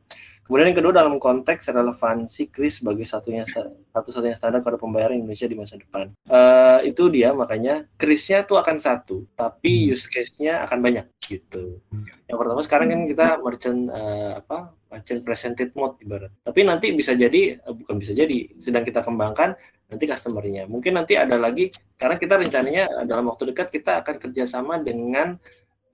Kemudian 0.51 0.75
yang 0.75 0.79
kedua 0.83 0.91
dalam 0.91 1.15
konteks 1.23 1.71
relevansi 1.71 2.51
kris 2.51 2.83
sebagai 2.83 3.07
satunya 3.07 3.47
satu-satunya 3.47 4.35
standar 4.35 4.67
pada 4.67 4.75
pembayaran 4.83 5.23
Indonesia 5.23 5.47
di 5.47 5.55
masa 5.55 5.79
depan. 5.79 6.11
Uh, 6.27 6.83
itu 6.83 7.07
dia 7.07 7.31
makanya 7.31 7.87
krisnya 7.95 8.43
tuh 8.43 8.59
akan 8.59 8.83
satu, 8.83 9.31
tapi 9.39 9.87
hmm. 9.87 9.95
use 9.95 10.11
case-nya 10.11 10.67
akan 10.67 10.83
banyak 10.83 11.07
gitu. 11.23 11.79
Yang 12.27 12.39
pertama 12.43 12.61
sekarang 12.67 12.87
kan 12.91 13.01
kita 13.07 13.27
merchant 13.39 13.81
uh, 13.95 14.43
apa 14.43 14.75
merchant 14.91 15.23
presented 15.23 15.71
mode 15.79 16.03
ibarat. 16.03 16.35
Tapi 16.43 16.61
nanti 16.67 16.91
bisa 16.99 17.15
jadi 17.15 17.63
uh, 17.63 17.71
bukan 17.71 18.03
bisa 18.03 18.11
jadi 18.11 18.51
sedang 18.59 18.83
kita 18.83 19.07
kembangkan 19.07 19.55
nanti 19.87 20.05
customernya. 20.11 20.67
Mungkin 20.67 20.99
nanti 20.99 21.15
ada 21.15 21.39
lagi 21.39 21.71
karena 21.95 22.19
kita 22.19 22.35
rencananya 22.43 23.07
dalam 23.07 23.31
waktu 23.31 23.55
dekat 23.55 23.71
kita 23.71 24.03
akan 24.03 24.19
kerjasama 24.19 24.83
dengan 24.83 25.39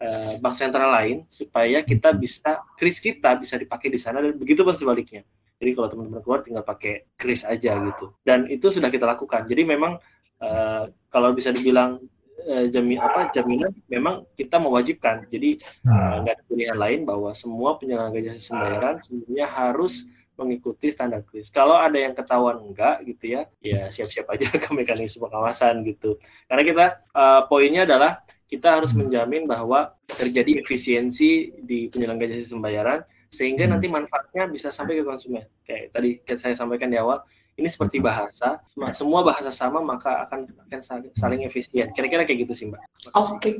uh, 0.00 0.32
bank 0.40 0.54
sentral 0.56 0.90
lain 0.92 1.24
supaya 1.28 1.82
kita 1.82 2.12
bisa 2.16 2.60
kris 2.76 3.00
kita 3.00 3.36
bisa 3.40 3.56
dipakai 3.56 3.88
di 3.88 4.00
sana 4.00 4.20
dan 4.20 4.36
begitu 4.36 4.62
pun 4.62 4.76
sebaliknya. 4.76 5.24
Jadi 5.56 5.70
kalau 5.72 5.88
teman-teman 5.88 6.20
keluar 6.20 6.40
tinggal 6.44 6.64
pakai 6.64 7.08
kris 7.16 7.40
aja 7.48 7.80
gitu. 7.80 8.12
Dan 8.20 8.44
itu 8.52 8.68
sudah 8.68 8.92
kita 8.92 9.08
lakukan. 9.08 9.48
Jadi 9.48 9.64
memang 9.64 9.96
uh, 10.44 10.84
kalau 11.08 11.32
bisa 11.32 11.48
dibilang 11.48 11.96
uh, 12.44 12.64
jamin 12.68 13.00
apa 13.00 13.32
jaminan 13.32 13.72
memang 13.88 14.28
kita 14.36 14.60
mewajibkan. 14.60 15.24
Jadi 15.32 15.56
hmm. 15.88 16.24
nggak 16.24 16.34
uh, 16.34 16.36
ada 16.36 16.44
pilihan 16.44 16.76
lain 16.76 17.00
bahwa 17.08 17.32
semua 17.32 17.80
penyelenggara 17.80 18.36
jasa 18.36 18.52
pembayaran 18.52 18.96
sebenarnya 19.00 19.46
harus 19.48 20.04
mengikuti 20.36 20.92
standar 20.92 21.24
kris. 21.24 21.48
Kalau 21.48 21.80
ada 21.80 21.96
yang 21.96 22.12
ketahuan 22.12 22.60
enggak 22.60 23.00
gitu 23.08 23.40
ya, 23.40 23.48
ya 23.64 23.88
siap-siap 23.88 24.28
aja 24.28 24.52
ke 24.62 24.68
mekanisme 24.76 25.24
pengawasan 25.24 25.80
gitu. 25.88 26.20
Karena 26.44 26.62
kita 26.62 26.84
uh, 27.16 27.48
poinnya 27.48 27.88
adalah 27.88 28.20
kita 28.46 28.78
harus 28.78 28.94
hmm. 28.94 29.06
menjamin 29.06 29.42
bahwa 29.50 29.94
terjadi 30.06 30.62
efisiensi 30.62 31.50
di 31.66 31.90
penyelenggara 31.90 32.38
jasa 32.38 32.54
pembayaran 32.54 33.00
sehingga 33.26 33.66
hmm. 33.66 33.72
nanti 33.74 33.86
manfaatnya 33.90 34.46
bisa 34.46 34.70
sampai 34.70 35.02
ke 35.02 35.04
konsumen. 35.04 35.44
Kayak 35.66 35.90
tadi 35.90 36.10
saya 36.38 36.54
sampaikan 36.54 36.86
di 36.86 36.98
awal, 36.98 37.26
ini 37.58 37.66
seperti 37.66 37.98
hmm. 37.98 38.06
bahasa, 38.06 38.62
semua 38.94 39.26
bahasa 39.26 39.50
sama 39.50 39.82
maka 39.82 40.30
akan 40.30 40.46
akan 40.70 40.80
saling 41.12 41.42
efisien. 41.42 41.90
Kira-kira 41.90 42.22
kayak 42.22 42.46
gitu 42.46 42.54
sih, 42.54 42.66
Mbak. 42.70 42.82
Oke. 43.18 43.30
Okay. 43.42 43.54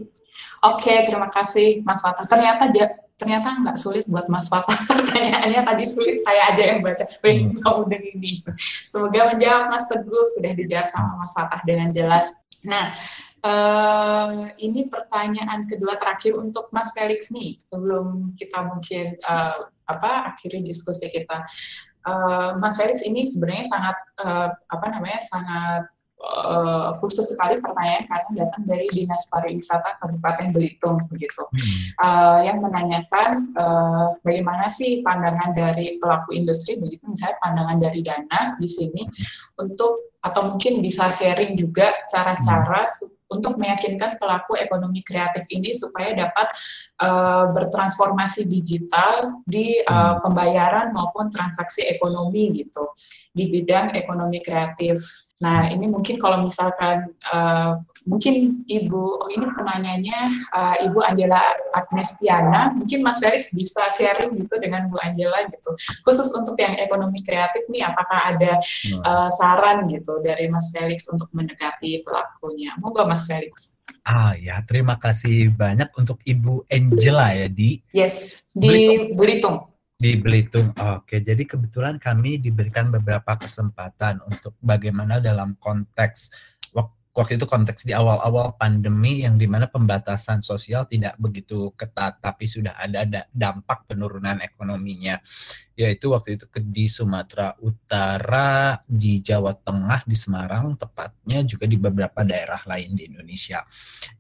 Oke, 0.65 0.93
okay, 0.93 0.99
terima 1.09 1.33
kasih 1.33 1.81
Mas 1.81 2.05
Wata. 2.05 2.29
Ternyata 2.29 2.69
dia 2.69 2.93
ternyata 3.17 3.57
nggak 3.57 3.81
sulit 3.81 4.05
buat 4.05 4.29
Mas 4.29 4.53
Wata. 4.53 4.77
Pertanyaannya 4.89 5.65
tadi 5.65 5.85
sulit, 5.89 6.21
saya 6.21 6.53
aja 6.53 6.63
yang 6.77 6.85
baca. 6.85 7.05
Wih, 7.25 7.57
udah 7.57 8.01
ini. 8.01 8.37
Semoga 8.85 9.33
menjawab 9.33 9.73
Mas 9.73 9.89
Teguh, 9.89 10.25
sudah 10.37 10.53
dijawab 10.53 10.85
sama 10.85 11.25
Mas 11.25 11.33
Wata 11.33 11.57
dengan 11.65 11.89
jelas. 11.89 12.29
Nah, 12.67 12.93
Uh, 13.45 14.49
ini 14.59 14.89
pertanyaan 14.89 15.69
kedua 15.69 15.95
terakhir 16.01 16.35
untuk 16.35 16.73
Mas 16.73 16.91
Felix 16.97 17.31
nih 17.31 17.55
sebelum 17.61 18.33
kita 18.35 18.65
mungkin 18.65 19.15
uh, 19.23 19.71
apa 19.87 20.35
akhiri 20.35 20.65
diskusi 20.65 21.07
kita. 21.13 21.47
Uh, 22.07 22.59
Mas 22.59 22.75
Felix 22.79 23.05
ini 23.07 23.23
sebenarnya 23.27 23.67
sangat 23.71 23.97
uh, 24.19 24.51
apa 24.51 24.87
namanya 24.89 25.21
sangat 25.23 25.83
uh, 26.23 26.97
khusus 26.99 27.29
sekali 27.29 27.61
pertanyaan 27.61 28.09
karena 28.09 28.31
datang 28.47 28.63
dari 28.67 28.87
Dinas 28.91 29.29
Pariwisata 29.31 30.01
Kabupaten 30.01 30.51
Belitung 30.51 31.05
begitu, 31.11 31.45
hmm. 31.47 31.99
uh, 32.03 32.41
yang 32.43 32.59
menanyakan 32.65 33.53
uh, 33.55 34.17
bagaimana 34.27 34.73
sih 34.73 35.05
pandangan 35.05 35.53
dari 35.55 36.01
pelaku 36.03 36.35
industri 36.35 36.81
begitu, 36.81 37.05
misalnya 37.07 37.37
pandangan 37.43 37.79
dari 37.79 38.01
Dana 38.01 38.41
di 38.59 38.69
sini 38.71 39.03
untuk 39.61 40.19
atau 40.25 40.43
mungkin 40.51 40.83
bisa 40.83 41.07
sharing 41.07 41.55
juga 41.55 41.95
cara-cara 42.11 42.83
hmm 42.87 43.16
untuk 43.27 43.59
meyakinkan 43.59 44.23
pelaku 44.23 44.55
ekonomi 44.55 45.03
kreatif 45.03 45.43
ini 45.51 45.75
supaya 45.75 46.15
dapat 46.15 46.47
uh, 47.03 47.51
bertransformasi 47.51 48.47
digital 48.47 49.43
di 49.43 49.83
uh, 49.83 50.23
pembayaran 50.23 50.95
maupun 50.95 51.27
transaksi 51.29 51.91
ekonomi 51.91 52.63
gitu 52.63 52.95
di 53.35 53.51
bidang 53.51 53.99
ekonomi 53.99 54.39
kreatif. 54.39 55.03
Nah, 55.43 55.69
ini 55.69 55.91
mungkin 55.91 56.17
kalau 56.17 56.41
misalkan 56.47 57.13
uh, 57.29 57.83
mungkin 58.07 58.65
Ibu, 58.67 59.03
oh 59.23 59.29
ini 59.31 59.47
penanyanya 59.53 60.19
uh, 60.55 60.77
Ibu 60.87 60.99
Angela 61.03 61.43
Agnestiana, 61.75 62.73
mungkin 62.75 63.03
Mas 63.03 63.19
Felix 63.19 63.51
bisa 63.53 63.87
sharing 63.93 64.39
gitu 64.41 64.57
dengan 64.63 64.87
Bu 64.87 64.97
Angela 65.03 65.43
gitu. 65.51 65.75
Khusus 66.07 66.31
untuk 66.33 66.57
yang 66.57 66.79
ekonomi 66.79 67.21
kreatif 67.21 67.67
nih, 67.69 67.85
apakah 67.85 68.35
ada 68.35 68.59
uh, 69.03 69.29
saran 69.31 69.91
gitu 69.91 70.23
dari 70.23 70.47
Mas 70.47 70.71
Felix 70.71 71.05
untuk 71.11 71.29
mendekati 71.35 72.01
pelakunya? 72.07 72.73
Moga 72.81 73.05
Mas 73.05 73.27
Felix. 73.27 73.77
Ah 74.07 74.39
ya, 74.39 74.63
terima 74.63 74.95
kasih 75.03 75.51
banyak 75.51 75.91
untuk 75.99 76.23
Ibu 76.23 76.71
Angela 76.71 77.35
ya 77.35 77.51
di. 77.51 77.83
Yes, 77.91 78.47
di 78.55 79.11
Belitung. 79.15 79.67
Di 79.97 80.15
Belitung. 80.21 80.77
Oke, 80.77 81.25
jadi 81.25 81.41
kebetulan 81.43 81.97
kami 81.97 82.37
diberikan 82.37 82.93
beberapa 82.93 83.33
kesempatan 83.35 84.21
untuk 84.29 84.53
bagaimana 84.61 85.19
dalam 85.19 85.57
konteks 85.57 86.31
waktu 87.17 87.41
itu 87.41 87.49
konteks 87.49 87.89
di 87.89 87.97
awal-awal 87.97 88.61
pandemi 88.61 89.25
yang 89.25 89.41
di 89.41 89.49
mana 89.49 89.65
pembatasan 89.73 90.45
sosial 90.45 90.85
tidak 90.85 91.17
begitu 91.17 91.73
ketat 91.73 92.21
tapi 92.21 92.45
sudah 92.45 92.77
ada 92.77 93.25
dampak 93.33 93.89
penurunan 93.89 94.37
ekonominya. 94.45 95.17
Yaitu 95.73 96.13
waktu 96.13 96.37
itu 96.37 96.45
di 96.61 96.87
Sumatera 96.93 97.57
Utara 97.65 98.77
di 98.85 99.25
Jawa 99.25 99.57
Tengah 99.57 100.05
di 100.05 100.17
Semarang 100.17 100.77
tepatnya 100.77 101.41
juga 101.49 101.65
di 101.65 101.81
beberapa 101.81 102.21
daerah 102.21 102.61
lain 102.69 102.93
di 102.93 103.09
Indonesia. 103.09 103.65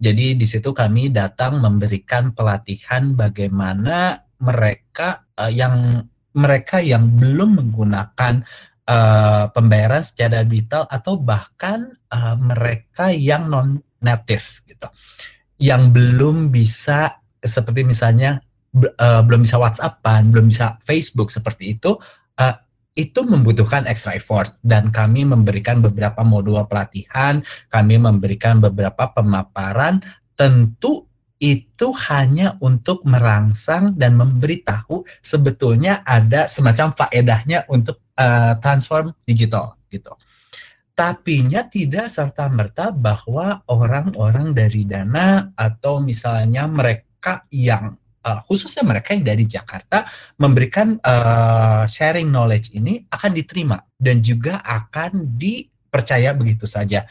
Jadi 0.00 0.32
di 0.32 0.46
situ 0.48 0.72
kami 0.72 1.12
datang 1.12 1.60
memberikan 1.60 2.32
pelatihan 2.32 3.12
bagaimana 3.12 4.24
mereka 4.40 5.28
uh, 5.36 5.52
yang 5.52 6.04
mereka 6.36 6.84
yang 6.84 7.16
belum 7.16 7.60
menggunakan 7.60 8.44
uh, 8.86 9.50
pembayaran 9.50 10.02
secara 10.02 10.46
digital 10.46 10.86
atau 10.86 11.18
bahkan 11.18 11.92
uh, 12.10 12.38
mereka 12.38 13.10
yang 13.10 13.50
non 13.50 13.82
native 14.00 14.62
gitu, 14.66 14.88
yang 15.60 15.90
belum 15.90 16.54
bisa 16.54 17.20
seperti 17.42 17.86
misalnya 17.86 18.40
uh, 18.76 19.22
belum 19.22 19.44
bisa 19.44 19.58
WhatsAppan, 19.58 20.30
belum 20.30 20.50
bisa 20.50 20.78
Facebook 20.82 21.28
seperti 21.30 21.78
itu. 21.78 21.98
Uh, 22.36 22.54
itu 22.96 23.28
membutuhkan 23.28 23.84
extra 23.84 24.16
effort 24.16 24.56
dan 24.64 24.88
kami 24.88 25.28
memberikan 25.28 25.84
beberapa 25.84 26.24
modul 26.24 26.64
pelatihan, 26.64 27.44
kami 27.68 28.00
memberikan 28.00 28.56
beberapa 28.56 29.12
pemaparan 29.12 30.00
tentu 30.32 31.04
itu 31.36 31.92
hanya 32.08 32.56
untuk 32.64 33.04
merangsang 33.04 33.92
dan 34.00 34.16
memberitahu 34.16 35.04
sebetulnya 35.20 36.00
ada 36.08 36.48
semacam 36.48 36.96
faedahnya 36.96 37.68
untuk 37.68 38.00
uh, 38.18 38.58
transform 38.60 39.12
digital 39.24 39.76
gitu. 39.92 40.12
Tapinya 40.96 41.68
tidak 41.68 42.08
serta 42.08 42.48
merta 42.48 42.88
bahwa 42.88 43.60
orang-orang 43.68 44.56
dari 44.56 44.88
Dana 44.88 45.52
atau 45.52 46.00
misalnya 46.00 46.64
mereka 46.64 47.44
yang 47.52 48.00
uh, 48.24 48.40
khususnya 48.48 48.80
mereka 48.80 49.12
yang 49.12 49.24
dari 49.28 49.44
Jakarta 49.44 50.08
memberikan 50.40 50.96
uh, 51.04 51.84
sharing 51.84 52.32
knowledge 52.32 52.72
ini 52.72 53.04
akan 53.12 53.36
diterima 53.36 53.76
dan 54.00 54.24
juga 54.24 54.64
akan 54.64 55.36
dipercaya 55.36 56.32
begitu 56.32 56.64
saja 56.64 57.04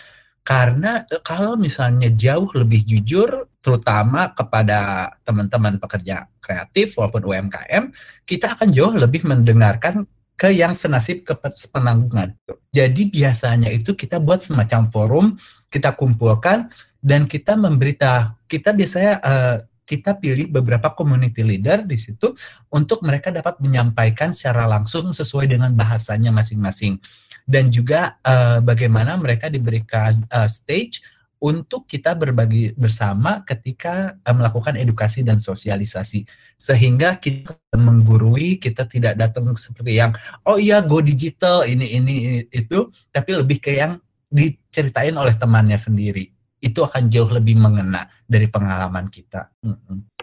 karena 0.46 1.10
kalau 1.26 1.58
misalnya 1.58 2.14
jauh 2.14 2.54
lebih 2.54 2.86
jujur, 2.86 3.50
terutama 3.66 4.30
kepada 4.30 5.10
teman-teman 5.26 5.82
pekerja 5.82 6.30
kreatif 6.38 6.94
walaupun 7.02 7.26
UMKM, 7.26 7.90
kita 8.30 8.54
akan 8.54 8.70
jauh 8.70 8.94
lebih 8.94 9.26
mendengarkan 9.26 10.06
ke 10.36 10.52
yang 10.52 10.76
senasib 10.76 11.24
ke 11.24 11.34
penanggungan. 11.72 12.36
Jadi 12.76 13.08
biasanya 13.08 13.72
itu 13.72 13.96
kita 13.96 14.20
buat 14.20 14.44
semacam 14.44 14.92
forum, 14.92 15.26
kita 15.72 15.96
kumpulkan 15.96 16.68
dan 17.00 17.24
kita 17.24 17.56
memberita. 17.56 18.36
Kita 18.46 18.76
biasanya 18.76 19.14
uh, 19.24 19.58
kita 19.86 20.18
pilih 20.18 20.50
beberapa 20.50 20.92
community 20.92 21.46
leader 21.46 21.86
di 21.86 21.96
situ 21.96 22.34
untuk 22.74 23.06
mereka 23.06 23.30
dapat 23.30 23.62
menyampaikan 23.62 24.34
secara 24.34 24.66
langsung 24.66 25.14
sesuai 25.14 25.46
dengan 25.46 25.72
bahasanya 25.72 26.34
masing-masing 26.34 26.98
dan 27.46 27.70
juga 27.70 28.18
uh, 28.26 28.58
bagaimana 28.66 29.14
mereka 29.16 29.48
diberikan 29.54 30.26
uh, 30.34 30.50
stage 30.50 31.06
untuk 31.40 31.86
kita 31.86 32.16
berbagi 32.16 32.74
bersama 32.76 33.44
ketika 33.44 34.16
uh, 34.24 34.36
melakukan 34.36 34.80
edukasi 34.80 35.22
dan 35.22 35.38
sosialisasi 35.38 36.24
sehingga 36.56 37.20
kita 37.20 37.56
menggurui 37.76 38.58
kita 38.58 38.88
tidak 38.88 39.20
datang 39.20 39.52
seperti 39.56 40.00
yang 40.00 40.16
oh 40.48 40.56
iya 40.56 40.80
go 40.80 41.04
digital 41.04 41.68
ini 41.68 42.00
ini 42.00 42.16
itu 42.50 42.88
tapi 43.12 43.36
lebih 43.36 43.60
ke 43.60 43.76
yang 43.76 44.00
diceritain 44.32 45.16
oleh 45.16 45.36
temannya 45.36 45.78
sendiri 45.78 46.36
itu 46.66 46.80
akan 46.82 47.12
jauh 47.14 47.30
lebih 47.30 47.62
mengena 47.62 48.10
dari 48.26 48.50
pengalaman 48.50 49.06
kita. 49.14 49.54
Mm. 49.62 50.15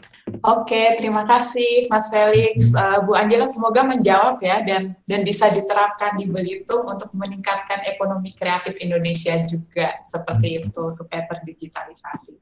Oke, 0.43 0.95
terima 0.99 1.27
kasih 1.27 1.91
Mas 1.91 2.07
Felix, 2.07 2.71
uh, 2.75 3.03
Bu 3.03 3.15
Angela. 3.19 3.47
Semoga 3.51 3.83
menjawab 3.83 4.39
ya 4.43 4.63
dan 4.63 4.95
dan 5.03 5.21
bisa 5.27 5.51
diterapkan 5.51 6.15
di 6.15 6.31
Belitung 6.31 6.87
untuk 6.87 7.11
meningkatkan 7.19 7.83
ekonomi 7.87 8.31
kreatif 8.35 8.79
Indonesia 8.79 9.39
juga 9.43 9.99
seperti 10.07 10.63
itu 10.63 10.85
supaya 10.95 11.27
terdigitalisasi. 11.27 12.39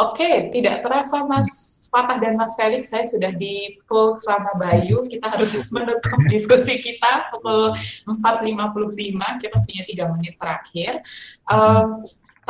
Oke, 0.00 0.48
tidak 0.48 0.80
terasa 0.80 1.24
Mas 1.28 1.72
Fatah 1.92 2.16
dan 2.16 2.40
Mas 2.40 2.56
Felix, 2.56 2.88
saya 2.88 3.04
sudah 3.04 3.28
di 3.36 3.76
Pulk 3.84 4.16
sama 4.16 4.56
Bayu. 4.56 5.04
Kita 5.04 5.28
harus 5.36 5.52
menutup 5.76 6.16
diskusi 6.32 6.80
kita 6.80 7.28
pukul 7.28 7.76
4.55. 8.08 9.44
Kita 9.44 9.56
punya 9.60 9.82
tiga 9.84 10.04
menit 10.08 10.40
terakhir. 10.40 11.04
Um, 11.44 12.00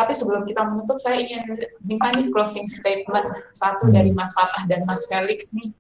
tapi 0.03 0.19
sebelum 0.19 0.43
kita 0.43 0.67
menutup, 0.67 0.99
saya 0.99 1.23
ingin 1.23 1.47
minta 1.87 2.11
nih 2.11 2.27
closing 2.35 2.67
statement 2.67 3.23
satu 3.55 3.87
dari 3.95 4.11
Mas 4.11 4.35
Fatah 4.35 4.67
dan 4.67 4.83
Mas 4.83 5.07
Felix 5.07 5.55
nih 5.55 5.71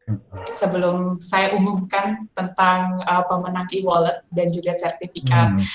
sebelum 0.54 1.18
saya 1.18 1.50
umumkan 1.58 2.30
tentang 2.30 3.02
uh, 3.02 3.26
pemenang 3.26 3.66
e-wallet 3.74 4.22
dan 4.30 4.54
juga 4.54 4.70
sertifikat. 4.78 5.58
Hmm. 5.58 5.66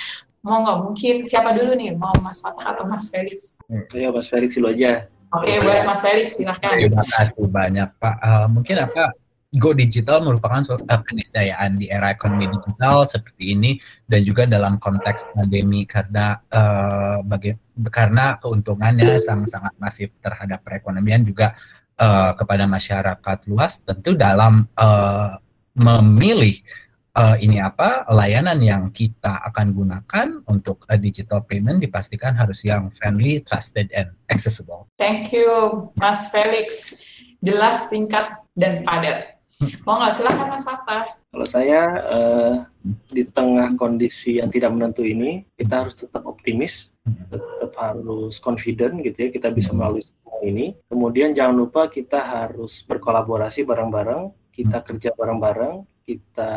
Mau 0.48 0.64
nggak 0.64 0.80
mungkin 0.80 1.16
siapa 1.28 1.52
dulu 1.52 1.76
nih? 1.76 1.92
Mau 2.00 2.16
Mas 2.24 2.40
Fatah 2.40 2.72
atau 2.72 2.88
Mas 2.88 3.12
Felix? 3.12 3.60
Ya 3.92 4.08
Mas 4.16 4.32
Felix 4.32 4.56
dulu 4.56 4.72
aja. 4.72 5.12
Oke, 5.36 5.52
okay, 5.52 5.56
boleh 5.60 5.84
Mas 5.84 6.00
Felix 6.00 6.40
silahkan. 6.40 6.80
Terima 6.80 7.04
kasih 7.04 7.52
banyak 7.52 7.90
Pak. 8.00 8.16
Uh, 8.24 8.48
mungkin 8.48 8.80
apa 8.80 9.12
go 9.56 9.72
digital 9.72 10.20
merupakan 10.20 10.60
uh, 10.68 11.02
keniscayaan 11.08 11.80
di 11.80 11.88
era 11.88 12.12
ekonomi 12.12 12.52
digital 12.52 13.08
seperti 13.08 13.56
ini 13.56 13.80
dan 14.04 14.28
juga 14.28 14.44
dalam 14.44 14.76
konteks 14.76 15.32
pandemi 15.32 15.88
karena 15.88 16.36
uh, 16.52 17.24
baga 17.24 17.56
karena 17.88 18.36
keuntungannya 18.44 19.16
sangat 19.24 19.56
sangat 19.56 19.74
masif 19.80 20.12
terhadap 20.20 20.60
perekonomian 20.68 21.24
juga 21.24 21.56
uh, 21.96 22.36
kepada 22.36 22.68
masyarakat 22.68 23.38
luas 23.48 23.80
tentu 23.88 24.20
dalam 24.20 24.68
uh, 24.76 25.40
memilih 25.80 26.60
uh, 27.16 27.40
ini 27.40 27.64
apa 27.64 28.04
layanan 28.12 28.60
yang 28.60 28.84
kita 28.92 29.42
akan 29.48 29.72
gunakan 29.72 30.28
untuk 30.52 30.84
uh, 30.92 31.00
digital 31.00 31.42
payment 31.48 31.80
dipastikan 31.80 32.36
harus 32.36 32.68
yang 32.68 32.94
friendly, 32.94 33.40
trusted, 33.42 33.88
and 33.96 34.12
accessible. 34.28 34.92
Thank 35.00 35.32
you, 35.32 35.88
Mas 35.96 36.28
Felix. 36.30 36.98
Jelas, 37.42 37.94
singkat, 37.94 38.42
dan 38.58 38.82
padat. 38.82 39.37
Mau 39.58 39.98
nggak 39.98 40.14
silakan 40.14 40.48
Mas 40.54 40.64
Fatah. 40.66 41.04
Kalau 41.34 41.48
saya 41.50 41.82
uh, 42.06 42.56
di 43.10 43.26
tengah 43.26 43.74
kondisi 43.74 44.38
yang 44.38 44.54
tidak 44.54 44.70
menentu 44.70 45.02
ini, 45.02 45.50
kita 45.58 45.86
harus 45.86 45.98
tetap 45.98 46.26
optimis, 46.30 46.94
tetap 47.30 47.74
harus 47.78 48.38
confident 48.38 49.02
gitu 49.02 49.28
ya, 49.28 49.30
kita 49.34 49.50
bisa 49.50 49.74
melalui 49.74 50.06
semua 50.06 50.38
ini. 50.46 50.78
Kemudian 50.86 51.34
jangan 51.34 51.58
lupa 51.58 51.90
kita 51.90 52.22
harus 52.22 52.86
berkolaborasi 52.86 53.66
bareng-bareng, 53.66 54.30
kita 54.54 54.86
kerja 54.86 55.10
bareng-bareng, 55.18 55.86
kita 56.08 56.54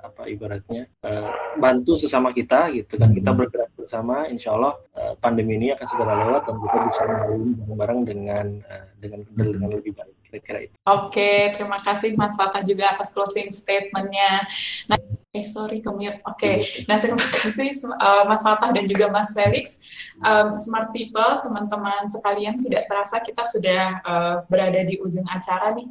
apa 0.00 0.24
ibaratnya 0.24 0.88
uh, 1.04 1.28
bantu 1.60 2.00
sesama 2.00 2.32
kita 2.32 2.72
gitu 2.72 2.96
kan 2.96 3.12
kita 3.12 3.28
bergerak 3.36 3.68
bersama 3.76 4.24
insya 4.24 4.56
Allah 4.56 4.72
uh, 4.96 5.12
pandemi 5.20 5.60
ini 5.60 5.68
akan 5.76 5.84
segera 5.84 6.16
lewat 6.24 6.48
dan 6.48 6.56
kita 6.64 6.76
bisa 6.88 7.02
melalui 7.04 7.52
bareng-bareng 7.60 8.00
dengan 8.08 8.46
uh, 8.64 8.88
dengan 8.96 9.20
dengan 9.36 9.68
lebih 9.76 9.92
baik 9.92 10.15
kira-kira 10.36 10.68
itu. 10.68 10.76
Oke 10.84 11.56
terima 11.56 11.80
kasih 11.80 12.12
Mas 12.12 12.36
Fatah 12.36 12.60
juga 12.60 12.92
atas 12.92 13.08
closing 13.08 13.48
statementnya. 13.48 14.44
Nah 14.92 15.00
eh 15.32 15.44
sorry 15.44 15.80
kemute. 15.80 16.20
Oke 16.28 16.36
okay. 16.36 16.56
nah 16.84 17.00
terima 17.00 17.20
kasih 17.20 17.72
uh, 17.96 18.24
Mas 18.28 18.44
Fatah 18.44 18.68
dan 18.72 18.84
juga 18.84 19.08
Mas 19.08 19.32
Felix. 19.32 19.80
Um, 20.20 20.52
smart 20.56 20.92
people 20.92 21.40
teman-teman 21.40 22.08
sekalian 22.08 22.60
tidak 22.60 22.88
terasa 22.88 23.20
kita 23.24 23.44
sudah 23.48 24.00
uh, 24.04 24.36
berada 24.48 24.80
di 24.84 25.00
ujung 25.00 25.24
acara 25.28 25.72
nih 25.76 25.88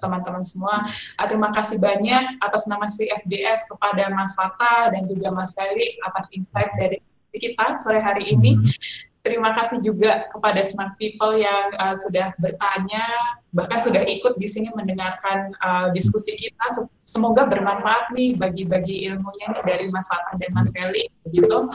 teman-teman 0.00 0.40
uh, 0.40 0.46
semua. 0.46 0.84
Uh, 1.20 1.26
terima 1.28 1.52
kasih 1.52 1.76
banyak 1.76 2.40
atas 2.40 2.64
nama 2.64 2.88
CFDS 2.88 3.68
kepada 3.68 4.08
Mas 4.12 4.32
Fata 4.32 4.88
dan 4.92 5.04
juga 5.04 5.28
Mas 5.32 5.52
Felix 5.52 6.00
atas 6.04 6.32
insight 6.32 6.72
dari 6.80 7.00
kita 7.30 7.78
sore 7.78 8.02
hari 8.02 8.34
ini. 8.34 8.58
Terima 9.20 9.52
kasih 9.52 9.84
juga 9.84 10.24
kepada 10.32 10.64
smart 10.64 10.96
people 10.96 11.36
yang 11.36 11.76
uh, 11.76 11.92
sudah 11.92 12.32
bertanya, 12.40 13.04
bahkan 13.52 13.76
sudah 13.76 14.00
ikut 14.00 14.40
di 14.40 14.48
sini 14.48 14.72
mendengarkan 14.72 15.52
uh, 15.60 15.92
diskusi 15.92 16.32
kita. 16.40 16.64
Semoga 16.96 17.44
bermanfaat 17.44 18.16
nih 18.16 18.40
bagi-bagi 18.40 19.04
ilmunya 19.12 19.52
nih 19.52 19.62
dari 19.64 19.84
Mas 19.92 20.08
Fatah 20.08 20.40
dan 20.40 20.50
Mas 20.56 20.72
Felix, 20.72 21.12
begitu 21.28 21.68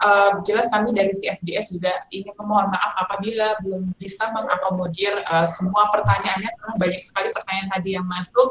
uh, 0.00 0.40
jelas 0.42 0.66
kami 0.72 0.90
dari 0.96 1.12
CFDS 1.12 1.76
juga 1.76 1.92
ingin 2.10 2.32
memohon 2.34 2.72
maaf 2.72 2.92
apabila 3.06 3.56
belum 3.62 3.92
bisa 4.00 4.32
mengakomodir 4.32 5.12
uh, 5.28 5.46
semua 5.46 5.88
pertanyaannya 5.92 6.50
karena 6.50 6.74
banyak 6.80 7.02
sekali 7.04 7.28
pertanyaan 7.30 7.70
tadi 7.70 7.90
yang 7.94 8.06
masuk 8.08 8.48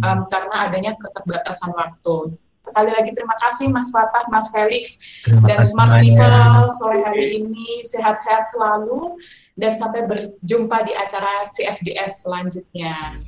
um, 0.00 0.26
karena 0.30 0.56
adanya 0.70 0.92
keterbatasan 0.96 1.70
waktu. 1.74 2.38
Sekali 2.62 2.90
lagi 2.94 3.10
terima 3.10 3.34
kasih 3.42 3.66
Mas 3.74 3.90
Fatah, 3.90 4.22
Mas 4.30 4.46
Felix, 4.54 4.94
terima 5.26 5.50
dan 5.50 5.66
Smart 5.66 5.98
People 5.98 6.70
sore 6.78 7.02
hari 7.02 7.42
ini 7.42 7.82
sehat-sehat 7.82 8.46
selalu 8.54 9.18
dan 9.58 9.74
sampai 9.74 10.06
berjumpa 10.06 10.86
di 10.86 10.94
acara 10.94 11.42
CFDS 11.42 12.22
selanjutnya. 12.22 13.18